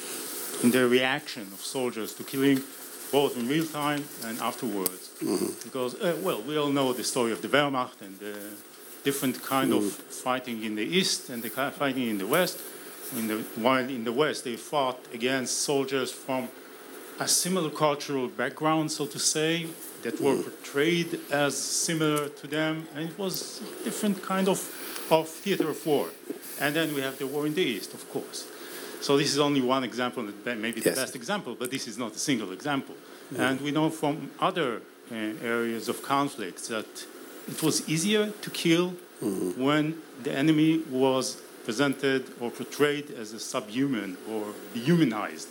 in 0.64 0.72
the 0.72 0.88
reaction 0.88 1.44
of 1.54 1.62
soldiers 1.62 2.14
to 2.14 2.24
killing, 2.24 2.62
both 3.12 3.38
in 3.38 3.48
real 3.48 3.66
time 3.66 4.04
and 4.26 4.40
afterwards. 4.40 5.10
Mm-hmm. 5.22 5.48
Because, 5.64 5.96
uh, 5.96 6.18
well, 6.22 6.42
we 6.42 6.58
all 6.58 6.70
know 6.70 6.94
the 6.94 7.04
story 7.04 7.32
of 7.32 7.42
the 7.42 7.48
Wehrmacht 7.48 8.02
and 8.02 8.18
the 8.20 8.38
different 9.04 9.42
kind 9.44 9.72
mm-hmm. 9.72 9.88
of 9.88 9.94
fighting 9.94 10.64
in 10.64 10.76
the 10.76 10.84
east 10.84 11.30
and 11.30 11.42
the 11.42 11.50
fighting 11.50 12.08
in 12.10 12.18
the 12.18 12.28
west. 12.28 12.60
In 13.18 13.28
the, 13.28 13.38
while 13.56 13.90
in 13.90 14.04
the 14.04 14.12
west, 14.12 14.44
they 14.44 14.56
fought 14.56 15.00
against 15.14 15.62
soldiers 15.62 16.12
from 16.12 16.48
a 17.20 17.28
similar 17.28 17.70
cultural 17.70 18.28
background, 18.28 18.92
so 18.92 19.06
to 19.08 19.20
say, 19.20 19.68
that 20.04 20.22
were 20.22 20.34
mm-hmm. 20.34 20.44
portrayed 20.44 21.20
as 21.32 21.58
similar 21.58 22.30
to 22.30 22.48
them, 22.48 22.88
and 22.96 23.10
it 23.10 23.18
was 23.18 23.62
different 23.84 24.22
kind 24.22 24.48
of, 24.48 24.60
of 25.12 25.28
theater 25.28 25.70
of 25.70 25.86
war. 25.86 26.08
And 26.62 26.76
then 26.76 26.94
we 26.94 27.02
have 27.02 27.18
the 27.18 27.28
war 27.28 27.48
in 27.48 27.54
the 27.54 27.64
east, 27.64 27.94
of 27.94 28.10
course. 28.12 28.48
So 29.02 29.18
this 29.18 29.32
is 29.32 29.40
only 29.40 29.62
one 29.62 29.84
example, 29.84 30.24
maybe 30.46 30.82
the 30.82 30.90
yes. 30.90 31.00
best 31.00 31.16
example, 31.16 31.56
but 31.58 31.72
this 31.72 31.88
is 31.88 31.98
not 31.98 32.16
a 32.16 32.20
single 32.20 32.52
example. 32.52 32.96
Yeah. 33.32 33.50
And 33.50 33.62
we 33.62 33.72
know 33.72 33.90
from 33.90 34.32
other 34.40 34.82
uh, 35.12 35.16
areas 35.44 35.88
of 35.90 36.04
conflict 36.04 36.68
that 36.70 37.06
it 37.48 37.64
was 37.64 37.88
easier 37.90 38.30
to 38.30 38.50
kill 38.50 38.96
mm-hmm. 39.24 39.64
when 39.64 40.02
the 40.24 40.32
enemy 40.32 40.80
was 40.90 41.42
presented 41.66 42.26
or 42.40 42.52
portrayed 42.52 43.12
as 43.12 43.34
a 43.34 43.40
subhuman 43.40 44.18
or 44.30 44.54
dehumanized. 44.74 45.48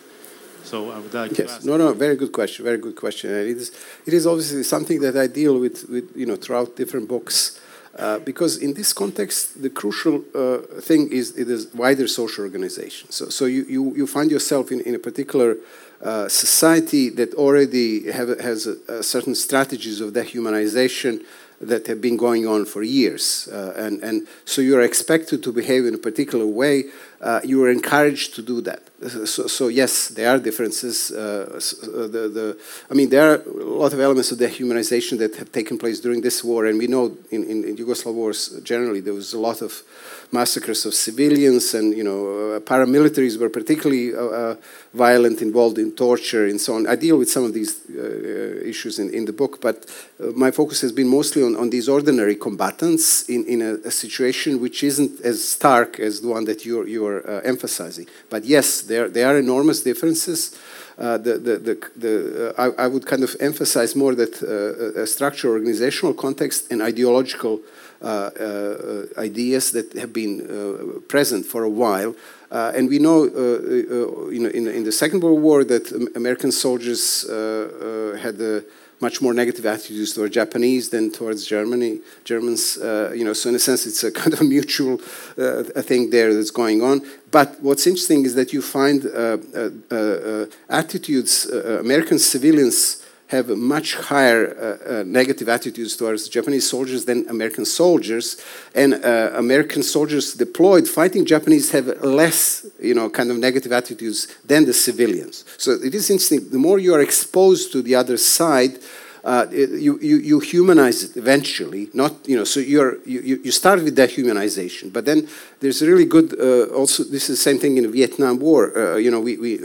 So 0.64 0.90
I 0.90 0.98
would 0.98 1.14
like 1.14 1.34
to. 1.34 1.42
yes. 1.44 1.64
No, 1.64 1.76
no, 1.76 1.92
very 1.92 2.16
good 2.16 2.32
question. 2.32 2.64
Very 2.64 2.78
good 2.78 2.96
question. 2.96 3.30
And 3.30 3.48
it 3.48 3.56
is, 3.56 3.72
it 4.04 4.12
is 4.12 4.26
obviously 4.26 4.62
something 4.64 5.00
that 5.00 5.16
I 5.16 5.26
deal 5.26 5.58
with, 5.58 5.88
with 5.88 6.16
you 6.16 6.26
know, 6.26 6.36
throughout 6.36 6.76
different 6.76 7.08
books. 7.08 7.60
Uh, 7.98 8.18
because 8.20 8.58
in 8.58 8.74
this 8.74 8.92
context, 8.92 9.60
the 9.60 9.68
crucial 9.68 10.22
uh, 10.34 10.58
thing 10.80 11.10
is 11.10 11.36
it 11.36 11.50
is 11.50 11.66
wider 11.74 12.06
social 12.06 12.44
organization. 12.44 13.10
So, 13.10 13.28
so 13.28 13.46
you, 13.46 13.64
you, 13.64 13.96
you 13.96 14.06
find 14.06 14.30
yourself 14.30 14.70
in, 14.70 14.80
in 14.82 14.94
a 14.94 15.00
particular 15.00 15.56
uh, 16.00 16.28
society 16.28 17.08
that 17.08 17.34
already 17.34 18.10
have, 18.12 18.38
has 18.38 18.68
a, 18.68 18.76
a 18.88 19.02
certain 19.02 19.34
strategies 19.34 20.00
of 20.00 20.12
dehumanization 20.12 21.24
that 21.60 21.88
have 21.88 22.00
been 22.00 22.16
going 22.16 22.46
on 22.46 22.64
for 22.64 22.84
years. 22.84 23.48
Uh, 23.48 23.74
and, 23.76 24.00
and 24.04 24.28
so 24.44 24.62
you're 24.62 24.82
expected 24.82 25.42
to 25.42 25.52
behave 25.52 25.84
in 25.84 25.94
a 25.94 25.98
particular 25.98 26.46
way. 26.46 26.84
Uh, 27.20 27.40
you 27.42 27.64
are 27.64 27.70
encouraged 27.70 28.34
to 28.36 28.42
do 28.42 28.60
that. 28.60 28.82
So, 29.26 29.46
so 29.46 29.68
yes, 29.68 30.08
there 30.08 30.30
are 30.30 30.38
differences. 30.38 31.10
Uh, 31.10 31.48
uh, 31.50 32.06
the, 32.06 32.28
the, 32.28 32.58
I 32.90 32.94
mean, 32.94 33.10
there 33.10 33.32
are 33.32 33.42
a 33.42 33.64
lot 33.64 33.92
of 33.92 34.00
elements 34.00 34.30
of 34.30 34.38
dehumanization 34.38 35.18
that 35.18 35.36
have 35.36 35.50
taken 35.50 35.78
place 35.78 35.98
during 36.00 36.20
this 36.20 36.44
war. 36.44 36.66
And 36.66 36.78
we 36.78 36.86
know 36.86 37.16
in, 37.30 37.44
in, 37.44 37.64
in 37.64 37.76
Yugoslav 37.76 38.14
wars 38.14 38.60
generally 38.62 39.00
there 39.00 39.14
was 39.14 39.32
a 39.32 39.38
lot 39.38 39.62
of 39.62 39.82
massacres 40.30 40.84
of 40.84 40.94
civilians, 40.94 41.74
and 41.74 41.96
you 41.96 42.04
know, 42.04 42.56
uh, 42.56 42.60
paramilitaries 42.60 43.38
were 43.38 43.48
particularly 43.48 44.14
uh, 44.14 44.20
uh, 44.20 44.56
violent, 44.92 45.40
involved 45.40 45.78
in 45.78 45.92
torture 45.92 46.46
and 46.46 46.60
so 46.60 46.74
on. 46.74 46.86
I 46.86 46.96
deal 46.96 47.16
with 47.16 47.30
some 47.30 47.44
of 47.44 47.54
these 47.54 47.80
issues 47.88 48.98
in, 48.98 49.10
in 49.10 49.24
the 49.24 49.32
book, 49.32 49.60
but 49.60 49.86
my 50.34 50.50
focus 50.50 50.80
has 50.82 50.92
been 50.92 51.08
mostly 51.08 51.42
on, 51.42 51.56
on 51.56 51.70
these 51.70 51.88
ordinary 51.88 52.36
combatants 52.36 53.28
in, 53.28 53.44
in 53.46 53.62
a, 53.62 53.74
a, 53.86 53.90
situation 53.90 54.60
which 54.60 54.82
isn't 54.82 55.20
as 55.22 55.48
stark 55.48 55.98
as 55.98 56.20
the 56.20 56.28
one 56.28 56.44
that 56.44 56.64
you're, 56.66 56.86
you're 56.86 57.07
emphasizing. 57.44 58.06
But 58.30 58.44
yes, 58.44 58.82
there, 58.82 59.08
there 59.08 59.26
are 59.26 59.38
enormous 59.38 59.82
differences. 59.82 60.58
Uh, 60.98 61.16
the, 61.16 61.38
the, 61.38 61.58
the, 61.58 61.74
the 61.96 62.14
uh, 62.58 62.62
I, 62.64 62.84
I, 62.84 62.86
would 62.88 63.06
kind 63.06 63.22
of 63.22 63.36
emphasize 63.38 63.94
more 63.94 64.16
that 64.16 64.42
uh, 64.42 65.00
a 65.02 65.06
structural 65.06 65.54
organizational 65.54 66.12
context 66.12 66.72
and 66.72 66.82
ideological 66.82 67.60
uh, 68.00 68.30
uh, 68.38 69.20
ideas 69.20 69.72
that 69.72 69.92
have 69.94 70.12
been 70.12 70.40
uh, 70.40 71.00
present 71.08 71.44
for 71.44 71.64
a 71.64 71.68
while. 71.68 72.14
Uh, 72.48 72.70
and 72.76 72.88
we 72.88 73.00
know, 73.00 73.24
you 73.24 74.38
know, 74.38 74.48
in, 74.50 74.68
in, 74.68 74.84
the 74.84 74.92
Second 74.92 75.20
World 75.20 75.42
War, 75.42 75.64
that 75.64 75.90
American 76.14 76.52
soldiers 76.52 77.22
had 77.26 78.40
a 78.40 78.62
much 79.00 79.20
more 79.22 79.32
negative 79.32 79.64
attitudes 79.66 80.14
toward 80.14 80.32
Japanese 80.32 80.90
than 80.90 81.10
towards 81.10 81.46
Germany. 81.46 82.00
Germans, 82.24 82.78
uh, 82.78 83.12
you 83.14 83.24
know, 83.24 83.32
so 83.32 83.48
in 83.48 83.54
a 83.54 83.58
sense, 83.58 83.86
it's 83.86 84.04
a 84.04 84.10
kind 84.20 84.32
of 84.32 84.42
mutual 84.42 85.00
uh, 85.36 85.62
thing 85.82 86.10
there 86.10 86.34
that's 86.34 86.50
going 86.50 86.82
on. 86.82 87.02
But 87.30 87.60
what's 87.60 87.86
interesting 87.86 88.24
is 88.24 88.34
that 88.34 88.52
you 88.52 88.62
find 88.62 89.06
uh, 89.06 90.46
attitudes, 90.68 91.46
American 91.46 92.18
civilians 92.18 93.02
have 93.28 93.48
much 93.48 93.94
higher 93.94 94.46
uh, 94.48 95.00
uh, 95.00 95.02
negative 95.06 95.48
attitudes 95.48 95.96
towards 95.96 96.28
Japanese 96.28 96.68
soldiers 96.68 97.04
than 97.04 97.28
American 97.28 97.64
soldiers, 97.64 98.42
and 98.74 98.94
uh, 98.94 99.30
American 99.34 99.82
soldiers 99.82 100.34
deployed 100.34 100.88
fighting 100.88 101.26
Japanese 101.26 101.70
have 101.70 101.86
less, 102.02 102.66
you 102.80 102.94
know, 102.94 103.10
kind 103.10 103.30
of 103.30 103.36
negative 103.36 103.72
attitudes 103.72 104.28
than 104.46 104.64
the 104.64 104.72
civilians. 104.72 105.44
So 105.58 105.72
it 105.72 105.94
is 105.94 106.08
interesting. 106.10 106.48
The 106.50 106.58
more 106.58 106.78
you 106.78 106.94
are 106.94 107.02
exposed 107.02 107.70
to 107.72 107.82
the 107.82 107.94
other 107.94 108.16
side, 108.16 108.78
uh, 109.24 109.46
you, 109.50 109.98
you, 110.00 110.16
you, 110.18 110.40
humanize 110.40 111.02
it 111.02 111.16
eventually. 111.16 111.90
Not 111.92 112.26
you 112.26 112.36
know. 112.36 112.44
So 112.44 112.60
you're 112.60 112.96
you, 113.04 113.40
you 113.44 113.50
start 113.50 113.82
with 113.82 113.94
dehumanization, 113.96 114.90
but 114.90 115.04
then 115.04 115.28
there's 115.60 115.82
really 115.82 116.06
good. 116.06 116.34
Uh, 116.38 116.72
also, 116.72 117.02
this 117.02 117.28
is 117.28 117.36
the 117.38 117.42
same 117.42 117.58
thing 117.58 117.76
in 117.76 117.82
the 117.82 117.90
Vietnam 117.90 118.38
War. 118.38 118.72
Uh, 118.74 118.96
you 118.96 119.10
know, 119.10 119.20
we 119.20 119.36
we 119.36 119.58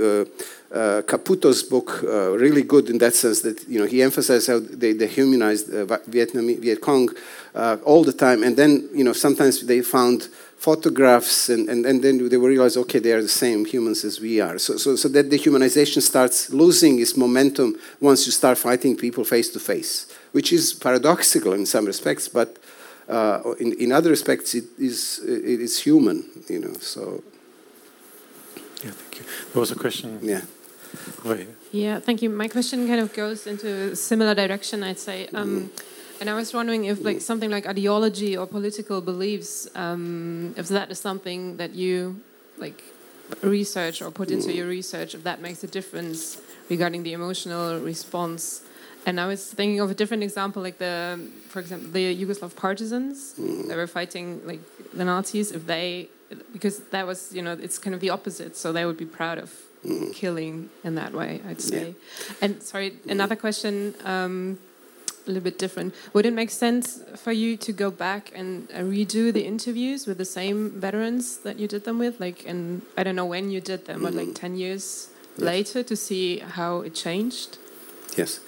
Caputo's 1.04 1.62
book 1.62 2.04
uh, 2.04 2.32
really 2.32 2.64
good 2.64 2.90
in 2.90 2.98
that 2.98 3.14
sense 3.14 3.42
that 3.42 3.64
you 3.68 3.80
know 3.80 3.86
he 3.86 4.02
emphasized 4.02 4.48
how 4.48 4.60
they 4.60 4.94
dehumanized 4.94 5.72
uh, 5.72 5.98
Vietnam 6.08 6.48
Viet 6.48 6.82
Cong 6.82 7.10
uh, 7.54 7.78
all 7.86 8.04
the 8.04 8.14
time, 8.14 8.42
and 8.42 8.58
then 8.58 8.90
you 8.92 9.04
know 9.04 9.14
sometimes 9.14 9.66
they 9.68 9.82
found 9.82 10.30
photographs 10.58 11.50
and, 11.50 11.70
and, 11.70 11.86
and 11.86 12.02
then 12.02 12.30
they 12.30 12.38
realize 12.38 12.78
okay 12.78 12.98
they 12.98 13.12
are 13.12 13.22
the 13.22 13.28
same 13.28 13.66
humans 13.66 14.06
as 14.06 14.22
we 14.22 14.40
are. 14.40 14.58
So, 14.58 14.78
so, 14.78 14.96
so 14.96 15.10
that 15.10 15.30
dehumanization 15.30 16.02
starts 16.02 16.52
losing 16.52 17.00
its 17.02 17.18
momentum 17.18 17.76
once 18.00 18.26
you 18.26 18.32
start 18.32 18.58
fighting 18.58 18.96
people 18.96 19.26
face 19.26 19.50
to 19.50 19.60
face 19.60 20.08
which 20.32 20.54
is 20.54 20.74
paradoxical 20.74 21.54
in 21.54 21.66
some 21.66 21.86
respects 21.86 22.30
but 22.30 22.58
uh, 23.10 23.42
in, 23.60 23.74
in 23.74 23.92
other 23.92 24.10
respects 24.10 24.56
it 24.56 24.64
is 24.80 25.20
it 25.26 25.60
is 25.60 25.80
human 25.82 26.24
you 26.50 26.60
know 26.60 26.74
so. 26.80 27.22
Yeah 28.84 28.92
thank 28.92 29.20
you. 29.20 29.26
There 29.52 29.60
was 29.60 29.72
a 29.72 29.76
question. 29.76 30.20
Yeah 30.22 30.42
yeah, 31.72 32.00
thank 32.00 32.22
you. 32.22 32.30
My 32.30 32.48
question 32.48 32.88
kind 32.88 33.00
of 33.00 33.14
goes 33.14 33.48
into 33.48 33.68
a 33.92 33.96
similar 33.96 34.36
direction, 34.36 34.84
I'd 34.84 35.00
say. 35.00 35.28
Um, 35.34 35.72
and 36.20 36.30
I 36.30 36.36
was 36.36 36.54
wondering 36.54 36.86
if, 36.86 37.04
like, 37.04 37.22
something 37.22 37.50
like 37.50 37.66
ideology 37.68 38.38
or 38.38 38.46
political 38.48 39.02
beliefs, 39.02 39.68
um, 39.76 40.54
if 40.58 40.68
that 40.70 40.92
is 40.92 41.00
something 41.00 41.58
that 41.58 41.74
you, 41.74 42.22
like, 42.58 42.84
research 43.42 44.02
or 44.02 44.12
put 44.12 44.30
into 44.32 44.54
your 44.54 44.68
research, 44.68 45.16
if 45.16 45.24
that 45.24 45.42
makes 45.42 45.64
a 45.64 45.68
difference 45.68 46.40
regarding 46.70 47.04
the 47.04 47.14
emotional 47.14 47.80
response. 47.80 48.62
And 49.06 49.20
I 49.20 49.26
was 49.26 49.52
thinking 49.52 49.80
of 49.80 49.92
a 49.92 49.94
different 49.94 50.24
example, 50.24 50.62
like 50.62 50.78
the, 50.78 51.20
for 51.50 51.60
example, 51.60 51.90
the 51.92 52.16
Yugoslav 52.16 52.56
partisans 52.56 53.34
that 53.68 53.76
were 53.76 53.88
fighting 53.88 54.42
like 54.46 54.62
the 54.94 55.04
Nazis. 55.04 55.52
If 55.52 55.68
they, 55.68 56.10
because 56.54 56.80
that 56.92 57.06
was, 57.06 57.34
you 57.34 57.42
know, 57.42 57.52
it's 57.52 57.78
kind 57.78 57.94
of 57.94 58.00
the 58.00 58.12
opposite. 58.12 58.56
So 58.56 58.72
they 58.72 58.86
would 58.86 58.98
be 58.98 59.06
proud 59.06 59.40
of 59.40 59.52
mm. 59.86 60.14
killing 60.14 60.70
in 60.84 60.96
that 60.96 61.14
way, 61.14 61.42
I'd 61.48 61.62
say. 61.62 61.88
Yeah. 61.88 62.34
And 62.42 62.64
sorry, 62.64 62.94
another 63.08 63.36
question, 63.36 63.94
um, 64.04 64.60
a 65.26 65.30
little 65.30 65.44
bit 65.44 65.58
different. 65.58 65.96
Would 66.14 66.26
it 66.26 66.34
make 66.34 66.50
sense 66.50 67.02
for 67.16 67.32
you 67.32 67.56
to 67.58 67.72
go 67.72 67.90
back 67.92 68.32
and 68.36 68.70
uh, 68.72 68.80
redo 68.80 69.32
the 69.32 69.46
interviews 69.46 70.06
with 70.06 70.18
the 70.18 70.26
same 70.26 70.72
veterans 70.72 71.38
that 71.38 71.60
you 71.60 71.68
did 71.68 71.86
them 71.86 72.00
with? 72.00 72.20
Like, 72.20 72.46
and 72.46 72.82
I 72.98 73.04
don't 73.04 73.16
know 73.16 73.26
when 73.26 73.50
you 73.50 73.62
did 73.62 73.86
them, 73.86 74.02
mm. 74.02 74.04
but 74.04 74.14
like 74.14 74.28
mm. 74.30 74.36
10 74.36 74.56
years 74.56 75.10
yes. 75.38 75.46
later 75.46 75.84
to 75.84 75.96
see 75.96 76.40
how 76.40 76.82
it 76.82 76.94
changed? 76.94 77.58
Yes. 78.18 78.40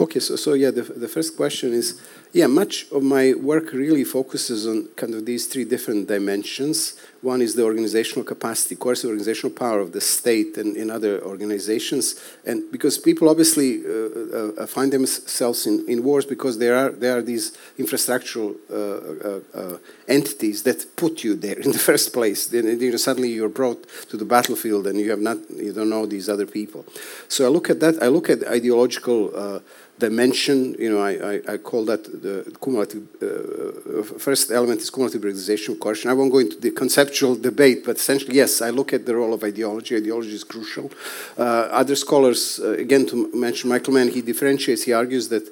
Okay, 0.00 0.20
so, 0.20 0.36
so 0.36 0.54
yeah, 0.54 0.70
the, 0.70 0.82
the 0.82 1.08
first 1.08 1.36
question 1.36 1.72
is 1.72 2.00
yeah, 2.32 2.46
much 2.46 2.86
of 2.92 3.02
my 3.02 3.34
work 3.34 3.72
really 3.72 4.04
focuses 4.04 4.66
on 4.66 4.88
kind 4.94 5.14
of 5.14 5.26
these 5.26 5.46
three 5.46 5.64
different 5.64 6.06
dimensions. 6.06 6.94
One 7.22 7.42
is 7.42 7.56
the 7.56 7.64
organizational 7.64 8.24
capacity, 8.24 8.76
the 8.76 9.08
organizational 9.08 9.54
power 9.54 9.80
of 9.80 9.92
the 9.92 10.00
state 10.00 10.56
and 10.56 10.76
in 10.76 10.90
other 10.90 11.20
organizations. 11.22 12.20
And 12.46 12.70
because 12.70 12.98
people 12.98 13.28
obviously 13.28 13.84
uh, 13.84 14.62
uh, 14.62 14.66
find 14.66 14.92
themselves 14.92 15.66
in, 15.66 15.84
in 15.88 16.04
wars 16.04 16.24
because 16.24 16.58
there 16.58 16.76
are, 16.76 16.90
there 16.90 17.18
are 17.18 17.22
these 17.22 17.52
infrastructural 17.78 18.54
uh, 18.70 19.28
uh, 19.28 19.40
uh 19.74 19.78
entities 20.06 20.62
that 20.62 20.96
put 20.96 21.24
you 21.24 21.34
there 21.34 21.58
in 21.58 21.72
the 21.76 21.78
first 21.78 22.12
place. 22.12 22.46
Then 22.46 22.80
you 22.80 22.92
know, 22.92 22.96
suddenly 22.96 23.30
you're 23.30 23.48
brought 23.48 23.84
to 24.08 24.16
the 24.16 24.24
battlefield 24.24 24.86
and 24.86 24.98
you, 24.98 25.10
have 25.10 25.20
not, 25.20 25.38
you 25.50 25.72
don't 25.72 25.90
know 25.90 26.06
these 26.06 26.28
other 26.28 26.46
people. 26.46 26.86
So 27.28 27.44
I 27.44 27.48
look 27.48 27.68
at 27.70 27.80
that, 27.80 28.00
I 28.00 28.06
look 28.06 28.30
at 28.30 28.46
ideological 28.46 29.32
uh, 29.34 29.60
dimension. 30.00 30.74
You 30.78 30.90
know, 30.92 31.02
I, 31.10 31.12
I, 31.32 31.54
I 31.54 31.56
call 31.58 31.84
that 31.86 32.02
the 32.04 32.34
cumulative. 32.62 33.04
Uh, 33.22 34.02
first 34.18 34.50
element 34.50 34.80
is 34.80 34.90
cumulative 34.90 35.22
realization 35.22 35.76
question. 35.76 36.10
I 36.10 36.14
won't 36.14 36.32
go 36.32 36.38
into 36.38 36.58
the 36.58 36.72
conceptual 36.82 37.36
debate, 37.36 37.84
but 37.86 37.96
essentially, 37.96 38.34
yes, 38.34 38.60
I 38.60 38.70
look 38.70 38.92
at 38.92 39.06
the 39.06 39.14
role 39.14 39.32
of 39.32 39.44
ideology. 39.44 39.96
Ideology 39.96 40.34
is 40.34 40.44
crucial. 40.44 40.90
Uh, 41.38 41.82
other 41.82 41.96
scholars, 41.96 42.58
uh, 42.58 42.72
again, 42.72 43.06
to 43.06 43.30
mention 43.34 43.70
Michael 43.70 43.94
Mann, 43.94 44.08
he 44.08 44.22
differentiates. 44.22 44.82
He 44.82 44.92
argues 44.92 45.28
that 45.28 45.44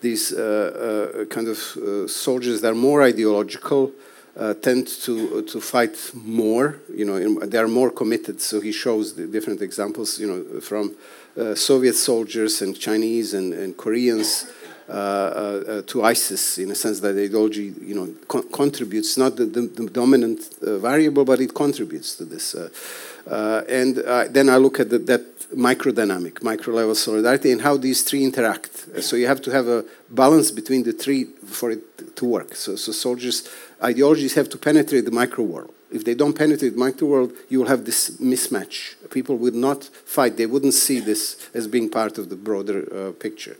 these 0.00 0.32
uh, 0.32 0.40
uh, 0.42 1.24
kind 1.26 1.48
of 1.48 1.58
uh, 1.76 2.06
soldiers 2.06 2.60
that 2.60 2.70
are 2.72 2.82
more 2.90 3.02
ideological. 3.02 3.92
tend 4.68 4.86
to 5.06 5.14
to 5.52 5.60
fight 5.60 5.96
more, 6.42 6.66
you 7.00 7.06
know, 7.08 7.16
they 7.52 7.60
are 7.64 7.72
more 7.80 7.90
committed. 8.00 8.36
So 8.40 8.60
he 8.60 8.72
shows 8.72 9.04
the 9.14 9.26
different 9.34 9.60
examples, 9.62 10.18
you 10.20 10.28
know, 10.30 10.60
from 10.60 10.84
uh, 10.90 10.94
Uh, 11.36 11.52
Soviet 11.54 11.94
soldiers 11.94 12.62
and 12.62 12.78
Chinese 12.78 13.34
and, 13.34 13.52
and 13.52 13.76
Koreans 13.76 14.46
uh, 14.88 14.92
uh, 14.92 14.94
uh 15.66 15.82
to 15.82 16.04
ISIS 16.04 16.58
in 16.58 16.70
a 16.70 16.74
sense 16.76 17.00
that 17.00 17.16
ideology, 17.16 17.74
you 17.80 17.94
know, 17.94 18.08
co 18.28 18.42
contributes 18.42 19.16
not 19.16 19.34
the, 19.34 19.46
the, 19.46 19.62
the 19.62 19.90
dominant 19.90 20.40
uh, 20.62 20.78
variable, 20.78 21.24
but 21.24 21.40
it 21.40 21.52
contributes 21.52 22.14
to 22.16 22.24
this. 22.24 22.54
and 23.68 23.96
then 24.32 24.48
I 24.48 24.58
look 24.58 24.78
at 24.78 24.90
the, 24.90 24.98
that 24.98 25.24
micro 25.56 25.90
dynamic, 25.90 26.40
micro 26.42 26.72
level 26.72 26.94
solidarity, 26.94 27.50
and 27.50 27.62
how 27.62 27.78
these 27.78 28.02
three 28.02 28.22
interact. 28.22 29.02
So 29.02 29.16
you 29.16 29.26
have 29.26 29.40
to 29.42 29.50
have 29.50 29.66
a 29.66 29.84
balance 30.10 30.52
between 30.52 30.84
the 30.84 30.92
three 30.92 31.24
for 31.24 31.72
it 31.72 32.14
to 32.16 32.24
work. 32.26 32.54
So, 32.54 32.76
so 32.76 32.92
soldiers, 32.92 33.48
ideologies 33.82 34.34
have 34.34 34.48
to 34.50 34.58
penetrate 34.58 35.04
the 35.04 35.10
micro 35.10 35.44
world 35.44 35.74
if 35.94 36.04
they 36.04 36.14
don't 36.14 36.32
penetrate 36.32 36.72
the 36.72 36.78
micro 36.78 37.06
world, 37.06 37.32
you 37.48 37.60
will 37.60 37.68
have 37.68 37.84
this 37.84 38.10
mismatch. 38.18 38.96
People 39.10 39.36
would 39.36 39.54
not 39.54 39.84
fight. 39.84 40.36
They 40.36 40.46
wouldn't 40.46 40.74
see 40.74 40.98
this 40.98 41.48
as 41.54 41.68
being 41.68 41.88
part 41.88 42.18
of 42.18 42.28
the 42.30 42.36
broader 42.36 42.80
uh, 42.92 43.12
picture. 43.12 43.56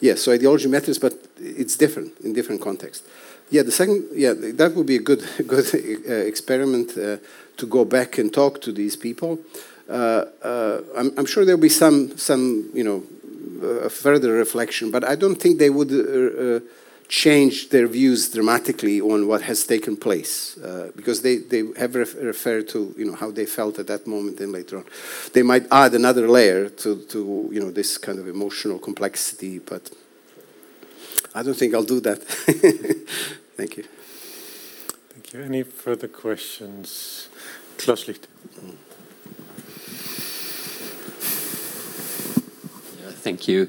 Yes, 0.00 0.22
so 0.22 0.32
ideology 0.32 0.68
matters, 0.68 0.98
but 0.98 1.14
it's 1.38 1.76
different 1.76 2.12
in 2.20 2.32
different 2.32 2.60
contexts. 2.60 3.06
Yeah, 3.50 3.62
the 3.62 3.72
second, 3.72 4.06
yeah, 4.14 4.32
that 4.34 4.74
would 4.74 4.86
be 4.86 4.96
a 4.96 5.00
good, 5.00 5.24
good 5.46 5.66
uh, 5.74 6.12
experiment 6.12 6.96
uh, 6.96 7.16
to 7.56 7.66
go 7.66 7.84
back 7.84 8.16
and 8.18 8.32
talk 8.32 8.60
to 8.62 8.72
these 8.72 8.96
people. 8.96 9.40
Uh, 9.88 10.24
uh, 10.42 10.80
I'm, 10.96 11.18
I'm, 11.18 11.26
sure 11.26 11.44
there'll 11.44 11.60
be 11.60 11.68
some, 11.68 12.16
some, 12.16 12.70
you 12.72 12.84
know, 12.84 13.02
uh, 13.62 13.88
further 13.88 14.32
reflection, 14.32 14.90
but 14.90 15.04
I 15.04 15.16
don't 15.16 15.36
think 15.36 15.58
they 15.58 15.70
would 15.70 15.90
changed 17.08 17.70
their 17.70 17.86
views 17.86 18.30
dramatically 18.30 19.00
on 19.00 19.26
what 19.26 19.42
has 19.42 19.66
taken 19.66 19.96
place 19.96 20.56
uh, 20.58 20.90
because 20.96 21.22
they, 21.22 21.36
they 21.36 21.62
have 21.78 21.94
ref 21.94 22.14
referred 22.14 22.68
to 22.68 22.94
you 22.96 23.04
know 23.04 23.14
how 23.14 23.30
they 23.30 23.46
felt 23.46 23.78
at 23.78 23.86
that 23.86 24.06
moment 24.06 24.40
and 24.40 24.52
later 24.52 24.78
on. 24.78 24.84
They 25.32 25.42
might 25.42 25.66
add 25.70 25.94
another 25.94 26.28
layer 26.28 26.68
to, 26.68 26.96
to 27.06 27.48
you 27.52 27.60
know 27.60 27.70
this 27.70 27.98
kind 27.98 28.18
of 28.18 28.28
emotional 28.28 28.78
complexity 28.78 29.58
but 29.58 29.90
I 31.34 31.42
don't 31.42 31.56
think 31.56 31.74
I'll 31.74 31.82
do 31.82 32.00
that. 32.00 32.22
Thank 33.56 33.76
you. 33.76 33.84
Thank 35.10 35.32
you. 35.32 35.40
Any 35.42 35.62
further 35.62 36.08
questions? 36.08 37.28
Klaus 37.78 38.06
Licht. 38.06 38.28
Thank 43.22 43.46
you. 43.46 43.68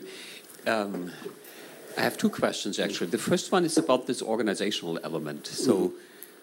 Um, 0.66 1.12
I 1.98 2.02
have 2.02 2.18
two 2.18 2.30
questions 2.30 2.80
actually. 2.80 3.08
The 3.08 3.18
first 3.18 3.52
one 3.52 3.66
is 3.66 3.78
about 3.78 4.08
this 4.08 4.22
organizational 4.22 5.00
element. 5.04 5.48
So, 5.48 5.74
mm. 5.74 5.94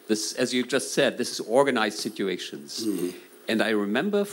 this, 0.09 0.35
as 0.35 0.55
you 0.55 0.65
just 0.65 0.95
said, 0.95 1.19
this 1.19 1.33
is 1.33 1.41
organized 1.41 1.99
situations. 1.99 2.85
Mm. 2.87 3.15
And 3.49 3.63
I 3.63 3.71
remember, 3.71 4.27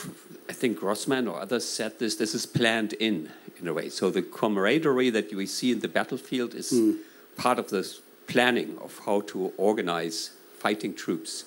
I 0.47 0.53
think 0.53 0.79
Grossman 0.79 1.27
or 1.27 1.39
others 1.39 1.67
said 1.67 1.97
this, 1.97 2.15
this 2.15 2.35
is 2.35 2.45
planned 2.45 2.93
in, 2.93 3.31
in 3.59 3.67
a 3.67 3.73
way. 3.73 3.89
So 3.89 4.11
the 4.11 4.21
camaraderie 4.21 5.09
that 5.09 5.33
we 5.33 5.47
see 5.47 5.71
in 5.71 5.79
the 5.79 5.87
battlefield 5.87 6.53
is 6.53 6.71
mm. 6.71 6.97
part 7.35 7.57
of 7.57 7.69
this 7.69 8.01
planning 8.27 8.77
of 8.79 8.99
how 9.05 9.21
to 9.21 9.53
organize 9.57 10.31
fighting 10.59 10.93
troops. 10.93 11.45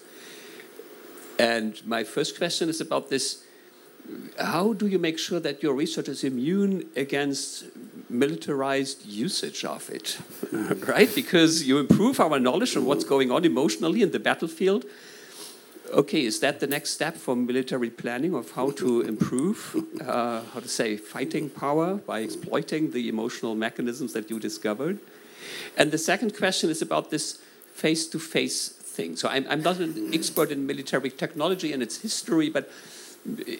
And 1.39 1.81
my 1.87 2.05
first 2.05 2.37
question 2.37 2.69
is 2.69 2.81
about 2.81 3.09
this 3.09 3.45
how 4.39 4.73
do 4.73 4.87
you 4.87 4.99
make 4.99 5.19
sure 5.19 5.41
that 5.41 5.63
your 5.63 5.75
research 5.75 6.09
is 6.09 6.25
immune 6.25 6.87
against 6.97 7.65
militarized 8.09 9.07
usage 9.07 9.65
of 9.65 9.89
it, 9.91 10.19
right? 10.89 11.15
Because 11.15 11.67
you 11.67 11.79
improve 11.79 12.21
our 12.21 12.39
knowledge 12.39 12.77
of 12.77 12.85
what's 12.85 13.05
going 13.05 13.31
on 13.31 13.45
emotionally 13.45 14.03
in 14.03 14.11
the 14.11 14.19
battlefield. 14.19 14.85
Okay, 15.93 16.25
is 16.25 16.41
that 16.41 16.61
the 16.61 16.67
next 16.67 16.91
step 16.91 17.17
for 17.17 17.35
military 17.35 17.91
planning 17.91 18.35
of 18.35 18.53
how 18.53 18.71
to 18.71 19.01
improve, 19.01 19.77
uh, 20.01 20.43
how 20.55 20.61
to 20.61 20.69
say, 20.69 20.97
fighting 20.97 21.51
power 21.51 21.97
by 21.97 22.21
exploiting 22.21 22.93
the 22.93 23.09
emotional 23.09 23.55
mechanisms 23.55 24.13
that 24.13 24.31
you 24.31 24.39
discovered? 24.39 24.99
And 25.77 25.91
the 25.91 25.99
second 25.99 26.37
question 26.37 26.71
is 26.71 26.81
about 26.81 27.11
this 27.11 27.39
face 27.75 28.07
to 28.09 28.19
face 28.19 28.69
thing. 28.69 29.17
So 29.17 29.29
I'm, 29.29 29.47
I'm 29.49 29.63
not 29.63 29.79
an 29.79 30.13
expert 30.13 30.51
in 30.51 30.67
military 30.67 31.11
technology 31.11 31.73
and 31.73 31.83
its 31.83 32.03
history, 32.03 32.51
but 32.51 32.71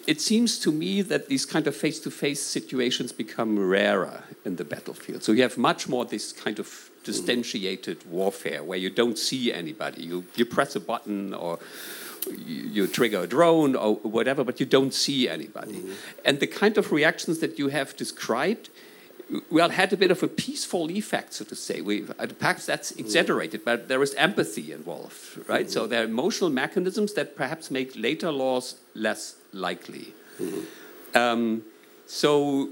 it 0.07 0.19
seems 0.19 0.57
to 0.59 0.71
me 0.71 1.01
that 1.03 1.27
these 1.27 1.45
kind 1.45 1.67
of 1.67 1.75
face-to-face 1.75 2.41
situations 2.41 3.11
become 3.11 3.59
rarer 3.59 4.23
in 4.43 4.55
the 4.55 4.65
battlefield. 4.65 5.23
So 5.23 5.31
you 5.31 5.43
have 5.43 5.57
much 5.57 5.87
more 5.87 6.03
this 6.03 6.31
kind 6.31 6.57
of 6.59 6.89
distantiated 7.03 8.05
warfare 8.05 8.63
where 8.63 8.77
you 8.77 8.89
don't 8.89 9.17
see 9.17 9.53
anybody. 9.53 10.03
You 10.03 10.25
you 10.35 10.45
press 10.45 10.75
a 10.75 10.79
button 10.79 11.33
or 11.33 11.59
you, 12.45 12.87
trigger 12.87 13.21
a 13.21 13.27
drone 13.27 13.75
or 13.75 13.95
whatever, 13.95 14.43
but 14.43 14.59
you 14.59 14.65
don't 14.65 14.93
see 14.93 15.27
anybody. 15.27 15.73
Mm 15.73 15.83
-hmm. 15.83 16.25
And 16.27 16.39
the 16.39 16.47
kind 16.47 16.77
of 16.77 16.91
reactions 16.91 17.39
that 17.39 17.57
you 17.57 17.69
have 17.69 17.95
described 17.97 18.69
well, 19.49 19.69
had 19.69 19.93
a 19.93 19.97
bit 19.97 20.11
of 20.11 20.23
a 20.23 20.27
peaceful 20.27 20.91
effect, 20.91 21.33
so 21.33 21.45
to 21.45 21.55
say. 21.55 21.81
We, 21.81 22.03
uh, 22.19 22.27
perhaps 22.37 22.65
that's 22.65 22.91
exaggerated, 22.91 23.63
but 23.63 23.87
there 23.87 24.03
is 24.03 24.13
empathy 24.15 24.71
involved, 24.71 25.37
right? 25.47 25.67
Mm 25.67 25.71
-hmm. 25.71 25.73
So 25.73 25.87
there 25.87 25.99
are 25.99 26.07
emotional 26.07 26.51
mechanisms 26.53 27.13
that 27.13 27.35
perhaps 27.35 27.69
make 27.69 27.89
later 27.95 28.31
laws 28.31 28.75
less 28.93 29.35
likely. 29.51 30.13
Mm 30.39 30.47
-hmm. 30.49 30.63
um, 31.13 31.63
so 32.07 32.67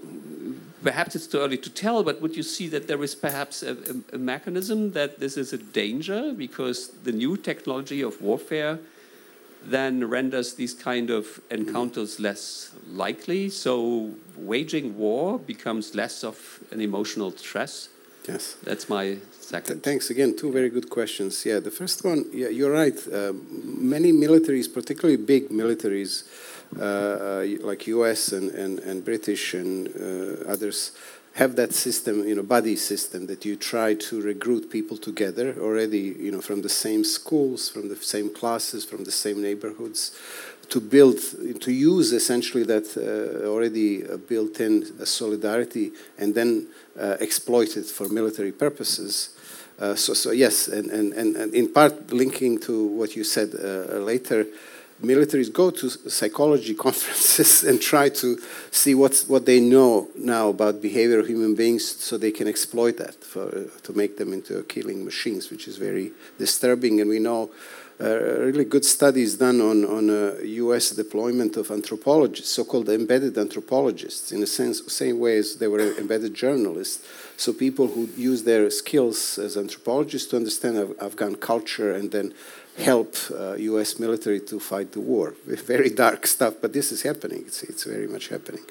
perhaps 0.84 1.16
it's 1.16 1.28
too 1.28 1.40
early 1.40 1.58
to 1.58 1.70
tell, 1.70 2.04
but 2.04 2.22
would 2.22 2.36
you 2.36 2.44
see 2.44 2.68
that 2.70 2.88
there 2.88 3.04
is 3.04 3.16
perhaps 3.16 3.64
a, 3.64 3.72
a, 3.72 4.16
a 4.16 4.18
mechanism 4.18 4.92
that 4.92 5.20
this 5.20 5.38
is 5.38 5.54
a 5.54 5.58
danger 5.58 6.34
because 6.34 6.90
the 7.04 7.12
new 7.12 7.38
technology 7.38 8.02
of 8.04 8.22
warfare 8.22 8.80
then 9.66 10.10
renders 10.10 10.54
these 10.54 10.74
kind 10.74 11.10
of 11.10 11.42
encounters 11.52 12.20
less 12.20 12.72
likely. 12.88 13.50
So 13.50 14.12
waging 14.38 14.98
war 14.98 15.40
becomes 15.40 15.96
less 15.96 16.24
of 16.24 16.60
an 16.72 16.82
emotional 16.82 17.32
stress. 17.32 17.90
Yes. 18.28 18.58
That's 18.64 18.90
my 18.90 19.18
second. 19.32 19.76
Th 19.76 19.84
thanks 19.84 20.10
again. 20.10 20.36
Two 20.36 20.52
very 20.52 20.70
good 20.70 20.90
questions. 20.90 21.46
Yeah, 21.46 21.60
the 21.60 21.72
first 21.72 22.04
one, 22.04 22.26
yeah, 22.32 22.50
you're 22.50 22.72
right. 22.72 22.98
Uh, 23.08 23.34
many 23.96 24.12
militaries, 24.12 24.68
particularly 24.72 25.18
big 25.18 25.50
militaries, 25.50 26.24
like 26.74 27.88
US 27.88 28.32
and, 28.32 28.52
and, 28.52 28.80
and 28.80 29.04
British 29.04 29.54
and 29.54 29.88
uh, 29.88 30.52
others, 30.52 30.92
have 31.34 31.56
that 31.56 31.74
system, 31.74 32.28
you 32.28 32.36
know, 32.36 32.44
buddy 32.44 32.76
system 32.76 33.28
that 33.28 33.46
you 33.46 33.56
try 33.56 33.94
to 33.94 34.22
recruit 34.22 34.70
people 34.70 34.98
together 34.98 35.56
already, 35.60 36.16
you 36.20 36.32
know, 36.32 36.42
from 36.42 36.62
the 36.62 36.70
same 36.70 37.04
schools, 37.04 37.70
from 37.70 37.88
the 37.88 37.96
same 37.96 38.34
classes, 38.34 38.84
from 38.84 39.04
the 39.04 39.12
same 39.12 39.42
neighborhoods, 39.42 40.12
to 40.70 40.82
build, 40.82 41.18
to 41.62 41.72
use 41.72 42.12
essentially 42.12 42.64
that 42.64 42.88
uh, 42.98 43.48
already 43.48 44.06
uh, 44.06 44.18
built-in 44.18 44.84
uh, 44.84 45.06
solidarity 45.06 45.92
and 46.18 46.36
then 46.36 46.68
uh, 47.00 47.16
exploit 47.22 47.78
it 47.78 47.86
for 47.86 48.10
military 48.10 48.52
purposes. 48.52 49.30
Uh, 49.80 49.96
so, 49.96 50.14
so 50.14 50.32
yes, 50.32 50.68
and, 50.68 50.92
and, 50.92 51.14
and 51.14 51.38
and 51.38 51.54
in 51.54 51.72
part 51.72 52.12
linking 52.12 52.60
to 52.60 52.86
what 52.86 53.16
you 53.16 53.24
said 53.24 53.50
uh, 53.56 53.98
later, 54.00 54.46
militaries 55.02 55.52
go 55.52 55.72
to 55.72 55.90
psychology 55.90 56.74
conferences 56.88 57.64
and 57.64 57.82
try 57.82 58.10
to 58.10 58.38
see 58.72 58.96
what's, 58.96 59.28
what 59.28 59.46
they 59.46 59.60
know 59.60 60.08
now 60.16 60.50
about 60.50 60.82
behavior 60.82 61.20
of 61.20 61.28
human 61.28 61.56
beings 61.56 61.86
so 61.86 62.18
they 62.18 62.32
can 62.32 62.48
exploit 62.48 62.98
that 62.98 63.16
for, 63.24 63.66
to 63.84 63.94
make 63.94 64.18
them 64.18 64.34
into 64.34 64.64
killing 64.64 65.06
machines, 65.06 65.50
which 65.50 65.68
is 65.68 65.78
very 65.78 66.12
disturbing. 66.38 67.02
And 67.02 67.10
we 67.10 67.20
know 67.20 67.50
uh, 68.02 68.40
really 68.40 68.64
good 68.64 68.86
studies 68.86 69.36
done 69.36 69.60
on, 69.60 69.84
on 69.84 70.10
a 70.10 70.46
US 70.46 70.92
deployment 70.92 71.58
of 71.58 71.70
anthropologists, 71.70 72.50
so-called 72.50 72.88
embedded 72.88 73.38
anthropologists, 73.38 74.32
in 74.32 74.42
a 74.42 74.48
sense, 74.48 74.82
same 74.92 75.20
way 75.20 75.38
as 75.38 75.58
they 75.58 75.68
were 75.68 75.82
embedded 75.98 76.34
journalists. 76.34 77.06
So 77.36 77.52
people 77.52 77.88
who 77.88 78.08
use 78.16 78.44
their 78.44 78.70
skills 78.70 79.38
as 79.38 79.58
anthropologists 79.58 80.30
to 80.30 80.38
understand 80.38 80.96
Afghan 81.02 81.36
culture 81.36 81.94
and 81.94 82.10
then 82.12 82.34
help 82.80 83.16
uh, 83.32 83.54
U.S. 83.54 84.00
military 84.00 84.40
to 84.42 84.60
fight 84.60 84.92
the 84.92 85.00
war. 85.00 85.36
Very 85.46 85.90
dark 85.90 86.28
stuff, 86.28 86.56
but 86.62 86.74
this 86.74 86.92
is 86.92 87.02
happening. 87.04 87.44
It's, 87.48 87.64
it's 87.64 87.84
very 87.84 88.08
much 88.08 88.30
happening. 88.30 88.64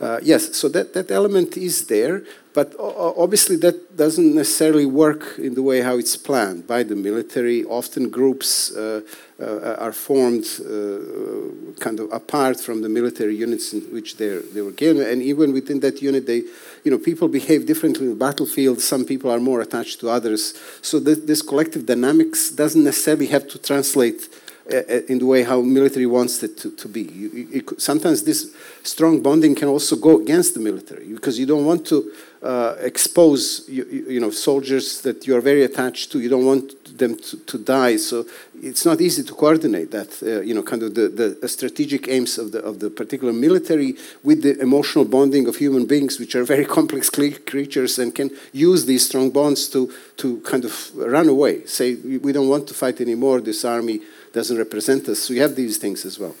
Uh, 0.00 0.18
yes, 0.22 0.56
so 0.56 0.68
that, 0.68 0.92
that 0.94 1.10
element 1.10 1.56
is 1.56 1.86
there, 1.86 2.22
but 2.56 2.74
obviously 2.78 3.56
that 3.56 3.98
doesn't 3.98 4.34
necessarily 4.34 4.86
work 4.86 5.38
in 5.38 5.52
the 5.54 5.62
way 5.62 5.82
how 5.82 5.98
it's 5.98 6.16
planned 6.16 6.66
by 6.66 6.82
the 6.82 6.96
military. 6.96 7.58
Often 7.64 8.08
groups 8.08 8.74
uh, 8.74 9.02
uh, 9.38 9.84
are 9.84 9.92
formed 9.92 10.46
uh, 10.60 11.74
kind 11.84 12.00
of 12.00 12.10
apart 12.10 12.58
from 12.58 12.80
the 12.80 12.88
military 12.88 13.36
units 13.36 13.74
in 13.74 13.82
which 13.96 14.16
they 14.16 14.62
were 14.62 14.76
given, 14.84 15.02
and 15.02 15.20
even 15.20 15.52
within 15.52 15.80
that 15.80 16.00
unit, 16.00 16.26
they, 16.26 16.44
you 16.82 16.90
know, 16.90 16.98
people 16.98 17.28
behave 17.28 17.66
differently 17.66 18.04
in 18.06 18.12
the 18.16 18.24
battlefield. 18.28 18.80
Some 18.80 19.04
people 19.04 19.30
are 19.30 19.42
more 19.50 19.60
attached 19.60 20.00
to 20.00 20.08
others. 20.08 20.42
So 20.80 20.94
th 20.98 21.18
this 21.30 21.42
collective 21.50 21.82
dynamics 21.92 22.40
doesn't 22.62 22.84
necessarily 22.90 23.28
have 23.34 23.44
to 23.52 23.56
translate 23.68 24.20
uh, 24.68 24.78
uh, 24.78 25.12
in 25.12 25.18
the 25.20 25.26
way 25.32 25.44
how 25.44 25.60
military 25.60 26.06
wants 26.06 26.42
it 26.42 26.58
to, 26.58 26.68
to 26.72 26.88
be. 26.88 27.02
You, 27.02 27.28
you, 27.54 27.62
sometimes 27.78 28.24
this 28.24 28.52
strong 28.82 29.22
bonding 29.22 29.54
can 29.54 29.68
also 29.68 29.94
go 29.94 30.20
against 30.20 30.54
the 30.54 30.60
military 30.60 31.06
because 31.06 31.38
you 31.38 31.46
don't 31.46 31.64
want 31.64 31.86
to 31.86 32.10
uh, 32.46 32.76
expose 32.78 33.64
you, 33.68 33.84
you, 34.08 34.20
know 34.20 34.30
soldiers 34.30 35.00
that 35.02 35.26
you 35.26 35.34
are 35.36 35.40
very 35.40 35.64
attached 35.64 36.12
to. 36.12 36.20
You 36.20 36.28
don't 36.28 36.46
want 36.46 36.96
them 36.96 37.16
to, 37.16 37.36
to 37.38 37.58
die, 37.58 37.96
so 37.96 38.24
it's 38.62 38.84
not 38.84 39.00
easy 39.00 39.24
to 39.24 39.34
coordinate 39.34 39.90
that. 39.90 40.22
Uh, 40.22 40.42
you 40.42 40.54
know, 40.54 40.62
kind 40.62 40.84
of 40.84 40.94
the, 40.94 41.08
the 41.40 41.48
strategic 41.48 42.06
aims 42.08 42.38
of 42.38 42.52
the 42.52 42.60
of 42.60 42.78
the 42.78 42.88
particular 42.88 43.32
military 43.32 43.96
with 44.22 44.42
the 44.42 44.56
emotional 44.60 45.04
bonding 45.04 45.48
of 45.48 45.56
human 45.56 45.86
beings, 45.86 46.20
which 46.20 46.36
are 46.36 46.44
very 46.44 46.64
complex 46.78 47.10
creatures 47.10 47.98
and 47.98 48.14
can 48.14 48.30
use 48.52 48.86
these 48.86 49.04
strong 49.04 49.30
bonds 49.30 49.68
to 49.70 49.92
to 50.18 50.38
kind 50.42 50.64
of 50.64 50.72
run 50.94 51.28
away. 51.28 51.66
Say 51.66 51.96
we 51.96 52.32
don't 52.32 52.48
want 52.48 52.68
to 52.68 52.74
fight 52.74 53.00
anymore. 53.00 53.40
This 53.40 53.64
army 53.64 54.00
doesn't 54.32 54.56
represent 54.56 55.08
us. 55.08 55.18
So 55.18 55.34
you 55.34 55.42
have 55.42 55.56
these 55.56 55.78
things 55.78 56.04
as 56.04 56.16
well. 56.18 56.36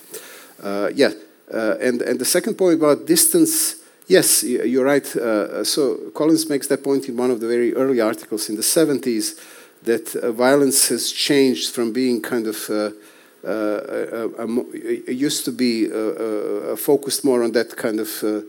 Uh, 0.62 0.90
yeah, 0.94 1.10
uh, 1.52 1.76
and, 1.80 2.02
and 2.02 2.18
the 2.18 2.24
second 2.24 2.54
point 2.54 2.74
about 2.74 3.06
distance, 3.06 3.76
yes, 4.06 4.42
you're 4.42 4.84
right. 4.84 5.16
Uh, 5.16 5.64
so 5.64 5.96
Collins 6.14 6.48
makes 6.48 6.66
that 6.68 6.82
point 6.82 7.08
in 7.08 7.16
one 7.16 7.30
of 7.30 7.40
the 7.40 7.48
very 7.48 7.74
early 7.74 8.00
articles 8.00 8.48
in 8.48 8.56
the 8.56 8.62
70s 8.62 9.40
that 9.82 10.16
uh, 10.16 10.32
violence 10.32 10.88
has 10.88 11.12
changed 11.12 11.74
from 11.74 11.92
being 11.92 12.20
kind 12.20 12.46
of 12.46 12.70
uh, 12.70 12.90
uh, 13.46 14.46
used 15.06 15.44
to 15.44 15.52
be 15.52 15.86
focused 16.76 17.24
more 17.24 17.44
on 17.44 17.52
that 17.52 17.76
kind 17.76 18.00
of 18.00 18.44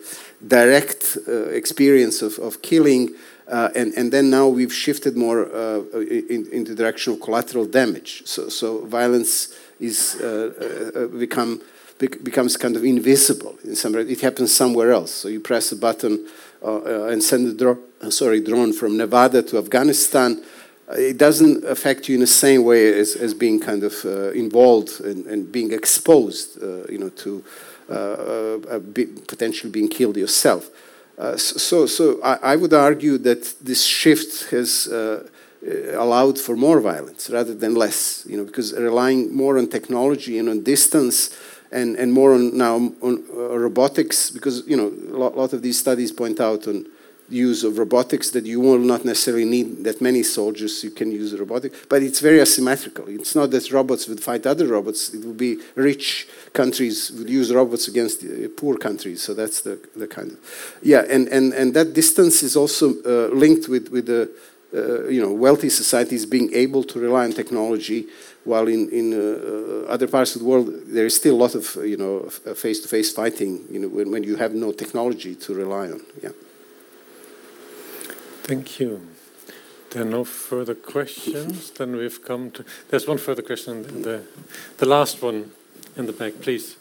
direct 0.48 1.18
experience 1.52 2.22
of, 2.22 2.40
of 2.40 2.62
killing 2.62 3.10
uh, 3.48 3.70
and, 3.76 3.94
and 3.94 4.12
then 4.12 4.30
now 4.30 4.48
we've 4.48 4.74
shifted 4.74 5.16
more 5.16 5.46
uh, 5.46 5.80
in, 6.00 6.48
in, 6.52 6.64
the 6.66 6.76
direction 6.76 7.14
of 7.14 7.22
collateral 7.22 7.66
damage. 7.66 8.24
So, 8.26 8.50
so 8.50 8.86
violence 8.86 9.58
is 9.80 10.18
uh, 10.20 10.52
uh, 10.96 11.00
uh 11.00 11.08
become 11.08 11.62
becomes 12.00 12.58
kind 12.58 12.76
of 12.76 12.84
invisible 12.84 13.58
in 13.64 13.76
some. 13.76 13.96
It 13.96 14.22
happens 14.22 14.56
somewhere 14.56 14.92
else. 14.92 15.12
So 15.12 15.28
you 15.28 15.40
press 15.40 15.72
a 15.72 15.76
button 15.76 16.28
uh, 16.62 16.78
uh 16.78 17.04
and 17.12 17.24
send 17.24 17.48
a 17.48 17.54
dro 17.54 17.78
uh, 18.02 18.10
sorry 18.10 18.42
drone 18.42 18.74
from 18.74 18.98
Nevada 18.98 19.42
to 19.44 19.58
Afghanistan. 19.58 20.44
Uh, 20.90 20.94
it 20.94 21.18
doesn't 21.18 21.66
affect 21.66 22.08
you 22.08 22.16
in 22.16 22.22
the 22.22 22.28
same 22.28 22.64
way 22.64 22.98
as, 23.00 23.16
as 23.16 23.34
being 23.34 23.60
kind 23.60 23.84
of 23.84 24.06
involved 24.36 25.02
and, 25.02 25.26
and, 25.26 25.52
being 25.52 25.74
exposed, 25.74 26.62
you 26.90 26.98
know, 26.98 27.10
to 27.10 27.44
be 28.94 29.06
potentially 29.06 29.70
being 29.70 29.90
killed 29.90 30.16
yourself. 30.16 30.70
Uh, 31.18 31.36
so, 31.36 31.88
so 31.88 32.22
I, 32.22 32.54
I, 32.54 32.56
would 32.56 32.74
argue 32.74 33.18
that 33.18 33.56
this 33.60 33.84
shift 33.84 34.52
has 34.52 34.88
uh, 34.88 35.28
allowed 35.96 36.38
for 36.38 36.56
more 36.56 36.80
violence 36.80 37.28
rather 37.32 37.56
than 37.56 37.74
less, 37.74 38.24
you 38.30 38.38
know, 38.38 38.44
because 38.44 38.72
relying 38.74 39.36
more 39.36 39.58
on 39.58 39.68
technology 39.68 40.38
and 40.38 40.48
on 40.48 40.62
distance 40.62 41.36
and, 41.72 41.96
and 41.96 42.14
more 42.14 42.34
on 42.34 42.58
now 42.58 42.76
on 43.02 43.24
uh, 43.34 43.58
robotics, 43.58 44.32
because, 44.32 44.66
you 44.68 44.78
know, 44.78 44.88
a 44.88 45.18
lot, 45.18 45.38
lot, 45.38 45.54
of 45.54 45.62
these 45.62 45.80
studies 45.80 46.12
point 46.12 46.40
out 46.40 46.68
on 46.68 46.86
use 47.30 47.64
of 47.64 47.78
robotics 47.78 48.30
that 48.32 48.46
you 48.46 48.60
will 48.60 48.80
not 48.80 49.04
necessarily 49.04 49.44
need 49.44 49.84
that 49.84 50.00
many 50.02 50.24
soldiers 50.24 50.82
you 50.82 50.90
can 50.90 51.12
use 51.12 51.38
robotic 51.38 51.74
but 51.90 52.02
it's 52.02 52.22
very 52.22 52.40
asymmetrical. 52.40 53.06
It's 53.10 53.36
not 53.36 53.52
that 53.52 53.70
robots 53.72 54.08
would 54.08 54.24
fight 54.24 54.46
other 54.46 54.66
robots. 54.68 55.14
It 55.14 55.26
would 55.26 55.38
be 55.38 55.58
rich 55.76 56.28
countries 56.54 57.12
would 57.12 57.30
use 57.30 57.54
robots 57.54 57.90
against 57.90 58.24
uh, 58.24 58.48
poor 58.56 58.78
countries. 58.78 59.22
So 59.22 59.34
that's 59.34 59.62
the, 59.62 59.78
the 59.96 60.08
kind 60.08 60.32
of 60.32 60.80
yeah 60.82 61.04
and, 61.10 61.28
and, 61.28 61.54
and 61.54 61.74
that 61.74 61.94
distance 61.94 62.44
is 62.44 62.56
also 62.56 62.94
uh, 63.04 63.34
linked 63.36 63.68
with, 63.68 63.90
with 63.90 64.06
the 64.06 64.32
uh, 64.74 65.08
you 65.08 65.22
know, 65.22 65.32
wealthy 65.32 65.70
societies 65.70 66.26
being 66.26 66.54
able 66.54 66.84
to 66.84 67.00
rely 67.00 67.24
on 67.24 67.32
technology, 67.32 68.06
while 68.48 68.68
in, 68.68 68.90
in 68.90 69.14
uh, 69.14 69.94
other 69.94 70.08
parts 70.08 70.36
of 70.36 70.42
the 70.42 70.48
world 70.48 70.68
there 70.88 71.06
is 71.06 71.16
still 71.16 71.36
a 71.36 71.42
lot 71.46 71.56
of, 71.56 71.76
you 71.84 71.98
know, 71.98 72.30
face-to-face 72.56 73.14
fighting, 73.14 73.66
you 73.70 73.80
know, 73.80 73.90
when, 73.90 74.10
when 74.12 74.24
you 74.24 74.38
have 74.38 74.54
no 74.54 74.72
technology 74.72 75.36
to 75.36 75.54
rely 75.54 75.92
on. 75.92 76.02
Yeah. 76.24 76.30
Thank 78.44 78.80
you. 78.80 79.02
There 79.92 80.02
are 80.02 80.10
no 80.10 80.24
further 80.24 80.76
questions. 80.76 81.72
then 81.72 81.96
we've 81.96 82.24
come 82.24 82.52
to. 82.52 82.64
There's 82.90 83.08
one 83.08 83.18
further 83.18 83.42
question. 83.42 83.84
The, 84.02 84.22
the 84.78 84.86
last 84.86 85.22
one 85.22 85.52
in 85.96 86.06
the 86.06 86.14
back, 86.14 86.34
please. 86.42 86.78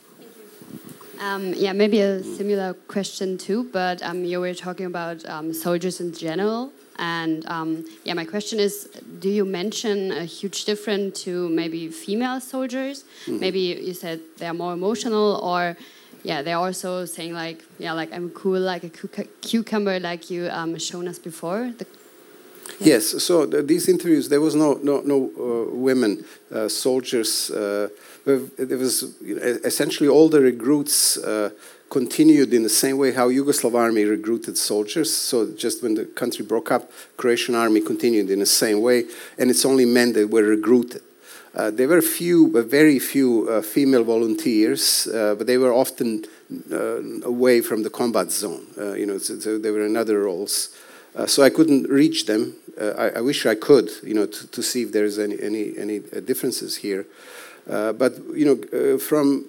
Um, 1.21 1.55
yeah, 1.55 1.73
maybe 1.73 2.01
a 2.01 2.23
similar 2.23 2.75
question 2.89 3.39
too, 3.39 3.65
but 3.73 4.03
um, 4.03 4.25
you 4.25 4.41
were 4.41 4.55
talking 4.55 4.87
about 4.87 5.25
um, 5.27 5.53
soldiers 5.53 6.01
in 6.01 6.13
general. 6.13 6.73
And 6.99 7.47
um, 7.47 7.85
yeah, 8.05 8.15
my 8.15 8.25
question 8.25 8.59
is 8.59 8.89
do 9.19 9.29
you 9.29 9.45
mention 9.45 10.13
a 10.13 10.25
huge 10.25 10.65
difference 10.65 11.23
to 11.25 11.49
maybe 11.49 11.89
female 11.89 12.41
soldiers? 12.41 13.05
Mm. 13.27 13.41
Maybe 13.41 13.61
you 13.61 13.95
said 13.95 14.21
they're 14.39 14.55
more 14.55 14.73
emotional, 14.73 15.41
or 15.43 15.77
yeah, 16.23 16.43
they're 16.43 16.59
also 16.59 17.05
saying 17.05 17.35
like, 17.35 17.63
yeah, 17.79 17.93
like 17.93 18.13
I'm 18.13 18.31
cool 18.31 18.61
like 18.61 18.85
a 18.85 19.25
cucumber, 19.43 20.01
like 20.01 20.31
you 20.31 20.49
um, 20.51 20.79
shown 20.79 21.09
us 21.09 21.19
before. 21.19 21.73
The 21.77 21.87
Yes, 22.79 23.23
so 23.23 23.47
the, 23.47 23.63
these 23.63 23.89
interviews, 23.89 24.29
there 24.29 24.41
was 24.41 24.55
no, 24.55 24.75
no, 24.83 25.01
no 25.01 25.31
uh, 25.39 25.75
women 25.75 26.25
uh, 26.53 26.69
soldiers. 26.69 27.51
Uh, 27.51 27.89
there 28.25 28.79
was 28.79 29.03
essentially 29.23 30.09
all 30.09 30.29
the 30.29 30.41
recruits 30.41 31.17
uh, 31.19 31.51
continued 31.91 32.53
in 32.53 32.63
the 32.63 32.69
same 32.69 32.99
way 32.99 33.13
how 33.13 33.29
Yugoslav 33.29 33.75
army 33.75 34.05
recruited 34.05 34.59
soldiers. 34.59 35.15
So 35.15 35.53
just 35.53 35.83
when 35.83 35.95
the 35.95 36.05
country 36.05 36.45
broke 36.45 36.71
up, 36.71 36.91
Croatian 37.17 37.55
army 37.55 37.81
continued 37.81 38.31
in 38.31 38.41
the 38.41 38.47
same 38.47 38.81
way, 38.81 39.05
and 39.39 39.51
it's 39.51 39.65
only 39.65 39.85
men 39.85 40.13
that 40.15 40.29
were 40.29 40.43
recruited. 40.43 41.03
Uh, 41.55 41.71
there 41.71 41.89
were 41.89 42.03
few, 42.03 42.49
but 42.49 42.67
very 42.67 42.99
few 42.99 43.49
uh, 43.49 43.63
female 43.63 44.05
volunteers, 44.05 45.09
but 45.11 45.47
they 45.47 45.57
were 45.57 45.73
often 45.73 46.25
away 47.25 47.63
from 47.63 47.83
the 47.83 47.91
combat 47.91 48.31
zone. 48.31 48.67
you 48.97 49.07
know, 49.07 49.17
so, 49.19 49.39
so 49.39 49.59
they 49.59 49.71
were 49.71 49.87
in 49.87 49.97
other 49.97 50.21
roles. 50.21 50.77
Uh, 51.17 51.27
so 51.27 51.43
I 51.43 51.49
couldn't 51.49 51.89
reach 51.89 52.27
them. 52.27 52.57
Uh, 52.79 52.91
I, 52.91 53.09
I, 53.09 53.21
wish 53.23 53.47
I 53.47 53.55
could, 53.55 53.91
you 54.03 54.13
know, 54.13 54.27
to, 54.27 54.47
to 54.49 54.63
see 54.63 54.83
if 54.83 54.93
there's 54.93 55.19
any 55.19 55.41
any 55.41 55.77
any 55.79 55.97
uh, 56.15 56.21
differences 56.21 56.77
here. 56.77 57.07
Uh, 57.69 57.95
but 57.95 58.19
you 58.35 58.45
know, 58.45 58.95
uh, 58.95 58.99
from 58.99 59.47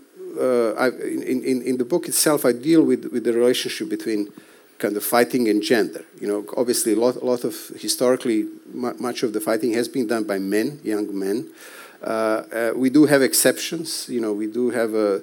I, 0.77 0.87
in, 0.89 1.43
in 1.43 1.61
in 1.61 1.77
the 1.77 1.85
book 1.85 2.07
itself, 2.07 2.45
I 2.45 2.51
deal 2.51 2.83
with 2.83 3.05
with 3.05 3.23
the 3.23 3.33
relationship 3.33 3.89
between 3.89 4.31
kind 4.77 4.95
of 4.95 5.03
fighting 5.03 5.47
and 5.47 5.61
gender. 5.61 6.05
You 6.21 6.27
know, 6.27 6.45
obviously, 6.55 6.93
a 6.93 6.99
lot 6.99 7.15
a 7.15 7.25
lot 7.25 7.43
of 7.43 7.55
historically 7.79 8.47
much 8.73 9.23
of 9.23 9.33
the 9.33 9.39
fighting 9.39 9.73
has 9.73 9.87
been 9.87 10.07
done 10.07 10.23
by 10.23 10.39
men, 10.39 10.79
young 10.83 11.07
men. 11.17 11.49
we 12.75 12.89
do 12.89 13.05
have 13.05 13.21
exceptions. 13.21 14.07
You 14.09 14.21
know, 14.21 14.33
we 14.33 14.47
do 14.47 14.69
have 14.69 14.93
a 14.93 15.21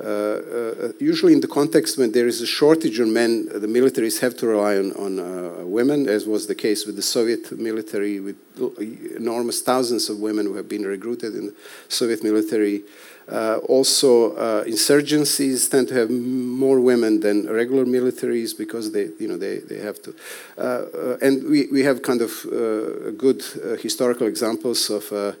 uh, 0.00 0.06
uh, 0.06 0.92
usually 0.98 1.32
in 1.32 1.40
the 1.40 1.46
context 1.46 1.96
when 1.96 2.10
there 2.10 2.26
is 2.26 2.40
a 2.40 2.46
shortage 2.46 2.98
of 2.98 3.06
men, 3.06 3.46
the 3.46 3.68
militaries 3.68 4.18
have 4.18 4.36
to 4.36 4.46
rely 4.46 4.76
on, 4.76 4.92
on 4.94 5.20
uh, 5.20 5.64
women, 5.64 6.08
as 6.08 6.26
was 6.26 6.48
the 6.48 6.54
case 6.54 6.84
with 6.84 6.96
the 6.96 7.02
Soviet 7.02 7.52
military, 7.52 8.18
with 8.18 8.36
enormous 9.16 9.62
thousands 9.62 10.08
of 10.10 10.18
women 10.18 10.46
who 10.46 10.56
have 10.56 10.68
been 10.68 10.84
recruited 10.84 11.36
in 11.36 11.46
the 11.46 11.54
Soviet 11.88 12.24
military. 12.24 12.82
Uh, 13.30 13.56
also, 13.68 14.34
uh, 14.36 14.64
insurgencies 14.64 15.70
tend 15.70 15.88
to 15.88 15.94
have 15.94 16.10
more 16.10 16.78
women 16.78 17.20
than 17.20 17.48
regular 17.48 17.86
militaries 17.86 18.56
because 18.56 18.92
they, 18.92 19.08
you 19.18 19.26
know, 19.26 19.38
they, 19.38 19.58
they 19.58 19.78
have 19.78 20.00
to. 20.02 20.14
Uh, 20.58 21.16
and 21.22 21.42
we, 21.44 21.66
we 21.72 21.82
have 21.82 22.02
kind 22.02 22.20
of 22.20 22.30
good 23.16 23.42
historical 23.80 24.26
examples 24.26 24.90
of 24.90 25.10
uh, 25.12 25.32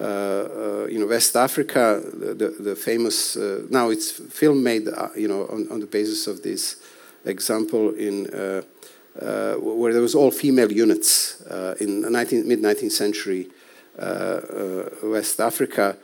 uh, 0.00 0.86
you 0.86 0.98
know, 0.98 1.06
West 1.06 1.36
Africa, 1.36 2.02
the, 2.02 2.56
the 2.58 2.74
famous, 2.74 3.36
uh, 3.36 3.66
now 3.68 3.90
it's 3.90 4.10
film 4.10 4.62
made, 4.62 4.88
you 5.14 5.28
know, 5.28 5.46
on, 5.48 5.68
on 5.70 5.80
the 5.80 5.86
basis 5.86 6.26
of 6.26 6.42
this 6.42 6.76
example 7.26 7.90
in 7.94 8.26
uh, 9.20 9.56
where 9.56 9.92
there 9.92 10.00
was 10.00 10.14
all 10.14 10.30
female 10.30 10.72
units 10.72 11.42
uh, 11.42 11.74
in 11.80 12.00
mid 12.00 12.60
19th 12.62 12.92
century 12.92 13.48
uh, 13.98 14.40
West 15.02 15.38
Africa 15.38 15.96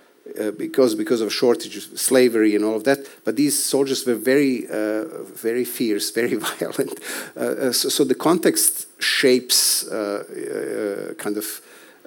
because 0.57 0.95
because 0.95 1.21
of 1.21 1.33
shortage 1.33 1.77
of 1.77 1.99
slavery 1.99 2.55
and 2.55 2.65
all 2.65 2.77
of 2.77 2.85
that. 2.85 2.99
But 3.25 3.37
these 3.37 3.63
soldiers 3.63 4.07
were 4.07 4.15
very 4.15 4.67
very 4.67 5.65
fierce, 5.65 6.11
very 6.21 6.35
violent. 6.35 7.01
So, 7.35 7.89
so, 7.89 8.05
the 8.05 8.15
context 8.15 8.87
shapes 9.03 9.85
kind 9.89 11.37
of 11.37 11.61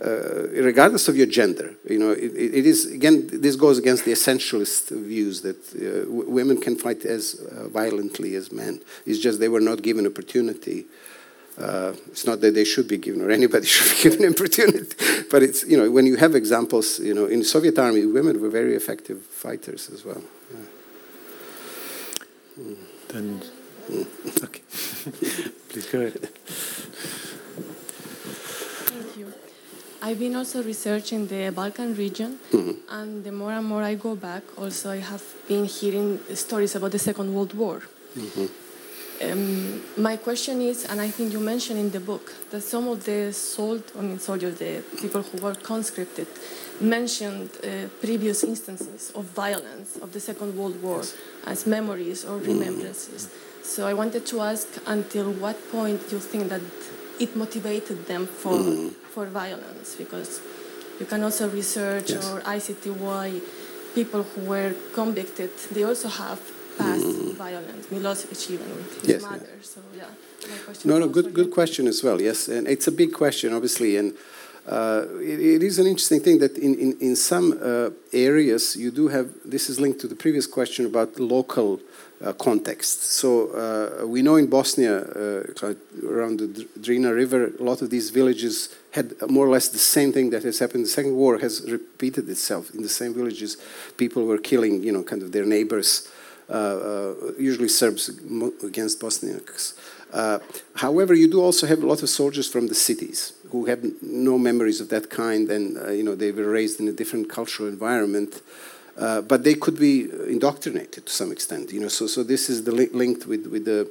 uh, 0.04 0.48
regardless 0.54 1.08
of 1.08 1.16
your 1.16 1.28
gender. 1.28 1.76
You 1.88 2.00
know, 2.00 2.12
it, 2.12 2.32
it 2.36 2.66
is 2.66 2.92
again. 2.92 3.30
This 3.32 3.56
goes 3.56 3.78
against 3.78 4.04
the 4.04 4.12
essentialist 4.12 4.90
views 4.90 5.42
that 5.42 5.60
uh, 5.76 6.10
women 6.10 6.60
can 6.60 6.76
fight 6.76 7.06
as 7.06 7.36
uh, 7.36 7.68
violently 7.68 8.34
as 8.34 8.52
men. 8.52 8.82
It's 9.06 9.20
just 9.20 9.40
they 9.40 9.48
were 9.48 9.62
not 9.62 9.84
given 9.84 10.08
opportunity. 10.08 10.86
Uh, 11.62 11.94
it's 12.08 12.26
not 12.26 12.42
that 12.42 12.56
they 12.56 12.64
should 12.64 12.88
be 12.88 12.98
given 12.98 13.22
or 13.22 13.30
anybody 13.30 13.66
should 13.74 13.96
be 13.96 14.02
given 14.04 14.26
an 14.26 14.34
opportunity, 14.34 14.96
but 15.30 15.44
it's 15.44 15.64
you 15.64 15.78
know 15.78 15.92
when 15.92 16.08
you 16.08 16.16
have 16.16 16.34
examples. 16.34 17.00
You 17.00 17.14
know, 17.14 17.26
in 17.28 17.40
the 17.40 17.46
Soviet 17.46 17.78
army, 17.78 18.06
women 18.06 18.42
were 18.42 18.50
very 18.50 18.76
effective 18.76 19.22
fighters 19.22 19.90
as 19.94 20.04
well. 20.04 20.22
Yeah. 20.52 20.60
Mm. 22.64 22.78
Then, 23.10 23.42
mm. 23.92 24.44
okay, 24.44 24.62
please 25.70 25.86
go 25.86 26.00
ahead. 26.00 26.30
Thank 28.90 29.18
you. 29.18 29.34
I've 30.02 30.18
been 30.18 30.36
also 30.36 30.64
researching 30.64 31.28
the 31.28 31.52
Balkan 31.52 31.96
region, 31.96 32.40
mm-hmm. 32.52 32.72
and 32.90 33.24
the 33.24 33.32
more 33.32 33.52
and 33.52 33.68
more 33.68 33.84
I 33.84 33.94
go 33.94 34.16
back, 34.16 34.44
also 34.58 34.90
I 34.90 34.98
have 34.98 35.24
been 35.48 35.66
hearing 35.66 36.20
stories 36.34 36.76
about 36.76 36.92
the 36.92 37.00
Second 37.00 37.36
World 37.36 37.54
War. 37.54 37.84
Mm-hmm. 38.18 38.48
Um, 39.24 39.82
my 39.98 40.18
question 40.18 40.62
is, 40.62 40.86
and 40.86 41.00
I 41.00 41.10
think 41.10 41.32
you 41.32 41.40
mentioned 41.40 41.80
in 41.80 41.92
the 41.92 42.00
book 42.00 42.34
that 42.50 42.62
some 42.62 42.88
of 42.88 43.06
the 43.06 43.32
sold, 43.34 43.84
I 43.98 44.02
mean, 44.02 44.20
soldiers, 44.20 44.58
the 44.58 44.84
people 45.00 45.22
who 45.22 45.38
were 45.38 45.56
conscripted, 45.56 46.28
mentioned 46.80 47.50
uh, 47.64 47.88
previous 48.00 48.44
instances 48.44 49.12
of 49.14 49.26
violence 49.26 49.98
of 49.98 50.14
the 50.14 50.20
Second 50.20 50.58
World 50.58 50.82
War 50.82 50.98
yes. 50.98 51.16
as 51.46 51.68
memories 51.68 52.26
or 52.26 52.40
mm-hmm. 52.40 52.54
remembrances. 52.54 53.28
Mm-hmm. 53.28 53.64
So 53.64 53.88
I 53.88 53.94
wanted 53.94 54.26
to 54.26 54.42
ask, 54.42 54.68
until 54.88 55.32
what 55.32 55.56
point 55.72 56.10
do 56.10 56.16
you 56.16 56.22
think 56.22 56.50
that 56.50 56.62
it 57.22 57.36
motivated 57.36 58.08
them 58.08 58.26
for 58.26 58.54
mm. 58.54 58.92
for 59.14 59.26
violence 59.28 59.96
because 59.96 60.42
you 61.00 61.06
can 61.06 61.22
also 61.24 61.48
research 61.50 62.10
yes. 62.10 62.28
or 62.28 62.42
ICTY 62.42 63.42
people 63.94 64.24
who 64.24 64.42
were 64.54 64.74
convicted 64.94 65.52
they 65.72 65.84
also 65.84 66.10
have 66.10 66.42
past 66.82 67.06
violence 67.46 67.88
Milosevic 67.88 68.52
even 68.52 68.70
with 68.76 69.02
his 69.02 69.10
yes, 69.10 69.22
mother 69.22 69.54
yeah. 69.56 69.72
so 69.74 69.80
yeah 70.02 70.90
no 70.90 71.00
no 71.04 71.08
good 71.08 71.34
good 71.34 71.52
question 71.52 71.88
as 71.88 72.04
well 72.04 72.18
yes 72.22 72.48
and 72.48 72.68
it's 72.68 72.88
a 72.88 72.96
big 73.02 73.12
question 73.14 73.54
obviously 73.54 73.98
and 73.98 74.14
uh, 74.68 75.06
it, 75.20 75.40
it 75.40 75.64
is 75.64 75.80
an 75.80 75.88
interesting 75.88 76.20
thing 76.20 76.38
that 76.38 76.58
in, 76.58 76.76
in, 76.76 76.98
in 77.00 77.16
some 77.16 77.58
uh, 77.62 77.90
areas 78.14 78.76
you 78.76 78.92
do 78.92 79.08
have, 79.08 79.30
this 79.44 79.70
is 79.70 79.80
linked 79.80 80.00
to 80.00 80.08
the 80.08 80.16
previous 80.16 80.46
question 80.46 80.86
about 80.86 81.20
local 81.20 81.80
uh, 82.24 82.32
context. 82.34 83.04
So 83.04 83.50
uh, 83.52 84.06
we 84.06 84.22
know 84.22 84.36
in 84.36 84.48
Bosnia, 84.48 85.00
uh, 85.00 85.74
around 86.08 86.40
the 86.40 86.68
Drina 86.80 87.14
River, 87.14 87.52
a 87.60 87.64
lot 87.64 87.82
of 87.82 87.90
these 87.90 88.12
villages 88.12 88.70
had 88.92 89.16
more 89.30 89.48
or 89.48 89.50
less 89.50 89.70
the 89.70 89.80
same 89.80 90.14
thing 90.14 90.30
that 90.30 90.44
has 90.44 90.60
happened. 90.60 90.86
The 90.86 90.90
Second 90.90 91.16
War 91.16 91.40
has 91.40 91.70
repeated 91.70 92.30
itself 92.30 92.74
in 92.76 92.84
the 92.84 92.90
same 92.90 93.16
villages. 93.16 93.58
People 93.98 94.26
were 94.26 94.38
killing, 94.38 94.84
you 94.84 94.92
know, 94.92 95.02
kind 95.02 95.24
of 95.24 95.32
their 95.32 95.46
neighbors, 95.46 96.08
usually 97.40 97.70
Serbs 97.70 98.10
against 98.64 99.00
Bosniaks. 99.00 99.74
Uh, 100.14 100.40
however, 100.76 101.14
you 101.14 101.30
do 101.30 101.42
also 101.42 101.66
have 101.68 101.82
a 101.82 101.86
lot 101.86 102.04
of 102.04 102.10
soldiers 102.10 102.48
from 102.50 102.68
the 102.68 102.76
cities 102.76 103.34
who 103.50 103.66
have 103.66 103.84
no 104.02 104.38
memories 104.38 104.82
of 104.82 104.90
that 104.90 105.10
kind, 105.10 105.50
and 105.50 105.98
you 105.98 106.04
know 106.04 106.16
they 106.16 106.32
were 106.32 106.50
raised 106.50 106.80
in 106.80 106.88
a 106.88 106.92
different 106.92 107.30
cultural 107.30 107.70
environment. 107.70 108.42
Uh, 108.98 109.22
but 109.22 109.46
they 109.46 109.56
could 109.56 109.80
be 109.80 110.10
indoctrinated 110.28 111.06
to 111.06 111.12
some 111.12 111.32
extent. 111.32 111.72
You 111.72 111.80
know, 111.80 111.88
so 111.88 112.08
so 112.08 112.24
this 112.24 112.50
is 112.50 112.66
the 112.66 112.74
li 112.74 112.90
linked 112.92 113.26
with 113.26 113.48
with 113.48 113.66
the 113.66 113.90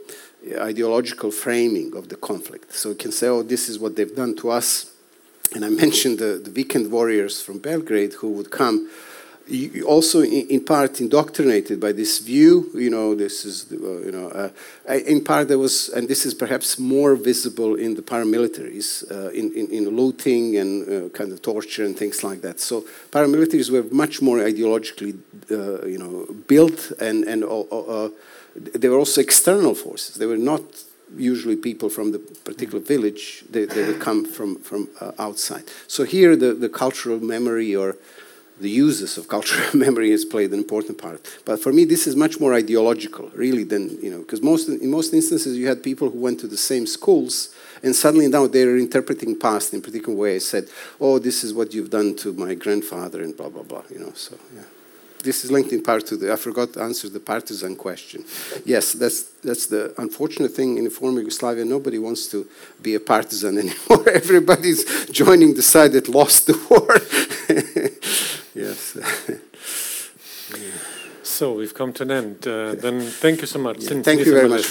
ideological 0.59 1.31
framing 1.31 1.97
of 1.97 2.09
the 2.09 2.17
conflict. 2.17 2.75
So 2.75 2.91
you 2.91 2.95
can 2.95 3.13
say, 3.13 3.29
oh, 3.29 3.43
this 3.43 3.69
is 3.69 3.79
what 3.79 3.97
they've 3.97 4.15
done 4.15 4.37
to 4.37 4.51
us. 4.51 4.93
And 5.55 5.65
I 5.65 5.69
mentioned 5.85 6.19
the, 6.19 6.41
the 6.43 6.51
weekend 6.51 6.91
warriors 6.91 7.41
from 7.43 7.59
Belgrade 7.59 8.15
who 8.15 8.31
would 8.33 8.51
come 8.51 8.91
also 9.87 10.23
in, 10.23 10.65
part 10.65 11.01
indoctrinated 11.01 11.81
by 11.81 11.93
this 11.93 12.19
view. 12.19 12.71
You 12.75 12.91
know, 12.91 13.15
this 13.15 13.45
is 13.45 13.67
uh, 13.73 13.77
you 13.77 14.13
know, 14.13 14.29
uh, 14.29 14.95
in 14.95 15.25
part 15.25 15.49
there 15.49 15.59
was, 15.59 15.89
and 15.89 16.09
this 16.09 16.25
is 16.27 16.35
perhaps 16.35 16.79
more 16.79 17.17
visible 17.17 17.75
in 17.75 17.95
the 17.95 18.03
paramilitaries, 18.03 19.11
uh, 19.11 19.31
in, 19.31 19.53
in, 19.55 19.71
in 19.71 19.89
looting 19.89 20.57
and 20.57 20.89
uh, 20.89 21.09
kind 21.11 21.33
of 21.33 21.43
torture 21.43 21.85
and 21.85 21.97
things 21.97 22.23
like 22.23 22.43
that. 22.43 22.61
So 22.61 22.85
paramilitaries 23.11 23.71
were 23.71 23.85
much 23.95 24.23
more 24.23 24.39
ideologically, 24.39 25.19
uh, 25.51 25.87
you 25.87 25.99
know, 25.99 26.27
built, 26.47 26.93
and 27.01 27.25
and 27.25 27.45
uh, 27.45 28.09
they 28.57 28.89
were 28.89 28.99
also 28.99 29.21
external 29.21 29.75
forces. 29.75 30.17
They 30.17 30.27
were 30.27 30.39
not 30.39 30.63
usually 31.17 31.57
people 31.57 31.89
from 31.89 32.13
the 32.13 32.19
particular 32.19 32.79
village, 32.79 33.45
they, 33.51 33.65
they 33.65 33.85
would 33.85 34.01
come 34.01 34.25
from, 34.25 34.57
from 34.61 34.89
outside. 35.19 35.65
So 35.89 36.05
here 36.05 36.37
the, 36.37 36.55
the 36.55 36.69
cultural 36.69 37.19
memory 37.19 37.75
or 37.75 37.97
the 38.61 38.71
uses 38.71 39.17
of 39.19 39.29
cultural 39.29 39.67
memory 39.75 40.11
has 40.11 40.25
played 40.25 40.53
an 40.53 40.59
important 40.59 40.99
part. 40.99 41.21
But 41.45 41.61
for 41.61 41.73
me, 41.73 41.85
this 41.85 42.07
is 42.07 42.15
much 42.15 42.39
more 42.41 42.55
ideological, 42.55 43.31
really, 43.35 43.65
than, 43.65 43.99
you 44.03 44.11
know, 44.11 44.19
because 44.19 44.43
most, 44.43 44.69
in 44.69 44.91
most 44.91 45.13
instances 45.15 45.57
you 45.57 45.67
had 45.69 45.83
people 45.83 46.11
who 46.11 46.19
went 46.19 46.41
to 46.41 46.47
the 46.47 46.57
same 46.57 46.87
schools 46.87 47.55
and 47.83 47.97
suddenly 47.97 48.29
now 48.29 48.47
they're 48.47 48.77
interpreting 48.77 49.39
past 49.39 49.73
in 49.73 49.79
a 49.79 49.83
particular 49.83 50.17
way. 50.17 50.37
I 50.37 50.39
Said, 50.39 50.69
oh, 51.01 51.19
this 51.19 51.43
is 51.45 51.55
what 51.55 51.73
you've 51.73 51.91
done 51.91 52.15
to 52.17 52.33
my 52.35 52.55
grandfather 52.55 53.23
and 53.23 53.37
blah, 53.37 53.49
blah, 53.49 53.63
blah, 53.63 53.83
you 53.91 53.99
know, 53.99 54.13
so, 54.15 54.37
yeah 54.55 54.63
this 55.23 55.45
is 55.45 55.51
linked 55.51 55.73
in 55.73 55.83
part 55.83 56.07
to 56.07 56.17
the, 56.17 56.33
I 56.33 56.37
forgot 56.37 56.73
to 56.75 56.83
answer 56.83 57.09
the 57.09 57.21
partisan 57.21 57.77
question. 57.77 58.25
Yes, 58.65 58.93
that's, 58.93 59.23
that's 59.45 59.67
the 59.67 59.95
unfortunate 59.99 60.53
thing 60.53 60.79
in 60.79 60.85
the 60.85 60.91
former 60.91 61.21
Yugoslavia. 61.21 61.65
Nobody 61.65 61.99
wants 61.99 62.29
to 62.29 62.47
be 62.81 62.95
a 62.95 63.01
partisan 63.01 63.59
anymore. 63.65 64.09
Everybody's 64.09 65.07
joining 65.11 65.55
the 65.55 65.63
side 65.63 65.93
that 65.93 66.09
lost 66.09 66.47
the 66.47 66.55
war. 66.71 66.89
Yes. 68.55 68.97
So 71.23 71.53
we've 71.55 71.73
come 71.73 71.93
to 71.95 72.03
an 72.03 72.11
end. 72.11 72.47
Uh, 72.47 72.75
then 72.75 73.01
thank 73.01 73.41
you 73.41 73.47
so 73.47 73.59
much. 73.59 73.79
Yeah, 73.85 74.03
thank 74.03 74.27
you 74.27 74.35
very 74.35 74.49
much. 74.49 74.67